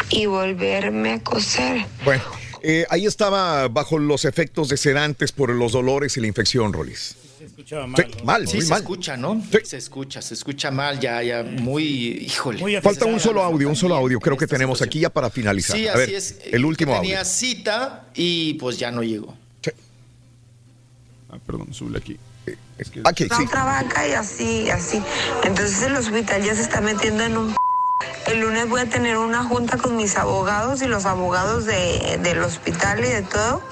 [0.08, 1.84] y volverme a coser.
[2.04, 2.22] Bueno,
[2.62, 7.16] eh, ahí estaba bajo los efectos de sedantes por los dolores y la infección, Rolis.
[7.52, 8.80] Escuchaba Sí, mal, Sí, muy se mal.
[8.80, 9.42] escucha, ¿no?
[9.64, 12.80] Se escucha, se escucha mal, ya, ya, muy, híjole.
[12.80, 15.76] Falta un solo audio, un solo audio, creo que tenemos aquí ya para finalizar.
[15.76, 16.38] Sí, A así ver, es.
[16.50, 17.30] el último Tenía audio.
[17.30, 19.36] cita y pues ya no llegó.
[21.30, 22.18] Ah, perdón, sube aquí.
[23.04, 25.00] Aquí, La otra vaca y así, y así.
[25.44, 27.54] Entonces el hospital ya se está metiendo en un...
[28.26, 32.40] El lunes voy a tener una junta con mis abogados y los abogados de- del
[32.40, 33.62] hospital y de todo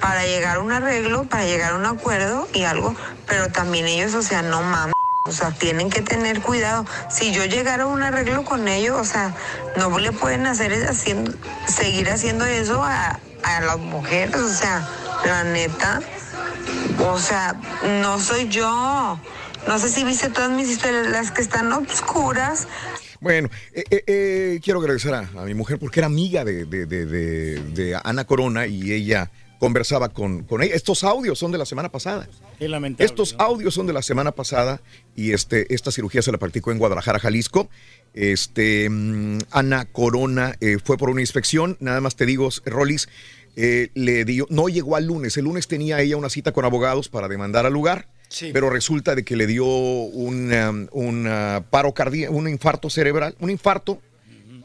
[0.00, 2.94] para llegar a un arreglo, para llegar a un acuerdo y algo,
[3.26, 4.94] pero también ellos, o sea, no mames.
[5.26, 6.86] O sea, tienen que tener cuidado.
[7.10, 9.34] Si yo llegara a un arreglo con ellos, o sea,
[9.76, 11.32] no le pueden hacer haciendo,
[11.68, 14.34] seguir haciendo eso a, a las mujeres.
[14.36, 14.88] O sea,
[15.26, 16.00] la neta.
[17.00, 17.54] O sea,
[18.02, 19.20] no soy yo.
[19.68, 22.66] No sé si viste todas mis historias, las que están obscuras.
[23.20, 28.00] Bueno, eh, eh, eh, quiero agradecer a, a mi mujer porque era amiga de- de
[28.02, 29.30] Ana Corona y ella
[29.60, 30.74] conversaba con, con ella.
[30.74, 32.28] Estos audios son de la semana pasada.
[32.58, 33.04] Qué lamentable.
[33.04, 34.80] Estos audios son de la semana pasada
[35.14, 37.68] y este, esta cirugía se la practicó en Guadalajara, Jalisco.
[38.14, 43.08] Este, mm, Ana Corona eh, fue por una inspección, nada más te digo, Rolis,
[43.54, 47.08] eh, le dio, no llegó al lunes, el lunes tenía ella una cita con abogados
[47.08, 48.50] para demandar al lugar, Sí.
[48.52, 53.36] pero resulta de que le dio un, um, un, uh, paro cardíaco, un infarto cerebral,
[53.40, 54.00] un infarto,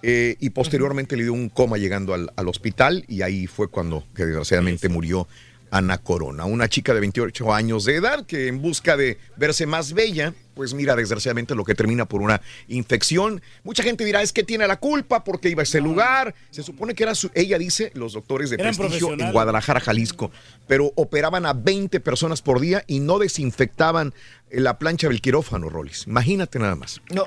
[0.01, 4.03] eh, y posteriormente le dio un coma llegando al, al hospital y ahí fue cuando
[4.15, 5.27] que desgraciadamente murió
[5.71, 9.93] Ana Corona, una chica de 28 años de edad que en busca de verse más
[9.93, 13.41] bella, pues mira desgraciadamente lo que termina por una infección.
[13.63, 16.33] Mucha gente dirá es que tiene la culpa porque iba a ese lugar.
[16.49, 19.33] Se supone que era su, ella dice, los doctores de prestigio en.
[19.33, 20.31] Guadalajara, Jalisco,
[20.65, 24.13] pero operaban a 20 personas por día y no desinfectaban
[24.49, 26.07] eh, la plancha del quirófano, Rolis.
[26.07, 27.01] Imagínate nada más.
[27.13, 27.25] No,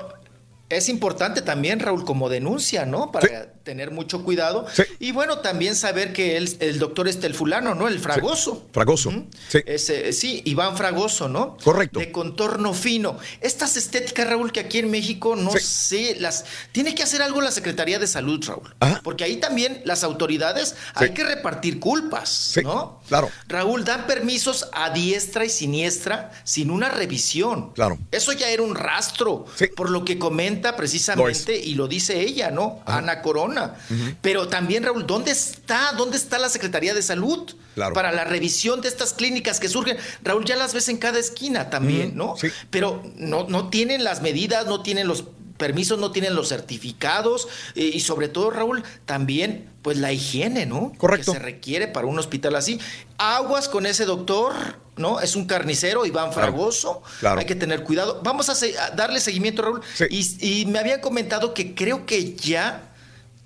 [0.69, 3.11] es importante también, Raúl, como denuncia, ¿no?
[3.11, 4.67] Para tener mucho cuidado.
[4.99, 7.87] Y bueno, también saber que él, el doctor este, el fulano, ¿no?
[7.87, 8.67] El fragoso.
[8.71, 9.11] Fragoso.
[9.49, 9.59] Sí.
[9.65, 11.57] Ese, sí, Iván Fragoso, ¿no?
[11.63, 11.99] Correcto.
[11.99, 13.17] De contorno fino.
[13.41, 17.51] Estas estéticas, Raúl, que aquí en México no sé, las tiene que hacer algo la
[17.51, 18.75] Secretaría de Salud, Raúl.
[19.03, 23.01] Porque ahí también las autoridades hay que repartir culpas, ¿no?
[23.07, 23.31] Claro.
[23.47, 27.71] Raúl, dan permisos a diestra y siniestra sin una revisión.
[27.73, 27.97] Claro.
[28.11, 32.81] Eso ya era un rastro, por lo que comenta precisamente y lo dice ella, ¿no?
[32.85, 33.75] Ana Corona.
[34.21, 35.93] Pero también, Raúl, ¿dónde está?
[35.97, 37.49] ¿Dónde está la Secretaría de Salud?
[37.75, 37.93] Claro.
[37.93, 39.97] Para la revisión de estas clínicas que surgen.
[40.23, 42.35] Raúl, ya las ves en cada esquina también, ¿no?
[42.69, 45.23] Pero no, no tienen las medidas, no tienen los
[45.59, 50.91] permisos, no tienen los certificados eh, y sobre todo, Raúl, también pues la higiene, ¿no?
[50.97, 51.33] Correcto.
[51.33, 52.79] Que se requiere para un hospital así.
[53.19, 54.53] Aguas con ese doctor,
[54.97, 55.19] ¿no?
[55.19, 57.03] Es un carnicero, Iván Fragoso.
[57.19, 57.39] claro.
[57.39, 58.21] Hay que tener cuidado.
[58.23, 59.81] Vamos a, se- a darle seguimiento, Raúl.
[60.09, 62.85] Y, y me habían comentado que creo que ya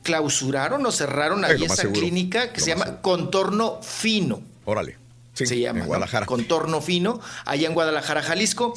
[0.04, 4.42] clausuraron o cerraron ahí esa seguro, clínica que lo se llama Contorno Fino.
[4.66, 4.98] Órale.
[5.34, 5.88] Sí, se llama en ¿no?
[5.88, 6.26] Guadalajara.
[6.26, 8.74] Contorno Fino, allá en Guadalajara, Jalisco.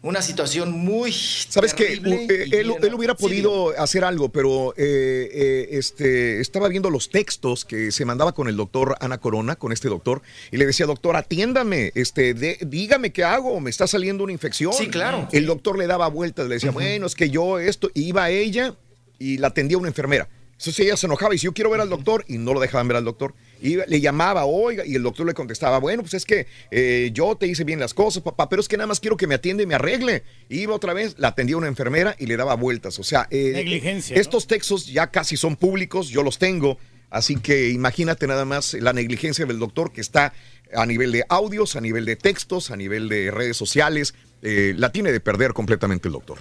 [0.00, 1.12] Una situación muy.
[1.12, 1.84] ¿Sabes qué?
[1.86, 7.10] terrible Eh, él, él hubiera podido hacer algo, pero eh, eh, este, estaba viendo los
[7.10, 10.86] textos que se mandaba con el doctor Ana Corona, con este doctor, y le decía,
[10.86, 14.72] doctor, atiéndame, este, de- dígame qué hago, me está saliendo una infección.
[14.72, 15.28] Sí, claro.
[15.32, 18.74] El doctor le daba vueltas, le decía, bueno, es que yo esto, y iba ella
[19.18, 20.28] y la atendía una enfermera.
[20.52, 22.86] Entonces ella se enojaba y dice, yo quiero ver al doctor, y no lo dejaban
[22.88, 23.34] ver al doctor.
[23.60, 27.36] Y le llamaba, oiga, y el doctor le contestaba, bueno, pues es que eh, yo
[27.36, 29.62] te hice bien las cosas, papá, pero es que nada más quiero que me atienda
[29.62, 30.22] y me arregle.
[30.48, 32.98] Iba otra vez, la atendía una enfermera y le daba vueltas.
[32.98, 34.20] O sea, eh, Negligencia, ¿no?
[34.20, 36.78] estos textos ya casi son públicos, yo los tengo.
[37.10, 40.34] Así que imagínate nada más la negligencia del doctor que está
[40.74, 44.14] a nivel de audios, a nivel de textos, a nivel de redes sociales.
[44.42, 46.38] eh, la tiene de perder completamente el doctor.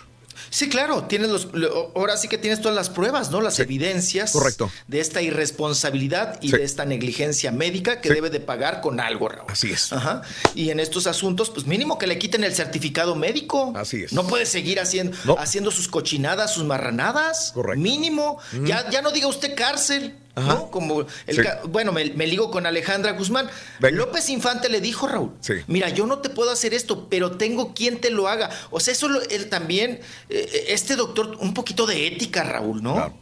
[0.49, 3.41] Sí, claro, tienes los, lo- ahora sí que tienes todas las pruebas, ¿no?
[3.41, 4.71] Las evidencias correcto.
[4.87, 6.57] de esta irresponsabilidad y Sí.
[6.57, 9.49] de esta negligencia médica que debe de pagar con algo, Raúl.
[9.51, 9.91] Así es.
[9.93, 10.21] Ajá.
[10.55, 13.73] Y en estos asuntos, pues mínimo que le quiten el certificado médico.
[13.75, 14.13] Así es.
[14.13, 17.51] No puede seguir haciendo, haciendo sus cochinadas, sus marranadas.
[17.53, 17.81] Correcto.
[17.81, 18.39] Mínimo.
[18.63, 20.15] Ya, ya no diga usted cárcel.
[20.37, 20.53] Ajá.
[20.53, 20.69] ¿no?
[20.71, 21.41] Como el Sí.
[21.69, 23.49] bueno, me, me ligo con Alejandra Guzmán.
[23.91, 25.53] López Infante le dijo, Raúl, Sí.
[25.65, 28.49] mira, yo no te puedo hacer esto, pero tengo quien te lo haga.
[28.69, 29.99] O sea, eso lo- él también,
[30.29, 33.13] eh, este doctor, un poquito de ética, Raúl, ¿no?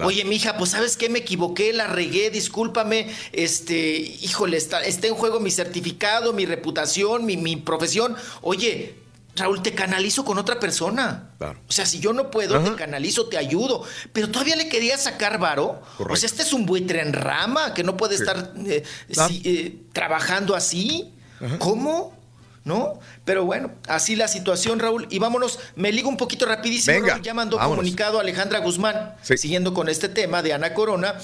[0.00, 5.14] Oye, mija, pues sabes qué, me equivoqué, la regué, discúlpame, este, híjole, está, está en
[5.14, 8.14] juego mi certificado, mi reputación, mi, mi profesión.
[8.42, 8.94] Oye,
[9.38, 11.30] Raúl, te canalizo con otra persona.
[11.66, 13.84] O sea, si yo no puedo, te canalizo, te ayudo.
[14.12, 15.80] Pero todavía le quería sacar varo.
[15.98, 18.22] O sea, este es un buitre en rama que no puede Sí.
[18.22, 19.28] estar eh, Claro.
[19.32, 21.12] si- eh, trabajando así.
[21.58, 22.16] ¿Cómo?
[22.64, 22.98] ¿no?
[23.24, 25.06] Pero bueno, así la situación, Raúl.
[25.08, 26.96] Y vámonos, me ligo un poquito rapidísimo.
[27.00, 27.76] Venga, Raúl, ya mandó vámonos.
[27.76, 31.14] comunicado Alejandra Guzmán, siguiendo con este tema de Ana Corona.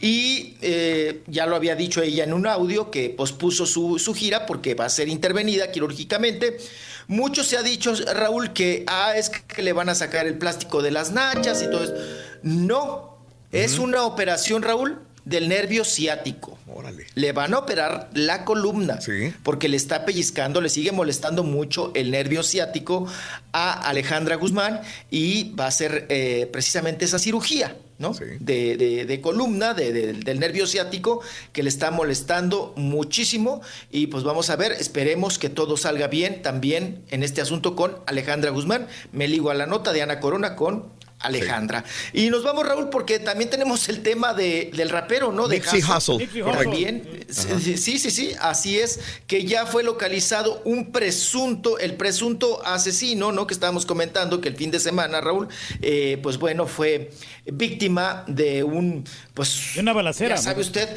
[0.00, 4.46] Y eh, ya lo había dicho ella en un audio que pospuso su, su gira
[4.46, 6.56] porque va a ser intervenida quirúrgicamente.
[7.06, 10.82] Mucho se ha dicho, Raúl, que ah, es que le van a sacar el plástico
[10.82, 11.94] de las nachas y todo eso.
[12.42, 13.18] No,
[13.52, 16.58] es una operación, Raúl, del nervio ciático.
[17.14, 18.98] Le van a operar la columna
[19.42, 23.06] porque le está pellizcando, le sigue molestando mucho el nervio ciático
[23.52, 24.80] a Alejandra Guzmán
[25.10, 27.76] y va a ser eh, precisamente esa cirugía.
[27.96, 28.12] ¿no?
[28.40, 31.20] De, de- de columna, de- del nervio ciático,
[31.52, 33.62] que le está molestando muchísimo.
[33.90, 37.96] Y pues vamos a ver, esperemos que todo salga bien también en este asunto con
[38.06, 38.88] Alejandra Guzmán.
[39.12, 40.86] Me ligo a la nota de Ana Corona con
[41.24, 41.84] Alejandra.
[42.12, 45.48] Y nos vamos, Raúl, porque también tenemos el tema de, del rapero, ¿no?
[45.48, 46.26] De Nipsey Hussle.
[46.52, 47.24] También.
[47.28, 53.32] Sí, sí, sí, sí, así es, que ya fue localizado un presunto, el presunto asesino,
[53.32, 53.46] ¿no?
[53.46, 55.48] Que estábamos comentando que el fin de semana, Raúl,
[55.82, 57.10] eh, pues bueno, fue
[57.46, 59.04] víctima de un,
[59.34, 59.76] pues...
[59.76, 60.88] una balacera, Ya sabe usted.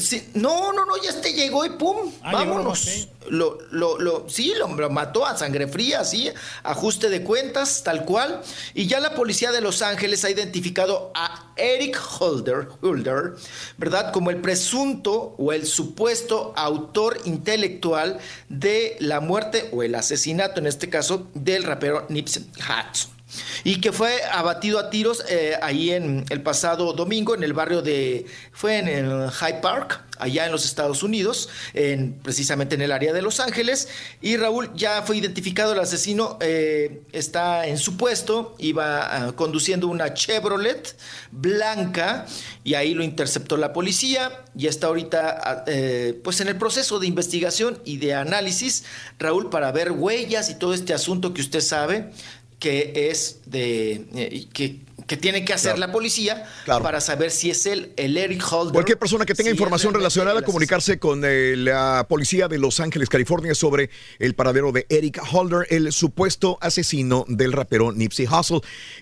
[0.00, 3.08] sí, no, no, no, ya este llegó y pum, Ah, llegó, vámonos.
[3.30, 6.30] Lo, lo, lo, sí, lo, lo mató a sangre fría, sí,
[6.62, 8.42] ajuste de cuentas, tal cual.
[8.74, 13.34] Y ya la policía de Los Ángeles ha identificado a Eric Holder, Holder,
[13.78, 14.12] ¿verdad?
[14.12, 20.66] Como el presunto o el supuesto autor intelectual de la muerte o el asesinato, en
[20.66, 23.15] este caso, del rapero Nipsey Hussle
[23.64, 27.82] y que fue abatido a tiros eh, ahí en el pasado domingo en el barrio
[27.82, 32.92] de fue en el Hyde Park allá en los Estados Unidos en, precisamente en el
[32.92, 33.88] área de Los Ángeles
[34.20, 39.88] y Raúl ya fue identificado el asesino eh, está en su puesto iba ah, conduciendo
[39.88, 40.96] una Chevrolet
[41.30, 42.26] blanca
[42.64, 46.98] y ahí lo interceptó la policía y está ahorita ah, eh, pues en el proceso
[46.98, 48.84] de investigación y de análisis
[49.18, 52.10] Raúl para ver huellas y todo este asunto que usted sabe
[52.58, 57.64] que es de eh, que, que tiene que hacer la policía para saber si es
[57.66, 58.72] él el Eric Holder.
[58.72, 62.80] Cualquier persona que tenga si información relacionada, el comunicarse con eh, la policía de Los
[62.80, 68.60] Ángeles, California, sobre el paradero de Eric Holder, el supuesto asesino del rapero Nipsey Hussle.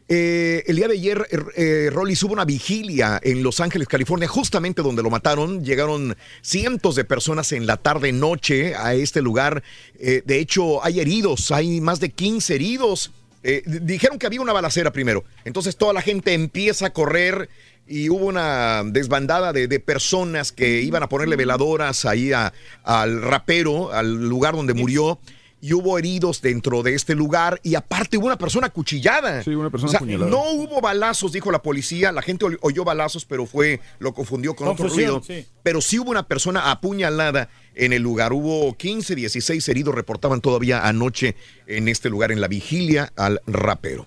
[0.08, 1.26] Eh, el día de ayer,
[1.56, 5.64] eh, Rolly, hubo una vigilia en Los Ángeles, California, justamente donde lo mataron.
[5.64, 9.62] Llegaron cientos de personas en la tarde-noche a este lugar.
[9.94, 13.10] De hecho, hay heridos, hay más de 15 heridos.
[13.44, 15.22] Eh, dijeron que había una balacera primero.
[15.44, 17.48] Entonces toda la gente empieza a correr
[17.86, 23.20] y hubo una desbandada de, de personas que iban a ponerle veladoras ahí a- al
[23.22, 25.18] rapero, al lugar donde murió.
[25.66, 29.42] Y hubo heridos dentro de este lugar y aparte hubo una persona acuchillada.
[29.42, 30.30] Sí, una persona O sea, apuñalada.
[30.30, 32.12] No hubo balazos, dijo la policía.
[32.12, 35.22] La gente oy- oyó balazos, pero fue, lo confundió con otro Confusión, ruido.
[35.26, 35.46] sí.
[35.62, 38.34] Pero sí hubo una persona apuñalada en el lugar.
[38.34, 41.34] Hubo 15, 16 heridos, reportaban todavía anoche
[41.66, 44.04] en este lugar, en la vigilia al rapero.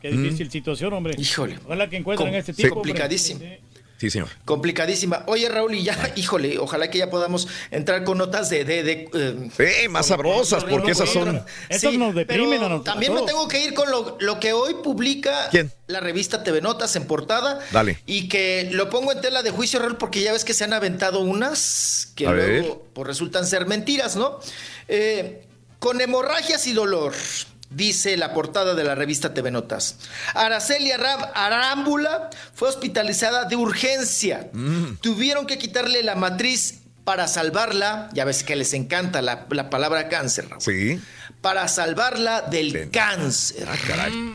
[0.00, 1.14] Qué difícil situación, hombre.
[1.18, 1.58] Híjole.
[1.64, 2.62] Ojalá que encuentren Com- a este sí.
[2.62, 2.76] tipo.
[2.80, 3.60] hombre.
[4.04, 4.28] Sí, señor.
[4.44, 5.22] Complicadísima.
[5.28, 8.62] Oye, Raúl, y ya, híjole, ojalá que ya podamos entrar con notas de...
[8.62, 11.42] de, de, eh, Sí, más sabrosas, porque esas son...
[11.70, 12.84] Estos nos deprimen pero a nosotros.
[12.84, 15.72] También me tengo que ir con lo, lo que hoy publica ¿Quién?
[15.86, 17.60] la revista TV Notas en portada.
[17.72, 17.98] Dale.
[18.04, 20.74] Y que lo pongo en tela de juicio, Raúl, porque ya ves que se han
[20.74, 24.38] aventado unas que A luego pues, resultan ser mentiras, ¿no?
[24.86, 25.46] Eh,
[25.78, 27.14] con hemorragias y dolor.
[27.74, 29.96] Dice la portada de la revista TV Notas.
[30.34, 34.50] Araceli Arámbula fue hospitalizada de urgencia.
[35.00, 38.08] Tuvieron que quitarle la matriz para salvarla.
[38.12, 40.62] Ya ves que les encanta la, la palabra cáncer, Raúl.
[40.62, 41.00] Sí.
[41.40, 43.68] Para salvarla del cáncer.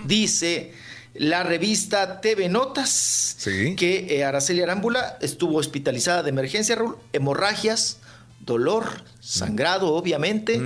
[0.05, 0.73] Dice
[1.15, 7.97] la revista TV Notas que eh, Araceli Arámbula estuvo hospitalizada de emergencia, Raúl, hemorragias,
[8.41, 10.59] dolor, sangrado, obviamente,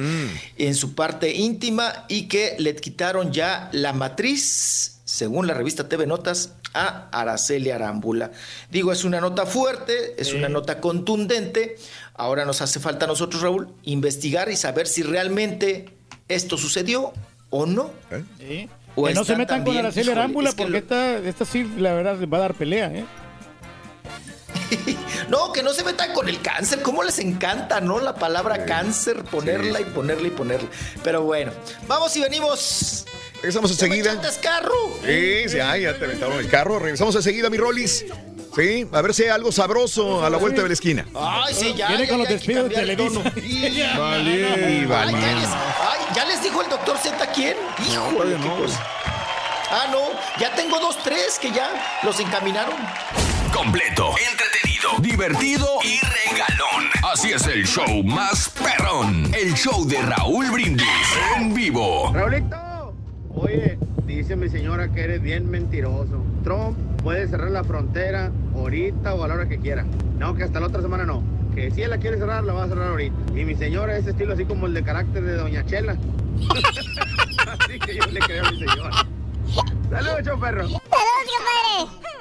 [0.58, 6.08] en su parte íntima y que le quitaron ya la matriz, según la revista TV
[6.08, 8.32] Notas, a Araceli Arámbula.
[8.72, 11.76] Digo, es una nota fuerte, es una nota contundente.
[12.16, 15.90] Ahora nos hace falta a nosotros, Raúl, investigar y saber si realmente
[16.30, 17.12] esto sucedió
[17.50, 17.92] o no.
[18.40, 18.70] Sí.
[18.96, 22.18] O que no se metan con Araceli Arámbula porque lo- esta, esta sí, la verdad,
[22.32, 23.06] va a dar pelea, ¿eh?
[25.30, 26.82] No, que no se metan con el cáncer.
[26.82, 28.00] ¿Cómo les encanta, no?
[28.00, 30.70] La palabra cáncer, ponerla y ponerla y ponerla.
[31.04, 31.52] Pero bueno,
[31.88, 33.06] vamos y venimos.
[33.36, 34.20] Regresamos enseguida.
[34.22, 34.72] ¿Te carro?
[35.06, 36.80] Sí, sí, ay, ya te aventaron el carro.
[36.80, 38.06] Regresamos enseguida, mi Rolis.
[38.56, 41.06] Sí, a ver si hay algo sabroso a la vuelta de la esquina.
[41.16, 41.88] Ay, sí, ya.
[41.88, 43.20] Viene con los despidos de Televisa.
[43.98, 45.12] Vale, Ay, vale.
[45.14, 47.58] ya les, ay, ¿ya les dijo el doctor Z quién?
[47.80, 48.58] Híjole, qué no.
[48.58, 48.80] cosa.
[49.72, 50.02] Ah, no,
[50.40, 52.76] ya tengo dos, tres que ya los encaminaron.
[53.54, 56.90] Completo, entretenido, divertido y regalón.
[57.14, 59.32] Así es el show más perrón.
[59.34, 60.88] El show de Raúl Brindis
[61.38, 62.12] en vivo.
[62.14, 62.94] Raulito,
[63.36, 66.24] oye, dice mi señora que eres bien mentiroso.
[66.44, 69.86] Trump puede cerrar la frontera ahorita o a la hora que quiera.
[70.18, 71.24] No, que hasta la otra semana no.
[71.54, 73.16] Que si él la quiere cerrar, la va a cerrar ahorita.
[73.36, 75.96] Y mi señora es estilo así como el de carácter de Doña Chela.
[77.60, 79.06] así que yo le creo a mi señora.
[79.90, 80.68] Saludos, choferro.
[80.68, 80.80] Saludos,
[81.38, 82.14] compadre.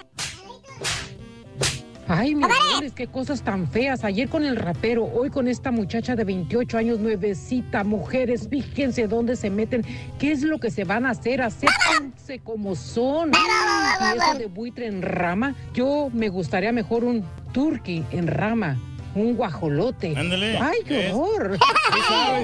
[2.15, 4.05] Ay, mi amores, qué cosas tan feas.
[4.05, 7.85] Ayer con el rapero, hoy con esta muchacha de 28 años, nuevecita.
[7.85, 9.83] Mujeres, fíjense dónde se meten.
[10.19, 11.41] ¿Qué es lo que se van a hacer?
[11.41, 13.31] Acéptense como son.
[13.31, 17.25] Y eso de buitre en rama, yo me gustaría mejor un
[17.55, 18.79] turkey en rama.
[19.15, 20.17] Un guajolote.
[20.17, 20.57] Ándale.
[20.59, 21.59] Ay, qué Es- horror.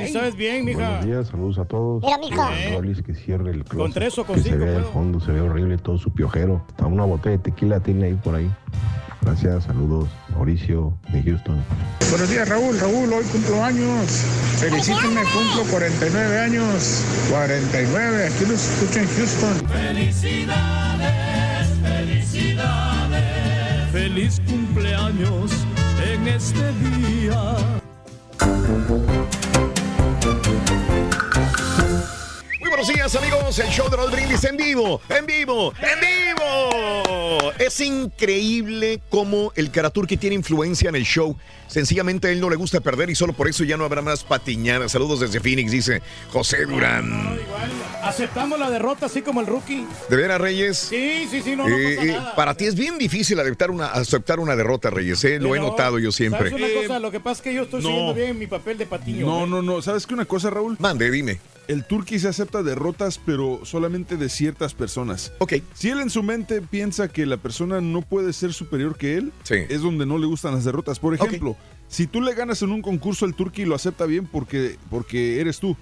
[0.07, 0.79] Sí sabes, bien, mija.
[0.87, 2.03] Buenos días, saludos a todos.
[2.03, 2.49] Mira, mijo.
[2.53, 3.79] Eh, Rolis que cierre el closet.
[3.79, 4.93] Con tres o con que se ve puedo.
[4.93, 6.63] fondo, se ve horrible todo su piojero.
[6.69, 8.51] Hasta una botella de tequila tiene ahí por ahí.
[9.23, 10.09] Gracias, saludos.
[10.31, 11.63] Mauricio de Houston.
[12.11, 12.79] Buenos días, Raúl.
[12.79, 14.07] Raúl, hoy cumplo años.
[14.59, 17.05] Felicítame, cumplo 49 años.
[17.31, 19.69] 49, aquí los escucho en Houston.
[19.69, 23.91] Felicidades, felicidades.
[23.93, 25.51] Feliz cumpleaños
[26.21, 27.57] en este día.
[32.69, 33.59] Muy buenos días, amigos.
[33.61, 37.51] El show de Raúl Brindis en vivo, en vivo, en vivo.
[37.59, 41.35] Es increíble cómo el Karaturki tiene influencia en el show.
[41.67, 44.23] Sencillamente a él no le gusta perder y solo por eso ya no habrá más
[44.23, 44.93] patiñadas.
[44.93, 47.39] Saludos desde Phoenix, dice José Durán.
[48.03, 49.87] Aceptamos la derrota así como el rookie.
[50.11, 50.77] ¿De veras, Reyes?
[50.77, 52.35] Sí, sí, sí, no, no Eh, pasa eh, nada.
[52.35, 55.25] para ti es bien difícil aceptar una, aceptar una derrota, Reyes.
[55.25, 56.51] eh, Lo he No, notado yo siempre.
[56.51, 56.99] ¿Sabes una cosa?
[57.01, 57.89] Lo que pasa es que yo estoy no.
[57.89, 59.25] siguiendo bien mi papel de patiño.
[59.25, 59.81] No, no, no.
[59.81, 60.77] ¿Sabes qué una cosa, Raúl?
[60.79, 61.41] Mande, dime.
[61.69, 65.33] El turqui se acepta derrotas, pero solamente de ciertas personas.
[65.39, 65.55] Ok.
[65.75, 69.33] Si él en su mente piensa que la persona no puede ser superior que él,
[69.51, 70.99] es donde no le gustan las derrotas.
[70.99, 71.57] Por ejemplo,
[71.87, 75.61] si tú le ganas en un concurso al turqui, lo acepta bien porque, porque eres
[75.61, 75.77] tú.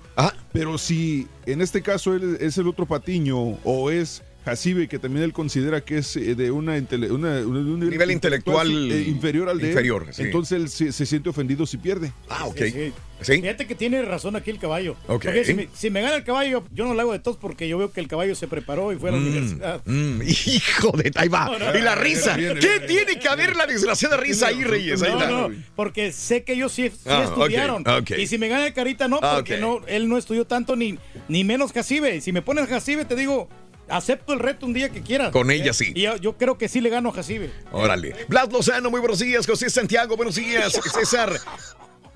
[0.52, 5.24] Pero si en este caso él es el otro patiño o es Jacibe, que también
[5.24, 9.02] él considera que es eh, de una, intele- una- una- de un Nivel intelectual eh,
[9.08, 10.22] inferior al de él, inferior, sí.
[10.22, 12.12] entonces él se, se siente ofendido si pierde.
[12.28, 12.56] Ah, ok.
[12.58, 12.92] Sí,
[13.22, 13.40] sí.
[13.40, 14.92] Fíjate que tiene razón aquí el caballo.
[15.08, 15.24] Ok.
[15.24, 17.68] Porque si me, si me gana el caballo, yo no le hago de tos porque
[17.68, 19.82] yo veo que el caballo se preparó y fue a la Mm, universidad.
[19.84, 21.46] mm, hijo de ahí va.
[21.58, 21.76] No, no.
[21.78, 22.36] y la risa.
[22.36, 22.86] Viene, ¿Qué viene.
[22.86, 25.02] tiene que haber la desgraciada risa ahí, Reyes?
[25.02, 27.82] Ahí No, no, porque sé que ellos sí, sí Ah, estudiaron.
[27.82, 28.10] ok, ok.
[28.18, 30.98] Y si me gana el carita, no, Ah, porque no, él no estudió tanto ni,
[31.28, 32.20] ni menos Jacibe.
[32.20, 33.48] Si me pones Jacibe, te digo,
[33.88, 35.30] acepto el reto un día que quieras.
[35.30, 35.74] Con ella ¿Eh?
[35.74, 35.92] sí.
[35.94, 37.50] Y yo, yo creo que sí le gano a Jacibe.
[37.72, 38.14] Órale.
[38.28, 39.46] Blas Lozano, muy buenos días.
[39.46, 40.72] José Santiago, buenos días.
[40.94, 41.32] César.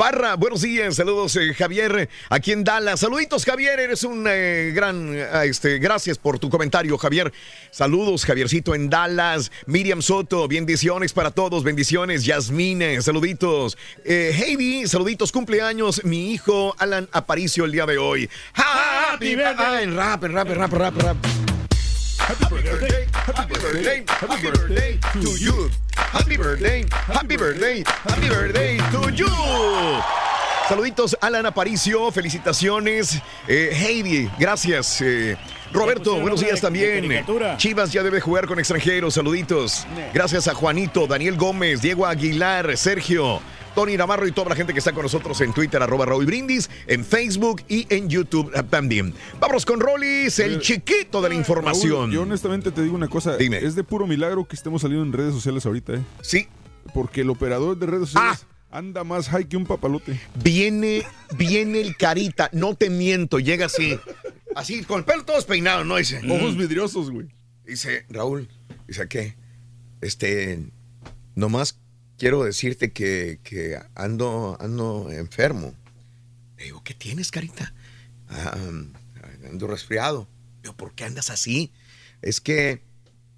[0.00, 3.00] Parra, buenos días, saludos eh, Javier, aquí en Dallas.
[3.00, 7.30] Saluditos Javier, eres un eh, gran, ah, este, gracias por tu comentario Javier.
[7.70, 9.52] Saludos Javiercito en Dallas.
[9.66, 12.24] Miriam Soto, bendiciones para todos, bendiciones.
[12.24, 13.76] Yasmine, saluditos.
[14.02, 18.30] Eh, Heidi, saluditos, cumpleaños, mi hijo Alan Aparicio el día de hoy.
[18.54, 19.54] Happy birthday.
[19.58, 21.49] Ah, en rap, en rap, en rap, rap, rap.
[22.30, 25.68] Happy birthday, happy birthday, happy birthday to you.
[25.96, 29.26] Happy birthday, happy birthday, happy birthday to you.
[30.68, 33.20] Saluditos, Alan Aparicio, felicitaciones.
[33.48, 35.00] Eh, Heidi, gracias.
[35.00, 35.36] Eh,
[35.72, 37.24] Roberto, buenos días también.
[37.56, 39.84] Chivas ya debe jugar con extranjeros, saluditos.
[40.14, 43.40] Gracias a Juanito, Daniel Gómez, Diego Aguilar, Sergio.
[43.74, 46.70] Tony Navarro y toda la gente que está con nosotros en Twitter, arroba Raúl Brindis,
[46.86, 49.14] en Facebook y en YouTube eh, también.
[49.38, 51.92] Vámonos con Rollis, el chiquito de la información.
[51.92, 53.36] Raúl, yo honestamente te digo una cosa.
[53.36, 56.02] Es de puro milagro que estemos saliendo en redes sociales ahorita, ¿eh?
[56.22, 56.48] Sí.
[56.94, 60.20] Porque el operador de redes sociales anda más high que un papalote.
[60.42, 61.04] Viene,
[61.36, 63.98] viene el carita, no te miento, llega así.
[64.54, 65.96] Así, con el pelo todo despeinado, ¿no?
[65.96, 66.20] Dice.
[66.28, 67.28] Ojos vidriosos, güey.
[67.64, 68.48] Dice, Raúl,
[68.86, 69.36] dice, ¿qué?
[70.00, 70.60] Este,
[71.34, 71.78] nomás
[72.20, 75.74] quiero decirte que, que ando, ando enfermo.
[76.58, 77.72] Le digo, ¿qué tienes, carita?
[78.28, 78.56] "Ah,
[79.48, 80.28] ando resfriado.
[80.62, 81.72] Digo, ¿por qué andas así?
[82.20, 82.82] Es que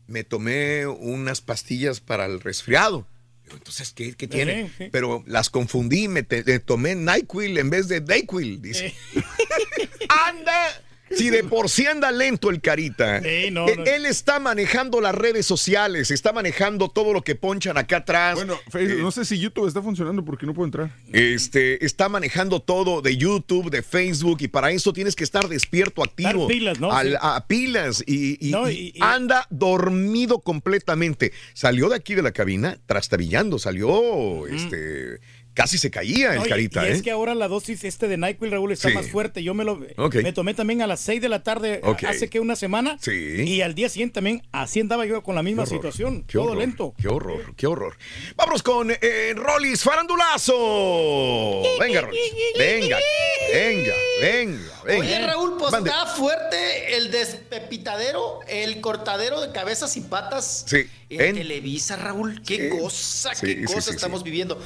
[0.09, 3.07] me tomé unas pastillas para el resfriado.
[3.45, 4.67] Digo, entonces, ¿qué, qué tiene?
[4.67, 4.89] Sí, sí.
[4.91, 8.93] Pero las confundí, me, te- tomé NyQuil en vez de Dayquil, dice.
[10.09, 10.83] ¡Anda!
[11.17, 13.21] Si de por sí anda lento el carita.
[13.23, 13.85] Sí, no, Eh, no.
[13.85, 18.35] Él está manejando las redes sociales, está manejando todo lo que ponchan acá atrás.
[18.35, 20.91] Bueno, Facebook, no sé si YouTube está funcionando porque no puedo entrar.
[21.13, 26.03] Este, está manejando todo de YouTube, de Facebook, y para eso tienes que estar despierto,
[26.03, 26.49] activo.
[26.49, 26.93] Pilas, ¿no?
[26.93, 27.19] Al-.
[27.21, 28.03] A, pilas.
[28.07, 31.33] Y, y- No, y y- y- anda dormido completamente.
[31.55, 33.93] Salió de aquí de la cabina trastabillando, salió
[34.49, 34.55] Mm.
[34.55, 35.21] este,
[35.55, 36.93] Casi se caía el No, y- carita, y ¿eh?
[36.93, 38.95] es que ahora la dosis este de NyQuil, Raúl, está Sí.
[38.95, 39.43] más fuerte.
[39.43, 40.15] Yo me lo Ok.
[40.23, 42.97] me tomé también a las 6 de la tarde hace que una semana.
[43.03, 43.13] Sí.
[43.13, 46.23] Y al día siguiente también así andaba yo con la misma situación.
[46.27, 46.95] Qué todo horror, lento.
[46.99, 47.99] Qué horror, qué horror.
[48.37, 51.63] Vámonos con eh, Rolis Farandulazo.
[51.81, 52.21] Venga, Rolis.
[52.59, 52.99] Venga,
[53.53, 55.01] venga, venga, venga.
[55.01, 55.91] Oye, Raúl, pues Mande.
[55.91, 62.43] está fuerte el despepitadero, el cortadero de cabezas y patas Sí, en, en- Televisa, Raúl.
[62.43, 62.79] Qué Sí.
[62.79, 63.97] cosa, qué sí, cosa sí, sí.
[63.97, 64.61] estamos viviendo.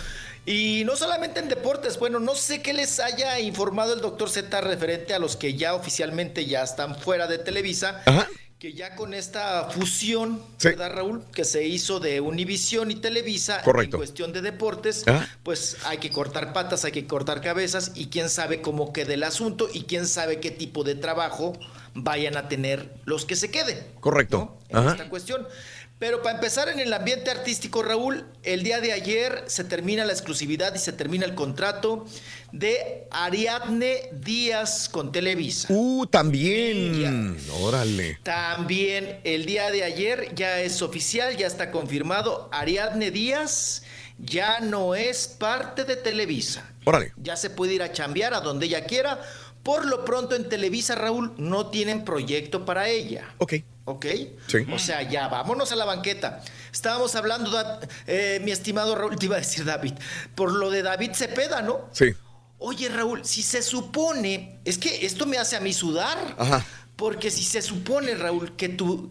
[0.47, 4.60] Y no solamente en deportes, bueno, no sé qué les haya informado el doctor Z
[4.60, 8.02] referente a los que ya oficialmente ya están fuera de Televisa.
[8.60, 11.23] Que ya con esta fusión, ¿verdad, Raúl?
[11.34, 13.97] Que se hizo de Univisión y Televisa Correcto.
[13.97, 15.05] en cuestión de deportes,
[15.42, 19.25] pues hay que cortar patas, hay que cortar cabezas y quién sabe cómo quede el
[19.25, 21.52] asunto y quién sabe qué tipo de trabajo
[21.94, 24.57] vayan a tener los que se queden Correcto.
[24.70, 24.91] en Ajá.
[24.92, 25.47] esta cuestión.
[25.99, 30.12] Pero para empezar en el ambiente artístico, Raúl, el día de ayer se termina la
[30.12, 32.05] exclusividad y se termina el contrato
[32.52, 35.68] de Ariadne Díaz con Televisa.
[35.70, 37.39] Uh, también.
[37.60, 38.18] Órale.
[38.23, 43.83] También el día de ayer ya es oficial, ya está confirmado, Ariadne Díaz
[44.18, 46.70] ya no es parte de Televisa.
[46.84, 47.12] Órale.
[47.16, 49.20] Ya se puede ir a chambear a donde ella quiera.
[49.66, 53.34] Por lo pronto en Televisa, Raúl, no tienen proyecto para ella.
[53.38, 53.54] Ok.
[53.84, 54.06] ¿Ok?
[54.46, 54.58] Sí.
[54.72, 56.40] O sea, ya, vámonos a la banqueta.
[56.72, 57.50] Estábamos hablando,
[58.06, 59.94] eh, mi estimado Raúl, te iba a decir David,
[60.36, 61.88] por lo de David Cepeda, ¿no?
[61.90, 62.14] Sí.
[62.58, 66.36] Oye, Raúl, si se supone, es que esto me hace a mí sudar.
[66.38, 66.64] Ajá.
[66.94, 69.10] Porque si se supone, Raúl, que tu,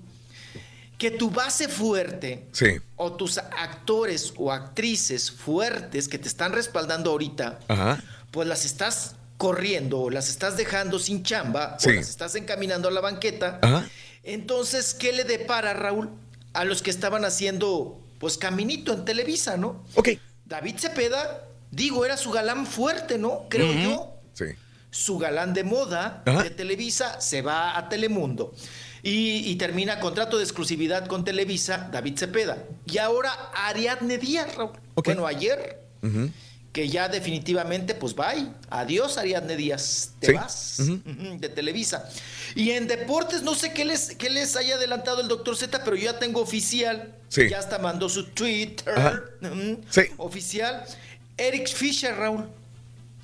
[0.98, 2.78] que tu base fuerte Sí.
[2.96, 8.02] o tus actores o actrices fuertes que te están respaldando ahorita, Ajá.
[8.32, 11.90] pues las estás corriendo o las estás dejando sin chamba Sí.
[11.90, 13.60] o las estás encaminando a la banqueta.
[13.62, 13.88] Ajá.
[14.24, 16.10] Entonces, ¿qué le depara, Raúl,
[16.54, 19.84] a los que estaban haciendo, pues, caminito en Televisa, ¿no?
[19.96, 20.10] Ok.
[20.46, 23.46] David Cepeda, digo, era su galán fuerte, ¿no?
[23.50, 24.46] Creo yo Sí.
[24.90, 26.44] su galán de moda Ajá.
[26.44, 28.54] de Televisa se va a Telemundo
[29.04, 32.58] y, y termina contrato de exclusividad con Televisa, David Cepeda.
[32.86, 34.72] Y ahora Ariadne Díaz, Raúl.
[35.04, 36.32] Bueno, ayer, Ujú.
[36.76, 38.50] Que ya definitivamente, pues bye.
[38.70, 40.12] Adiós, Ariadne Díaz.
[40.20, 40.34] Te Sí.
[40.34, 40.76] vas
[41.40, 42.10] de Televisa.
[42.54, 45.96] Y en deportes, no sé qué les, qué les haya adelantado el doctor Z, pero
[45.96, 47.16] yo ya tengo oficial.
[47.30, 47.48] Sí.
[47.50, 48.94] Ya hasta mandó su Twitter.
[49.90, 50.02] Sí.
[50.18, 50.84] Oficial.
[51.38, 52.46] Eric Fisher, Raúl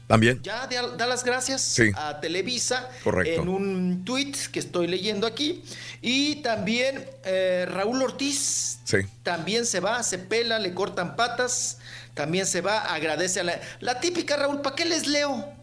[0.07, 0.41] También.
[0.43, 1.91] ya da, da las gracias Sí.
[1.95, 3.41] a Televisa Correcto.
[3.41, 5.61] en un tweet que estoy leyendo aquí.
[6.01, 8.97] Y también eh, Raúl Ortiz Sí.
[9.23, 11.77] también se va, se pela, le cortan patas,
[12.13, 13.59] también se va, agradece a la...
[13.79, 15.60] La típica, Raúl, ¿para qué les leo?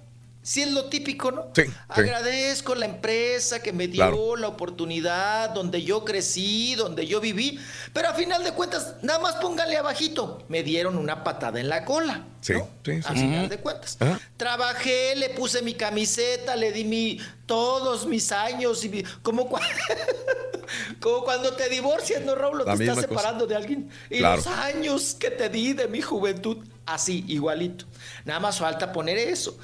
[0.48, 1.48] Si es lo típico, ¿no?
[1.54, 1.64] Sí.
[1.64, 1.70] sí.
[1.88, 4.34] Agradezco la empresa que me dio Claro.
[4.36, 7.60] la oportunidad, donde yo crecí, donde yo viví,
[7.92, 11.84] pero a final de cuentas, nada más pónganle abajito, me dieron una patada en la
[11.84, 12.24] cola.
[12.40, 12.54] Sí.
[12.82, 12.92] Sí.
[12.94, 13.00] sí.
[13.04, 13.98] A final de cuentas.
[14.00, 14.18] Ajá.
[14.38, 19.60] Trabajé, le puse mi camiseta, le di mi todos mis años y mi- como, cua-
[21.00, 22.64] como cuando te divorcias, ¿no, Raúl?
[22.64, 23.00] Te estás cosa.
[23.02, 23.90] separando de alguien.
[24.08, 24.36] Y Claro.
[24.36, 27.84] los años que te di de mi juventud, así, igualito.
[28.24, 29.58] Nada más falta poner eso.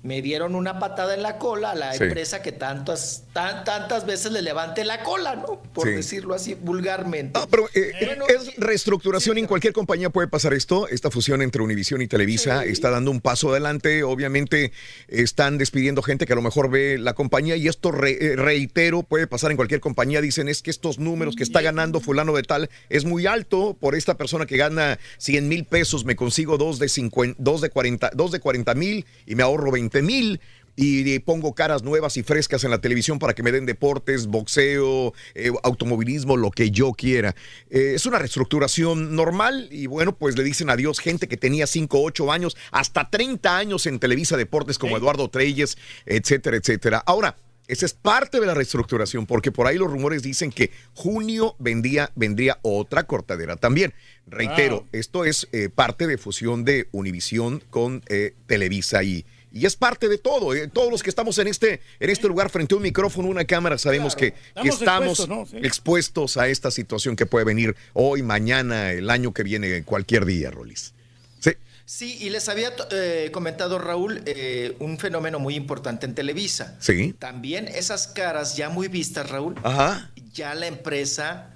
[0.00, 2.04] Me dieron una patada en la cola a la Sí.
[2.04, 5.60] empresa que tantas, tan, tantas veces le levante la cola, ¿no?
[5.74, 5.94] Por Sí.
[5.94, 7.32] decirlo así vulgarmente.
[7.40, 9.38] Ah, pero eh, Bueno, es reestructuración.
[9.38, 10.86] en cualquier compañía puede pasar esto.
[10.86, 14.04] Esta fusión entre Univision y Televisa está dando un paso adelante.
[14.04, 14.70] Obviamente
[15.08, 19.02] están despidiendo gente que a lo mejor ve la compañía y esto, re- eh, reitero,
[19.02, 20.20] puede pasar en cualquier compañía.
[20.20, 23.76] Dicen es que estos números que está ganando fulano de tal es muy alto.
[23.78, 27.70] Por esta persona que gana 100 mil pesos me consigo dos de, 50, dos de
[27.70, 30.40] 40 dos de 40 mil y me ahorro 20 mil
[30.80, 35.12] y pongo caras nuevas y frescas en la televisión para que me den deportes, boxeo,
[35.34, 37.34] eh, automovilismo, lo que yo quiera.
[37.68, 42.00] Eh, es una reestructuración normal y bueno, pues le dicen adiós gente que tenía 5,
[42.00, 45.76] 8 años, hasta 30 años en Televisa Deportes como Eduardo Treyes,
[46.06, 47.02] etcétera, etcétera.
[47.06, 47.36] Ahora,
[47.66, 52.12] esa es parte de la reestructuración, porque por ahí los rumores dicen que junio vendría,
[52.14, 53.94] vendría otra cortadera también.
[54.28, 54.88] Reitero, Wow.
[54.92, 58.00] esto es eh, parte de fusión de Univisión con
[58.46, 59.26] Televisa y,
[59.58, 60.54] y es parte de todo.
[60.54, 63.44] eh, todos los que estamos en este, en este lugar frente a un micrófono, una
[63.44, 65.46] cámara, sabemos que, que Estamos expuestos, ¿no?
[65.46, 65.56] Sí.
[65.66, 70.50] expuestos a esta situación que puede venir hoy, mañana, el año que viene, cualquier día,
[70.50, 70.94] Rolis.
[71.40, 71.50] Sí.
[71.84, 76.76] Sí, y les había eh, comentado Raúl eh, un fenómeno muy importante en Televisa.
[76.80, 77.14] Sí.
[77.18, 80.10] También esas caras ya muy vistas, Raúl, Ajá.
[80.32, 81.50] ya la empresa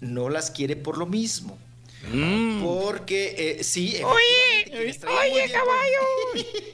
[0.00, 1.58] no las quiere por lo mismo.
[2.12, 2.62] Mm.
[2.62, 4.00] Porque sí.
[4.04, 6.00] Oye, oye caballo.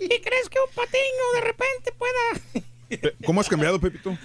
[0.00, 2.40] ¿Y crees que un patiño de repente pueda.?
[3.24, 4.16] ¿Cómo has cambiado, Pepito?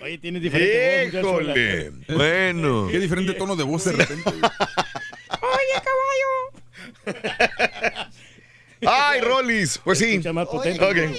[0.00, 1.22] Oye, tienes diferente Híjole.
[1.22, 1.42] voz.
[1.42, 1.90] Híjole.
[2.08, 2.88] Bueno.
[2.90, 4.30] Qué diferente tono de voz de repente.
[4.30, 7.22] Oye, caballo.
[8.86, 9.78] Ay, rollis.
[9.84, 10.18] Pues sí.
[10.32, 10.84] Más potente.
[10.84, 11.12] Oye,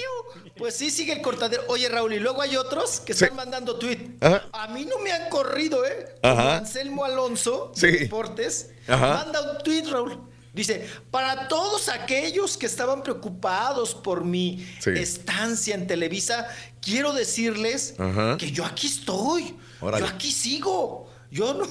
[0.56, 1.64] pues sí, sigue el cortadero.
[1.68, 4.16] Oye, Raúl, y luego hay otros que están mandando tweet.
[4.20, 4.48] Ajá.
[4.52, 6.14] A mí no me han corrido, ¿eh?
[6.22, 6.58] Ajá.
[6.58, 7.86] Anselmo Alonso, Sí.
[7.88, 9.24] de Deportes, Ajá.
[9.24, 10.20] manda un tweet, Raúl.
[10.52, 14.90] Dice, para todos aquellos que estaban preocupados por mi Sí.
[14.90, 16.46] estancia en Televisa,
[16.80, 18.36] quiero decirles Ajá.
[18.38, 19.56] que yo aquí estoy.
[19.80, 20.06] Órale.
[20.06, 21.10] Yo aquí sigo.
[21.34, 21.64] Yo no.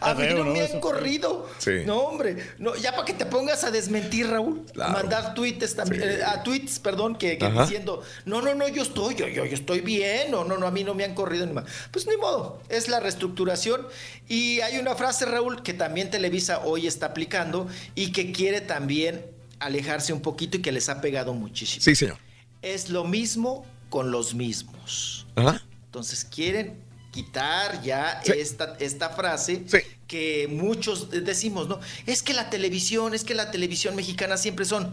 [0.00, 0.52] a mí no ¿no?
[0.52, 0.80] me han Eso.
[0.80, 1.50] corrido.
[1.58, 1.82] Sí.
[1.84, 2.54] No, hombre.
[2.58, 4.64] No, ya para que te pongas a desmentir, Raúl.
[4.72, 4.94] Claro.
[4.94, 6.00] Mandar tweets también.
[6.02, 6.08] Sí.
[6.08, 9.80] eh, a tweets, perdón, que, diciendo, no, no, no, yo estoy, yo, yo, yo estoy
[9.82, 10.30] bien.
[10.30, 11.66] No, no, no, a mí no me han corrido ni más.
[11.90, 12.62] Pues ni modo.
[12.70, 13.86] Es la reestructuración.
[14.30, 19.26] Y hay una frase, Raúl, que también Televisa hoy está aplicando y que quiere también
[19.58, 21.82] alejarse un poquito y que les ha pegado muchísimo.
[21.82, 22.16] Sí, señor.
[22.62, 25.26] Es lo mismo con los mismos.
[25.36, 25.62] Ajá.
[25.84, 26.82] Entonces quieren
[27.14, 28.32] quitar ya Sí.
[28.32, 29.78] esta, esta frase Sí.
[30.08, 31.78] que muchos de- decimos, ¿no?
[32.06, 34.92] Es que la televisión, es que la televisión mexicana siempre son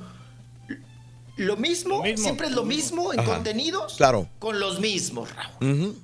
[1.38, 3.33] lo mismo, Lo mismo, siempre es lo mismo en Ajá.
[3.33, 4.30] contenidos Claro.
[4.38, 5.98] con los mismos, Raúl.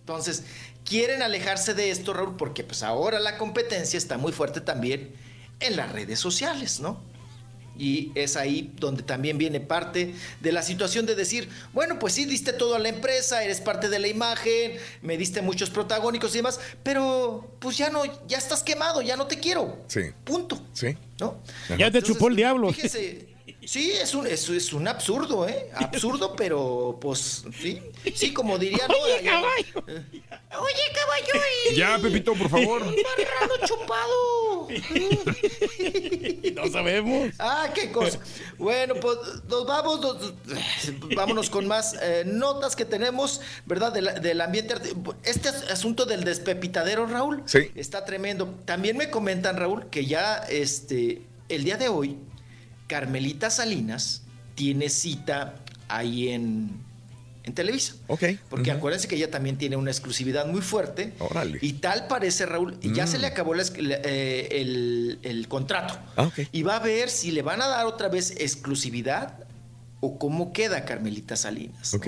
[0.00, 0.44] Entonces,
[0.84, 5.12] quieren alejarse de esto, Raúl, porque pues ahora la competencia está muy fuerte también
[5.58, 7.00] en las redes sociales, ¿no?
[7.78, 12.24] Y es ahí donde también viene parte de la situación de decir, bueno, pues sí,
[12.24, 16.38] diste todo a la empresa, eres parte de la imagen, me diste muchos protagónicos y
[16.38, 19.78] demás, pero pues ya no, ya estás quemado, ya no te quiero.
[19.86, 20.00] Sí.
[20.24, 20.60] Punto.
[20.72, 20.96] Sí.
[21.20, 21.40] ¿No?
[21.76, 22.72] Ya te chupó el diablo.
[22.72, 23.27] Fíjese,
[23.68, 25.70] sí, es un, es, es un absurdo, ¿eh?
[25.74, 27.80] Absurdo, pero pues sí.
[28.14, 28.94] Sí, como diría, ¿no?
[29.04, 30.02] Oye, caballo.
[30.60, 31.44] Oye, caballo.
[31.70, 32.80] y- Ya, Pepito, por favor.
[32.84, 34.68] Marrano chupado.
[36.54, 37.32] No sabemos.
[37.38, 38.18] Ah, qué cosa.
[38.58, 39.16] Bueno, pues
[39.48, 40.34] nos vamos, nos-
[41.14, 43.92] vámonos con más eh, notas que tenemos, ¿verdad?
[43.92, 44.74] Del, del ambiente.
[45.22, 47.70] Este as- asunto del despepitadero, Raúl, Sí.
[47.76, 48.52] está tremendo.
[48.64, 52.18] También me comentan, Raúl, que ya este, el día de hoy,
[52.88, 54.22] Carmelita Salinas
[54.56, 55.54] tiene cita
[55.88, 56.70] ahí en,
[57.44, 57.94] en Televisa.
[58.08, 58.24] Ok.
[58.50, 58.78] Porque Ujú.
[58.78, 61.14] acuérdense que ella también tiene una exclusividad muy fuerte.
[61.20, 61.58] Órale.
[61.62, 63.08] Y tal parece, Raúl, ya Mm.
[63.08, 65.96] se le acabó la eh, el, el contrato.
[66.16, 66.28] Ah.
[66.50, 69.44] Y va a ver si le van a dar otra vez exclusividad
[70.00, 71.92] o cómo queda Carmelita Salinas.
[71.92, 71.98] ¿no?
[71.98, 72.06] Ok.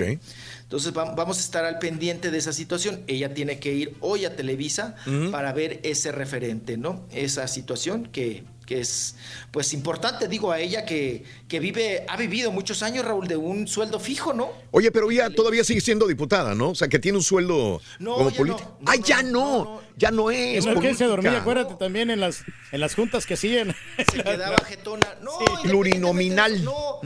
[0.63, 3.01] Entonces va- vamos a estar al pendiente de esa situación.
[3.07, 4.95] Ella tiene que ir hoy a Televisa
[5.31, 7.05] para ver ese referente, ¿no?
[7.11, 9.15] Esa situación que, que es
[9.51, 13.67] pues importante, digo a ella que, que vive, ha vivido muchos años, Raúl, de un
[13.67, 14.49] sueldo fijo, ¿no?
[14.71, 16.69] Oye, pero ella todavía sigue siendo diputada, ¿no?
[16.69, 18.77] O sea, que tiene un sueldo No, como político.
[18.79, 18.85] no.
[18.85, 20.65] No, ¡Ay, no, ya no, Ya no es.
[20.65, 23.75] No, que se dormía, acuérdate también en las, en las juntas que hacían.
[24.11, 25.15] Se quedaba jetona.
[25.21, 25.31] No,
[25.63, 26.63] Plurinominal.
[26.63, 26.99] No,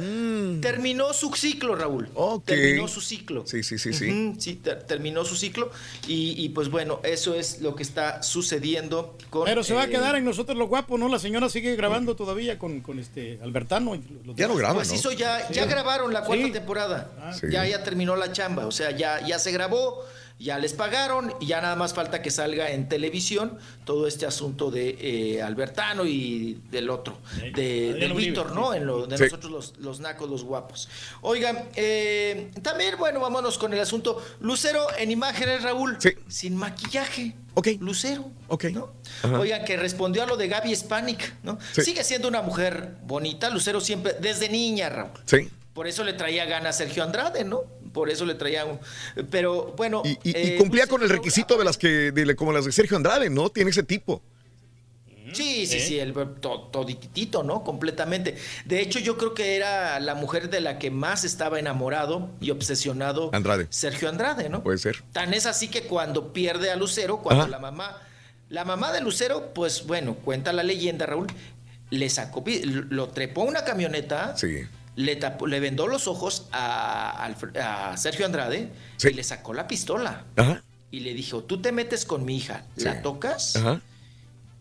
[0.62, 2.10] terminó su ciclo, Raúl.
[2.16, 2.42] Mm.
[2.46, 3.46] Terminó su ciclo.
[3.46, 4.34] Sí, sí, sí, sí.
[4.40, 5.72] Sí, ter- terminó su ciclo.
[6.08, 9.46] Y, y, pues bueno, eso es lo que está sucediendo con.
[9.46, 11.10] Pero se va a eh, quedar en nosotros lo guapo, ¿no?
[11.10, 13.96] La señora sigue grabando todavía con, con este Albertano.
[14.36, 14.96] Ya no graba, Pues ¿no?
[14.96, 15.70] hizo ya, ya Sí.
[15.70, 16.52] grabaron la cuarta Sí.
[16.52, 17.34] temporada.
[17.40, 17.48] Sí.
[17.52, 18.66] Ya, ya terminó la chamba.
[18.68, 20.06] O sea, ya, ya se grabó,
[20.38, 24.70] ya les pagaron, y ya nada más falta que salga en televisión todo este asunto
[24.70, 27.18] de eh, Albertano y del otro,
[27.54, 28.74] de, Adriano del Víctor, ¿no?
[28.74, 29.24] En lo de Sí.
[29.24, 30.90] nosotros los, los nacos, los guapos.
[31.22, 34.22] Oigan, eh, también, bueno, vámonos con el asunto.
[34.42, 35.96] Lucero en imágenes, Raúl.
[36.00, 36.10] Sí.
[36.28, 37.36] Sin maquillaje.
[37.54, 37.70] Ok.
[37.80, 38.30] Lucero.
[38.50, 38.66] Ok.
[38.66, 38.92] ¿no?
[39.40, 41.58] Oigan, que respondió a lo de Gaby Spanik, ¿no?
[41.72, 41.82] Sí.
[41.84, 45.12] Sigue siendo una mujer bonita, Lucero siempre, desde niña, Raúl.
[45.26, 45.50] Sí.
[45.74, 47.62] Por eso le traía ganas a Sergio Andrade, ¿no?
[47.96, 48.78] Por eso le traía un...
[49.32, 50.02] Pero bueno...
[50.04, 52.74] Y, y- y eh, cumplía con el requisito de las que, de, como las de
[52.74, 53.50] Sergio Andrade, ¿no?
[53.50, 54.22] Tiene ese tipo.
[55.34, 55.80] Sí, sí, ¿Eh?
[55.80, 57.64] sí, el to- todititito, ¿no?
[57.64, 58.36] Completamente.
[58.66, 62.52] De hecho, yo creo que era la mujer de la que más estaba enamorado y
[62.52, 63.68] obsesionado Andrade.
[63.70, 64.62] Sergio Andrade, ¿no?
[64.62, 65.02] Puede ser.
[65.14, 67.52] Tan es así que cuando pierde a Lucero, cuando Ajá.
[67.52, 68.02] la mamá,
[68.50, 71.28] la mamá de Lucero, pues bueno, cuenta la leyenda, Raúl,
[71.90, 72.44] le sacó,
[72.90, 74.60] lo trepó a una camioneta, Sí.
[74.96, 79.10] Le, tapó- le vendó los ojos a, a Sergio Andrade Sí.
[79.10, 80.24] y le sacó la pistola.
[80.36, 80.62] Ajá.
[80.92, 83.56] Y le dijo, tú te metes con mi hija, ¿la tocas?
[83.58, 83.82] Ajá.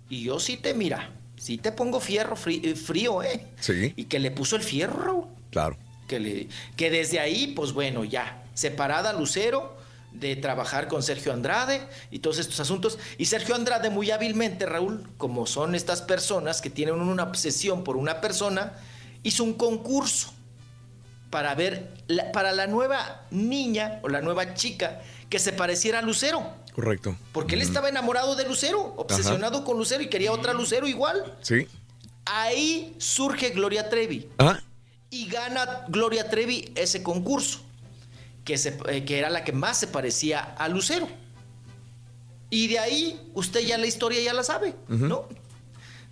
[0.09, 3.47] Y yo sí te, mira, sí te pongo fierro eh, frío, ¿eh?
[3.61, 3.93] Sí.
[3.97, 5.29] Y que le puso el fierro.
[5.51, 5.77] Claro.
[6.09, 9.77] Que, le, que desde ahí, pues bueno, ya, separada Lucero
[10.13, 11.81] de trabajar con Sergio Andrade
[12.11, 12.99] y todos estos asuntos.
[13.19, 17.97] Y Sergio Andrade muy hábilmente, Raúl, como son estas personas que tienen una obsesión por
[17.97, 18.75] una persona,
[19.25, 20.33] hizo un concurso
[21.31, 26.03] para ver, la- para la nueva niña o la nueva chica que se pareciera a
[26.03, 26.49] Lucero.
[26.73, 27.17] Correcto.
[27.33, 31.37] Porque él estaba enamorado de Lucero, obsesionado con Lucero y quería otra Lucero igual.
[31.43, 31.67] Sí.
[32.27, 34.63] Ahí surge Gloria Trevi Ajá.
[35.11, 37.61] y gana Gloria Trevi ese concurso,
[38.45, 41.09] que, se- eh, que era la que más se parecía a Lucero.
[42.51, 45.29] Y de ahí usted ya la historia ya la sabe, ¿no?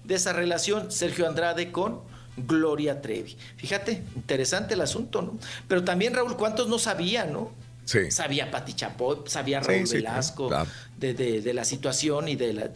[0.04, 2.00] De esa relación Sergio Andrade con
[2.36, 3.36] Gloria Trevi.
[3.56, 5.38] Fíjate, interesante el asunto, ¿no?
[5.68, 7.50] Pero también, Raúl, ¿cuántos no sabían, no?
[7.84, 8.10] Sí.
[8.10, 10.70] Sabía Pati Chapoy, sabía Raúl sí, Velasco claro.
[10.98, 12.70] de, de- de la situación y de la,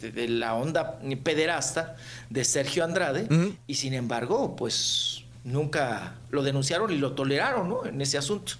[0.00, 1.96] de, de la onda pederasta
[2.30, 3.26] de Sergio Andrade,
[3.66, 7.84] y sin embargo, pues nunca lo denunciaron y lo toleraron, ¿no?
[7.86, 8.52] En ese asunto.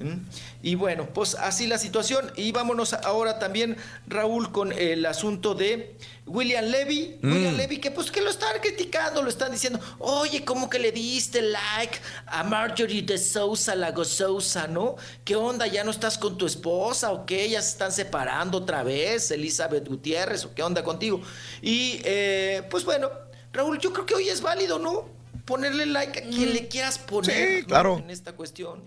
[0.00, 0.28] ¿Mm?
[0.62, 2.30] Y bueno, pues así la situación.
[2.36, 5.96] Y vámonos ahora también, Raúl, con el asunto de
[6.26, 7.18] William Levy.
[7.20, 7.32] Mm.
[7.32, 10.92] William Levy, que pues que lo están criticando, lo están diciendo, oye, ¿cómo que le
[10.92, 14.96] diste like a Marjorie de Sousa, Lago Sousa, ¿no?
[15.24, 15.66] ¿Qué onda?
[15.66, 17.48] ¿Ya no estás con tu esposa o qué?
[17.48, 21.20] ¿Ya se están separando otra vez, Elizabeth Gutiérrez, o qué onda contigo?
[21.60, 23.10] Y eh, pues bueno,
[23.52, 25.17] Raúl, yo creo que hoy es válido, ¿no?
[25.48, 27.96] Ponerle like a quien le quieras poner Sí, claro.
[27.96, 28.04] ¿no?
[28.04, 28.84] en esta cuestión.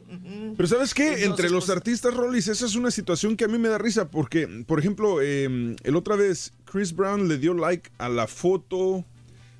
[0.56, 1.06] Pero ¿sabes qué?
[1.06, 3.80] Entonces, Entre los pues, artistas, Rollis, esa es una situación que a mí me da
[3.80, 8.28] risa porque, por ejemplo, eh, el otra vez Chris Brown le dio like a la
[8.28, 9.04] foto...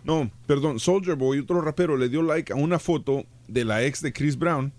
[0.04, 4.02] No, perdón, Soldier Boy, otro rapero, le dio like a una foto de la ex
[4.02, 4.72] de Chris Brown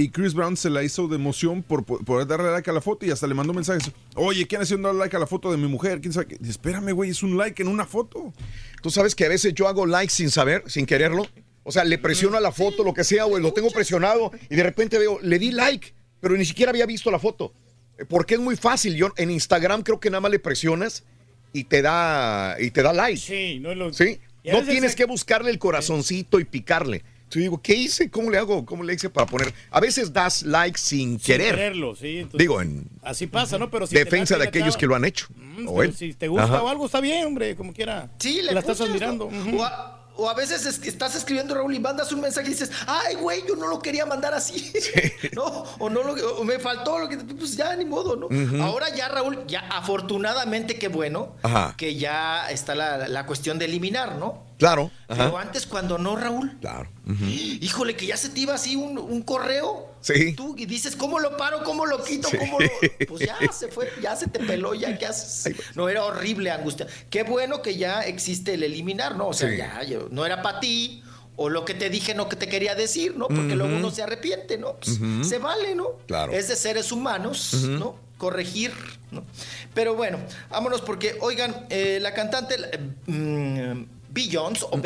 [0.00, 2.80] y Chris Brown se la hizo de emoción por por poder darle like a la
[2.80, 3.90] foto y hasta le mandó mensajes.
[4.14, 6.00] Oye, ¿quién haciendo like a la foto de mi mujer?
[6.00, 8.32] ¿Quién sabe Espérame, güey, es un like en una foto.
[8.80, 11.26] Tú sabes que a veces yo hago like sin saber, sin quererlo.
[11.68, 14.56] O sea, le presiono a la foto, lo que sea, o lo tengo presionado y
[14.56, 17.52] de repente veo, le di like, pero ni siquiera había visto la foto.
[17.98, 18.96] Eh, Porque es muy fácil.
[18.96, 21.04] Yo en Instagram creo que nada más le presionas
[21.52, 23.20] y te da y te da like.
[23.20, 24.18] Sí, no es lo Sí.
[24.44, 27.02] No tienes que buscarle el corazoncito y picarle.
[27.30, 28.08] Yo digo, ¿qué hice?
[28.10, 28.64] ¿Cómo le hago?
[28.64, 29.52] ¿Cómo le hice para poner?
[29.70, 31.54] A veces das like sin, sin querer.
[31.54, 32.20] quererlo, sí.
[32.20, 33.70] entonces- Digo, en Así pasa, ¿no?
[33.70, 35.26] Pero si defensa de aquellos que lo han hecho.
[35.36, 35.94] Mm, O él.
[35.94, 36.62] si te gusta Ajá.
[36.62, 38.10] o algo, está bien, hombre, como quiera.
[38.18, 39.28] Sí, le la estás admirando.
[40.18, 43.14] O a veces es que estás escribiendo, Raúl, y mandas un mensaje y dices, ay,
[43.14, 44.72] güey, yo no lo quería mandar así.
[45.32, 45.64] ¿No?
[45.78, 47.16] O, no lo, o me faltó lo que.
[47.16, 48.28] Pues ya, ni modo, ¿no?
[48.64, 51.74] Ahora ya, Raúl, ya afortunadamente, qué bueno, Ajá.
[51.76, 54.47] que ya está la, la cuestión de eliminar, ¿no?
[54.58, 54.90] Claro.
[55.06, 55.40] Pero Ajá.
[55.40, 56.58] antes, cuando no, Raúl.
[56.60, 56.90] Claro.
[57.60, 59.94] Híjole, que ya se te iba así un, un correo.
[60.00, 60.34] Sí.
[60.34, 61.62] Tú y dices, ¿cómo lo paro?
[61.64, 62.28] ¿Cómo lo quito?
[62.28, 62.36] Sí.
[62.38, 62.68] ¿Cómo lo.?
[63.08, 65.54] Pues ya se fue, ya se te peló, ya qué haces.
[65.74, 66.86] No, era horrible, angustia.
[67.08, 69.28] Qué bueno que ya existe el eliminar, ¿no?
[69.28, 69.56] O sea, Sí.
[69.56, 71.02] ya, yo- no era para ti.
[71.40, 73.28] O lo que te dije no que te quería decir, ¿no?
[73.28, 74.74] Porque luego uno se arrepiente, ¿no?
[74.74, 74.98] Pues.
[75.28, 75.90] Se vale, ¿no?
[76.08, 76.32] Claro.
[76.32, 77.54] Es de seres humanos.
[77.62, 77.94] ¿no?
[78.18, 78.72] Corregir,
[79.12, 79.24] ¿no?
[79.72, 80.18] Pero bueno,
[80.50, 84.76] vámonos porque, oigan, eh, la cantante eh, mm, Beyoncé o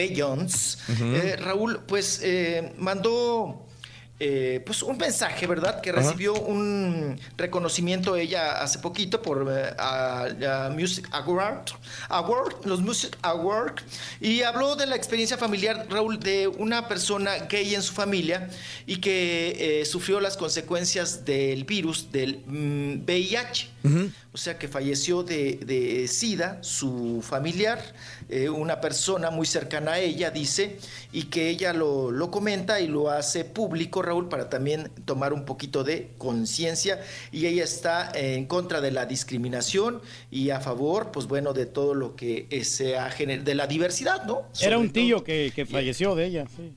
[0.92, 1.05] Ujú.
[1.15, 3.67] eh, Raúl, pues eh, mandó
[4.25, 5.81] eh, pues un mensaje, ¿verdad?
[5.81, 11.65] Que recibió un reconocimiento ella hace poquito por eh, a- a Music Award,
[12.09, 13.81] Award, los Music Award,
[14.20, 18.49] y habló de la experiencia familiar, Raúl, de una persona gay en su familia
[18.86, 23.70] y que eh, sufrió las consecuencias del virus del mm, VIH.
[24.34, 27.83] O sea que falleció de, de SIDA, su familiar,
[28.33, 30.78] eh, una persona muy cercana a ella, dice,
[31.12, 35.44] y que ella lo, lo comenta y lo hace público, Raúl, para también tomar un
[35.44, 37.01] poquito de conciencia.
[37.31, 41.94] Y ella está en contra de la discriminación y a favor, pues bueno, de todo
[41.94, 44.43] lo que eh, sea gener- de la diversidad, ¿no?
[44.61, 46.47] Era un tío que, que falleció de ella.
[46.57, 46.73] Sí.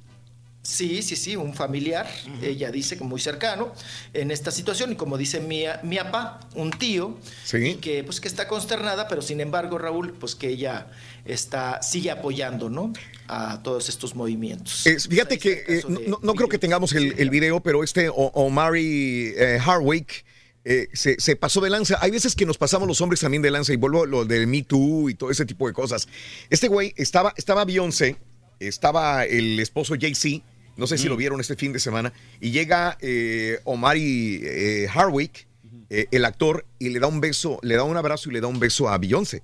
[0.62, 2.08] Sí, sí, sí, un familiar,
[2.42, 3.72] ella dice que muy cercano
[4.16, 7.20] en esta situación y como dice mi, mi papá, un tío,
[7.54, 10.88] y que pues que está consternada, pero sin embargo, Raúl, pues que ella
[11.26, 12.94] está sigue apoyando, ¿no?
[13.28, 14.84] A todos estos movimientos.
[15.10, 20.24] Fíjate que eh, no, creo que tengamos el, el video, pero este Omari eh, Hardwick
[20.64, 21.98] eh, se, se pasó de lanza.
[22.02, 24.46] Hay veces que nos pasamos los hombres también de lanza y vuelvo a lo del
[24.48, 26.08] Me Too y todo ese tipo de cosas.
[26.50, 28.18] Este güey estaba, estaba Beyoncé,
[28.60, 30.44] estaba el esposo Jay-Z,
[30.78, 35.48] no sé si lo vieron este fin de semana, y llega eh, Omari Hardwick,
[35.90, 38.48] eh, el actor, y le da un beso, le da un abrazo y le da
[38.48, 39.44] un beso a Beyoncé.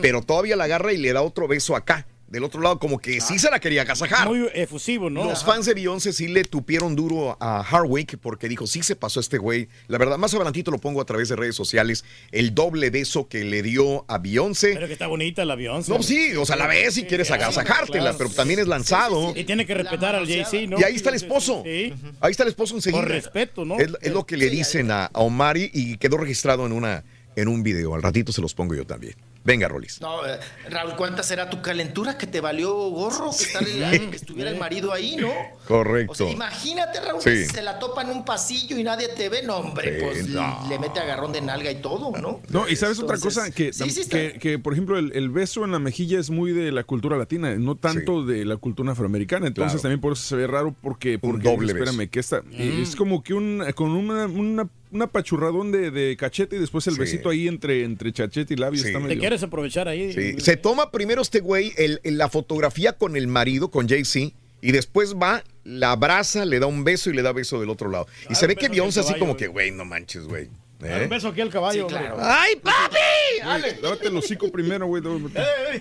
[0.00, 2.06] Pero todavía la agarra y le da otro beso acá.
[2.28, 4.26] Del otro lado, como que sí se la quería agasajar.
[4.26, 5.24] Muy efusivo, ¿no?
[5.24, 5.52] Los Ajá.
[5.52, 9.38] fans de Beyoncé sí le tupieron duro a Hardwick porque dijo, sí se pasó este
[9.38, 9.68] güey.
[9.86, 13.44] La verdad, más adelantito lo pongo a través de redes sociales, el doble beso que
[13.44, 14.72] le dio a Beyoncé.
[14.74, 15.92] Pero que está bonita la Beyoncé.
[15.92, 18.18] No, sí, o sea, la ves si quieres agasajártela, claro.
[18.18, 19.32] pero también es lanzado.
[19.36, 20.80] Y tiene que respetar al Jay-Z, ¿no?
[20.80, 21.62] Y ahí está el esposo.
[21.64, 21.94] Sí.
[22.20, 23.02] Ahí está el esposo enseguida.
[23.02, 23.78] Por respeto, ¿no?
[23.78, 27.04] Es, es lo que le dicen a, a Omari y quedó registrado en, una,
[27.36, 27.94] en un video.
[27.94, 29.14] Al ratito se los pongo yo también.
[29.46, 30.00] Venga, Rolis.
[30.00, 34.16] No, eh, Raúl, ¿cuánta será tu calentura que te valió gorro que, estar el- que
[34.16, 35.30] estuviera el marido ahí, no?
[35.68, 36.12] Correcto.
[36.12, 37.30] O sea, imagínate, Raúl, Sí.
[37.30, 40.28] que se la topa en un pasillo y nadie te ve, no, hombre, Sí, pues
[40.30, 40.66] no.
[40.68, 42.40] le mete agarrón de nalga y todo, ¿no?
[42.50, 44.16] No, y sabes otra cosa, que, sí, sí está.
[44.18, 47.16] que, que, por ejemplo el, el beso en la mejilla es muy de la cultura
[47.16, 49.82] latina, no tanto de la cultura afroamericana, entonces Claro.
[49.82, 52.10] también por eso se ve raro porque, porque doble espérame, beso.
[52.10, 52.82] que esta, Mm.
[52.82, 56.94] es como que un, con una, una un apachurradón de, de cachete y después el
[56.94, 57.00] Sí.
[57.00, 58.80] besito ahí entre, entre cachete y labio.
[58.82, 58.88] Sí.
[58.88, 60.12] Está Te quieres aprovechar ahí.
[60.12, 64.32] Sí, Se toma primero este güey el- el- la fotografía con el marido, con Jay-Z,
[64.62, 67.90] y después va, la abraza, le da un beso y le da beso del otro
[67.90, 68.06] lado.
[68.30, 70.48] Y se ve que Beyoncé así como que, güey, no manches, güey.
[70.78, 71.04] Dale ¿Eh?
[71.04, 71.88] Un beso aquí al caballo.
[71.88, 72.16] Sí, claro.
[72.20, 73.80] ¡Ay, papi!
[73.82, 75.02] Lávate el hocico primero, güey.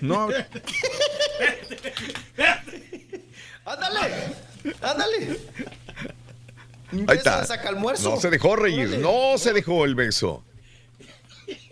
[0.01, 0.29] No,
[3.65, 3.99] ¡Ándale!
[4.81, 5.37] ¡Ándale!
[6.91, 7.41] Un Ahí está.
[7.41, 8.09] de saca almuerzo.
[8.11, 8.49] No se dejó.
[8.49, 8.97] Órale.
[8.99, 10.43] No se dejó el beso.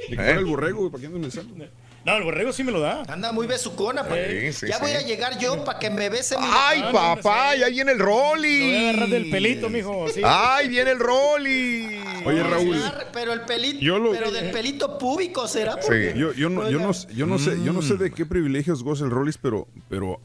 [0.09, 0.31] le ¿Eh?
[0.31, 1.65] el borrego, güey, ¿para qué andas pensando?
[2.05, 3.03] No, el borrego sí me lo da.
[3.07, 4.03] Anda muy besucona.
[4.05, 6.85] pa- Sí, sí, ya voy a llegar yo para que me bese mi ¡Ay, Ah,
[6.87, 7.55] no, papá!
[7.55, 8.59] Ya viene el Rolly.
[8.59, 10.05] Lo voy a agarrar del pelito, mijo.
[10.25, 12.01] ¡Ay, viene el Rolly!
[12.25, 12.75] Oye, Raúl.
[13.13, 15.73] Pero el pelito, Yo lo- pero del pelito púbico será.
[15.75, 15.79] Sí.
[15.85, 17.83] Porque- Yo, yo, no, yo, no, yo, no sé, yo no Mm.
[17.87, 20.19] sé de qué privilegios goza el Rollis, pero, pero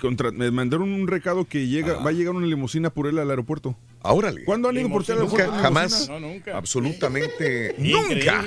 [0.00, 3.30] contra- me mandaron un recado que llega, va a llegar una limusina por él al
[3.30, 3.76] aeropuerto.
[4.02, 4.44] Órale.
[4.44, 5.56] ¿Cuándo han ido por ti al Nunca, aeropuerto?
[5.56, 6.08] en jamás.
[6.08, 6.56] No, nunca.
[6.56, 8.44] Absolutamente nunca.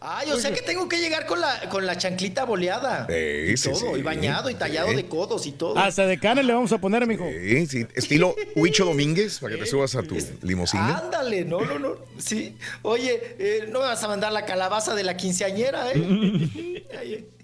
[0.00, 3.06] Ah, yo sé que tengo que llegar con la, con la chanclita boleada.
[3.08, 4.00] Sí, y sí, todo, sí.
[4.00, 5.78] y bañado, y tallado de codos y todo.
[5.78, 7.26] Hasta de canes le vamos a poner, mijo.
[7.30, 7.86] Sí, sí.
[7.94, 10.98] Estilo Huicho Domínguez, para que te subas a tu limusina.
[10.98, 11.94] Ándale, no, no, no.
[12.18, 12.54] Sí.
[12.82, 17.24] Oye, eh, no me vas a mandar la calabaza de la quinceañera, ¿eh?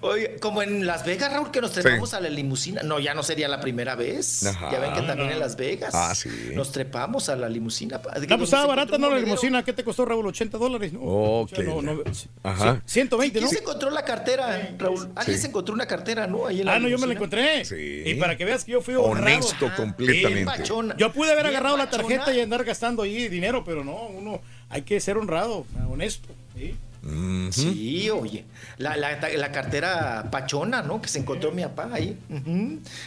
[0.00, 2.16] Oye, como en Las Vegas, Raúl, que nos trepamos Sí.
[2.16, 2.82] a la limusina.
[2.82, 4.44] No, ya no sería la primera vez.
[4.46, 4.70] Ajá.
[4.72, 5.94] Ya ven que también en Las Vegas.
[5.94, 6.28] Ah, sí.
[6.54, 7.98] Nos trepamos a la limusina.
[7.98, 9.10] No, pues estaba barata, ¿no?
[9.10, 10.26] La limusina, ¿qué te costó, Raúl?
[10.26, 11.00] 80 dólares, ¿no?
[11.00, 11.52] Ok.
[11.52, 12.02] O sea, no, no,
[12.42, 12.82] Ajá.
[12.86, 13.46] 120, ¿no?
[13.46, 15.10] ¿Quién se encontró la cartera, Raúl?
[15.14, 15.42] Alguien Sí.
[15.42, 16.46] se encontró una cartera, ¿no?
[16.46, 17.64] Ahí en la Ah, no, yo me la encontré.
[17.64, 18.02] Sí.
[18.06, 19.36] Y para que veas que yo fui honrado.
[19.38, 19.76] Honesto Ajá.
[19.76, 20.64] completamente.
[20.96, 24.82] Yo pude haber agarrado la tarjeta y andar gastando ahí dinero, pero no, uno hay
[24.82, 26.28] que ser honrado, honesto.
[26.56, 26.74] ¿sí?
[27.52, 28.44] Sí, oye,
[28.78, 31.00] la, la- la cartera pachona, ¿no?
[31.00, 32.18] Que se encontró mi papá ahí.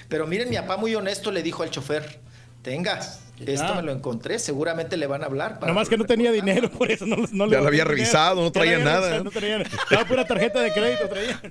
[0.09, 2.19] Pero miren, mi papá muy honesto le dijo al chofer,
[2.61, 2.99] tenga,
[3.45, 5.59] esto me lo encontré, seguramente le van a hablar.
[5.59, 7.89] para- Nomás que no tenía dinero, por eso no, no le Ya lo había dinero.
[7.89, 9.01] revisado, no traía nada.
[9.19, 11.41] revisado, No traía Estaba pura tarjeta de crédito, traía.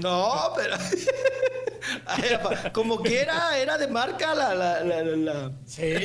[0.00, 0.76] No, pero...
[2.72, 5.50] Como quiera, era de marca la, la, la, la- la-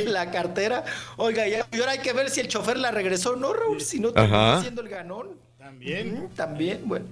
[0.06, 0.84] la cartera.
[1.18, 3.80] Oiga, ya- y ahora hay que ver si el chofer la regresó, ¿no, Raúl?
[3.82, 4.62] Si no, termina Ajá.
[4.62, 5.30] siendo el ganón.
[5.68, 6.30] También.
[6.36, 7.06] También, bueno.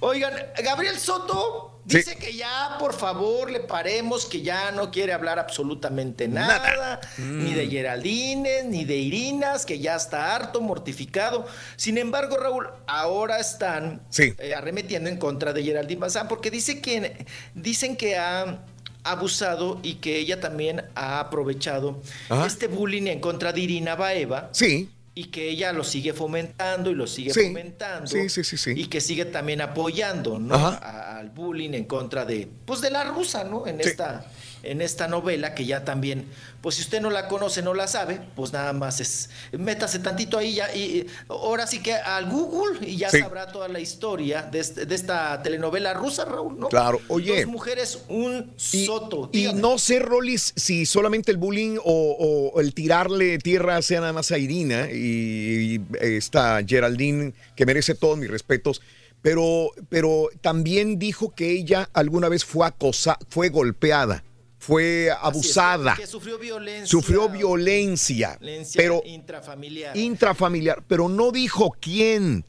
[0.00, 1.98] Oigan, Gabriel Soto Sí.
[1.98, 7.54] dice que ya, por favor, le paremos, que ya no quiere hablar absolutamente nada, ni
[7.54, 11.46] de Geraldines, ni de Irinas, que ya está harto, mortificado.
[11.76, 14.34] Sin embargo, Raúl, ahora están Sí.
[14.38, 18.58] eh, arremetiendo en contra de Geraldine Bazán, porque dice que, dicen que ha
[19.04, 22.44] abusado y que ella también ha aprovechado Ajá.
[22.46, 24.90] este bullying en contra de Irina Baeva Sí.
[25.18, 27.46] Y que ella lo sigue fomentando y lo sigue Sí.
[27.46, 28.74] fomentando Sí, sí, sí, sí.
[28.76, 30.54] y que sigue también apoyando ¿no?
[30.54, 30.76] Ajá.
[30.76, 33.88] A- al bullying en contra de pues de la rusa no en Sí.
[33.88, 34.26] esta
[34.62, 36.24] en esta novela que ya también
[36.60, 40.38] pues si usted no la conoce no la sabe pues nada más es métase tantito
[40.38, 43.20] ahí ya y ahora sí que al Google y ya Sí.
[43.20, 47.42] sabrá toda la historia de, este- de esta telenovela rusa Raúl no Claro, oye.
[47.42, 52.60] dos mujeres un Y, soto y no sé, Rolis, si solamente el bullying o, o
[52.60, 58.18] el tirarle tierra sea nada más a Irina y, y esta Geraldine, que merece todos
[58.18, 58.80] mis respetos,
[59.22, 64.22] pero, pero también dijo que ella alguna vez fue acosa, fue golpeada,
[64.66, 71.74] fue es, abusada, que sufrió violencia sufrió violencia, violencia pero intrafamiliar intrafamiliar, pero no dijo
[71.80, 72.44] quién.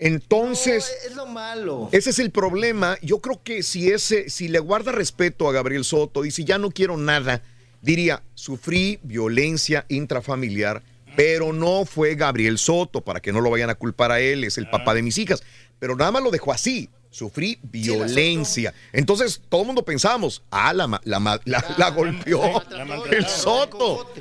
[0.00, 2.96] Entonces, No, es lo malo ese es el problema.
[3.02, 6.56] Yo creo que si ese, si le guarda respeto a Gabriel Soto y si ya
[6.56, 7.42] no quiero nada,
[7.82, 10.82] diría, sufrí violencia intrafamiliar,
[11.16, 14.56] pero no fue Gabriel Soto, para que no lo vayan a culpar a él, es
[14.56, 15.42] el papá de mis hijas.
[15.80, 16.88] Pero nada más lo dejó así.
[17.10, 18.74] Sufrí violencia.
[18.92, 22.62] Entonces, todo el mundo pensamos, ah, la, ma- la, ma- la- la golpeó
[23.10, 24.12] el Soto.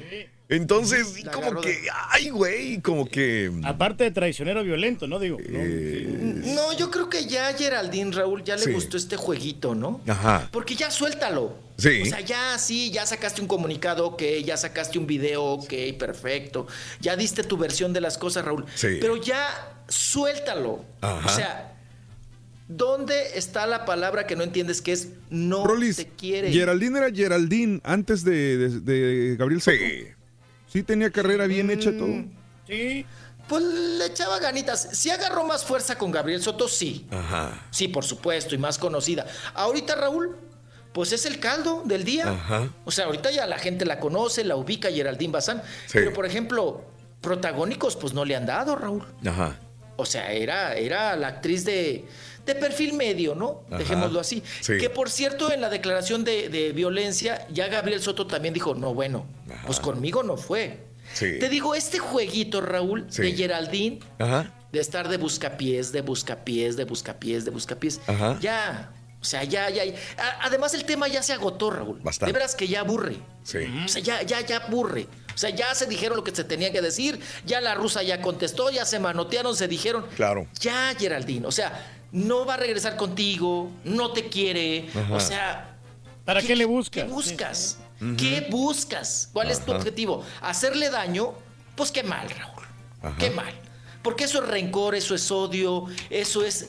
[0.50, 1.78] Entonces, como que,
[2.12, 3.52] ay, güey, como que.
[3.66, 5.20] Aparte de traicionero violento, ¿no?
[5.20, 5.38] Digo.
[5.50, 5.60] ¿no?
[6.54, 8.72] No, yo creo que ya a Geraldine Raúl ya le Sí.
[8.72, 10.00] gustó este jueguito, ¿no?
[10.08, 10.48] Ajá.
[10.54, 11.54] Porque ya suéltalo.
[11.78, 12.02] Sí.
[12.02, 16.66] O sea, ya sí, ya sacaste un comunicado, ok, ya sacaste un video, ok, perfecto.
[17.02, 18.66] Ya diste tu versión de las cosas, Raúl.
[18.74, 18.98] Sí.
[19.02, 19.50] Pero ya
[19.90, 20.86] suéltalo.
[21.02, 21.28] Ajá.
[21.28, 21.77] O sea,
[22.68, 26.52] ¿dónde está la palabra que no entiendes que es no Rolis, te quiere?
[26.52, 29.78] Geraldine era Geraldine antes de, de- de Gabriel Soto.
[29.78, 30.08] Sí.
[30.72, 32.26] Sí, tenía carrera bien hecha todo.
[32.68, 33.06] Sí.
[33.48, 34.90] Pues le echaba ganitas.
[34.92, 37.08] Si agarró más fuerza con Gabriel Soto, sí.
[37.10, 37.66] Ajá.
[37.72, 39.26] Sí, por supuesto, y más conocida.
[39.54, 40.36] Ahorita, Raúl,
[40.92, 42.30] pues es el caldo del día.
[42.30, 42.70] Ajá.
[42.84, 45.64] O sea, ahorita ya la gente la conoce, la ubica Geraldine Bazán.
[45.86, 45.94] Sí.
[45.94, 46.84] Pero, por ejemplo,
[47.22, 49.06] protagónicos, pues no le han dado, Raúl.
[49.26, 49.58] Ajá.
[49.96, 52.06] O sea, era, era la actriz de,
[52.48, 53.62] de perfil medio, ¿no?
[53.68, 53.78] Ajá.
[53.78, 54.42] Dejémoslo así.
[54.62, 54.78] Sí.
[54.80, 58.94] Que por cierto, en la declaración de, de violencia, ya Gabriel Soto también dijo, no,
[58.94, 59.26] bueno,
[59.66, 60.86] pues conmigo no fue.
[61.14, 61.38] Sí.
[61.40, 63.22] Te digo, este jueguito, Raúl, Sí.
[63.22, 64.52] de Geraldine, Ajá.
[64.72, 68.38] de estar de buscapiés, de buscapiés, de buscapiés, de buscapiés, Ajá.
[68.42, 69.84] ya, o sea, ya, ya.
[70.42, 72.00] Además, el tema ya se agotó, Raúl.
[72.02, 72.32] Bastante.
[72.34, 73.18] De veras que ya aburre.
[73.44, 73.60] Sí.
[73.86, 75.08] O sea, ya, ya, ya aburre.
[75.34, 78.22] O sea, ya se dijeron lo que se tenía que decir, ya la rusa ya
[78.22, 80.06] contestó, ya se manotearon, se dijeron.
[80.16, 80.48] Claro.
[80.60, 85.14] Ya, Geraldine, o sea, no va a regresar contigo, no te quiere, Ajá.
[85.16, 85.78] o sea...
[86.26, 87.04] ¿Para qué le buscas?
[87.06, 87.78] ¿Qué buscas?
[88.18, 89.30] ¿Qué buscas?
[89.34, 90.24] ¿Cuál es tu objetivo?
[90.42, 91.34] ¿Hacerle daño?
[91.76, 92.64] Pues qué mal, Raúl.
[93.02, 93.16] Ajá.
[93.18, 93.54] Qué mal.
[94.02, 96.66] Porque eso es rencor, eso es odio, eso es...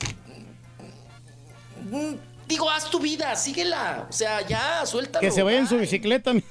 [1.89, 2.13] Mm,
[2.47, 4.07] Digo, haz tu vida, síguela.
[4.09, 5.21] O sea, ya, suéltalo.
[5.21, 6.33] Que se vaya en su Ay, bicicleta.
[6.33, 6.43] mi-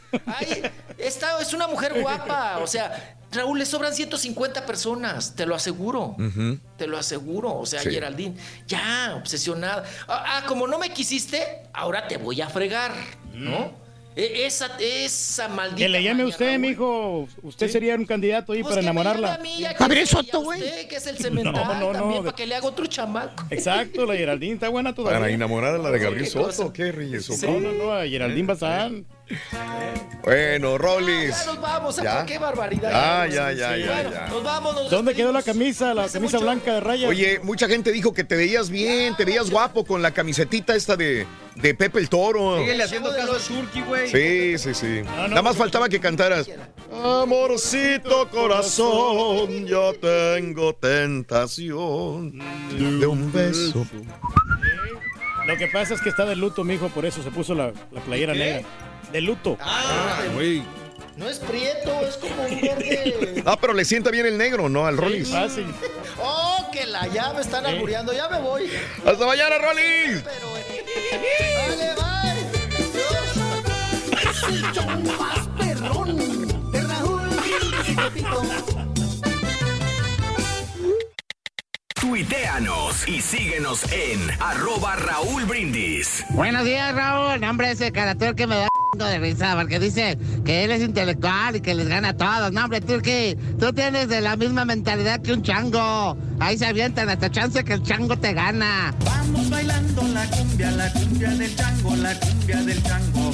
[0.97, 2.59] Esta es una mujer guapa.
[2.63, 6.17] O sea, Raúl, le sobran 150 personas, te lo aseguro.
[6.79, 7.55] Te lo aseguro.
[7.59, 7.91] O sea, Sí.
[7.91, 8.35] Geraldine,
[8.67, 9.85] ya, obsesionada.
[10.09, 11.43] Ah, ah, como no me quisiste,
[11.73, 12.93] ahora te voy a fregar,
[13.35, 13.87] ¿no?
[14.17, 15.77] E- Esa, esa maldita.
[15.77, 16.59] Que le llame a maña, usted, Raúl.
[16.59, 17.29] mijo.
[17.43, 19.35] Usted sería un candidato ahí Pues para que enamorarla.
[19.35, 20.61] a mí, a Soto, güey.
[20.61, 22.87] usted, que es el cemental No, no, no, también, de- para que le haga otro
[22.87, 23.45] chamaco.
[23.51, 25.21] Exacto, la Geraldine está buena todavía.
[25.21, 26.73] Para enamorar a la de Gabriel ¿Qué Soto?
[26.73, 27.31] ¿qué Reyes?
[27.31, 29.05] ¿O No, no, no, a Geraldine Bazán.
[30.23, 31.31] Bueno, Rolis.
[31.31, 32.27] Ya nos vamos, Ya.
[32.27, 32.91] qué barbaridad.
[32.91, 34.27] Ya, ya, ya, Sí, ya, bueno, ya.
[34.29, 37.09] Nos vamos, nos ¿Dónde quedó la camisa, la camisa blanca de rayas?
[37.11, 40.97] Oye, mucha gente dijo que te veías bien, te veías guapo con la camisetita esta
[40.97, 42.59] de, de Pepe el Toro.
[42.59, 44.09] Síguele haciendo caso a güey.
[44.11, 45.03] Sí, sí, sí.
[45.29, 46.49] Nada más faltaba que cantaras.
[46.93, 52.39] Amorcito corazón, yo tengo tentación
[52.77, 53.87] de un beso.
[55.47, 58.01] Lo que pasa es que está de luto, mijo, por eso se puso la, la
[58.03, 58.39] playera ¿Qué?
[58.39, 58.69] negra.
[59.13, 59.57] De luto.
[59.61, 60.63] Ah, Güey.
[61.17, 63.43] No es prieto, es como un verde.
[63.47, 64.87] Ah, pero le sienta bien el negro, ¿no?
[64.87, 65.31] Al Rolis.
[65.31, 65.67] Fácil.
[66.23, 68.71] Oh, que la ya me están albureando, ya me voy.
[69.05, 70.23] Hasta mañana, Rolis.
[70.23, 72.39] Vale, bye.
[74.31, 74.87] Es el show
[75.19, 76.17] más perrón
[76.73, 77.29] de Raúl.
[82.01, 86.25] Tuiteanos y síguenos en arroba Raúl Brindis.
[86.31, 87.41] Buenos días, Raúl.
[87.41, 91.57] No, hombre, ese carator que me da de risa porque dice que él es intelectual
[91.57, 92.53] y que les gana a todos.
[92.53, 96.17] No, hombre, Turki, tú tienes de la misma mentalidad que un chango.
[96.41, 98.95] Ahí se avientan hasta chance que el chango te gana.
[99.05, 103.33] Vamos bailando la cumbia, la cumbia del chango, la cumbia del chango.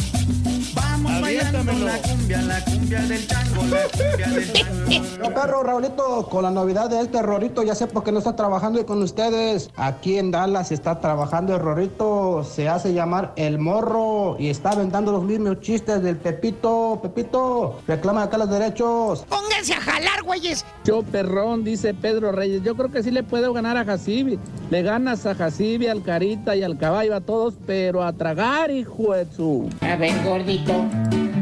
[0.75, 4.75] Vamos bailando la cumbia, la cumbia del chango, la cumbia del chango.
[5.23, 8.37] No, perro, Raulito, con la novedad de este Rorito, ya sé por qué no está
[8.37, 9.71] trabajando con ustedes.
[9.77, 15.13] Aquí en Dallas está trabajando el Rorito, se hace llamar El Morro y está aventando
[15.13, 17.01] los mismos chistes del Pepito.
[17.03, 19.25] Pepito, reclama acá los derechos.
[19.29, 20.65] Pónganse a jalar, güeyes.
[20.85, 22.63] Yo perrón, dice Pedro Reyes.
[22.63, 24.39] Yo creo que sí le puedo ganar a Jacibi.
[24.71, 29.13] Le ganas a Jacibi, al Carita y al caballo a todos, pero a tragar, hijo
[29.15, 29.69] de su.
[29.81, 30.64] A ver, gordito,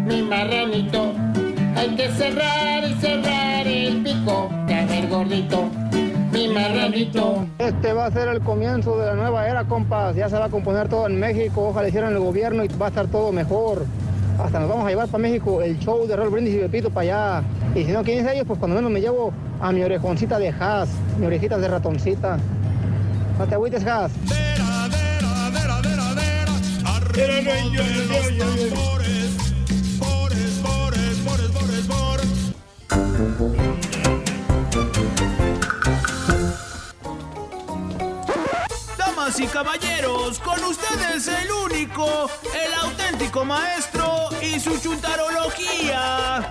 [0.07, 1.13] mi marranito.
[1.77, 4.51] Hay que cerrar y cerrar el pico.
[4.53, 5.71] A ver, gordito,
[6.33, 7.47] mi marranito.
[7.59, 10.17] Este va a ser el comienzo de la nueva era, compas.
[10.17, 11.69] Ya se va a componer todo en México.
[11.69, 13.87] Ojalá hicieran el gobierno y va a estar todo mejor.
[14.43, 17.39] Hasta nos vamos a llevar para México el show de Raúl Brindis y Pepito para
[17.39, 17.47] allá.
[17.75, 18.45] Y si no, ¿quién es ellos?
[18.47, 22.39] Pues cuando menos me llevo a mi orejoncita de Haas, mi orejita de ratoncita.
[23.39, 24.13] No te agüites, Haas.
[38.97, 46.51] Damas y caballeros, con ustedes el único, el auténtico maestro y su chuntarología.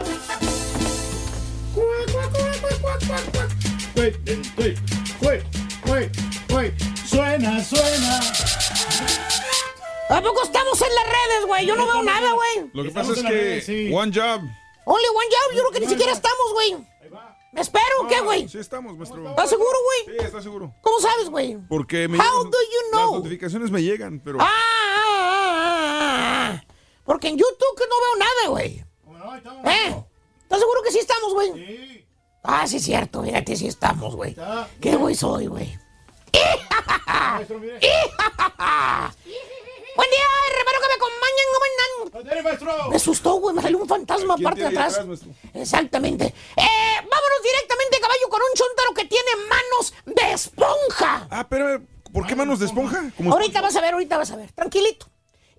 [7.08, 9.31] Suena, suena.
[10.12, 11.66] ¿A poco estamos en las redes, güey?
[11.66, 12.70] Yo no veo nada, güey.
[12.74, 13.92] Lo que Estamos pasa es que red, sí.
[13.94, 14.42] One Job.
[14.84, 16.76] Only one job, yo creo que ni siquiera estamos, güey.
[17.54, 18.48] ¿Me espero o qué, güey?
[18.50, 19.30] Sí estamos, maestro.
[19.30, 20.18] ¿Estás seguro, güey?
[20.18, 20.74] Sí, está seguro.
[20.82, 21.58] ¿Cómo sabes, güey?
[21.70, 23.16] Porque me How llegan- do you Las know?
[23.18, 24.40] notificaciones me llegan, pero...
[24.42, 26.64] Ah, ah, ah, ah.
[27.06, 28.84] Porque en YouTube que no veo nada, güey.
[29.66, 30.04] ¿Eh?
[30.44, 31.52] ¿Estás seguro que sí estamos, güey?
[31.54, 32.06] Sí.
[32.44, 34.36] Ah, sí es cierto, fíjate, sí estamos, güey.
[34.82, 35.78] ¿Qué güey soy, güey?
[40.02, 40.26] Buen día,
[40.58, 44.68] hermano que me acompañan, ¿cómo Me asustó, güey, me salió un fantasma ¿Quién aparte de
[44.68, 45.00] atrás.
[45.54, 46.26] Exactamente.
[46.26, 51.28] Eh, vámonos directamente, caballo, con un chontaro que tiene manos de esponja.
[51.30, 53.12] Ah, pero ¿por qué manos de esponja?
[53.16, 54.52] Como Ahorita vas a ver, ahorita vas a ver.
[54.54, 55.08] Tranquilito.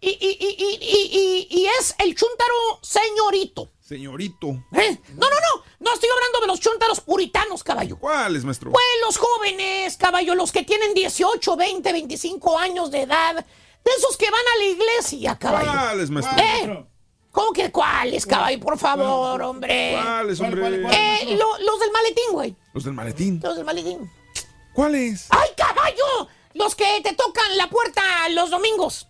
[0.00, 3.70] Y, y, y, y, y, y- y es el chúntaro señorito.
[3.80, 4.48] Señorito.
[4.72, 4.98] ¿Eh?
[5.14, 5.62] No, no, no.
[5.78, 7.96] No estoy hablando de los chúntaros puritanos, caballo.
[7.96, 8.72] ¿Cuáles, maestro?
[8.72, 13.46] Pues los jóvenes, caballo, los que tienen 18, 20, 25 años de edad.
[13.84, 15.70] De esos que van a la iglesia, caballo.
[15.70, 16.36] ¿Cuáles, maestro?
[16.44, 16.86] ¿Eh?
[17.32, 18.60] ¿Cómo que cuáles, caballo?
[18.60, 19.98] Por favor, hombre.
[20.00, 20.66] ¿Cuáles, hombre?
[20.92, 22.56] Eh, lo- los del maletín, güey.
[22.74, 23.40] Los del maletín.
[23.42, 24.10] Los del maletín.
[24.74, 25.26] ¿Cuáles?
[25.30, 26.28] ¡Ay, caballo!
[26.54, 29.08] Los que te tocan la puerta los domingos.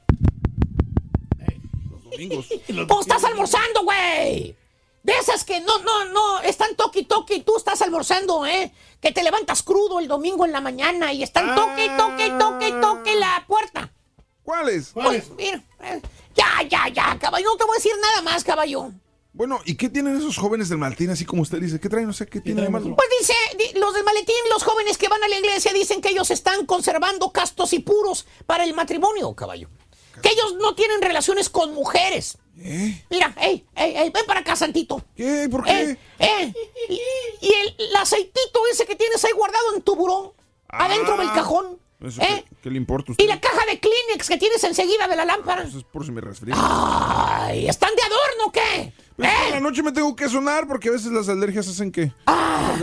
[2.11, 2.47] Domingos.
[2.89, 4.57] Pues estás almorzando, güey.
[5.03, 8.73] De esas que no, no, no, están toque toque y tú estás almorzando, ¿eh?
[9.01, 13.15] Que te levantas crudo el domingo en la mañana y están toque toque toque toque
[13.17, 13.93] la puerta.
[14.43, 14.91] ¿Cuáles?
[14.93, 16.01] Pues, mira, eh,
[16.35, 17.47] ya, ya, ya, caballo.
[17.47, 18.91] No te voy a decir nada más, caballo.
[19.35, 21.81] Bueno, ¿y qué tienen esos jóvenes del maletín así como usted dice?
[21.81, 22.07] ¿Qué traen?
[22.07, 22.95] No sé, ¿qué tiene de malo?
[22.97, 26.11] Pues dice, di- los del maletín, los jóvenes que van a la iglesia dicen que
[26.11, 29.69] ellos están conservando castos y puros para el matrimonio, caballo.
[30.21, 32.37] Que ellos no tienen relaciones con mujeres.
[32.55, 35.03] Mira, ey, ey, ey, ven para acá, Santito.
[35.17, 35.49] ¿Qué?
[35.51, 35.97] ¿Por qué?
[36.19, 36.53] Eh,
[36.91, 37.01] y,
[37.47, 40.35] y el, el aceitito ese que tienes ahí guardado en tu buró,
[40.69, 41.79] adentro del cajón.
[42.03, 42.45] Eso, ¿eh?
[42.49, 43.25] ¿qué, qué le importa a usted?
[43.25, 45.63] Y la caja de Kleenex que tienes enseguida de la lámpara.
[45.63, 46.55] Eso es por si me resfrío.
[46.59, 48.93] Ay, ¿están de adorno o qué?
[49.17, 51.69] Pero es que en la noche me tengo que sonar porque a veces las alergias
[51.69, 52.13] hacen que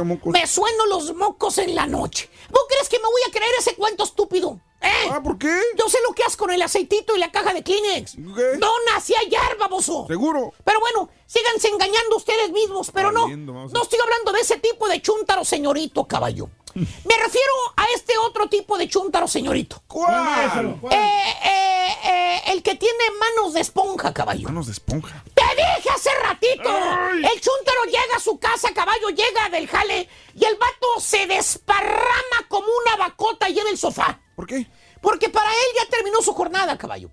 [0.04, 0.34] mocos.
[0.34, 2.30] Me sueno los mocos en la noche.
[2.50, 4.60] ¿Vos crees que me voy a creer ese cuento estúpido?
[4.82, 5.10] ¿Eh?
[5.12, 5.54] Ah, ¿por qué?
[5.78, 8.18] Yo sé lo que haces con el aceitito y la caja de Kleenex.
[8.18, 10.06] No nací ayer, baboso.
[10.08, 10.54] ¿Seguro?
[10.64, 13.24] Pero bueno, síganse engañando ustedes mismos, pero no.
[13.24, 16.50] Valiendo, No estoy hablando de ese tipo de chúntaro, señorito caballo.
[16.76, 19.82] Me refiero a este otro tipo de chúntaro, señorito.
[19.88, 20.78] ¿Cuál?
[20.92, 24.48] Eh, eh, eh, el que tiene manos de esponja, caballo.
[24.48, 25.24] Manos de esponja.
[25.34, 26.70] ¡Te dije hace ratito!
[27.16, 32.48] El chúntaro llega a su casa, caballo, llega del jale y el vato se desparrama
[32.48, 34.20] como una bacota ahí en el sofá.
[34.36, 34.68] ¿Por qué?
[35.02, 37.10] Porque para él ya terminó su jornada, caballo.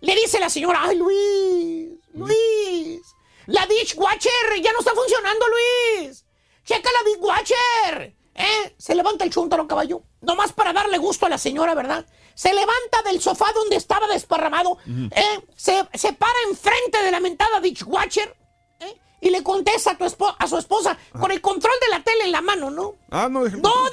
[0.00, 3.00] Le dice la señora, ay Luis, Luis,
[3.46, 6.24] la dishwasher ya no está funcionando, Luis.
[6.64, 8.23] Checa la dishwasher.
[8.34, 8.74] ¿Eh?
[8.78, 10.02] Se levanta el chúntaro, caballo.
[10.20, 12.04] Nomás para darle gusto a la señora, ¿verdad?
[12.34, 14.78] Se levanta del sofá donde estaba desparramado.
[15.12, 15.40] ¿eh?
[15.56, 18.34] Se, se para enfrente de la mentada dishwasher.
[18.80, 18.94] ¿eh?
[19.20, 20.04] Y le contesta a, tu
[20.38, 22.96] a su esposa con el control de la tele en la mano, ¿no?
[23.10, 23.44] Ah, no,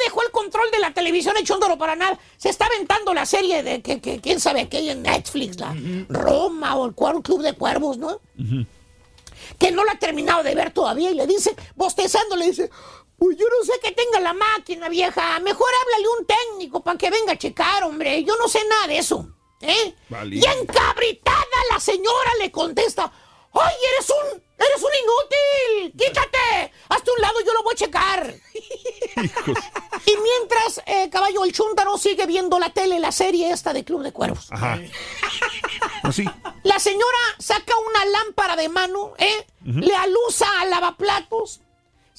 [0.04, 2.18] dejó el control de la televisión echándolo para nada.
[2.38, 5.76] Se está aventando la serie de que, que- quién sabe qué hay en Netflix, la
[6.10, 8.20] Roma o el Club de Cuervos, ¿no?
[9.58, 12.70] Que no la ha terminado de ver todavía y le dice, bostezando, le dice,
[13.22, 15.40] pues yo no sé que tenga la máquina, vieja.
[15.42, 18.24] Mejor háblale a un técnico para que venga a checar, hombre.
[18.24, 19.28] Yo no sé nada de eso.
[19.62, 19.94] ¿Eh?
[20.32, 23.12] Y encabritada la señora le contesta,
[23.54, 25.94] ¡ay, eres un, eres un inútil!
[25.96, 26.74] ¡Quítate!
[26.90, 28.34] Hazte un lado, yo lo voy a checar.
[30.04, 34.02] Y mientras, eh, caballo, el chúntaro sigue viendo la tele, la serie esta de Club
[34.02, 34.52] de Cuervos.
[34.52, 34.80] Ajá.
[36.02, 36.26] Así.
[36.64, 39.46] La señora saca una lámpara de mano, ¿eh?
[39.64, 41.62] Le alusa al lavaplatos,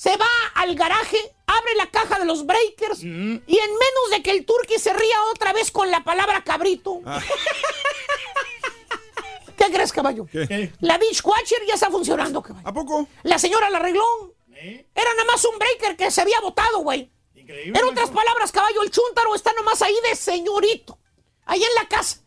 [0.02, 1.16] se va al garaje,
[1.46, 5.16] abre la caja de los breakers y en menos de que el turqui se ría
[5.32, 7.00] otra vez con la palabra cabrito.
[9.56, 10.26] ¿Qué crees, caballo?
[10.26, 10.72] ¿Qué?
[10.80, 12.66] La dishwasher ya está funcionando, caballo.
[12.66, 13.06] ¿A poco?
[13.22, 14.34] La señora la arregló.
[14.50, 17.08] Era nada más un breaker que se había botado, güey.
[17.36, 20.98] En otras palabras, caballo, el chúntaro está nomás ahí de señorito.
[21.44, 22.20] Ahí en la casa.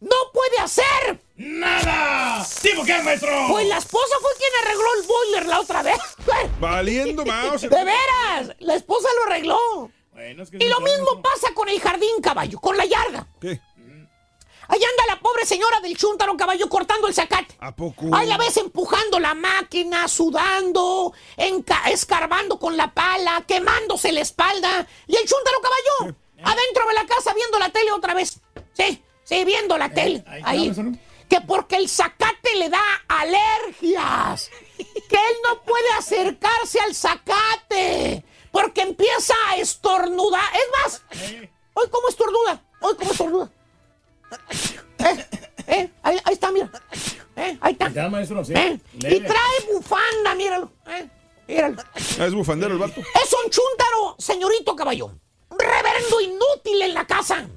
[0.00, 2.46] No puede hacer ¡Nada!
[2.62, 3.46] ¿Tipo qué, maestro?
[3.48, 5.98] Pues la esposa fue quien arregló el boiler la otra vez.
[6.60, 7.62] Valiendo más.
[7.62, 9.90] De veras, la esposa lo arregló.
[10.60, 13.26] y lo mismo pasa con el jardín, caballo, con la yarda.
[13.40, 13.60] ¿Qué?
[14.68, 17.56] Allá anda la pobre señora del chúntaro, caballo, cortando el zacate.
[17.58, 18.14] ¿A poco?
[18.14, 21.12] Ahí la ves empujando la máquina, sudando,
[21.90, 24.86] escarbando con la pala, quemándose la espalda.
[25.08, 28.40] Y el chúntaro, caballo, adentro de la casa viendo la tele otra vez.
[28.74, 30.24] Sí, sí, viendo la tele.
[30.44, 30.72] Ahí.
[31.32, 34.50] Que porque el zacate le da alergias.
[34.76, 38.22] Que él no puede acercarse al zacate.
[38.50, 40.44] Porque empieza a estornudar.
[40.54, 41.02] Es más,
[41.72, 42.62] hoy cómo estornuda.
[42.80, 43.50] Hoy cómo estornuda.
[44.98, 45.26] Eh,
[45.68, 46.70] eh, ahí, ahí está, mira.
[47.36, 47.88] Eh, ahí está.
[47.88, 48.52] Ya, maestro, sí.
[48.54, 50.70] Eh, y trae bufanda, míralo.
[50.86, 51.08] Eh,
[51.48, 51.82] míralo.
[52.20, 53.00] Ah, es bufandero el vato.
[53.00, 55.06] Es un chúntaro, señorito caballo.
[55.48, 57.48] Un reverendo inútil en la casa.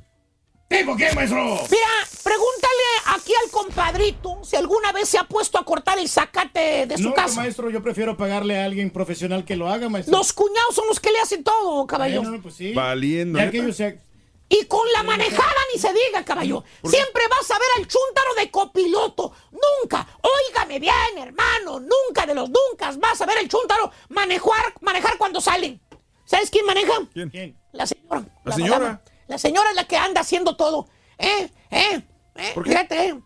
[0.68, 1.44] ¿Tipo qué, maestro?
[1.44, 1.88] Mira,
[2.24, 6.98] pregúntale aquí al compadrito si alguna vez se ha puesto a cortar el zacate de
[6.98, 7.42] su no, casa.
[7.42, 10.18] maestro, yo prefiero pagarle a alguien profesional que lo haga, maestro.
[10.18, 12.24] Los cuñados son los que le hacen todo, caballo.
[12.24, 12.74] Bueno, pues sí.
[12.74, 13.38] Valiendo.
[13.38, 13.52] Ya ¿neta?
[13.52, 14.00] que ellos se...
[14.48, 16.64] Y con la manejada ni se diga, caballo.
[16.84, 19.34] Siempre vas a ver al chúntaro de copiloto.
[19.52, 25.18] Nunca, óigame bien, hermano, nunca de los nunca vas a ver al chúntaro manejar, manejar
[25.18, 25.80] cuando salen.
[26.26, 26.94] ¿Sabes quién maneja?
[27.14, 27.58] ¿Quién?
[27.72, 28.26] La señora.
[28.44, 29.02] ¿La señora?
[29.28, 30.88] La señora es la que anda haciendo todo.
[31.18, 31.50] ¿Eh?
[31.72, 32.02] ¿Eh?
[32.36, 32.52] ¿Eh?
[32.54, 32.72] ¿Por qué?
[32.72, 33.22] Fíjate, ¿eh?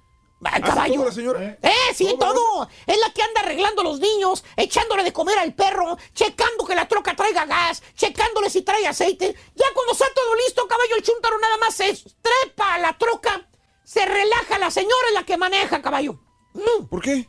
[0.45, 0.93] Va, ¿Hace caballo.
[0.93, 1.57] todo la señora?
[1.61, 2.69] Eh, sí, todo.
[2.87, 6.75] Es la que anda arreglando a los niños, echándole de comer al perro, checando que
[6.75, 9.35] la troca traiga gas, checándole si trae aceite.
[9.55, 13.49] Ya cuando está todo listo, caballo, el chúntaro nada más se trepa a la troca,
[13.83, 16.19] se relaja, la señora es la que maneja, caballo.
[16.53, 16.85] Mm.
[16.89, 17.27] ¿Por qué?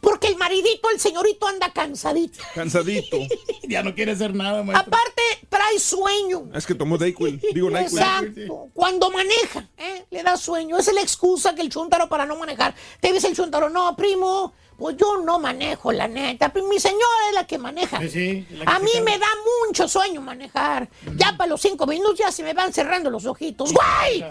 [0.00, 2.42] Porque el maridito, el señorito anda cansadito.
[2.54, 3.18] Cansadito.
[3.68, 4.88] ya no quiere hacer nada, maestro.
[4.88, 6.50] Aparte, trae sueño.
[6.54, 7.40] Es que tomó Dayquil.
[7.52, 7.84] Digo, Nyquil.
[7.84, 8.70] Exacto.
[8.74, 10.04] Cuando maneja, ¿eh?
[10.10, 10.76] le da sueño.
[10.78, 12.74] Esa es la excusa que el chuntaro para no manejar.
[13.00, 16.52] Te dice el chuntaro, no, primo, pues yo no manejo, la neta.
[16.68, 18.00] Mi señora es la que maneja.
[18.00, 19.28] Sí, sí, la que A mí me da
[19.66, 20.88] mucho sueño manejar.
[21.16, 23.72] Ya para los cinco minutos ya se me van cerrando los ojitos.
[23.72, 24.24] ¡Güey!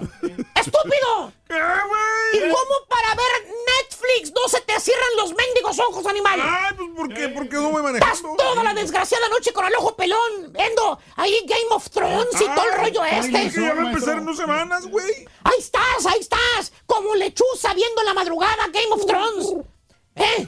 [0.55, 1.31] ¡Estúpido!
[2.33, 6.39] ¿Y cómo para ver Netflix no se te cierran los mendigos ojos, animal?
[6.41, 7.29] Ay, pues ¿por qué?
[7.29, 8.35] ¿Por qué no voy Estás manejando?
[8.35, 12.65] toda la desgraciada noche con el ojo pelón, viendo ahí Game of Thrones y todo
[12.71, 13.51] el rollo este.
[13.51, 15.27] Que ya va a empezar en dos semanas, güey.
[15.43, 19.53] Ahí estás, ahí estás, como lechuza viendo en la madrugada Game of Thrones.
[20.15, 20.47] ¿Eh?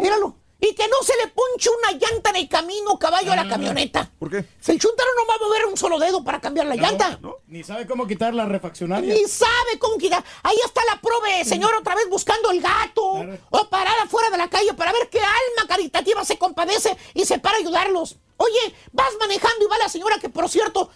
[0.00, 0.36] Míralo.
[0.64, 4.08] Y que no se le ponche una llanta en el camino, caballo, a la camioneta.
[4.16, 4.44] ¿Por qué?
[4.60, 7.18] Si el chuntaro no va a mover un solo dedo para cambiar la llanta.
[7.48, 9.12] Ni sabe cómo quitar la refaccionaria.
[9.12, 10.22] Ni sabe cómo quitar.
[10.44, 13.24] Ahí está la prove, señor, otra vez buscando el gato.
[13.50, 17.40] O parada fuera de la calle para ver qué alma caritativa se compadece y se
[17.40, 18.18] para a ayudarlos.
[18.36, 20.90] Oye, vas manejando y va la señora que, por cierto,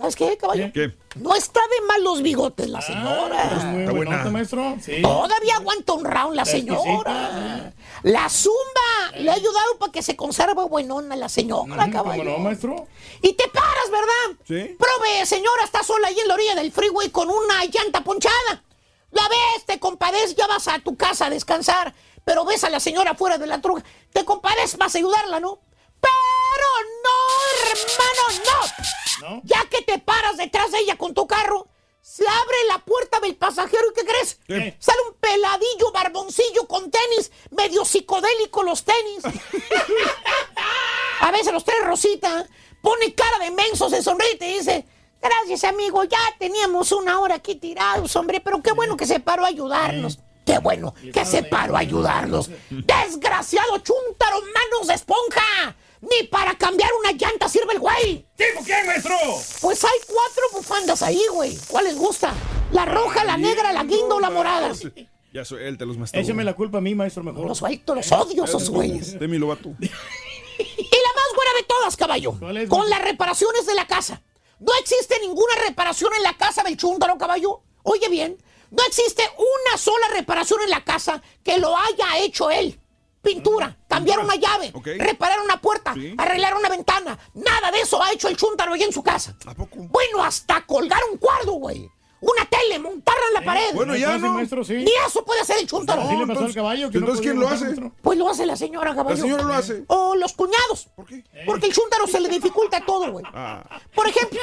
[0.00, 0.70] ¿sabes qué, caballo?
[0.72, 0.92] ¿Qué?
[1.16, 3.44] No está de mal los bigotes la señora.
[3.78, 4.24] Está buena.
[4.30, 4.76] maestro?
[4.80, 5.02] Sí.
[5.02, 7.72] Todavía aguanta un round la señora.
[8.02, 12.24] La zumba le ha ayudado para que se conserve buenona la señora, ¿Cómo caballo.
[12.24, 12.86] no, maestro?
[13.20, 14.38] Y te paras, ¿verdad?
[14.46, 14.76] Sí.
[14.78, 18.62] Prove, señora, está sola ahí en la orilla del freeway con una llanta ponchada.
[19.10, 21.92] La ves, te compadez, ya vas a tu casa a descansar,
[22.24, 23.82] pero ves a la señora fuera de la truca.
[24.12, 25.58] Te compadez, vas a ayudarla, ¿no?
[26.00, 26.68] Pero
[27.04, 29.40] no, hermano, no.
[29.44, 31.68] Ya que te paras detrás de ella con tu carro,
[32.00, 34.38] se abre la puerta del pasajero y ¿qué crees?
[34.46, 34.76] ¿Qué?
[34.78, 39.22] Sale un peladillo barboncillo con tenis, medio psicodélico los tenis.
[41.20, 42.46] A veces los tres Rosita
[42.82, 44.86] pone cara de menso, se sonríe y te dice,
[45.20, 49.44] gracias amigo, ya teníamos una hora aquí tirados, hombre, pero qué bueno que se paró
[49.44, 50.18] a ayudarnos.
[50.46, 52.50] Qué bueno que se paró a ayudarnos.
[52.70, 55.76] Desgraciado chúntaro, manos de esponja.
[56.00, 58.26] Ni para cambiar una llanta sirve el güey.
[58.36, 59.16] ¿Tipo quién, maestro?
[59.60, 61.58] Pues hay cuatro bufandas ahí, güey.
[61.68, 62.32] ¿Cuál les gusta?
[62.72, 64.72] La roja, la negra, la guinda o la morada.
[65.32, 66.22] Ya soy él, te los masturbo.
[66.24, 67.46] Échame la culpa a mí, maestro, mejor.
[67.46, 69.18] Los los odio esos güeyes.
[69.18, 69.70] Demi Lovato.
[70.60, 72.34] Y la más buena de todas, caballo.
[72.54, 74.20] es, Con las reparaciones de la casa.
[74.58, 77.62] No existe ninguna reparación en la casa del chúntaro, caballo.
[77.82, 78.36] Oye bien,
[78.70, 82.78] no existe una sola reparación en la casa que lo haya hecho él.
[83.22, 84.86] Pintura, cambiar una llave, Ok.
[84.98, 86.14] reparar una puerta, Sí.
[86.16, 87.18] arreglar una ventana.
[87.34, 89.36] Nada de eso ha hecho el chúntaro ahí en su casa.
[89.46, 89.76] ¿A poco?
[89.76, 91.90] Bueno, hasta colgar un cuadro, güey.
[92.20, 93.74] Una tele, montarla en la pared.
[93.74, 94.32] Bueno, ya no.
[94.32, 94.74] maestro, sí.
[94.74, 96.02] Ni eso puede hacer el chúntaro.
[96.02, 96.90] Así le pasó al entonces- caballo.
[96.90, 97.64] que no entonces, ¿quién lo hace?
[97.64, 97.92] maestro.
[98.02, 99.16] Pues lo hace la señora, caballo.
[99.16, 99.84] La señora lo hace.
[99.86, 100.88] O los cuñados.
[100.94, 101.24] ¿Por qué?
[101.46, 103.24] Porque el chúntaro se le dificulta todo, güey.
[103.32, 104.38] Ah, Por ejemplo,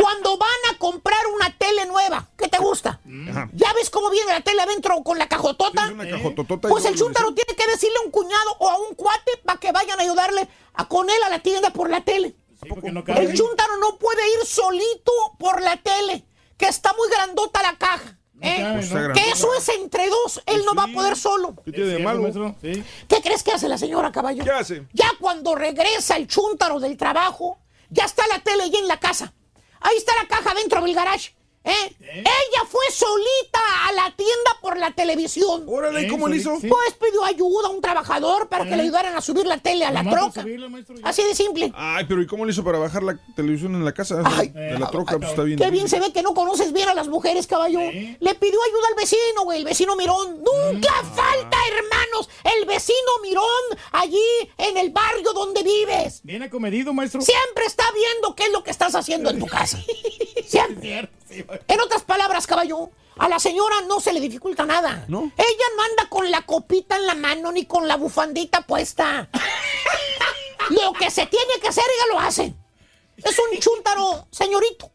[0.00, 3.00] cuando van a comprar una tele nueva, ¿qué te gusta?
[3.30, 3.48] Ajá.
[3.54, 5.88] ¿Ya ves cómo viene la tele adentro con la cajotota?
[5.92, 6.68] una cajototota.
[6.68, 9.58] Pues el luego chúntaro tiene que decirle a un cuñado o a un cuate para
[9.58, 12.34] que vayan a ayudarle a, con él a la tienda por la tele.
[12.62, 13.36] Sí, porque no cabe El ahí.
[13.36, 16.24] chúntaro no puede ir solito por la tele,
[16.62, 18.16] que está muy grandota la caja.
[18.40, 18.70] ¿eh?
[18.74, 18.92] Pues.
[19.14, 21.56] Que eso es entre dos, él no va a poder solo.
[21.64, 22.84] ¿Qué tiene de.
[23.08, 24.44] ¿Qué crees que hace la señora caballo?
[24.44, 24.86] ¿Qué hace?
[24.92, 27.58] Ya cuando regresa el chúntaro del trabajo,
[27.90, 29.34] ya está la tele ya en la casa.
[29.80, 31.34] Ahí está la caja dentro del garage.
[31.64, 31.96] ¿Eh?
[32.00, 35.64] Ella fue solita a la tienda por la televisión.
[35.66, 36.58] Órale, ¿y cómo le hizo?
[36.60, 36.68] Sí.
[36.68, 39.90] Pues pidió ayuda a un trabajador para que le ayudaran a subir la tele a
[39.90, 40.42] la troca.
[40.42, 41.08] subirla, maestro, ya.
[41.08, 41.72] Así de simple.
[41.74, 44.22] Ay, pero ¿y cómo le hizo para bajar la televisión en la casa?
[44.24, 44.48] Ay.
[44.48, 45.58] de la troca, pues está bien.
[45.58, 47.80] Qué bien se ve que no conoces bien a las mujeres, caballo.
[47.80, 50.42] Le pidió ayuda al vecino, güey, el vecino Mirón.
[50.42, 51.14] Nunca Mm.
[51.14, 53.44] falta, hermanos, el vecino Mirón
[53.92, 54.18] allí
[54.58, 56.20] en el barrio donde vives.
[56.24, 57.20] Bien acomedido, maestro.
[57.20, 59.78] Siempre está viendo qué es lo que estás haciendo en tu casa.
[60.46, 61.08] Siempre.
[61.68, 65.04] En otras palabras, caballo, a la señora no se le dificulta nada.
[65.08, 65.32] ¿No?
[65.36, 69.28] Ella no anda con la copita en la mano ni con la bufandita puesta.
[70.70, 72.54] lo que se tiene que hacer, ella lo hace.
[73.16, 74.90] Es un chúntaro, señorito.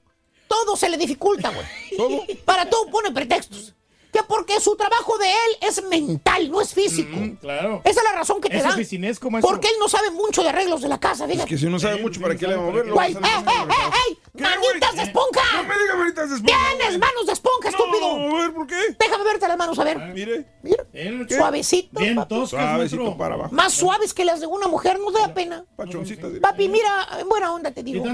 [0.48, 1.66] Todo se le dificulta, güey.
[1.98, 2.26] ¿Todo?
[2.46, 3.74] Para todo pone pretextos.
[4.12, 7.16] Que porque su trabajo de él es mental, no es físico.
[7.16, 7.82] Mm, claro.
[7.84, 8.70] Esa es la razón que te Es da.
[8.70, 9.50] oficinesco, maestro.
[9.54, 11.50] Porque él no sabe mucho de arreglos de la casa, Es fíjate.
[11.50, 12.86] que si no sabe mucho, ¿para qué le vamos a ver?
[12.88, 14.18] Lo Güey, vas ¡eh, a eh, hacer- eh, ey!
[14.38, 15.42] ¿Qué, ¡Manitas de esponja!
[15.56, 16.58] No me diga manitas de esponja.
[16.78, 18.18] ¡Tienes manos de esponja, estúpido!
[18.18, 18.76] No, a ver, ¿por qué?
[19.00, 19.98] Déjame verte las manos, a ver.
[20.14, 20.46] Mire.
[20.62, 22.00] Mira, Bien, suavecito.
[22.00, 23.54] Bien Suavecito para abajo.
[23.54, 25.66] Más suaves que las de una mujer, no da pena.
[25.76, 26.28] Pachoncita.
[26.42, 28.06] Papi, mira, en buena onda te Y digo.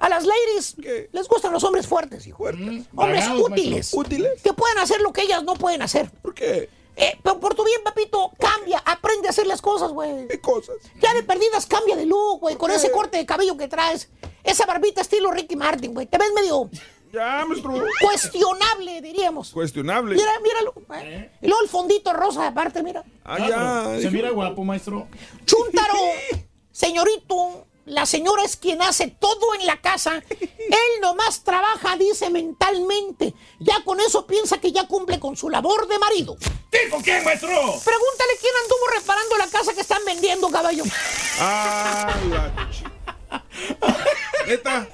[0.00, 1.08] A las ladies ¿Qué?
[1.12, 2.38] les gustan los hombres fuertes, hijo.
[2.38, 2.84] Fuertes.
[2.96, 3.90] Hombres útiles.
[3.94, 4.42] ¿Útiles?
[4.42, 6.10] Que puedan hacer lo que ellas no pueden hacer.
[6.22, 6.68] ¿Por qué?
[6.94, 10.28] Eh, pero por tu bien, papito, cambia, aprende a hacer las cosas, güey.
[10.28, 10.76] ¿Qué cosas?
[11.00, 14.10] Ya de perdidas cambia de look, güey, con ese corte de cabello que traes.
[14.44, 16.06] Esa barbita estilo Ricky Martin, güey.
[16.06, 16.68] Te ves medio,
[17.12, 17.82] Ya, maestro.
[18.00, 19.50] Cuestionable, diríamos.
[19.52, 20.16] Cuestionable.
[20.16, 20.74] Mira, míralo.
[21.00, 21.30] eh.
[21.40, 23.02] Y luego el fondito rosa aparte, mira.
[23.24, 24.00] Ah, ya.
[24.00, 25.08] Se mira guapo, maestro.
[25.46, 25.94] Chúntaro,
[26.72, 30.22] señorito, la señora es quien hace todo en la casa.
[30.40, 33.34] Él nomás trabaja, dice mentalmente.
[33.58, 36.36] Ya con eso piensa que ya cumple con su labor de marido.
[36.70, 37.48] ¿Tipo quién, maestro?
[37.48, 40.84] Pregúntale quién anduvo reparando la casa que están vendiendo, caballo.
[41.38, 43.44] Ah, la
[44.46, 44.88] Neta.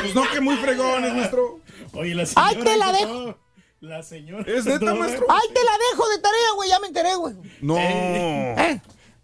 [0.00, 1.60] Pues no, que muy fregones, maestro.
[1.92, 3.38] Oye, la Ay, te la dejo.
[3.80, 4.44] La señora.
[4.46, 5.26] ¿Es neta, maestro?
[5.28, 6.68] Ay, te la dejo de tarea, güey.
[6.68, 7.34] Ya me enteré, güey.
[7.62, 7.76] No.
[7.78, 8.80] ¿Eh?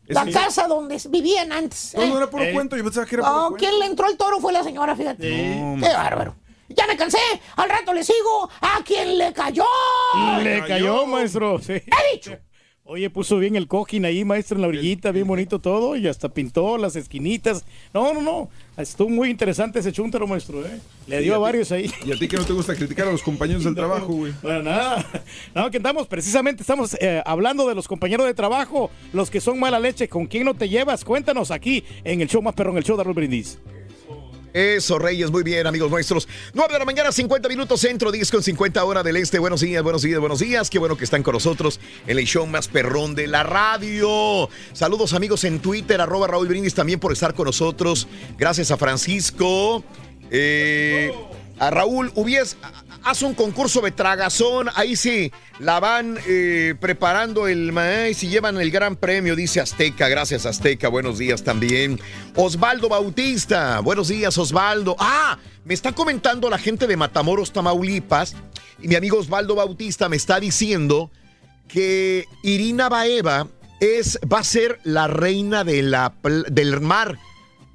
[0.08, 1.94] La casa donde vivían antes.
[1.96, 2.08] No, ¿eh?
[2.08, 2.76] no era puro cuento.
[2.76, 3.58] Yo pensaba que era puro No, cuento.
[3.58, 5.56] quien le entró el toro fue la señora, fíjate.
[5.56, 6.36] No, Qué bárbaro.
[6.68, 7.18] Ya me cansé.
[7.56, 8.50] Al rato le sigo.
[8.60, 9.64] ¿A quién le cayó?
[10.42, 11.58] Le cayó, maestro.
[11.60, 11.74] Sí.
[11.74, 12.36] He dicho.
[12.89, 16.28] Oye, puso bien el cojín ahí, maestro, en la orillita, bien bonito todo, y hasta
[16.28, 17.65] pintó las esquinitas.
[17.92, 18.48] No, no, no.
[18.76, 20.78] Estuvo muy interesante ese chúntaro, maestro, ¿eh?
[21.08, 21.90] Le dio a varios ahí.
[22.06, 24.32] Y a ti que no te gusta criticar a los compañeros del trabajo, güey.
[24.40, 25.05] Bueno, nada.
[25.52, 29.58] No, que andamos, precisamente estamos eh, hablando de los compañeros de trabajo, los que son
[29.58, 30.08] mala leche.
[30.08, 31.05] ¿Con quién no te llevas?
[31.05, 33.58] Cuéntanos aquí en el show más perrón, el show de Raúl Brindis.
[34.56, 36.26] Eso, Reyes, muy bien, amigos nuestros.
[36.54, 39.38] 9 de la mañana, 50 minutos, centro, 10 con 50 hora del este.
[39.38, 40.70] Buenos días, buenos días, buenos días.
[40.70, 44.48] Qué bueno que están con nosotros en el show más perrón de la radio.
[44.72, 48.08] Saludos, amigos, en Twitter, arroba Raúl Brindis también por estar con nosotros.
[48.38, 49.84] Gracias a Francisco.
[50.30, 51.12] Eh,
[51.58, 52.56] a Raúl, hubies,
[53.06, 54.68] haz un concurso de tragazón.
[54.74, 60.08] Ahí sí, la van eh, preparando el maíz y llevan el gran premio, dice Azteca.
[60.08, 60.88] Gracias, Azteca.
[60.88, 62.00] Buenos días también.
[62.34, 63.78] Osvaldo Bautista.
[63.78, 64.96] Buenos días, Osvaldo.
[64.98, 68.34] Ah, me está comentando la gente de Matamoros, Tamaulipas.
[68.82, 71.12] Y mi amigo Osvaldo Bautista me está diciendo
[71.68, 73.46] que Irina Baeva
[73.78, 75.94] es, va a ser la reina del
[76.80, 77.18] mar.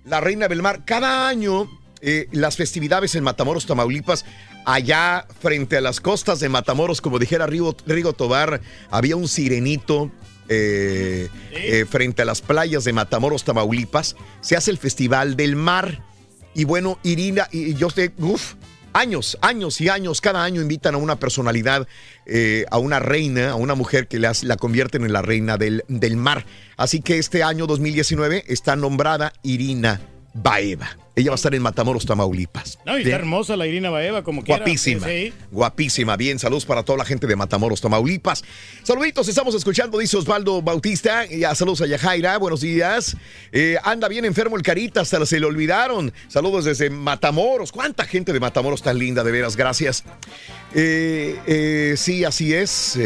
[0.03, 0.83] La reina del mar.
[0.83, 1.69] Cada año,
[2.01, 4.25] eh, las festividades en Matamoros, Tamaulipas,
[4.65, 10.11] allá frente a las costas de Matamoros, como dijera Rigo, Rigo Tobar, había un sirenito.
[10.53, 16.03] eh, eh, frente a las playas de Matamoros, Tamaulipas, se hace el Festival del Mar.
[16.53, 18.55] Y bueno, Irina, y yo sé, uff,
[18.91, 21.87] años, años y años, cada año invitan a una personalidad,
[22.25, 25.85] eh, a una reina, a una mujer que las- la convierten en la reina del,
[25.87, 26.45] del mar.
[26.75, 30.01] Así que este año 2019 está nombrada Irina
[30.33, 30.97] Baeva.
[31.15, 32.79] Ella va a estar en Matamoros, Tamaulipas.
[32.85, 34.59] No, y está hermosa la Irina Baeva, como quiera.
[34.59, 35.33] Guapísima, Sí.
[35.51, 36.15] guapísima.
[36.15, 38.43] Bien, saludos para toda la gente de Matamoros, Tamaulipas.
[38.83, 41.25] Saluditos, estamos escuchando, dice Osvaldo Bautista.
[41.25, 43.17] Ya, saludos a Yajaira, buenos días.
[43.51, 46.13] Eh, anda bien enfermo el Carita, hasta se le olvidaron.
[46.29, 47.73] Saludos desde Matamoros.
[47.73, 49.57] ¿Cuánta gente de Matamoros tan linda, de veras?
[49.57, 50.05] Gracias.
[50.73, 52.97] Eh, eh, sí, así es.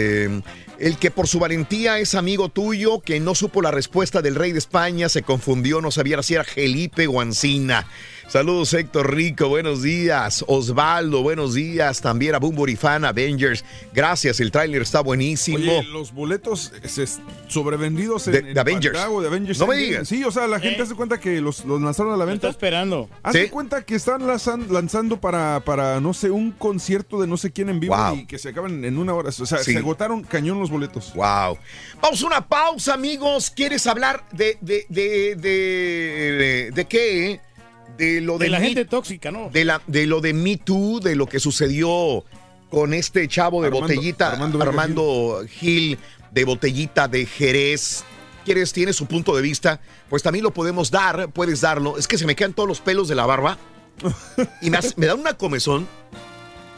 [0.78, 4.52] El que por su valentía es amigo tuyo, que no supo la respuesta del rey
[4.52, 7.88] de España, se confundió, no sabía si era Felipe o Ancina.
[8.28, 10.44] Saludos Héctor Rico, buenos días.
[10.48, 12.02] Osvaldo, buenos días.
[12.02, 13.64] También a Bumburifan, Avengers.
[13.94, 15.58] Gracias, el tráiler está buenísimo.
[15.60, 16.74] Oye, los boletos
[17.48, 18.94] sobrevendidos en, De- en de Avengers.
[18.94, 19.60] Pancrago, de Avengers.
[19.60, 20.08] No me digas.
[20.08, 22.48] Sí, o sea, la gente hace cuenta que los, los lanzaron a la venta.
[22.48, 23.10] Está esperando.
[23.24, 23.50] Hace Sí.
[23.50, 27.70] cuenta que están lanzan- lanzando para, para, no sé, un concierto de no sé quién
[27.70, 28.16] en vivo Wow.
[28.18, 29.30] y que se acaban en una hora.
[29.30, 29.72] O sea, Sí.
[29.74, 31.14] se agotaron cañón los boletos.
[31.14, 31.58] Wow.
[32.02, 33.50] Vamos a una pausa, amigos.
[33.56, 37.40] ¿Quieres hablar de, de, de, de, de- de qué?
[37.98, 39.50] De lo De de, la Me- gente tóxica, ¿no?
[39.50, 42.26] de, la, de lo de Me Too, de lo que sucedió
[42.70, 45.98] con este chavo de Armando- botellita, Armando Gil,
[46.32, 48.04] de botellita de Jerez.
[48.44, 49.80] ¿Quieres, tienes su punto de vista?
[50.10, 51.98] Pues también lo podemos dar, puedes darlo.
[51.98, 53.58] Es que se me quedan todos los pelos de la barba
[54.62, 55.88] y me, hace- me da una comezón.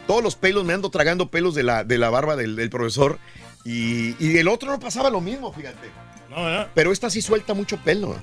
[0.05, 3.19] Todos los pelos, me ando tragando pelos de la, de la barba del, del profesor.
[3.65, 5.89] Y, y el otro no pasaba lo mismo, fíjate.
[6.29, 6.67] No, no.
[6.73, 8.15] Pero esta sí suelta mucho pelo.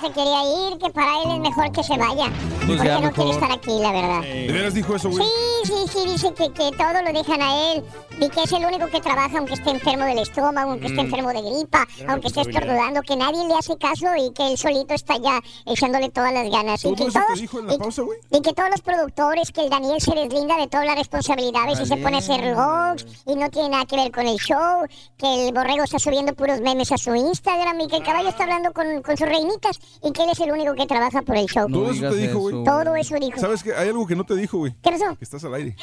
[0.00, 2.30] Se quería ir, que para él es mejor que se vaya.
[2.66, 4.20] Pues porque no quiere estar aquí, la verdad.
[4.22, 5.24] ¿De veras dijo eso, güey?
[5.24, 7.84] Sí, sí, sí, dice que, que todo lo dejan a él
[8.20, 11.06] y que es el único que trabaja aunque esté enfermo del estómago, aunque esté Mm.
[11.06, 12.62] enfermo de gripa, Gran aunque esté responsabilidad.
[12.88, 16.50] estornudando, que nadie le hace caso y que él solito está ya echándole todas las
[16.50, 16.80] ganas.
[16.84, 18.18] Y ¿Todo que, eso te todos, dijo en la y- pausa, güey?
[18.30, 21.86] y que todos los productores, que el Daniel se deslinda de todas las responsabilidades y
[21.86, 25.48] se pone a hacer vlogs y no tiene nada que ver con el show, que
[25.48, 28.72] el borrego está subiendo puros memes a su Instagram y que el caballo está hablando
[28.72, 31.68] con, con sus reinitas y que él es el único que trabaja por el show.
[31.70, 32.64] Todo eso te dijo, güey.
[32.64, 33.40] Todo eso dijo.
[33.40, 33.74] ¿Sabes qué?
[33.74, 34.72] Hay algo que no te dijo, güey.
[34.82, 35.16] ¿Qué pasó?
[35.16, 35.76] Que estás al aire.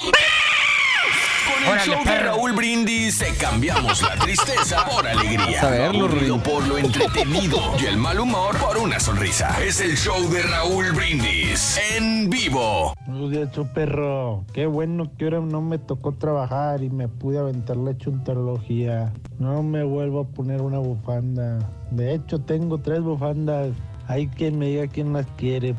[1.66, 5.62] Con el show de Raúl Brindis te cambiamos la tristeza por alegría.
[5.62, 9.62] A verlo, Lo aburrido por lo entretenido y el mal humor por una sonrisa.
[9.62, 12.94] Es el show de Raúl Brindis en vivo.
[13.06, 14.46] Buenos días, show perro.
[14.54, 19.14] Qué bueno que ahora no me tocó trabajar y me pude aventar la chuntarología.
[19.38, 21.60] No me vuelvo a poner una bufanda.
[21.92, 23.72] De hecho, tengo tres bufandas.
[24.08, 25.76] Hay quien me diga quién las quiere.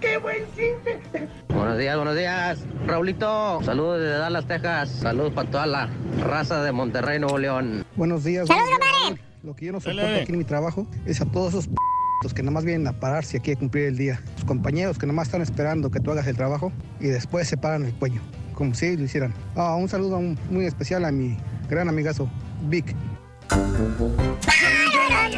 [0.00, 1.28] ¡Qué buen chiste!
[1.48, 2.64] Buenos días, buenos días.
[2.86, 4.90] Raulito, saludos desde Dallas, Texas.
[4.90, 5.90] Saludos para toda la
[6.24, 7.84] raza de Monterrey, Nuevo León.
[7.94, 8.48] Buenos días.
[8.48, 9.26] ¡Saludos, buenos días.
[9.42, 12.42] Lo que yo no soporto aquí en mi trabajo es a todos esos p***os que
[12.42, 14.20] nada más vienen a pararse aquí a cumplir el día.
[14.36, 17.56] Los compañeros que nada más están esperando que tú hagas el trabajo y después se
[17.56, 18.20] paran el cuello,
[18.54, 19.34] como si lo hicieran.
[19.56, 20.20] Ah, un saludo
[20.50, 21.36] muy especial a mi
[21.68, 22.28] gran amigazo,
[22.68, 22.94] Vic.
[23.48, 24.91] 빠이!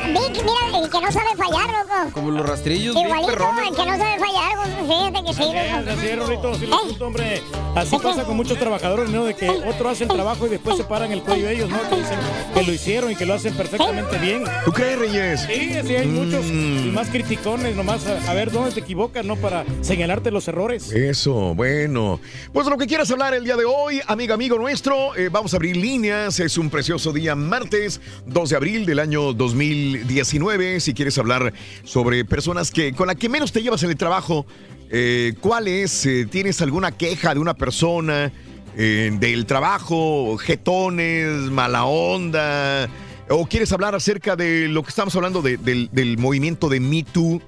[0.09, 2.11] Vic, mira, el que no sabe fallar, loco.
[2.13, 3.69] Como los rastrillos, Igualito, perrones.
[3.71, 5.91] el que no sabe fallar, güey, fíjate que sí, loco.
[5.91, 7.43] Así es, sí lo siento, hombre.
[7.75, 9.25] Así pasa con muchos trabajadores, ¿no?
[9.25, 11.79] De que otro hace el trabajo y después se paran el cuello ellos, ¿no?
[11.89, 12.19] Que dicen
[12.55, 14.45] que lo hicieron y que lo hacen perfectamente bien.
[14.65, 15.41] ¿Tú crees, Reyes?
[15.43, 16.45] Sí, sí, hay muchos.
[16.45, 16.89] Mm.
[16.89, 19.37] Y más criticones, nomás a, a ver dónde te equivocas, ¿no?
[19.37, 20.93] Para señalarte los errores.
[20.93, 22.21] Eso, bueno.
[22.53, 25.57] Pues lo que quieras hablar el día de hoy, amiga, amigo nuestro, eh, vamos a
[25.57, 26.39] abrir líneas.
[26.41, 30.81] Es un precioso día martes, 2 de abril del año 2019.
[30.81, 31.53] Si quieres hablar
[31.85, 34.47] sobre personas que con la que menos te llevas en el trabajo,
[34.91, 36.05] eh, ¿cuál es?
[36.07, 38.33] Eh, ¿Tienes alguna queja de una persona
[38.77, 42.89] eh, del trabajo, jetones, mala onda?
[43.31, 47.03] ¿O quieres hablar acerca de lo que estamos hablando de- del, del movimiento de Me
[47.05, 47.41] Too?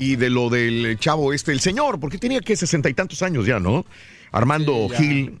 [0.00, 3.44] y de lo del chavo este, el señor, porque tenía que sesenta y tantos años
[3.46, 3.84] ya, ¿no?
[4.32, 4.98] Armando Sí, ya.
[4.98, 5.38] Gil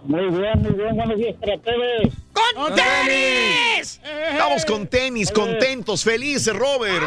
[0.04, 0.96] Muy bien, muy bien.
[0.96, 2.14] Buenos días para todos.
[2.54, 4.00] ¡Con tenis!
[4.30, 7.04] Estamos con tenis, contentos, felices, Robert.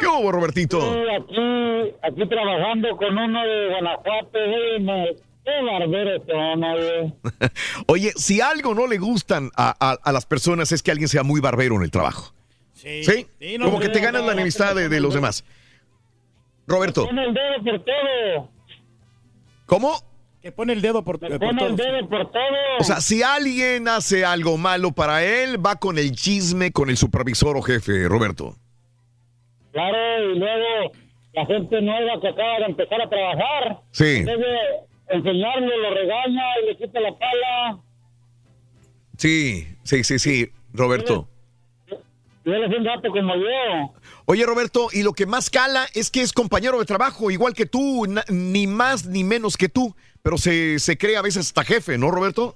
[0.00, 0.80] ¿Qué hubo, Robertito?
[0.80, 7.14] Sí, aquí, aquí trabajando con uno de Guanajuato, Qué barberos son, güey.
[7.86, 11.22] Oye, si algo no le gustan a, a- a las personas es que alguien sea
[11.22, 12.34] muy barbero en el trabajo.
[12.74, 13.02] Sí.
[13.04, 13.26] ¿Sí?
[13.40, 15.44] Sí, no, Como que te no, ganas no, la no, enemistad de, de los demás.
[16.66, 18.50] Roberto, Pone el dedo por todo.
[19.64, 20.07] ¿cómo?
[20.42, 22.42] Que pone el dedo por, por Pone el dedo por todo.
[22.78, 26.96] O sea, si alguien hace algo malo para él, va con el chisme con el
[26.96, 28.54] supervisor o jefe, Roberto.
[29.72, 30.92] Claro, y luego
[31.32, 33.80] la gente nueva que acaba de empezar a trabajar.
[33.90, 34.16] Sí.
[34.18, 37.78] En vez de enseñarle, lo regaña y le quita la pala.
[39.16, 41.28] Sí, sí, sí, sí, Roberto.
[42.44, 43.92] Y él es un gato como yo.
[44.24, 47.66] Oye, Roberto, y lo que más cala es que es compañero de trabajo, igual que
[47.66, 49.94] tú, ni más ni menos que tú,
[50.28, 52.54] pero se, se cree a veces hasta jefe, ¿no, Roberto?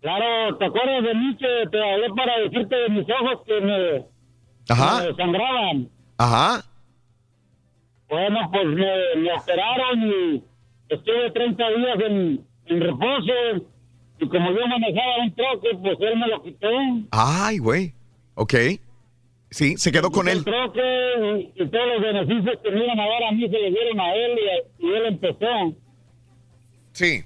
[0.00, 4.04] Claro, ¿te acuerdas de mí que te hablé para decirte de mis ojos que me,
[4.70, 5.02] Ajá.
[5.06, 5.90] me sangraban?
[6.16, 6.64] Ajá.
[8.08, 10.42] Bueno, pues me, me operaron y
[10.88, 13.66] estuve 30 días en, en reposo.
[14.20, 16.68] Y como yo manejaba un troque, pues él me lo quitó.
[17.10, 17.92] Ay, güey.
[18.34, 18.54] Ok.
[19.50, 20.44] Sí, se quedó con El él.
[20.44, 23.70] troque y, y todos los beneficios que me iban a dar a mí se le
[23.72, 24.38] dieron a él
[24.78, 25.74] y, y él empezó.
[27.00, 27.24] Sí.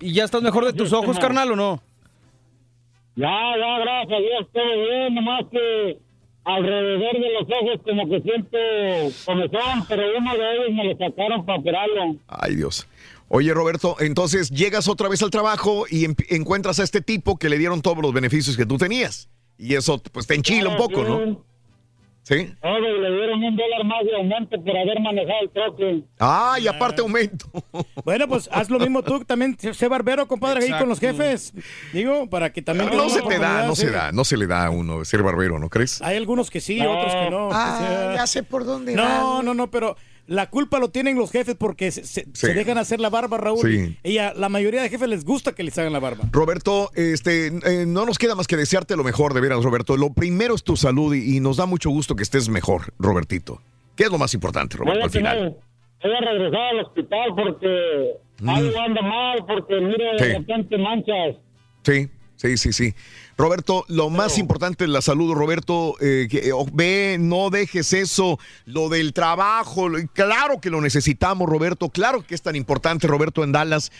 [0.00, 1.80] ¿Y ya estás mejor de tus ojos, carnal, o no?
[3.14, 5.98] Ya, ya, gracias a Dios, todo bien, nomás que
[6.44, 8.58] alrededor de los ojos como que siento
[9.24, 12.16] comezón, pero uno de ellos me lo sacaron para operarlo.
[12.26, 12.88] Ay, Dios.
[13.28, 17.48] Oye, Roberto, entonces llegas otra vez al trabajo y em- encuentras a este tipo que
[17.48, 19.28] le dieron todos los beneficios que tú tenías.
[19.56, 21.44] Y eso, pues, te enchila un poco, ¿no?
[22.24, 22.54] Sí.
[22.62, 26.02] Todo, le dieron un dólar más de aumento por haber manejado el troque.
[26.18, 27.46] Ah, y aparte aumento.
[28.04, 31.54] Bueno, pues haz lo mismo tú, también sé barbero, compadre, ahí con los jefes.
[31.92, 32.94] Digo, para que también...
[32.94, 33.82] No se te da, no sí.
[33.82, 36.02] se da, no se le da a uno ser barbero, ¿no crees?
[36.02, 37.48] Hay algunos que sí, otros que no.
[37.52, 39.96] Ah, O sea, ya sé por dónde No, no, no, pero
[40.26, 43.60] la culpa lo tienen los jefes porque se, se- dejan hacer la barba, Raúl.
[43.60, 43.98] Sí.
[44.02, 46.24] Y a la mayoría de jefes les gusta que les hagan la barba.
[46.32, 49.96] Roberto, este, eh, no nos queda más que desearte lo mejor, de veras, Roberto.
[49.96, 53.60] Lo primero es tu salud y, y nos da mucho gusto que estés mejor, Robertito.
[53.96, 55.36] ¿Qué es lo más importante, Voy Roberto, a, al final?
[55.38, 55.56] tener-
[56.02, 58.48] voy a regresar al hospital porque Mm.
[58.48, 60.24] algo anda mal, porque mire, Sí.
[60.26, 61.36] de repente manchas.
[61.84, 62.94] Sí, sí, sí, sí.
[63.36, 65.94] Roberto, lo más importante es la salud, Roberto.
[66.00, 69.88] eh, que, eh, ve, no dejes eso, lo del trabajo.
[70.12, 71.88] Claro que lo necesitamos, Roberto.
[71.88, 73.90] Claro que es tan importante, Roberto, en Dallas.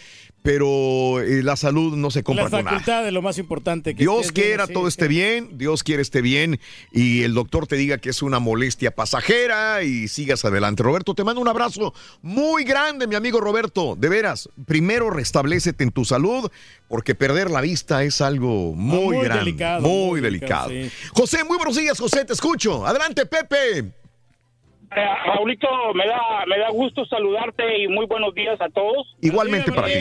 [0.44, 2.70] Pero eh, la salud no se compra La con nada.
[2.76, 3.94] facultad es lo más importante.
[3.94, 4.88] que Dios bien, quiera sí, todo sí.
[4.88, 6.60] esté bien, Dios quiere esté bien
[6.92, 10.82] y el doctor te diga que es una molestia pasajera y sigas adelante.
[10.82, 13.96] Roberto, te mando un abrazo muy grande, mi amigo Roberto.
[13.96, 16.50] De veras, primero restablecete en tu salud
[16.88, 20.68] porque perder la vista es algo muy, muy grande, delicado, muy, muy delicado.
[20.68, 22.86] delicado, José, muy buenos días, José, te escucho.
[22.86, 23.78] Adelante, Pepe.
[23.78, 29.16] Eh, Raulito, me da, me da gusto saludarte y muy buenos días a todos.
[29.22, 29.94] Igualmente para ti.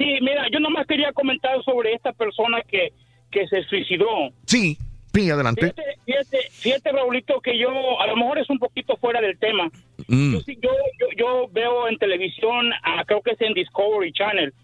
[0.00, 2.94] Sí, mira, yo nomás quería comentar sobre esta persona que,
[3.30, 4.06] que se suicidó.
[4.46, 4.78] Sí,
[5.12, 5.60] sí, adelante.
[5.74, 9.70] Fíjate, fíjate, fíjate, Raulito, que yo, a lo mejor es un poquito fuera del tema.
[10.08, 10.32] Mm.
[10.32, 14.54] Yo, sí- yo, yo, yo veo en televisión, ah, creo que es en Discovery Channel,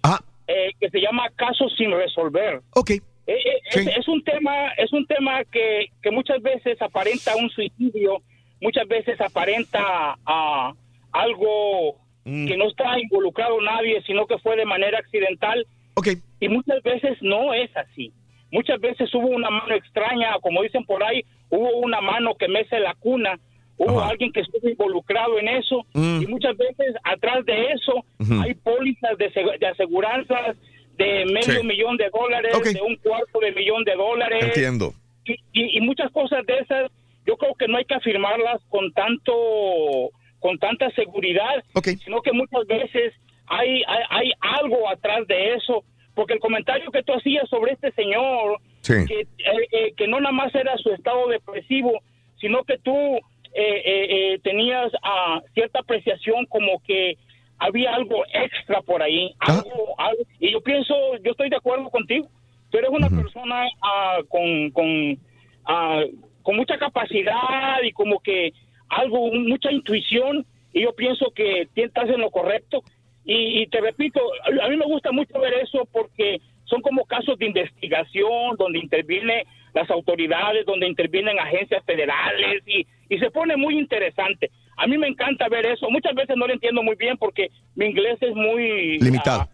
[0.49, 2.63] eh, que se llama Casos sin resolver.
[2.75, 2.91] Ok.
[2.93, 7.51] Eh, eh, es, es un tema, es un tema que, que muchas veces aparenta un
[7.51, 8.23] suicidio,
[8.63, 10.73] muchas veces aparenta a
[11.13, 11.97] algo
[12.49, 15.65] que no está involucrado nadie, sino que fue de manera accidental.
[16.41, 18.13] Y muchas veces no es así.
[18.51, 22.79] Muchas veces hubo una mano extraña, como dicen por ahí, hubo una mano que mece
[22.81, 23.39] la cuna,
[23.79, 26.23] hubo alguien que estuvo involucrado en eso, Mm.
[26.23, 28.05] y muchas veces atrás de eso
[28.43, 29.31] hay pólizas de,
[29.61, 30.57] de aseguranzas
[30.99, 31.67] de medio Sí.
[31.67, 34.93] millón de dólares, de un cuarto de millón de dólares Entiendo.
[35.25, 36.91] y, y- y muchas cosas de esas
[37.27, 39.33] yo creo que no hay que afirmarlas con tanto
[40.47, 41.57] con tanta seguridad
[42.05, 43.13] sino que muchas veces
[43.47, 45.83] hay, hay hay algo atrás de eso.
[46.15, 48.95] Porque el comentario que tú hacías sobre este señor Sí.
[49.09, 51.93] que, eh, eh, que no nada más era su estado depresivo
[52.41, 52.97] sino que tú
[53.55, 57.17] eh, eh, tenías ah, cierta apreciación como que
[57.59, 60.95] había algo extra por ahí algo, algo- y yo pienso
[61.25, 62.29] yo estoy de acuerdo contigo.
[62.71, 64.89] Tú eres una persona ah, con, con,
[65.67, 66.03] ah,
[66.43, 68.53] con mucha capacidad y como que
[68.89, 72.83] algo, mucha intuición, y yo pienso que estás en lo correcto.
[73.25, 74.21] Y, y te repito,
[74.63, 79.45] a mí me gusta mucho ver eso porque son como casos de investigación donde intervienen
[79.75, 84.51] las autoridades, donde intervienen agencias federales y, y se pone muy interesante.
[84.77, 85.91] A mí me encanta ver eso.
[85.91, 88.99] Muchas veces no lo entiendo muy bien porque mi inglés es muy...
[89.01, 89.49] Limitado.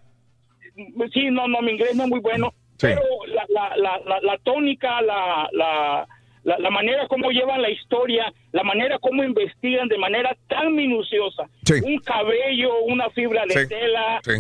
[1.13, 4.39] Sí, no, no, mi inglés no es muy bueno, pero la, la, la, la, la
[4.39, 6.07] tónica, la,
[6.45, 11.45] la, manera como llevan la historia, la manera como investigan de manera tan minuciosa,
[11.85, 14.33] un cabello, una fibra de Sí, tela, sí.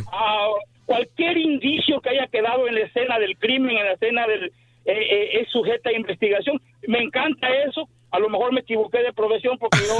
[0.84, 4.46] cualquier indicio que haya quedado en la escena del crimen, en la escena del...
[4.46, 4.52] eh,
[4.86, 6.60] eh, es sujeta a investigación.
[6.88, 7.88] Me encanta eso.
[8.12, 9.96] A lo mejor me equivoqué de profesión porque yo...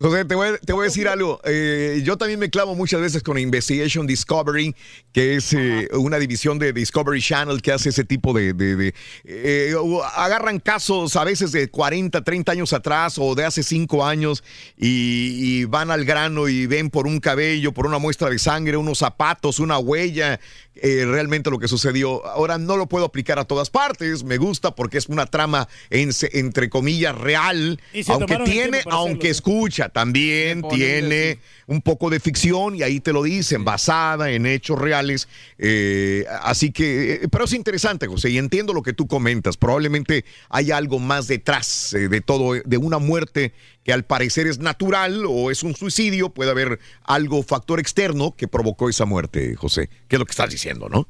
[0.00, 1.40] José, te voy, te voy a decir algo.
[1.44, 4.74] Eh, yo también me clavo muchas veces con Investigation Discovery,
[5.12, 8.94] que es eh, una división de Discovery Channel que hace ese tipo de...
[9.24, 9.74] eh,
[10.16, 14.42] agarran casos a veces de 40, 30 años atrás o de hace 5 años
[14.78, 18.98] y, van al grano y ven por un cabello, por una muestra de sangre, unos
[18.98, 20.40] zapatos, una huella,
[20.76, 22.24] eh, realmente lo que sucedió.
[22.26, 26.10] Ahora no lo puedo aplicar a todas partes, me gusta porque es una trama en-
[26.32, 27.80] entre comillas real,
[28.12, 33.64] aunque tiene, aunque escucha, también tiene un poco de ficción y ahí te lo dicen,
[33.64, 35.28] basada en hechos reales.
[35.58, 39.56] eh, así que, eh, pero es interesante, José, y entiendo lo que tú comentas.
[39.56, 43.52] Probablemente hay algo más detrás eh, de todo, de una muerte
[43.84, 48.48] que al parecer es natural o es un suicidio, puede haber algo, factor externo que
[48.48, 51.08] provocó esa muerte, José, que es lo que estás diciendo, ¿no?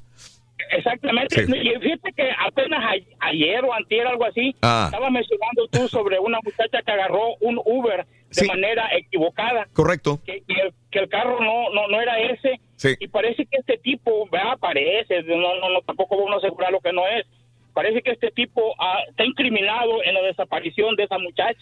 [0.71, 1.47] Exactamente.
[1.47, 1.53] Sí.
[1.57, 4.85] Y fíjate que apenas a- ayer o antier, algo así, Ah.
[4.87, 9.67] estaba mencionando tú sobre una muchacha que agarró un Uber de manera equivocada.
[9.73, 10.19] Correcto.
[10.25, 12.61] Que, que el, que el carro no, no, no era ese.
[12.77, 12.95] Sí.
[12.99, 14.59] Y parece que este tipo, ¿verdad?
[14.59, 17.27] Parece, no, no, no, tampoco a asegurar lo que no es.
[17.73, 21.59] Parece que este tipo ah, está incriminado en la desaparición de esa muchacha.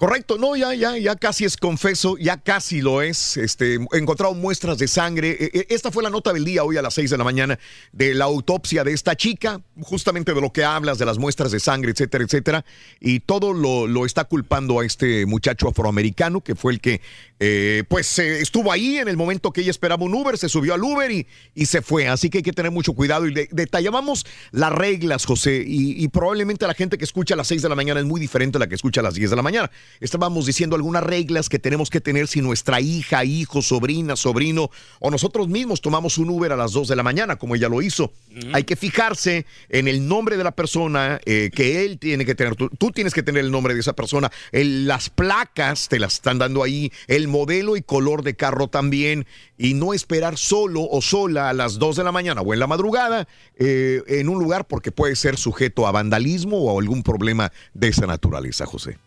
[0.00, 3.36] Correcto, no, ya, ya, ya casi es confeso, ya casi lo es.
[3.36, 5.36] Este, encontrado muestras de sangre.
[5.38, 7.58] E- e- Esta fue la nota del día hoy a las 6 de la mañana
[7.92, 11.60] de la autopsia de esta chica, justamente de lo que hablas, de las muestras de
[11.60, 12.64] sangre, etcétera, etcétera.
[12.98, 17.02] Y todo lo, lo está culpando a este muchacho afroamericano que fue el que,
[17.40, 20.74] eh, pues, eh, estuvo ahí en el momento que ella esperaba un Uber, se subió
[20.74, 22.06] al Uber y, y se fue.
[22.06, 26.08] Así que hay que tener mucho cuidado y de- detallábamos las reglas, José, y, y
[26.08, 28.60] probablemente la gente que escucha a las 6 de la mañana es muy diferente a
[28.60, 29.70] la que escucha a las 10 de la mañana.
[30.00, 35.10] Estábamos diciendo algunas reglas que tenemos que tener si nuestra hija, hijo, sobrina, sobrino o
[35.10, 38.12] nosotros mismos tomamos un Uber a las 2 de la mañana, como ella lo hizo.
[38.52, 42.54] Hay que fijarse en el nombre de la persona eh, que él tiene que tener.
[42.54, 44.30] Tú, tú tienes que tener el nombre de esa persona.
[44.52, 49.26] El- las placas te las están dando ahí, el modelo y color de carro también.
[49.56, 52.66] Y no esperar solo o sola a las 2 de la mañana o en la
[52.66, 53.26] madrugada
[53.58, 57.88] eh, en un lugar porque puede ser sujeto a vandalismo o a algún problema de
[57.88, 58.98] esa naturaleza, José.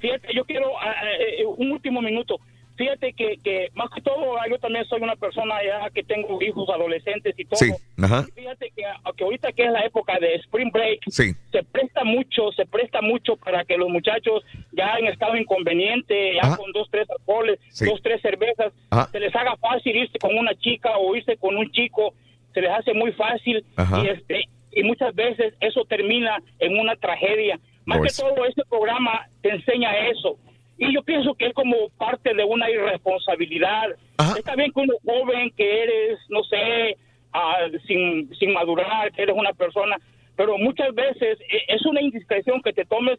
[0.00, 2.38] Fíjate, yo quiero ah, eh, eh, un último minuto.
[2.76, 6.40] Fíjate que, que más que todo, ah, yo también soy una persona ya que tengo
[6.42, 7.56] hijos adolescentes y todo.
[7.58, 7.70] Sí,
[8.02, 8.24] ajá.
[8.34, 11.32] Fíjate que, ah, que ahorita que es la época de Spring Break, Sí.
[11.52, 16.42] se presta mucho, se presta mucho para que los muchachos ya en estado inconveniente, ya
[16.42, 16.56] Ajá.
[16.58, 17.86] con dos, tres alcoholes, Sí.
[17.86, 19.08] dos, tres cervezas, Ajá.
[19.10, 22.14] se les haga fácil irse con una chica o irse con un chico,
[22.52, 24.02] se les hace muy fácil Ajá.
[24.04, 27.58] y este y muchas veces eso termina en una tragedia.
[27.86, 30.36] Más Lo que todo este programa te enseña eso.
[30.78, 33.96] Y yo pienso que es como parte de una irresponsabilidad.
[34.36, 36.96] Está bien que uno joven, que eres, no sé,
[37.32, 37.56] ah,
[37.86, 39.96] sin, sin madurar, que eres una persona,
[40.36, 43.18] pero muchas veces eh, es una indiscreción que te tomes,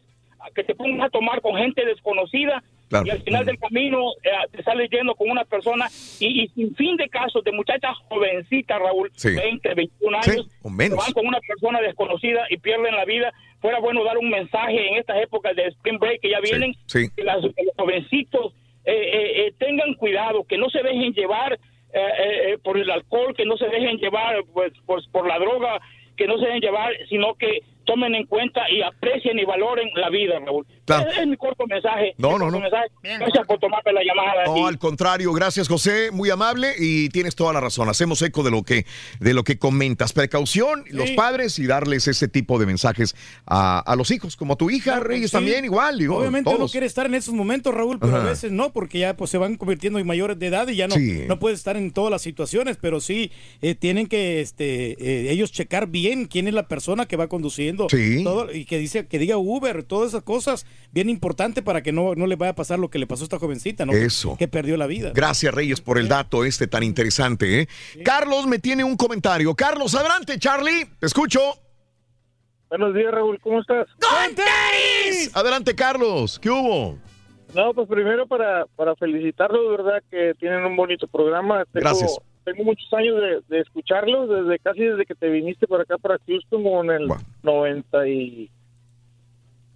[0.54, 3.04] que te pongas a tomar con gente desconocida Claro.
[3.06, 5.88] y al final del camino eh, te sales yendo con una persona
[6.20, 9.34] y, y sin fin de casos de muchachas jovencitas, Raúl, Sí.
[9.34, 10.96] 20, 21 Sí, años, o menos.
[10.98, 13.30] que van con una persona desconocida y pierden la vida.
[13.60, 17.08] Fuera bueno dar un mensaje en estas épocas de Spring Break que ya vienen, sí.
[17.16, 18.52] que, las- los jovencitos
[18.84, 21.58] eh, eh, eh, tengan cuidado, que no se dejen llevar eh,
[21.94, 25.80] eh, eh, por el alcohol, que no se dejen llevar pues, pues, por la droga,
[26.16, 30.10] que no se dejen llevar, sino que tomen en cuenta y aprecien y valoren la
[30.10, 30.66] vida, Raúl.
[30.84, 31.10] Claro.
[31.10, 32.12] Es mi corto mensaje.
[32.18, 32.60] No, mi no, no.
[32.60, 32.88] mensaje.
[33.02, 34.44] Gracias por tomarme la llamada.
[34.46, 37.88] No, al contrario, gracias José, muy amable y tienes toda la razón.
[37.88, 38.84] Hacemos eco de lo que
[39.20, 40.12] de lo que comentas.
[40.12, 44.56] Precaución, los padres y darles ese tipo de mensajes a, a los hijos, como a
[44.56, 45.36] tu hija, Reyes Sí.
[45.36, 46.72] también igual, digo, Obviamente uno todos.
[46.72, 48.26] quiere estar en esos momentos, Raúl, pero Ajá.
[48.26, 50.88] a veces no, porque ya pues se van convirtiendo en mayores de edad y ya
[50.88, 51.22] no, Sí.
[51.26, 53.30] no puedes estar en todas las situaciones, pero sí
[53.62, 57.77] eh, tienen que este eh, ellos checar bien quién es la persona que va conduciendo
[57.88, 58.24] Sí.
[58.24, 62.14] todo, y que dice que diga Uber, todas esas cosas bien importante para que no,
[62.14, 63.92] no le vaya a pasar lo que le pasó a esta jovencita, ¿no?
[63.92, 64.36] Eso.
[64.38, 65.12] Que perdió la vida.
[65.14, 67.60] Gracias Reyes por el dato este tan interesante.
[67.60, 67.68] ¿eh?
[68.04, 69.54] Carlos me tiene un comentario.
[69.54, 71.40] Carlos, adelante Charlie, te escucho.
[72.68, 73.86] Buenos días, Raúl, ¿cómo estás?
[75.32, 76.98] Adelante Carlos, ¿qué hubo?
[77.54, 81.64] No, pues primero para, para felicitarlos, de verdad, que tienen un bonito programa.
[81.72, 82.18] Tengo, Gracias.
[82.52, 86.18] Tengo muchos años de, de escucharlos, desde casi desde que te viniste para acá, para
[86.26, 87.12] Houston, como en el
[87.42, 88.50] 90 y...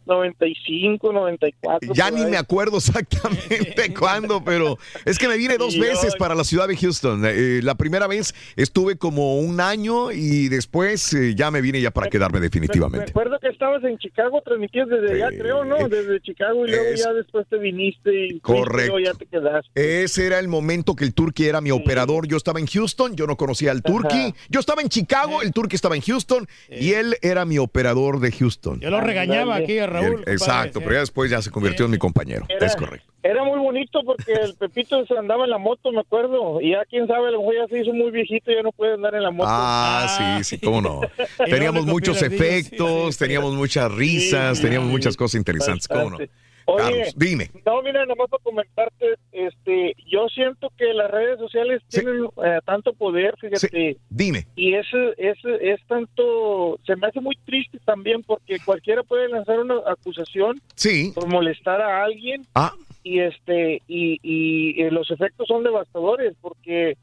[0.06, 1.94] 95, 94.
[1.94, 2.30] Ya ni ahí.
[2.30, 6.76] me acuerdo exactamente cuándo, pero es que me vine dos veces para la ciudad de
[6.76, 7.22] Houston.
[7.24, 11.90] Eh, la primera vez estuve como un año y después eh, ya me vine ya
[11.90, 13.10] para quedarme Me definitivamente.
[13.10, 15.88] acuerdo que estabas en Chicago, transmitías desde allá, creo, ¿no?
[15.88, 18.92] Desde Chicago y luego Es- ya después te viniste y Correcto.
[18.96, 20.02] luego ya te quedaste.
[20.04, 22.26] Ese era el momento que el Turkey era mi operador.
[22.26, 24.34] Yo estaba en Houston, yo no conocía al Turkey.
[24.48, 28.32] Yo estaba en Chicago, el Turkey estaba en Houston y él era mi operador de
[28.32, 28.80] Houston.
[28.80, 30.24] Yo lo regañaba aquí a Raúl.
[30.26, 30.84] exacto, sí.
[30.84, 32.44] pero ya después ya se convirtió en mi compañero.
[32.48, 33.10] Era- Es correcto.
[33.24, 36.60] Era muy bonito porque el Pepito se andaba en la moto, me acuerdo.
[36.60, 38.94] Y ya quién sabe, lo mejor ya se hizo muy viejito y ya no puede
[38.94, 39.48] andar en la moto.
[39.48, 41.00] Ah, sí, sí, cómo no.
[41.46, 46.18] Teníamos muchos efectos, teníamos muchas risas, teníamos muchas cosas interesantes, cómo no.
[46.66, 47.50] Oye, Carlos, dime.
[47.66, 52.92] No, mira, nomás para comentarte, este, yo siento que las redes sociales tienen eh, tanto
[52.92, 53.96] poder, fíjate.
[54.10, 54.46] Dime.
[54.56, 59.60] Y ese, ese es tanto, se me hace muy triste también porque cualquiera puede lanzar
[59.60, 61.12] una acusación Sí.
[61.14, 62.72] por molestar a alguien Ah.
[63.02, 66.96] y este y, y, eh, los efectos son devastadores porque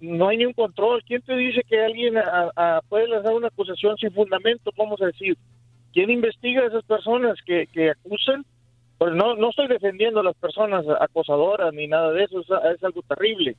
[0.00, 1.02] no hay ni un control.
[1.06, 4.70] ¿Quién te dice que alguien a- a- puede lanzar una acusación sin fundamento?
[4.76, 5.36] Vamos a decir,
[5.92, 8.44] ¿quién investiga a esas personas que, que acusan?
[8.98, 12.84] Pues no, no estoy defendiendo a las personas acosadoras ni nada de eso, es, es
[12.84, 13.56] algo terrible.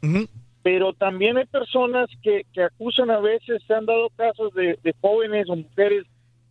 [0.63, 4.93] Pero también hay personas que, que acusan a veces, se han dado casos de, de
[5.01, 6.05] jóvenes o mujeres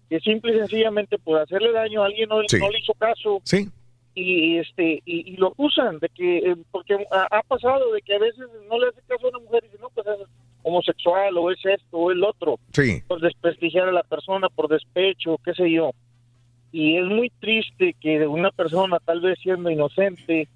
[0.09, 2.59] que simple y sencillamente por hacerle daño a alguien no, Sí.
[2.61, 3.69] no le hizo caso Sí.
[4.15, 8.15] y este y, y lo acusan de que eh, porque ha, ha pasado de que
[8.15, 10.27] a veces no le hace caso a una mujer y dice no pues es
[10.63, 13.03] homosexual o es esto o el otro Sí.
[13.09, 15.91] por desprestigiar a la persona por despecho qué sé yo
[16.77, 20.49] y es muy triste que una persona tal vez siendo inocente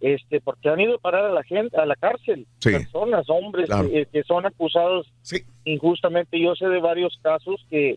[0.00, 2.70] este porque han ido a parar a la gente a la cárcel Sí.
[2.70, 3.90] personas hombres Claro.
[3.90, 5.06] que, que son acusados
[5.64, 7.96] injustamente yo sé de varios casos que,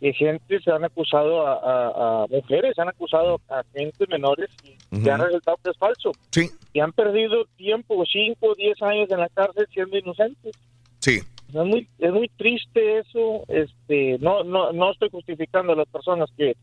[0.00, 4.48] que gente se han acusado a, a- a mujeres se han acusado a gente menores
[4.62, 5.04] y Ujú.
[5.04, 6.48] se han resultado que es falso Sí.
[6.72, 10.54] y han perdido tiempo 5 o 10 años en la cárcel siendo inocentes
[11.00, 11.18] Sí.
[11.48, 16.30] es muy es muy triste eso este no no no estoy justificando a las personas
[16.36, 16.54] que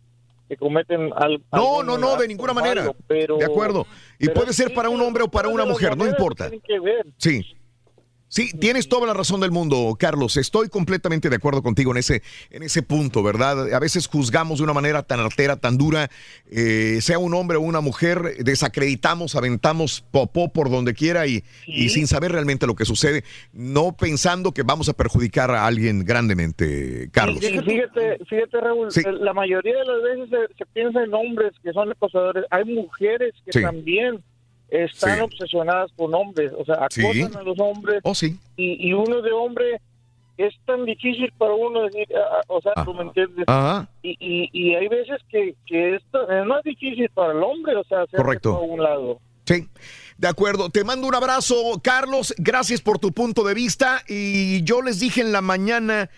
[0.47, 2.91] que cometen algo No, no, no, de ninguna manera.
[3.07, 3.85] pero de acuerdo.
[4.19, 6.49] Y puede ser para un hombre o para una mujer, no importa.
[6.49, 7.05] tienen que ver.
[7.17, 7.45] Sí.
[8.29, 10.35] Sí, tienes toda la razón del mundo, Carlos.
[10.35, 13.73] Estoy completamente de acuerdo contigo en ese, en ese punto, ¿verdad?
[13.73, 16.09] A veces juzgamos de una manera tan artera, tan dura,
[16.51, 21.87] eh, sea un hombre o una mujer, desacreditamos, aventamos popó por donde quiera y, y
[21.87, 23.23] sin saber realmente lo que sucede,
[23.53, 27.39] no pensando que vamos a perjudicar a alguien grandemente, Carlos.
[27.39, 29.03] Fíjate, fíjate Raúl, Sí.
[29.21, 32.43] la mayoría de las veces se, se piensa en hombres que son acosadores.
[32.51, 33.61] Hay mujeres que Sí.
[33.61, 34.21] también
[34.69, 35.21] están Sí.
[35.21, 37.01] obsesionadas con hombres, o sea, Sí.
[37.05, 37.99] acosan a los hombres.
[38.03, 38.37] Oh, sí.
[38.55, 39.81] Y, y uno de hombre
[40.37, 43.45] es tan difícil para uno decir, ah, o sea, tú me entiendes.
[43.47, 43.89] Ajá.
[44.03, 47.83] Y, y, y hay veces que, que esto es más difícil para el hombre, o
[47.85, 48.55] sea, hacer Correcto.
[48.55, 49.19] a un lado.
[49.45, 49.67] Sí,
[50.17, 50.69] de acuerdo.
[50.69, 52.35] Te mando un abrazo, Carlos.
[52.37, 54.03] Gracias por tu punto de vista.
[54.07, 56.09] Y yo les dije en la mañana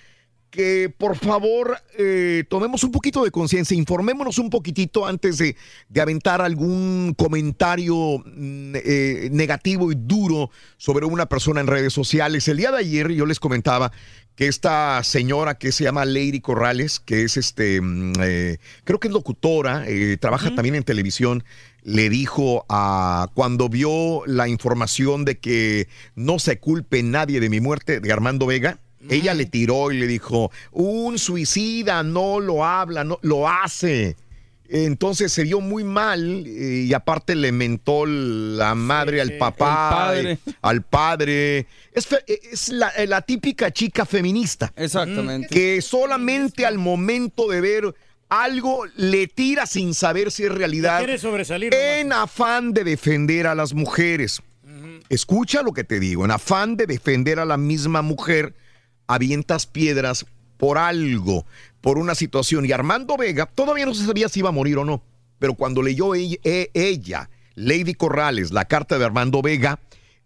[0.50, 5.56] que por favor eh, tomemos un poquito de conciencia, informémonos un poquitito antes de,
[5.90, 12.48] de aventar algún comentario mm, eh, negativo y duro sobre una persona en redes sociales.
[12.48, 13.92] El día de ayer yo les comentaba
[14.40, 19.10] que esta señora que se llama Lady Corrales, que es este, mm, eh, creo que
[19.10, 21.44] es locutora, eh, trabaja también en televisión,
[21.84, 27.60] le dijo a cuando vio la información de que no se culpe nadie de mi
[27.60, 28.80] muerte de Armando Vega,
[29.10, 34.16] ella le tiró y le dijo, un suicida no lo habla, no lo hace.
[34.72, 40.32] Entonces se vio muy mal eh, y aparte le mentó la madre al papá, padre.
[40.34, 41.66] eh, al padre.
[41.92, 44.72] Es, fe- es la, la típica chica feminista.
[44.76, 45.48] Exactamente.
[45.48, 47.96] Que solamente al momento de ver
[48.30, 51.00] algo le tira sin saber si es realidad.
[51.00, 51.74] Quiere sobresalir.
[51.74, 54.40] En afán de defender a las mujeres.
[55.10, 56.26] Escucha lo que te digo.
[56.26, 58.54] En afán de defender a la misma mujer,
[59.10, 60.26] avientas piedras
[60.58, 61.46] por algo,
[61.82, 62.66] por una situación.
[62.66, 65.02] Y Armando Vega todavía no se sabía si iba a morir o no.
[65.40, 69.80] Pero cuando leyó ella, e- Lady Corrales, la carta de Armando Vega,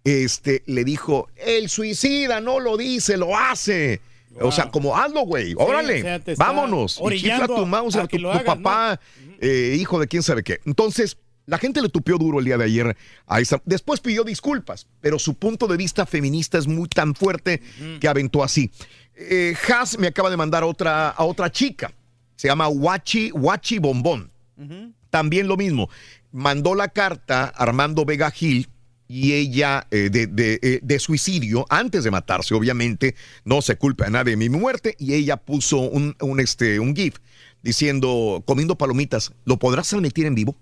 [0.03, 4.01] este, le dijo, el suicida no lo dice, lo hace.
[4.41, 6.99] O sea, como hazlo, güey, órale, o sea, vámonos.
[7.11, 8.63] Y chifla tu mouse a tu, lo tu hagas, ¿no?
[8.63, 8.99] papá,
[9.39, 10.59] eh, hijo de quién sabe qué.
[10.65, 12.97] Entonces, la gente le tupió duro el día de ayer
[13.27, 13.61] a esa.
[13.65, 17.61] Después pidió disculpas, pero su punto de vista feminista es muy tan fuerte
[17.99, 18.71] que aventó así.
[19.15, 21.91] Eh, Has me acaba de mandar otra, a otra chica.
[22.35, 24.31] Se llama Wachi, Wachi Bombón.
[25.09, 25.89] También lo mismo.
[26.31, 28.69] Mandó la carta a Armando Vega Gil
[29.07, 33.15] y ella eh, de, de, eh, de suicidio antes de matarse, obviamente.
[33.43, 34.95] No se culpa a nadie de mi muerte.
[34.97, 37.17] Y ella puso un, un, este, un GIF
[37.61, 40.57] diciendo, comiendo palomitas, ¿lo podrás transmitir en vivo?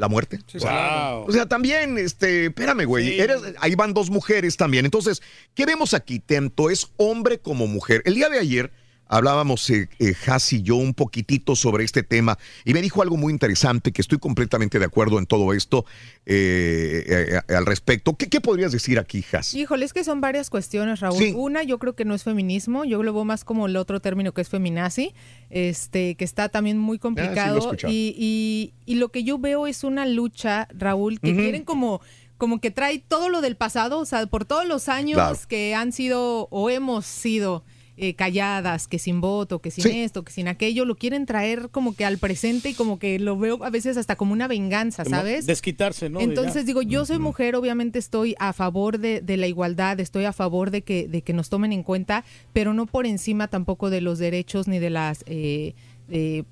[0.00, 0.38] ¿La muerte?
[0.54, 1.26] Wow.
[1.28, 3.06] O sea, también, este, espérame, güey.
[3.10, 3.20] Sí.
[3.20, 4.86] eres- ahí van dos mujeres también.
[4.86, 5.20] Entonces,
[5.54, 6.20] ¿qué vemos aquí?
[6.20, 8.00] Tanto es hombre como mujer.
[8.06, 8.72] El día de ayer
[9.12, 13.16] hablábamos, eh, eh, Has y yo, un poquitito sobre este tema y me dijo algo
[13.16, 15.84] muy interesante que estoy completamente de acuerdo en todo esto
[16.26, 18.14] eh, eh, al respecto.
[18.14, 19.52] ¿Qué, qué podrías decir aquí, Has?
[19.54, 21.18] Híjole, es que son varias cuestiones, Raúl.
[21.18, 21.34] Sí.
[21.36, 24.32] Una, yo creo que no es feminismo, yo lo veo más como el otro término
[24.32, 25.12] que es feminazi,
[25.50, 27.76] este, que está también muy Ah, lo complicado.
[27.88, 32.00] y, y- y lo que yo veo es una lucha, Raúl, que quieren como
[32.38, 35.38] como que trae todo lo del pasado, o sea, por todos los años Claro.
[35.46, 37.64] que han sido o hemos sido
[38.02, 40.00] eh, calladas, que sin voto, que sin Sí.
[40.00, 43.38] esto, que sin aquello, lo quieren traer como que al presente y como que lo
[43.38, 45.46] veo a veces hasta como una venganza, ¿sabes?
[45.46, 46.20] Desquitarse, ¿no?
[46.20, 50.32] Entonces digo, yo soy mujer, obviamente estoy a favor de, de la igualdad, estoy a
[50.32, 54.00] favor de que, de que nos tomen en cuenta, pero no por encima tampoco de
[54.00, 55.22] los derechos ni de las...
[55.26, 55.74] eh,
[56.08, 56.42] eh,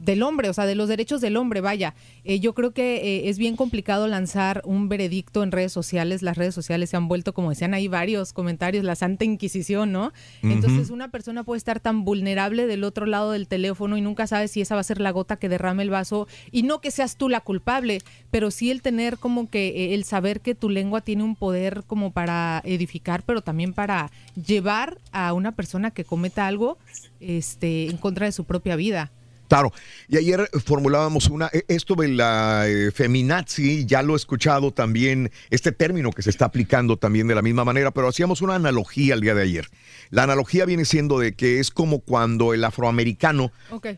[0.00, 1.94] del hombre, o sea, de los derechos del hombre, vaya.
[2.24, 6.22] Eh, yo creo que eh, es bien complicado lanzar un veredicto en redes sociales.
[6.22, 10.12] Las redes sociales se han vuelto, como decían ahí varios comentarios, la Santa Inquisición, ¿no?
[10.42, 14.48] Entonces una persona puede estar tan vulnerable del otro lado del teléfono y nunca sabe
[14.48, 17.16] si esa va a ser la gota que derrame el vaso y no que seas
[17.16, 17.98] tú la culpable,
[18.30, 21.84] pero sí el tener como que eh, el saber que tu lengua tiene un poder
[21.86, 24.10] como para edificar, pero también para
[24.46, 26.78] llevar a una persona que cometa algo
[27.20, 29.10] este en contra de su propia vida.
[29.50, 29.72] Claro,
[30.06, 35.32] y ayer formulábamos una, eh, esto de la eh, feminazi, ya lo he escuchado también,
[35.50, 39.14] este término que se está aplicando también de la misma manera, pero hacíamos una analogía
[39.14, 39.66] el día de ayer.
[40.10, 43.50] La analogía viene siendo de que es como cuando el afroamericano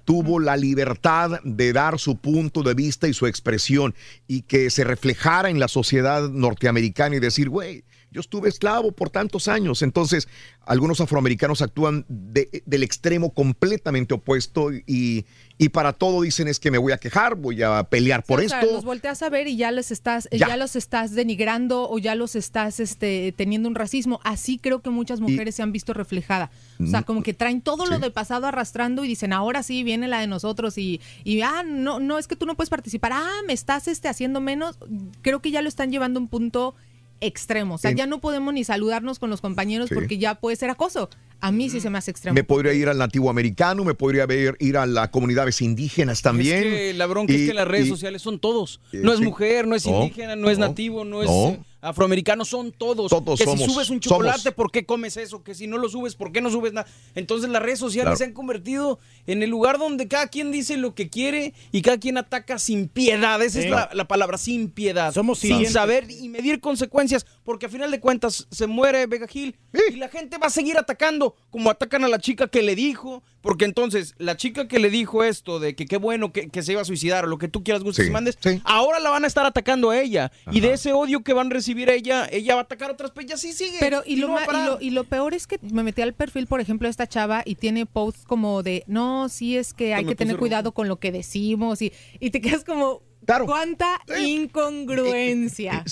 [0.07, 3.95] tuvo la libertad de dar su punto de vista y su expresión
[4.27, 9.11] y que se reflejara en la sociedad norteamericana y decir, güey, yo estuve esclavo por
[9.11, 9.83] tantos años.
[9.83, 10.29] Entonces,
[10.67, 15.25] algunos afroamericanos actúan de- del extremo completamente opuesto y,
[15.59, 18.49] y para todo dicen es que me voy a quejar, voy a pelear por O
[18.49, 18.73] sea, esto.
[18.75, 20.49] los volteas a ver y ya les estás, Ya.
[20.49, 20.57] ya.
[20.57, 24.21] los estás denigrando o ya los estás este, teniendo un racismo.
[24.25, 26.51] Así creo que muchas mujeres se han visto reflejadas.
[26.81, 27.05] O sea, Mm.
[27.05, 30.27] como que traen todo lo del pasado arrastrando y dicen, ahora sí viene la de
[30.27, 33.13] nosotros y, y ah, no, no, es que tú no puedes participar.
[33.15, 34.79] Ah, me estás este, haciendo menos.
[35.23, 36.75] Creo que ya lo están llevando a un punto
[37.23, 37.77] extremo.
[37.77, 39.95] O sea, En- ya no podemos ni saludarnos con los compañeros Sí.
[39.95, 41.09] porque ya puede ser acoso.
[41.41, 42.35] A mí sí se me hace extremo.
[42.35, 46.59] Me podría ir al nativo americano, me podría ver, ir a las comunidades indígenas también.
[46.59, 48.81] Es que la bronca es que las redes y- sociales son todos.
[48.93, 49.25] Eh, No es sí.
[49.25, 51.49] mujer, no es indígena, no es nativo, no es no.
[51.49, 53.11] eh, afroamericano, son todos.
[53.11, 54.19] Todos que somos, si subes un somos.
[54.25, 55.43] chocolate, ¿por qué comes eso?
[55.43, 56.87] Que si no lo subes, ¿por qué no subes nada?
[57.15, 58.17] Entonces las redes sociales Claro.
[58.17, 61.99] se han convertido en el lugar donde cada quien dice lo que quiere y cada
[61.99, 63.43] quien ataca sin piedad.
[63.43, 63.65] Esa Sí.
[63.67, 65.13] es la, la palabra, sin piedad.
[65.13, 65.73] Somos sin siguientes.
[65.75, 69.57] saber y medir consecuencias, porque a final de cuentas se muere Vega Gil
[69.93, 73.23] y la gente va a seguir atacando, como atacan a la chica que le dijo,
[73.43, 76.73] porque entonces la chica que le dijo esto de que qué bueno que, que se
[76.73, 79.25] iba a suicidar o lo que tú quieras, gustes Sí, y mandes, ahora la van
[79.25, 80.33] a estar atacando a ella.
[80.51, 83.11] Y de ese odio que van a recibir ella, ella va a atacar a otras,
[83.11, 83.77] pues ya sí sigue.
[83.81, 86.15] Pero y lo, no a y, lo, y lo peor es que me metí al
[86.15, 89.95] perfil, por ejemplo, de esta chava y tiene posts como de, no, sí es que
[89.95, 93.03] hay que tener cuidado con lo que decimos y, y te quedas como,
[93.47, 95.85] ¿cuánta incongruencia?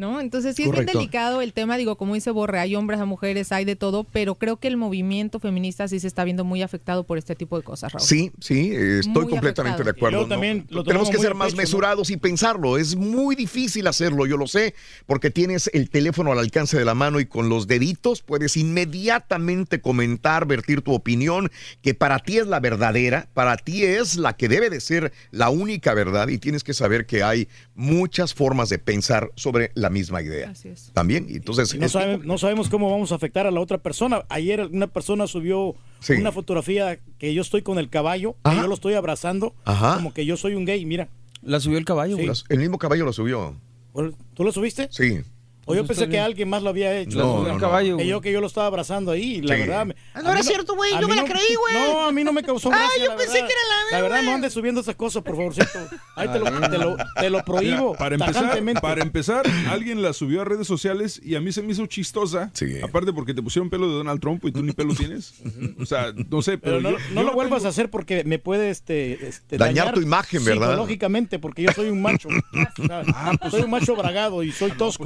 [0.00, 0.18] ¿No?
[0.18, 3.52] Entonces sí es bien delicado el tema, digo, como dice Borre, hay hombres, hay mujeres,
[3.52, 7.04] hay de todo, pero creo que el movimiento feminista sí se está viendo muy afectado
[7.04, 8.06] por este tipo de cosas, Raúl.
[8.06, 9.84] Sí, sí, eh, estoy Muy completamente afectado.
[9.84, 10.08] de acuerdo.
[10.08, 10.34] Y luego ¿no?
[10.34, 11.62] también lo Tenemos que ser más pecho, ¿no?
[11.62, 12.78] mesurados y pensarlo.
[12.78, 16.94] Es muy difícil hacerlo, yo lo sé, porque tienes el teléfono al alcance de la
[16.94, 21.50] mano y con los deditos puedes inmediatamente comentar, vertir tu opinión,
[21.82, 25.50] que para ti es la verdadera, para ti es la que debe de ser la
[25.50, 30.22] única verdad y tienes que saber que hay muchas formas de pensar sobre la misma
[30.22, 30.50] idea.
[30.50, 30.90] Así es.
[30.94, 31.74] También, entonces...
[31.74, 34.24] Y no, es- sabe- no sabemos cómo vamos a afectar a la otra persona.
[34.28, 36.14] Ayer una persona subió Sí.
[36.14, 39.96] una fotografía que yo estoy con el caballo, que yo lo estoy abrazando, Ajá.
[39.96, 41.08] como que yo soy un gay, mira.
[41.42, 42.26] La subió el caballo, Sí.
[42.48, 43.56] El mismo caballo lo subió.
[44.34, 44.88] ¿Tú lo subiste?
[44.90, 45.20] Sí.
[45.70, 47.20] O yo Pues pensé está que alguien más lo había hecho.
[47.20, 48.08] Subió el No, caballo, Que güey.
[48.08, 49.60] yo que yo lo estaba abrazando ahí, y la Sí.
[49.62, 49.86] verdad.
[49.86, 51.74] me- Ah, no era cierto, güey, yo me la no- creí, güey.
[51.74, 53.46] No, a mí no me causó Ah, gracia, yo la pensé verdad.
[53.48, 54.34] que era la- La verdad, no güey.
[54.34, 55.66] andes subiendo esas cosas, por favorcito.
[56.16, 57.94] Ahí te lo, te lo, te lo prohíbo.
[57.96, 61.72] Para empezar, para empezar, alguien la subió a redes sociales y a mí se me
[61.72, 62.50] hizo chistosa.
[62.82, 65.34] Aparte porque te pusieron pelo de Donald Trump y tú ni pelo tienes.
[65.80, 67.90] O sea, no sé, pero, Pero no, yo- no yo lo vuelvas tengo- a hacer
[67.90, 70.68] porque me puede este, este, Dañar tu imagen, ¿verdad?
[70.70, 72.28] Psicológicamente, porque yo soy un macho.
[72.28, 72.32] O
[72.86, 75.04] sea, soy un macho bragado y soy tosco.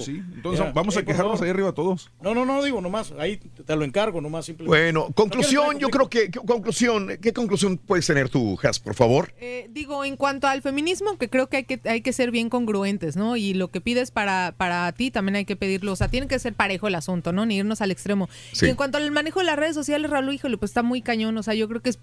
[0.59, 2.11] Ya, vamos a eh, quejarnos ahí arriba todos.
[2.21, 3.13] No, no, no, digo nomás.
[3.19, 4.47] Ahí te lo encargo, nomás.
[4.47, 4.93] Simplemente.
[4.93, 9.33] Bueno, conclusión, yo creo que, que- conclusión, ¿qué conclusión puedes tener tú, Has, por favor?
[9.39, 12.49] Eh, digo, en cuanto al feminismo, que creo que hay que, hay que ser bien
[12.49, 13.37] congruentes, ¿no?
[13.37, 15.93] Y lo que pides para, para ti también hay que pedirlo.
[15.93, 17.47] O sea, tiene que ser parejo el asunto, ¿no?
[17.47, 18.29] Ni irnos al extremo.
[18.53, 18.67] Sí.
[18.67, 21.37] Y en cuanto al manejo de las redes sociales, Raúl, híjole, pues está muy cañón.
[21.37, 21.99] O sea, yo creo que es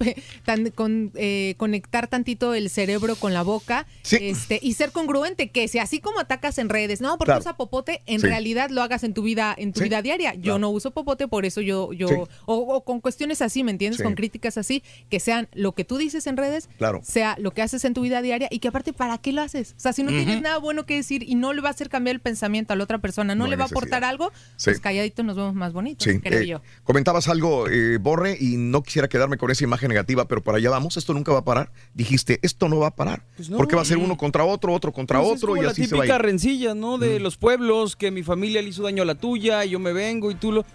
[0.46, 5.50] tan- con, eh, conectar tantito el cerebro con la boca este, y ser congruente.
[5.50, 7.42] Que si así como atacas en redes, no, porque Claro.
[7.42, 8.28] usa popote, en Sí.
[8.28, 9.86] realidad lo hagas en tu vida, en tu Sí.
[9.86, 10.34] vida diaria.
[10.36, 12.16] Yo no uso popote, por eso yo, yo, Sí.
[12.46, 13.98] o, o con cuestiones así, ¿me entiendes?
[13.98, 14.04] Sí.
[14.04, 17.02] Con críticas así, que sean lo que tú dices en redes, Claro.
[17.04, 19.74] sea lo que haces en tu vida diaria y que aparte, ¿para qué lo haces?
[19.78, 21.90] O sea, si no tienes nada bueno que decir y no le va a hacer
[21.90, 24.66] cambiar el pensamiento a la otra persona, no, No le va a aportar algo, Sí.
[24.66, 26.62] pues calladito nos vemos más bonitos, Sí, creo eh, yo.
[26.84, 30.70] comentabas algo, eh, Borre, y no quisiera quedarme con esa imagen negativa, pero para allá
[30.70, 31.72] vamos, esto nunca va a parar.
[31.94, 33.58] Dijiste, esto no va a parar, Pues no.
[33.58, 35.72] porque va a ser uno contra otro, otro contra Pues es otro, como y la
[35.72, 36.22] así se va a típica ir.
[36.22, 36.98] rencilla, ¿no?
[36.98, 39.94] De los pueblos, que mi familia le hizo daño a la tuya, y yo me
[39.94, 40.66] vengo y tú lo...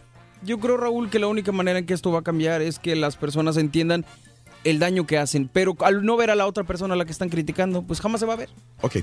[0.43, 2.95] Yo creo, Raúl, que la única manera en que esto va a cambiar es que
[2.95, 4.05] las personas entiendan
[4.65, 7.13] el daño que hacen, pero al no ver a la otra persona a la que
[7.13, 8.51] están criticando, pues jamás se va a ver.
[8.81, 8.97] Ok.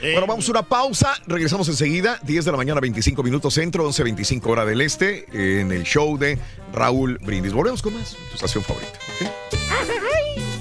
[0.00, 1.14] Bueno, vamos a una pausa.
[1.26, 2.18] Regresamos enseguida.
[2.24, 6.16] 10 de la mañana, 25 minutos centro, 11, 25 hora del este, en el show
[6.18, 6.38] de
[6.72, 7.52] Raúl Brindis.
[7.52, 8.16] Volvemos con más.
[8.30, 8.98] Tu estación favorita.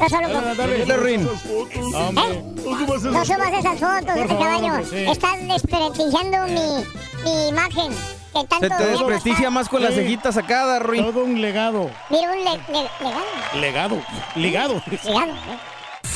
[0.01, 1.93] No solo con-.
[1.93, 2.43] Hombre.
[3.11, 4.85] No subas esas fotos, ese caballo.
[4.89, 5.05] sí.
[5.09, 6.83] Estás desprestigiando mi,
[7.23, 7.91] mi imagen.
[8.33, 9.95] Que Se te desprestigia más con la Sí.
[9.95, 11.03] cejita sacada, Ruin.
[11.03, 11.89] Todo un legado.
[12.09, 13.25] Mira, un le, le- legado.
[13.59, 14.01] Legado.
[14.35, 14.81] Ligado.
[15.03, 15.31] Legado.
[15.33, 15.59] ¿eh?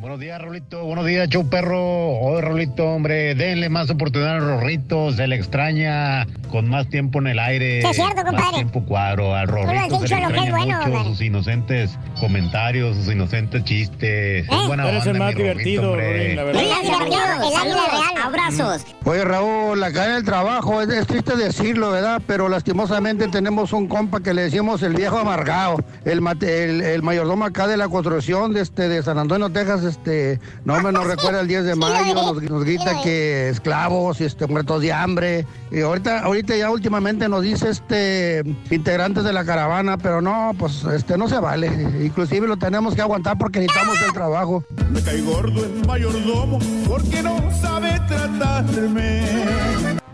[0.00, 0.82] Buenos días, Rolito.
[0.84, 1.78] Buenos días, show perro.
[2.20, 5.12] Oye, Rolito, hombre, denle más oportunidad a Rorrito.
[5.12, 7.82] Se le extraña con más tiempo en el aire.
[7.82, 8.40] Sí, es cierto, compadre.
[8.40, 9.34] Más tiempo cuadro.
[9.34, 11.10] Al Tú lo has Rorrito se dicho, le lo que es extraña bueno, mucho hombre.
[11.12, 14.46] sus inocentes comentarios, sus inocentes chistes.
[14.50, 16.12] Es buena Eres el onda, más mi Rorrito, divertido, hombre.
[16.18, 16.62] Rorín, la verdad.
[16.62, 18.24] El águila real, el águila real.
[18.24, 18.86] Abrazos.
[19.04, 22.22] Oye, Raúl, acá en el trabajo, es, es triste decirlo, ¿verdad?
[22.26, 27.02] Pero lastimosamente tenemos un compa que le decimos el viejo amargado, el, mate- el, el
[27.02, 31.06] mayordomo acá de la construcción de, este, de San Antonio, Texas, este, no me nos
[31.06, 35.46] recuerda el 10 de mayo, nos, nos grita que esclavos, este, muertos de hambre.
[35.70, 40.84] Y ahorita, ahorita ya últimamente nos dice este integrantes de la caravana, pero no, pues
[40.84, 41.66] este no se vale.
[42.02, 44.64] Inclusive lo tenemos que aguantar porque necesitamos el trabajo.
[44.90, 49.20] Me cae gordo el mayordomo porque no sabe tratarme.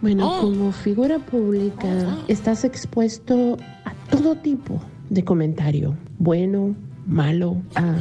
[0.01, 1.89] Bueno, como figura pública
[2.29, 4.81] estás expuesto a todo tipo
[5.11, 6.75] de comentario, bueno,
[7.07, 7.95] malo, ah,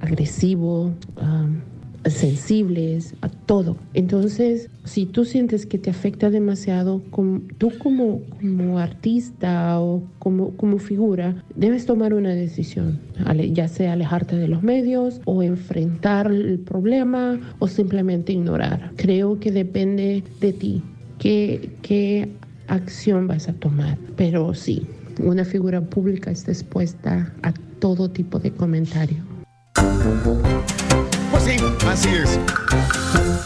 [0.00, 1.46] agresivo, ah,
[2.10, 3.76] sensibles, a todo.
[3.94, 7.02] Entonces, si tú sientes que te afecta demasiado,
[7.58, 13.00] tú como, como artista o como, como figura, debes tomar una decisión,
[13.52, 18.92] ya sea alejarte de los medios o enfrentar el problema o simplemente ignorar.
[18.96, 20.82] Creo que depende de ti
[21.18, 22.30] qué, qué
[22.68, 23.98] acción vas a tomar.
[24.16, 24.86] Pero sí,
[25.22, 29.35] una figura pública está expuesta a todo tipo de comentario.
[31.30, 31.56] Pues sí,
[31.86, 32.38] así es.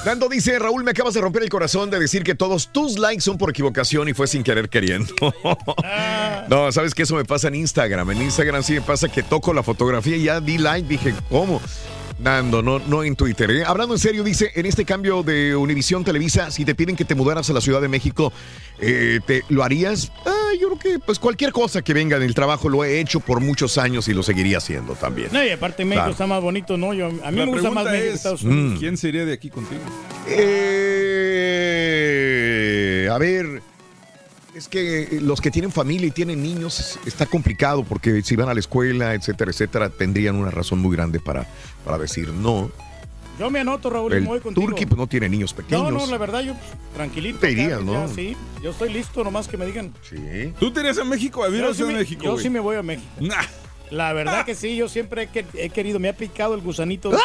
[0.05, 3.21] Nando dice, Raúl, me acabas de romper el corazón de decir que todos tus likes
[3.21, 5.15] son por equivocación y fue sin querer queriendo.
[6.49, 8.11] no, sabes que eso me pasa en Instagram.
[8.13, 11.61] En Instagram sí me pasa que toco la fotografía y ya di like, dije, ¿cómo?
[12.23, 13.51] Nando, no, no en Twitter.
[13.51, 13.63] ¿eh?
[13.67, 17.15] Hablando en serio, dice, en este cambio de Univisión Televisa, si te piden que te
[17.15, 18.33] mudaras a la Ciudad de México,
[18.79, 20.13] eh, ¿te, ¿lo harías?
[20.27, 23.41] Ah, yo creo que pues cualquier cosa que venga del trabajo lo he hecho por
[23.41, 25.29] muchos años y lo seguiría haciendo también.
[25.33, 26.13] No, y aparte México Claro.
[26.13, 26.93] está más bonito, ¿no?
[26.95, 28.79] Yo, a mí La me gusta más México es, Estados Unidos.
[28.81, 29.81] ¿quién sería de aquí contigo?
[31.73, 33.63] Eh, a ver,
[34.61, 38.55] es que los que tienen familia y tienen niños está complicado porque si van a
[38.55, 41.47] la escuela, etcétera, etcétera, tendrían una razón muy grande para,
[41.85, 42.71] para decir no.
[43.39, 44.67] Yo me anoto, Raúl, y El me voy contigo.
[44.67, 45.91] Turqui pues, no tiene niños pequeños.
[45.91, 47.39] No, no, la verdad, yo pues, tranquilito.
[47.39, 48.07] Te acá, irías, ¿no?
[48.07, 49.95] ya, sí, yo estoy listo, nomás que me digan.
[50.03, 50.53] Sí.
[50.61, 52.23] ¿Tú te irías a México a vivir a Yo, sí me, México?
[52.23, 52.43] yo güey?
[52.43, 53.09] sí me voy a México.
[53.19, 53.43] Nah.
[53.91, 57.09] La verdad que sí, yo siempre he, que- he querido, me ha picado el gusanito
[57.11, 57.17] de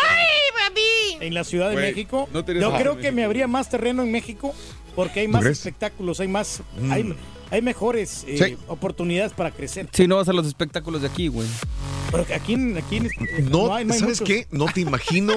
[1.19, 2.27] en la Ciudad de Güey, México.
[2.33, 3.01] no te irías yo a creo México.
[3.09, 4.53] que me habría más terreno en México
[4.95, 5.57] porque hay ¿Tú más crees?
[5.59, 6.91] espectáculos, hay más, Mm.
[6.91, 7.15] hay,
[7.51, 8.57] hay mejores eh, Sí.
[8.67, 9.89] oportunidades para crecer.
[9.93, 11.47] Si no vas a los espectáculos de aquí, güey.
[12.11, 13.09] Pero que aquí, en- aquí en-
[13.51, 14.27] No, hay, no hay ¿sabes muchos.
[14.27, 14.47] qué?
[14.51, 15.33] No te imagino,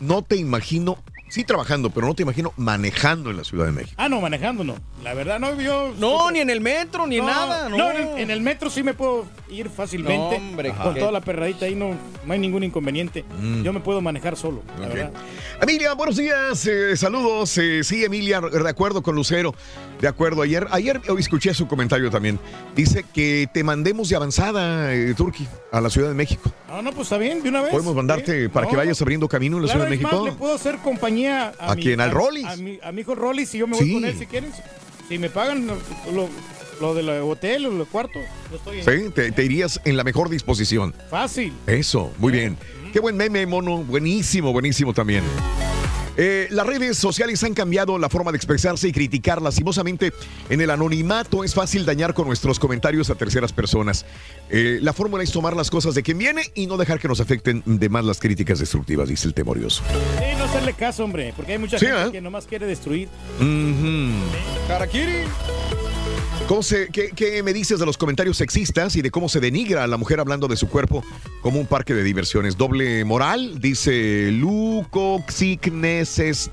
[0.00, 0.98] no te imagino,
[1.28, 3.94] sí trabajando, pero no te imagino manejando en la Ciudad de México.
[3.96, 4.76] Ah, no, manejando no.
[5.02, 5.92] La verdad, no, yo...
[5.98, 7.68] No, ni en el metro, ni en No, nada.
[7.68, 10.38] No, no, en, el, en el metro sí me puedo ir fácilmente.
[10.38, 13.24] No, hombre, con toda la perradita ahí no, no hay ningún inconveniente.
[13.40, 13.62] Mm.
[13.62, 15.12] Yo me puedo manejar solo, la verdad.
[15.60, 17.56] Emilia, buenos días, eh, saludos.
[17.58, 19.54] eh, sí, Emilia, de acuerdo con Lucero.
[20.00, 22.38] De acuerdo, ayer, ayer escuché su comentario también.
[22.74, 26.52] Dice que te mandemos de avanzada, eh, Turki, a la Ciudad de México.
[26.68, 27.70] No, no, pues está bien, de una vez.
[27.70, 28.48] Podemos mandarte Sí.
[28.48, 30.26] para que vayas abriendo camino en la Claro, Ciudad de es más, México.
[30.28, 32.00] le puedo hacer compañía a, ¿A mi- quién?
[32.00, 32.44] ¿Al a- Rollis?
[32.46, 33.92] A mi, a mi hijo Rollis y yo me voy Sí.
[33.94, 34.50] con él si quieren.
[35.08, 35.76] Si me pagan lo,
[36.12, 36.28] lo,
[36.80, 38.18] lo del hotel o el cuarto,
[38.50, 40.94] yo estoy Sí, te, te irías en la mejor disposición.
[41.10, 41.54] fácil.
[41.66, 42.58] Eso, muy bien.
[42.92, 43.78] Qué buen meme, mono.
[43.78, 45.22] Buenísimo, buenísimo también.
[46.16, 50.12] Eh, las redes sociales han cambiado la forma de expresarse y criticar lastimosamente.
[50.48, 54.06] En el anonimato es fácil dañar con nuestros comentarios a terceras personas.
[54.50, 57.20] Eh, la fórmula es tomar las cosas de quien viene y no dejar que nos
[57.20, 59.82] afecten de más las críticas destructivas, dice el temorioso.
[60.18, 62.12] Sí, no hacerle caso, hombre, porque hay mucha Sí, gente ¿eh?
[62.12, 63.08] que nomás quiere destruir.
[64.68, 65.24] Karakiri.
[66.48, 69.82] ¿Cómo se- qué, qué me dices de los comentarios sexistas y de cómo se denigra
[69.82, 71.04] a la mujer hablando de su cuerpo
[71.40, 72.56] como un parque de diversiones?
[72.56, 76.52] Doble moral, dice Luco Xignesest.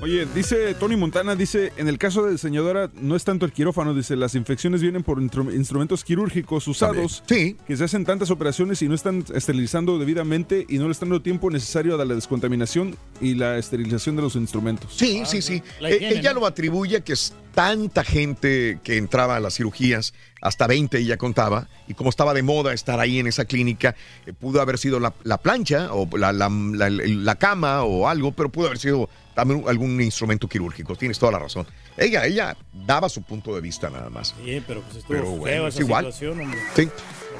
[0.00, 3.92] Oye, dice Tony Montana, dice, en el caso de diseñadora no es tanto el quirófano,
[3.92, 7.56] dice, las infecciones vienen por instrumentos quirúrgicos usados sí.
[7.66, 11.20] que se hacen tantas operaciones y no están esterilizando debidamente y no le están dando
[11.22, 14.94] tiempo necesario a la descontaminación y la esterilización de los instrumentos.
[14.96, 15.60] Sí, sí, sí.
[15.80, 16.40] la Eh, higiene, ella ¿no?
[16.40, 21.16] lo atribuye a que está tanta gente que entraba a las cirugías, hasta 20 ella
[21.16, 23.96] contaba, y como estaba de moda estar ahí en esa clínica,
[24.26, 28.66] eh, pudo haber sido la, la plancha o la- la cama o algo, pero pudo
[28.66, 30.94] haber sido también algún instrumento quirúrgico.
[30.94, 31.66] Tienes toda la razón.
[31.98, 34.34] Ella, ella daba su punto de vista nada más.
[34.44, 36.04] Sí, pero pues estuvo Pero feo bueno, esa es igual.
[36.06, 36.60] situación, hombre.
[36.74, 36.88] Sí.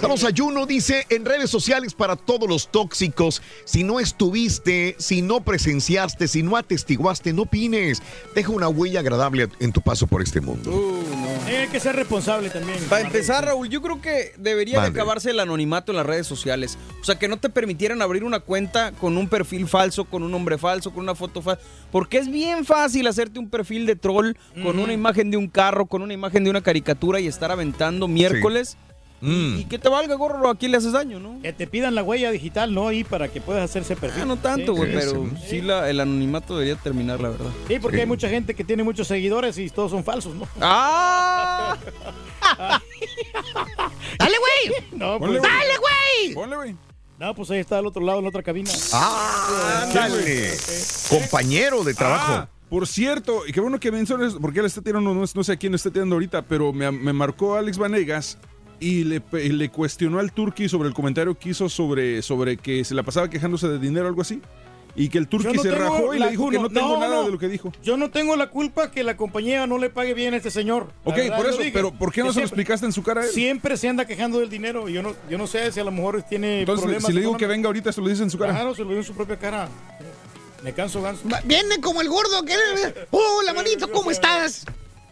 [0.00, 5.22] Vamos a Juno, dice en redes sociales para todos los tóxicos, si no estuviste, si
[5.22, 8.00] no presenciaste, si no atestiguaste, no opines.
[8.32, 10.70] Deja una huella agradable en tu paso por este mundo.
[11.48, 12.78] Sí, hay que ser responsable también.
[12.88, 16.78] Para empezar, Raúl, yo creo que debería de acabarse el anonimato en las redes sociales.
[17.00, 20.30] O sea, que no te permitieran abrir una cuenta con un perfil falso, con un
[20.30, 21.60] nombre falso, con una foto falsa.
[21.90, 25.86] Porque es bien fácil hacerte un perfil de troll con una imagen de un carro,
[25.86, 28.76] con una imagen de una caricatura y estar aventando miércoles.
[29.20, 29.58] Mm.
[29.58, 31.40] Y que te valga gorro, aquí le haces daño, ¿no?
[31.42, 32.86] Que te pidan la huella digital, ¿no?
[32.86, 34.22] Ahí para que puedas hacerse perfil.
[34.22, 37.50] Ah, no tanto, güey, Sí, pero sí la- el anonimato debería terminar, la verdad.
[37.66, 40.46] Sí, porque hay mucha gente que tiene muchos seguidores y todos son falsos, ¿no?
[40.60, 41.76] ¡Ah!
[44.18, 44.82] ¡Dale, güey!
[44.92, 45.50] No, Ponle, pues.
[45.52, 46.34] ¡Dale, güey!
[46.34, 46.76] Ponle, güey.
[47.18, 48.70] no, pues ahí está al otro lado, en la otra cabina.
[48.92, 50.52] Ah, ándale.
[51.08, 52.32] Compañero de trabajo.
[52.34, 55.52] Ah, por cierto, y qué bueno que mencionas, porque él está tirando, no, no sé
[55.52, 58.38] a quién está tirando ahorita, pero me, me marcó Alex Vanegas
[58.80, 62.94] y le, le cuestionó al Turqui sobre el comentario que hizo sobre, sobre que se
[62.94, 64.40] la pasaba quejándose de dinero o algo así.
[64.96, 67.16] Y que el Turqui no se rajó y le dijo que no tengo No, nada
[67.16, 67.24] no.
[67.26, 67.72] de lo que dijo.
[67.84, 70.88] Yo no tengo la culpa que la compañía no le pague bien a este señor.
[71.04, 73.02] Ok, verdad, por eso, pero ¿por qué no Que se lo siempre- explicaste en su
[73.04, 73.30] cara a él?
[73.30, 74.88] Siempre se anda quejando del dinero.
[74.88, 77.06] Yo no, yo no sé si a lo mejor tiene Entonces, problemas.
[77.06, 78.52] si le digo que venga ahorita, se lo dice en su cara.
[78.54, 79.68] Claro, se lo digo en su propia cara.
[80.62, 81.22] Me canso, ganso.
[81.44, 82.54] Viene como el gordo que...
[83.10, 84.64] Hola, manito, ¿cómo estás?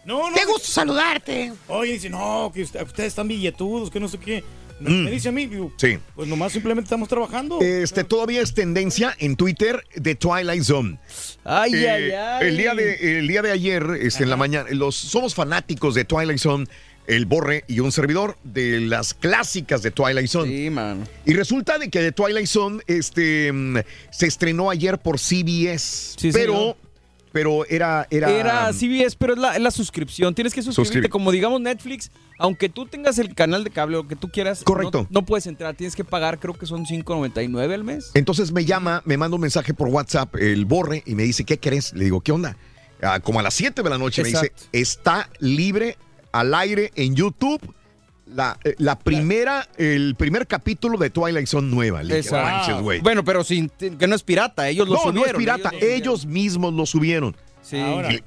[0.04, 0.36] No, no.
[0.36, 1.52] Qué gusto saludarte.
[1.68, 4.44] Oye, dice, no, que usted- ustedes están billetudos, que no sé qué.
[4.80, 5.04] Mm.
[5.04, 5.98] Me dice a mí, digo, Sí.
[6.14, 7.60] pues nomás simplemente estamos trabajando.
[7.62, 10.98] Este todavía es tendencia en Twitter de Twilight Zone.
[11.44, 12.48] Ay, Eh, ay, ay.
[12.48, 16.04] El día de, el día de ayer, este, en la mañana, los, somos fanáticos de
[16.04, 16.66] Twilight Zone,
[17.06, 20.48] el Borre y un servidor de las clásicas de Twilight Zone.
[20.50, 21.06] Sí, man.
[21.24, 23.78] Y resulta de que de Twilight Zone este, mm,
[24.10, 26.76] se estrenó ayer por CBS, Sí, pero, señor.
[27.32, 30.34] pero era, era, Era CBS, pero es la, es la suscripción.
[30.34, 30.86] Tienes que suscribirte.
[30.86, 31.10] Suscribir.
[31.10, 35.02] Como digamos Netflix, aunque tú tengas el canal de cable o que tú quieras, Correcto.
[35.10, 35.74] No, no puedes entrar.
[35.74, 38.10] Tienes que pagar, creo que son 5.99 al mes.
[38.14, 41.58] Entonces me llama, me manda un mensaje por WhatsApp el Borre y me dice, ¿qué
[41.58, 41.92] crees?
[41.94, 42.56] Le digo, ¿qué onda?
[43.02, 45.98] Ah, como a las 7 de la noche me dice, está libre
[46.40, 47.60] al aire en YouTube
[48.26, 52.02] la, eh, la primera, el primer capítulo de Twilight Zone nueva.
[52.02, 52.50] Le dije, Exacto.
[52.56, 53.00] "Manches, güey".
[53.00, 54.68] Bueno, pero sin, que no es pirata.
[54.68, 55.22] Ellos lo no, subieron.
[55.22, 57.36] no es pirata, ellos lo ellos, mismos lo subieron.
[57.62, 57.78] Sí.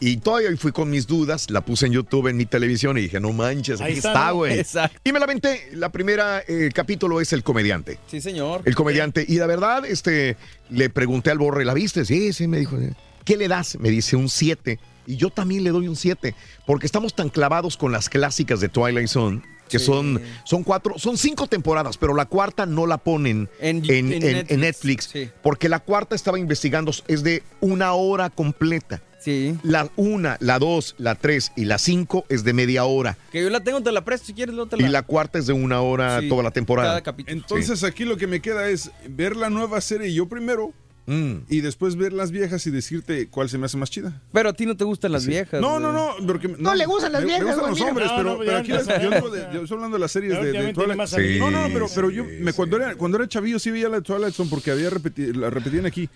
[0.01, 3.01] Y, y todavía fui con mis dudas, la puse en YouTube en mi televisión y
[3.01, 4.35] dije, no manches, Ahí aquí está, está, ¿no?
[4.35, 4.59] güey.
[4.59, 4.99] Exacto.
[5.03, 5.69] Y me la aventé.
[5.73, 7.99] La primera eh, capítulo es el comediante.
[8.07, 8.63] Sí, señor.
[8.65, 9.23] El comediante.
[9.25, 10.35] Y la verdad, este,
[10.69, 12.03] le pregunté al Borre, ¿la viste?
[12.03, 12.77] Sí, sí, me dijo.
[13.23, 13.77] ¿Qué le das?
[13.79, 14.77] Me dice un 7.
[15.09, 16.35] Y yo también le doy un 7.
[16.67, 19.41] Porque estamos tan clavados con las clásicas de Twilight Zone.
[19.67, 19.85] Que Sí.
[19.85, 24.51] son, son cuatro, son cinco temporadas, pero la cuarta no la ponen En- en, Netflix,
[24.51, 25.09] en Netflix.
[25.11, 25.29] sí.
[25.43, 29.01] Porque la cuarta estaba investigando, es de una hora completa.
[29.19, 29.55] Sí.
[29.63, 33.17] La una, la dos, la tres y la cinco es de media hora.
[33.31, 34.88] Que yo la tengo, te la presto si quieres, luego te la...
[34.88, 36.89] Y la cuarta es de una hora Sí, toda la temporada.
[36.89, 37.35] cada capítulo.
[37.38, 40.73] Entonces aquí lo que me queda es ver la nueva serie yo primero
[41.09, 41.45] Mm.
[41.49, 44.21] y después ver las viejas y decirte cuál se me hace más chida.
[44.31, 45.59] Pero a ti no te gustan las viejas.
[45.59, 48.17] No, no, no, porque No le gustan las me- viejas, Me gustan los hombres, No,
[48.17, 50.73] pero, no, pero ya, aquí las- yo, de- estoy hablando de las series de, de
[50.73, 51.07] Twilight.
[51.07, 51.39] Sí.
[51.39, 53.97] No, no, pero, pero yo sí, me, cuando, era, cuando era chavillo sí veía la
[53.97, 56.07] de Twilight Zone porque había repeti- la repetían aquí.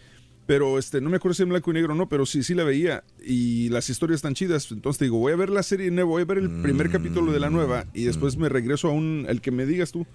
[0.46, 2.54] Pero este, no me acuerdo si en blanco y negro o no, pero sí, sí
[2.54, 3.04] la veía.
[3.26, 4.70] Y las historias están chidas.
[4.72, 7.32] Entonces te digo, voy a ver la serie nueva, voy a ver el primer capítulo
[7.32, 10.06] de la nueva y después me regreso a un, el que me digas tú.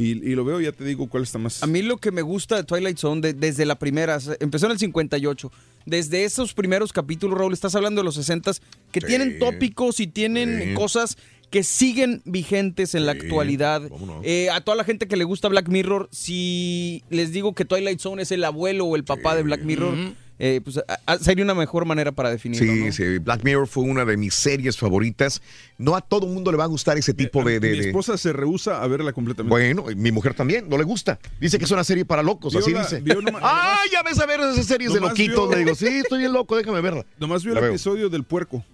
[0.00, 1.62] Y, y lo veo ya te digo cuál está más.
[1.62, 4.72] A mí lo que me gusta de Twilight Zone de- desde la primera, empezó en
[4.72, 5.52] el 58.
[5.86, 8.52] Desde esos primeros capítulos, Raúl, estás hablando de los 60
[8.92, 9.06] que Sí.
[9.06, 10.74] tienen tópicos y tienen Sí.
[10.74, 11.18] cosas
[11.50, 13.82] que siguen vigentes en la actualidad.
[14.22, 17.98] Eh, a toda la gente que le gusta Black Mirror, si les digo que Twilight
[17.98, 19.94] Zone es el abuelo o el papá de Black Mirror,
[20.42, 22.72] eh, pues a- a- sería una mejor manera para definirlo.
[22.72, 22.92] Sí, ¿no?
[22.92, 25.42] sí, Black Mirror fue una de mis series favoritas.
[25.76, 27.60] No a todo mundo le va a gustar ese tipo de...
[27.60, 29.50] de- Mi de- esposa se rehúsa a verla completamente.
[29.50, 31.18] Bueno, mi mujer también, no le gusta.
[31.40, 33.00] Dice que es una serie para locos, Vio así la- dice.
[33.02, 35.48] nomás- ¡Ah, ya ves a ver esas series de loquitos!
[35.48, 37.04] vio- Le digo, sí, estoy bien loco, déjame verla.
[37.20, 37.72] Nomás vio La el veo.
[37.74, 38.64] episodio del puerco.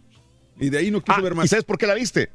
[0.61, 1.51] Y de ahí no quiso Ah, ver ¿Y más.
[1.51, 2.31] sabes por qué la viste?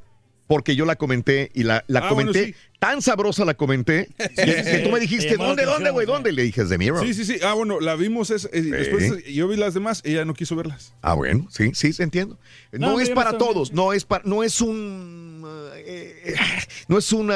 [0.51, 2.69] Porque yo la comenté y la, la Ah, comenté bueno, sí.
[2.77, 6.05] tan sabrosa la comenté que, que tú me dijiste, ¿dónde, dónde, güey?
[6.05, 6.33] ¿Dónde?
[6.33, 7.05] Le dije, es de Mirror.
[7.07, 7.37] Sí, sí, sí.
[7.41, 8.31] Ah, bueno, la vimos.
[8.31, 10.93] Es, y Después yo vi las demás, ella no quiso verlas.
[11.01, 12.37] Ah, bueno, sí, sí, se entiendo.
[12.73, 15.45] No, No, es para todos, no es para, no es un,
[15.77, 16.35] eh, eh,
[16.89, 17.31] no es un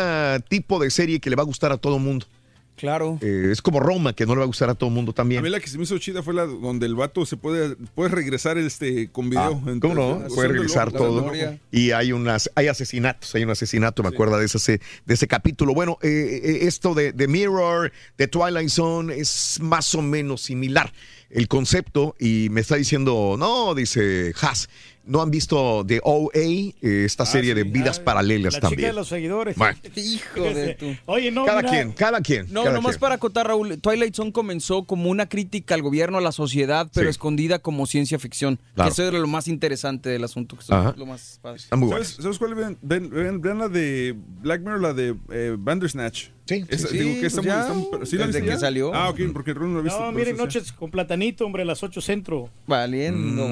[0.50, 2.26] tipo de serie que le va a gustar a todo mundo.
[2.76, 3.18] Claro.
[3.22, 5.16] Eh, es como Roma, que no le va a gustar a todo el mundo A
[5.16, 5.42] también.
[5.42, 8.10] mí la que se me hizo chida fue la donde el vato se puede, puede
[8.10, 9.62] regresar este con video.
[9.66, 10.28] Ah, Entonces, ¿Cómo no?
[10.28, 11.32] Puede regresar todo.
[11.72, 15.74] Y hay unas, hay asesinatos, hay un asesinato, me acuerdo de ese, de ese capítulo.
[15.74, 20.92] Bueno, eh, eh, esto de, de Mirror, de Twilight Zone, es más o menos similar
[21.30, 22.16] el concepto.
[22.20, 24.70] Y me está diciendo, no, dice Haas,
[25.08, 26.74] no han visto The OA, eh,
[27.06, 28.90] esta serie de vidas paralelas Ah, La chica también.
[28.90, 29.56] de los seguidores.
[29.56, 29.78] Bueno.
[29.96, 30.96] Hijo de tu.
[31.06, 32.48] Oye, no, cada mira, quien, cada quien.
[32.52, 33.00] No, cada nomás quien.
[33.02, 37.08] para acotar, Raúl, Twilight Zone comenzó como una crítica al gobierno, a la sociedad, pero
[37.08, 37.12] Sí.
[37.12, 38.60] escondida como ciencia ficción.
[38.76, 38.90] Claro.
[38.90, 40.58] Que eso era lo más interesante del asunto.
[40.58, 41.60] Que lo más padre.
[41.60, 42.56] ¿Sabes, ¿Sabes cuál?
[42.56, 46.30] Ven, ven, ven- vean la de Black Mirror, la de eh, Bandersnatch.
[46.48, 48.94] Sí, Esa- sí, digo que pues ¿sí la desde que salió.
[48.94, 50.00] Ah, ok, porque Ron no lo ha visto.
[50.00, 52.52] No, miren, noches con platanito, hombre, a las 8 centro.
[52.68, 53.48] Valiendo,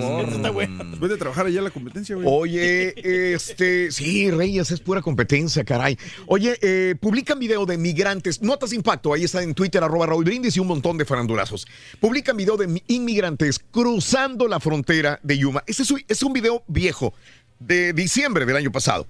[0.53, 0.83] bueno.
[0.83, 2.27] Después de trabajar allá la competencia, güey.
[2.29, 5.97] Oye, este, sí, Reyes, es pura competencia, caray.
[6.27, 10.55] Oye, eh, publican video de migrantes, notas impacto, ahí está en Twitter, arroba Raúl Brindis
[10.57, 11.65] y un montón de farandulazos.
[11.99, 15.63] Publican video de mi- inmigrantes cruzando la frontera de Yuma.
[15.65, 17.13] Este es un, es un video viejo,
[17.59, 19.07] de diciembre del año pasado.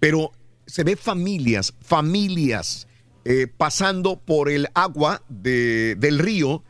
[0.00, 0.32] Pero
[0.66, 2.86] se ve familias, familias
[3.24, 6.62] eh, pasando por el agua de- del río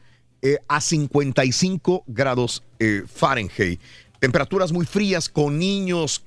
[0.42, 3.81] eh, a 55 grados eh, Fahrenheit.
[4.18, 6.23] Temperaturas muy frías con niños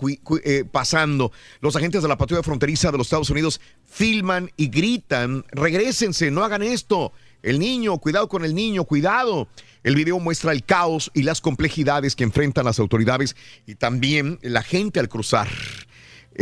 [0.71, 1.31] pasando.
[1.59, 6.43] Los agentes de la patrulla fronteriza de los Estados Unidos filman y gritan, regrésense, no
[6.43, 7.11] hagan esto.
[7.41, 9.47] El niño, cuidado con el niño, cuidado.
[9.83, 14.61] El video muestra el caos y las complejidades que enfrentan las autoridades y también la
[14.61, 15.47] gente al cruzar.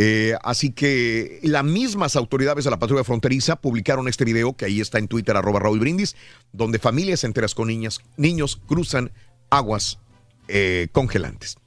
[0.00, 4.80] Eh, así que las mismas autoridades de la patrulla fronteriza publicaron este video que ahí
[4.80, 6.14] está en Twitter, arroba Raúl Brindis,
[6.52, 9.10] donde familias enteras con niñas, niños cruzan
[9.50, 9.98] aguas
[10.46, 11.58] eh, congelantes.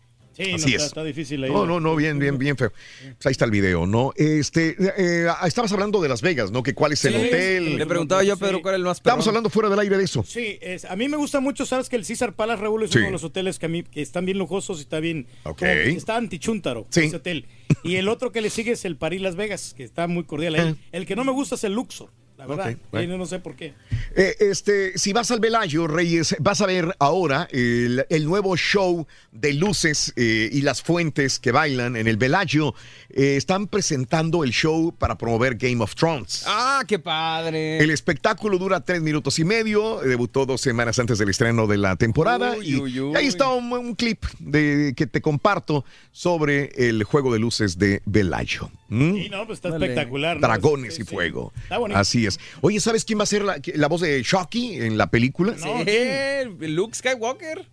[0.43, 0.83] Sí, no, Así está, es.
[0.87, 1.51] está difícil ahí.
[1.51, 2.71] No, no, no, bien, bien, bien feo.
[2.71, 4.11] Pues ahí está el video, ¿no?
[4.15, 6.63] Este, eh, estabas hablando de Las Vegas, ¿no?
[6.63, 7.77] Que cuál es el Sí, hotel.
[7.77, 8.61] Le preguntaba yo a Pedro Sí.
[8.61, 9.21] cuál era el más perrón.
[9.27, 10.23] hablando fuera del aire de eso.
[10.27, 12.97] Sí, es- a mí me gusta mucho, sabes que el César Palace Raúl es Sí.
[12.97, 15.59] uno de los hoteles que a mí que están bien lujosos y está bien, Ok.
[15.59, 17.01] como está antichúntaro Sí.
[17.01, 17.45] ese hotel.
[17.83, 20.55] Y el otro que le sigue es el París Las Vegas, que está muy cordial
[20.55, 20.75] ahí.
[20.91, 22.09] El que no me gusta es el Luxor,
[22.41, 22.71] la verdad.
[22.71, 23.05] Ok, bueno.
[23.05, 23.73] Y no, no sé por qué.
[24.15, 29.05] Eh, este, si vas al Velayo, Reyes, vas a ver ahora el, el nuevo show
[29.31, 32.73] de luces eh, y las fuentes que bailan en el Velayo.
[33.09, 36.43] Eh, están presentando el show para promover Game of Thrones.
[36.47, 37.77] Ah, qué padre.
[37.79, 39.99] El espectáculo dura tres minutos y medio.
[39.99, 42.55] Debutó dos semanas antes del estreno de la temporada.
[42.57, 43.15] Uy, y uy, uy.
[43.15, 48.01] ahí está un, un clip de, que te comparto sobre el juego de luces de
[48.05, 48.69] Velayo.
[48.89, 49.13] ¿Mm?
[49.15, 49.85] Sí, no, pues está Dale.
[49.87, 50.35] espectacular.
[50.37, 50.41] ¿no?
[50.47, 51.13] Dragones Sí, y sí.
[51.13, 51.53] fuego.
[51.63, 51.99] Está bonito.
[51.99, 52.30] Así es.
[52.61, 55.55] Oye, ¿sabes quién va a ser la, la voz de Shocky en la película?
[55.57, 57.67] Sí, Luke Skywalker.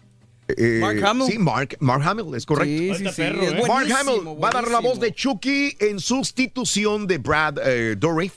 [0.56, 1.26] Eh, Mark Hamill.
[1.26, 2.70] Sí, Mark, Mark Hamill, es correcto.
[2.70, 3.22] Sí, sí, Está sí.
[3.22, 3.54] perro, es ¿eh?
[3.56, 5.12] Mark buenísimo, Hamill va a dar la voz de.
[5.12, 8.32] Chucky en sustitución de Brad eh, Dourif,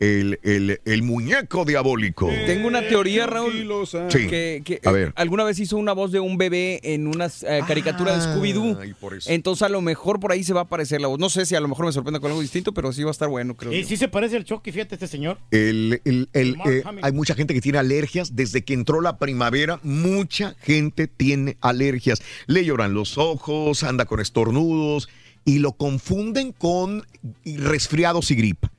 [0.00, 2.28] el, el- el muñeco diabólico.
[2.46, 3.66] Tengo una teoría, Raúl.
[4.10, 4.26] Sí.
[4.28, 5.12] Que, que, A eh, ver.
[5.16, 8.78] alguna vez hizo una voz de un bebé en una eh, caricatura de Scooby-Doo.
[8.80, 9.30] Ah, y por eso.
[9.30, 11.18] Entonces a lo mejor por ahí se va a aparecer la voz.
[11.18, 13.12] No sé si a lo mejor me sorprende con algo distinto, pero sí va a
[13.12, 13.72] estar bueno, creo.
[13.72, 13.88] Y yo.
[13.88, 15.38] sí se parece al Chucky, fíjate este señor.
[15.50, 17.04] El- el- el, Mark eh, Hamill.
[17.04, 18.36] hay mucha gente que tiene alergias.
[18.36, 22.22] Desde que entró la primavera, mucha gente tiene alergias.
[22.46, 25.08] Le lloran los ojos, anda con estornudos
[25.44, 27.04] y lo confunden con
[27.44, 28.70] resfriados y gripa.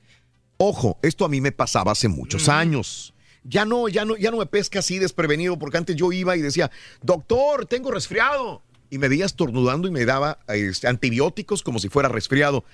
[0.62, 3.14] Ojo, esto a mí me pasaba hace muchos años.
[3.44, 6.42] Ya no, ya no, ya no me pesca así desprevenido, porque antes yo iba y
[6.42, 8.62] decía, doctor, tengo resfriado.
[8.90, 12.64] Y me veía estornudando y me daba este, antibióticos como si fuera resfriado.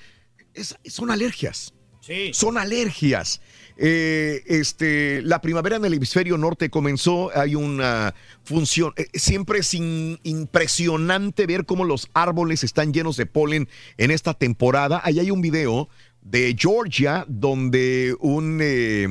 [0.52, 1.74] Es- son alergias.
[2.00, 2.32] Sí.
[2.34, 3.40] Son alergias.
[3.76, 9.74] Eh, este, la primavera en el hemisferio norte comenzó, hay una función, eh, siempre es
[9.74, 15.00] in- impresionante ver cómo los árboles están llenos de polen en esta temporada.
[15.05, 15.89] Ahí hay un video
[16.31, 19.07] de Georgia, donde un eh,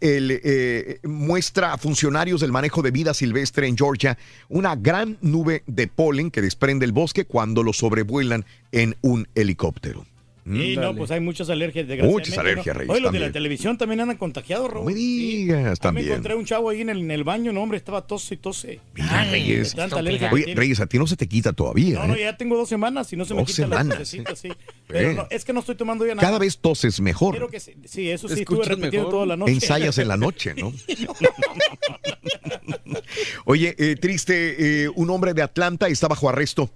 [0.00, 5.86] eh, muestra a funcionarios del manejo de vida silvestre en Georgia una gran nube de
[5.88, 10.04] polen que desprende el bosque cuando lo sobrevuelan en un helicóptero.
[10.46, 10.98] Sí, no, Dale.
[10.98, 12.28] pues hay muchas alergias, desgraciadamente.
[12.30, 12.80] Muchas alergias, ¿no?
[12.80, 13.22] Reyes, Oye, los de también.
[13.22, 14.84] la televisión también andan contagiados, Raúl.
[14.84, 16.08] No me digas, Ah, me también.
[16.08, 18.80] encontré un chavo ahí en el, en el baño, no, hombre, estaba tose y tose.
[18.94, 19.70] Mira, Ay, Reyes.
[19.70, 20.54] de tanta alergia Oye.
[20.54, 22.00] Reyes, a ti no se te quita todavía.
[22.00, 22.20] No, no, ¿eh?
[22.20, 24.36] ya tengo dos semanas y no se me quita la semanas, tosecita, ¿eh?
[24.36, 24.48] sí.
[24.86, 26.26] Pero no, es que no estoy tomando ya nada.
[26.28, 27.30] Cada vez toses mejor.
[27.32, 29.10] Quiero que sí, sí, eso sí, estuve repitiendo mejor.
[29.12, 29.52] toda la noche.
[29.52, 30.72] Ensayas en la noche, ¿no?
[33.46, 36.70] Oye, eh, triste, eh, un hombre de Atlanta está bajo arresto.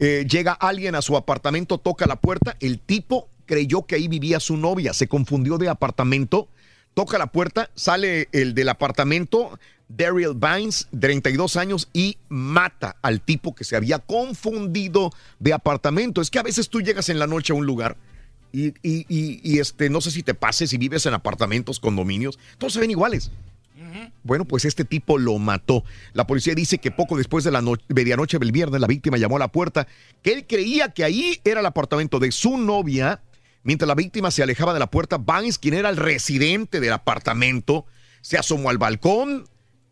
[0.00, 4.40] Eh, llega alguien a su apartamento, toca la puerta, el tipo creyó que ahí vivía
[4.40, 6.48] su novia, se confundió de apartamento,
[6.94, 13.54] toca la puerta, sale el del apartamento, Daryl Vines, 32 años, y mata al tipo
[13.54, 16.20] que se había confundido de apartamento.
[16.20, 17.96] Es que a veces tú llegas en la noche a un lugar
[18.52, 22.72] Y, y- y- este, no sé si te pases si vives en apartamentos, condominios, todos
[22.72, 23.30] se ven iguales.
[24.22, 25.84] Bueno, pues este tipo lo mató.
[26.12, 29.36] La policía dice que poco después de la no- medianoche del viernes, la víctima llamó
[29.36, 29.86] a la puerta,
[30.22, 33.22] que él creía que ahí era el apartamento de su novia.
[33.62, 37.84] Mientras la víctima se alejaba de la puerta, Banks, quien era el residente del apartamento,
[38.22, 39.44] se asomó al balcón,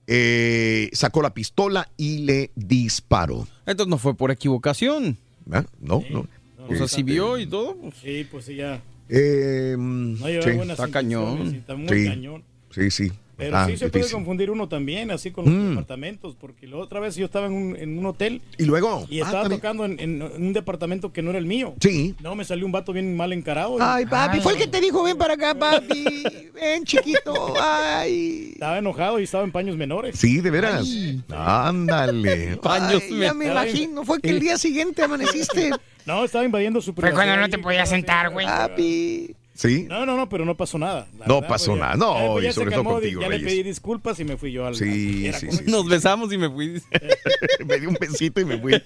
[0.06, 3.46] eh, sacó la pistola y le disparó.
[3.66, 5.18] Entonces no fue por equivocación.
[5.52, 5.64] ¿Ah?
[5.80, 6.26] No, no.
[6.68, 7.76] O sea, si vio y todo.
[7.76, 8.80] pues, Sí, pues sí, ya.
[9.10, 10.50] Eh, No lleva sí.
[10.52, 11.54] buenas Está cañón.
[11.54, 12.06] Está muy Sí.
[12.06, 12.44] cañón.
[12.74, 13.12] Sí, sí.
[13.38, 14.16] Pero Ah, sí se puede difícil.
[14.16, 15.68] confundir uno también, así con los Mm.
[15.70, 19.06] departamentos, porque la otra vez yo estaba en un, en un hotel Y luego.
[19.08, 21.74] y ah, estaba tocando en, en un departamento que no era el mío.
[21.80, 22.16] Sí.
[22.20, 23.78] No, me salió un vato bien mal encarado.
[23.78, 26.04] y- Ay, papi, fue el que te dijo, ven para acá, papi.
[26.52, 27.54] Ven, chiquito.
[27.62, 28.50] Ay.
[28.54, 30.18] Estaba enojado y estaba en paños menores.
[30.18, 30.88] Sí, de veras.
[31.30, 32.56] Ándale.
[32.56, 33.72] Paños Ay, ya me menores.
[33.72, 34.04] imagino.
[34.04, 35.70] Fue que el día siguiente amaneciste.
[36.06, 38.46] No, estaba invadiendo su Fue cuando privacidad no te podías sentar, güey.
[38.46, 39.34] Papi.
[39.58, 39.86] Sí.
[39.88, 41.08] No, no, no, pero no pasó nada.
[41.18, 41.96] La No verdad, pasó pues, ya- nada.
[41.96, 44.52] No, ya, pues, y ya sobre todo contigo, Ya le pedí disculpas y me fui
[44.52, 44.76] yo al.
[44.76, 45.64] Sí, al- sí, sí.
[45.66, 46.80] Nos besamos y me fui.
[47.66, 48.80] me di un besito y me fui.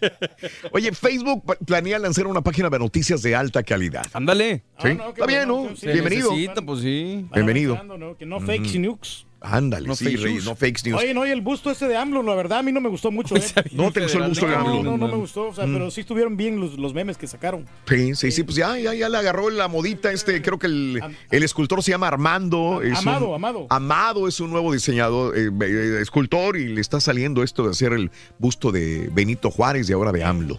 [0.71, 4.07] Oye, Facebook planea lanzar una página de noticias de alta calidad.
[4.15, 4.63] Ándale.
[4.83, 5.77] Sí, no, qué está bien, bueno, ¿no?
[5.77, 5.87] sí.
[5.89, 6.31] Bienvenido.
[6.31, 7.27] Necesita, pues sí.
[7.35, 7.75] Bienvenido.
[7.75, 8.17] Avanzando, ¿no?
[8.17, 8.79] Que no fake Ujú.
[8.79, 9.27] news.
[9.45, 10.45] Ándale, No sí, fake Reyes, news.
[10.47, 11.01] no fake news.
[11.01, 13.11] Oye, no, y el busto ese de AMLO, la verdad, a mí no me gustó
[13.11, 13.35] mucho.
[13.37, 13.43] ¿eh?
[13.73, 14.83] No te gustó el gusto de No, AMLO.
[14.83, 15.73] no, no me gustó, o sea, Mm.
[15.73, 17.67] pero sí estuvieron bien los, los memes que sacaron.
[17.89, 21.03] Sí, sí, sí, pues ya, ya, ya le agarró la modita este, creo que el,
[21.31, 22.81] el escultor se llama Armando.
[22.83, 23.67] es Amado, un- Amado.
[23.71, 27.93] Amado es un nuevo diseñador, eh, eh, escultor y le está saliendo esto de hacer
[27.93, 30.59] el busto de Benito Juárez y ahora de AMLO.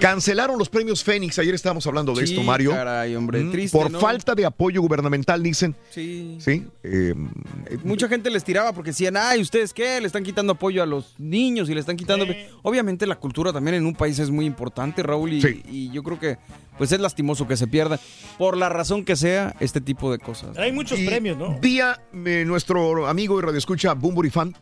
[0.00, 2.70] Cancelaron los premios Fénix, ayer estábamos hablando de Sí, esto, Mario.
[2.72, 4.00] caray, hombre, Mm, triste, Por ¿no?
[4.00, 5.74] falta de apoyo gubernamental, dicen.
[5.90, 6.36] Sí.
[6.40, 6.66] Sí.
[6.82, 7.14] eh,
[7.84, 10.00] Mucha gente les tiraba porque decían, ay, ¿ustedes qué?
[10.00, 12.26] Le están quitando apoyo a los niños y le están quitando...
[12.62, 16.18] Obviamente la cultura también en un país es muy importante, Raúl, y, y yo creo
[16.18, 16.38] que
[16.78, 17.98] pues es lastimoso que se pierda,
[18.36, 20.58] por la razón que sea, este tipo de cosas.
[20.58, 21.58] Hay muchos Y premios, ¿no?
[21.60, 24.54] Día, eh, nuestro amigo y radioescucha Bumburi Fan,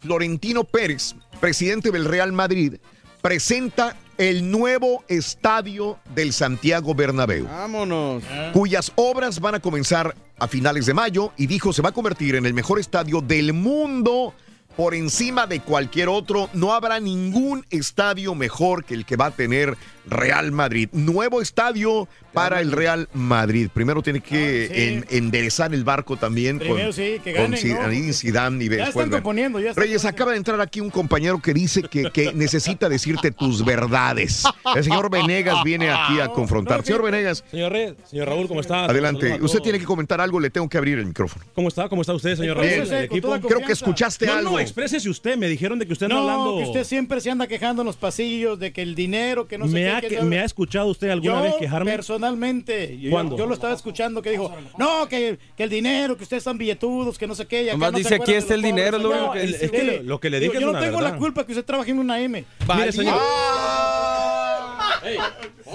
[0.00, 2.74] Florentino Pérez, presidente del Real Madrid,
[3.22, 7.46] presenta el nuevo estadio del Santiago Bernabéu.
[7.46, 8.22] Vámonos.
[8.52, 12.34] cuyas obras van a comenzar a finales de mayo y dijo se va a convertir
[12.34, 14.34] en el mejor estadio del mundo
[14.76, 16.48] por encima de cualquier otro.
[16.52, 20.88] No habrá ningún estadio mejor que el que va a tener Real Madrid.
[20.92, 23.68] Nuevo estadio para el Real Madrid.
[23.72, 28.12] Primero tiene que en- enderezar el barco también Primero con, sí, que ganen, Zidane, ¿no?
[28.12, 31.40] Zidane y Ya después están componiendo, ya están Reyes, acaba de entrar aquí un compañero
[31.40, 34.42] que dice que, que necesita decirte tus verdades.
[34.74, 36.84] El señor Venegas viene aquí a confrontar.
[36.84, 38.84] Señor Venegas, Señor, Reyes, señor Raúl, ¿cómo está?
[38.86, 39.38] Adelante.
[39.40, 41.44] Usted tiene que comentar algo, le tengo que abrir el micrófono.
[41.54, 41.88] ¿Cómo está?
[41.88, 42.80] ¿Cómo está usted, señor Bien.
[42.80, 42.92] Raúl?
[42.92, 43.40] El equipo.
[43.40, 44.58] Creo que escuchaste no, algo.
[44.64, 45.36] Exprésese usted.
[45.36, 46.56] Me dijeron de que usted anda No, hablando.
[46.58, 49.66] que usted siempre se anda quejando en los pasillos de que el dinero, que no
[49.66, 51.92] sé ¿Me, qué, ha, que que- ¿Me ha escuchado usted alguna yo, vez quejarme?
[51.92, 53.36] personalmente, yo, ¿Cuándo?
[53.38, 57.16] yo lo estaba escuchando que dijo, no, que, que el dinero, que ustedes están billetudos,
[57.18, 57.62] que no sé qué.
[57.62, 59.12] y acá Nomás no dice, aquí está el dinero, pobres".
[59.20, 61.12] lo No, que es que lo que le dije yo es no una tengo verdad.
[61.12, 62.44] la culpa que usted trabaje en una M.
[62.74, 63.20] Mire, señor.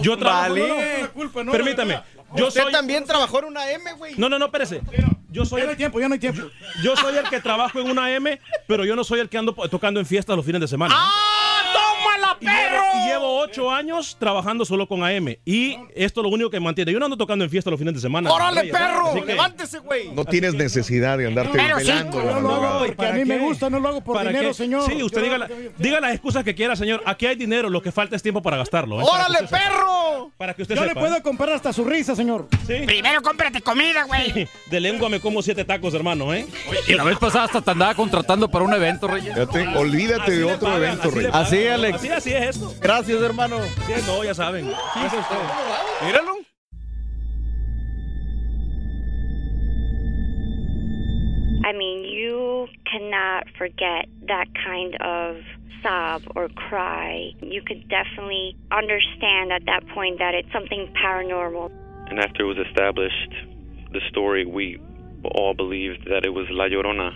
[0.02, 0.50] Yo trabajo.
[0.54, 0.68] Vale.
[0.68, 2.00] no, no, culpa, no, Permítame.
[2.36, 2.72] Yo Usted soy.
[2.72, 4.14] también trabajó en una M, güey.
[4.18, 4.82] No, no, no, espérese.
[5.32, 6.42] Yo soy Ya no el hay tiempo, ya no hay tiempo.
[6.84, 9.54] Yo soy el que trabajo en una M, pero yo no soy el que ando
[9.70, 10.94] tocando en fiestas los fines de semana.
[10.96, 11.29] ¡Tómala,
[12.40, 15.36] Llevo, y llevo ocho años trabajando solo con AM.
[15.46, 16.92] Y esto es lo único que mantiene.
[16.92, 18.32] Yo no ando tocando en fiestas los fines de semana.
[18.32, 19.14] ¡Órale, Reyes, perro!
[19.14, 20.12] que- ¡Levántese, güey!
[20.12, 22.22] No tienes necesidad de andarte Pero sí, velando.
[22.24, 24.50] yo la lo hago porque a mí me gusta, no lo hago por ¿Para dinero,
[24.50, 24.54] qué?
[24.54, 24.84] señor.
[24.90, 27.02] Sí, usted diga, la- diga las excusas que quiera, señor.
[27.06, 29.02] Aquí hay dinero, lo que falta es tiempo para gastarlo.
[29.02, 29.06] ¿eh?
[29.10, 29.58] Para que ¡Órale, sepa.
[29.60, 30.32] perro!
[30.38, 31.00] Para que usted Yo le sepa.
[31.02, 32.48] puedo comprar hasta su risa, señor.
[32.68, 32.76] Sí.
[32.86, 34.48] Primero cómprate comida, güey.
[34.68, 36.46] De lengua me como siete tacos, hermano, ¿eh?
[36.88, 39.36] Y la vez pasada hasta te andaba contratando para un evento, Reyes.
[39.76, 41.32] Olvídate de le otro evento, así le Rey.
[41.32, 41.46] pagan.
[41.46, 42.02] Así, Alex.
[42.20, 42.74] Así, así es esto.
[42.82, 43.62] Gracias, hermano.
[43.62, 44.66] Sí, no, ya saben.
[44.66, 45.40] Sí, eso es todo.
[46.06, 46.34] Míralo.
[51.64, 55.38] I mean, you cannot forget that kind of
[55.82, 57.34] sob or cry.
[57.42, 61.72] You could definitely understand at that point that it's something paranormal.
[62.10, 63.32] And after it was established,
[63.94, 64.78] the story, we
[65.24, 67.16] all believed that it was La Llorona.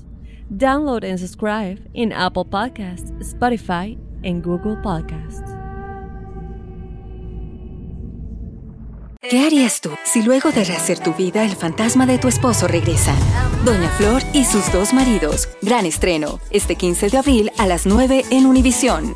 [0.51, 5.49] Download and subscribe in Apple Podcasts, Spotify, and Google Podcasts.
[9.21, 13.15] ¿Qué harías tú si luego de rehacer tu vida el fantasma de tu esposo regresa?
[13.63, 15.47] Doña Flor y sus dos maridos.
[15.61, 16.39] Gran estreno.
[16.49, 19.15] Este 15 de abril a las 9 en Univisión.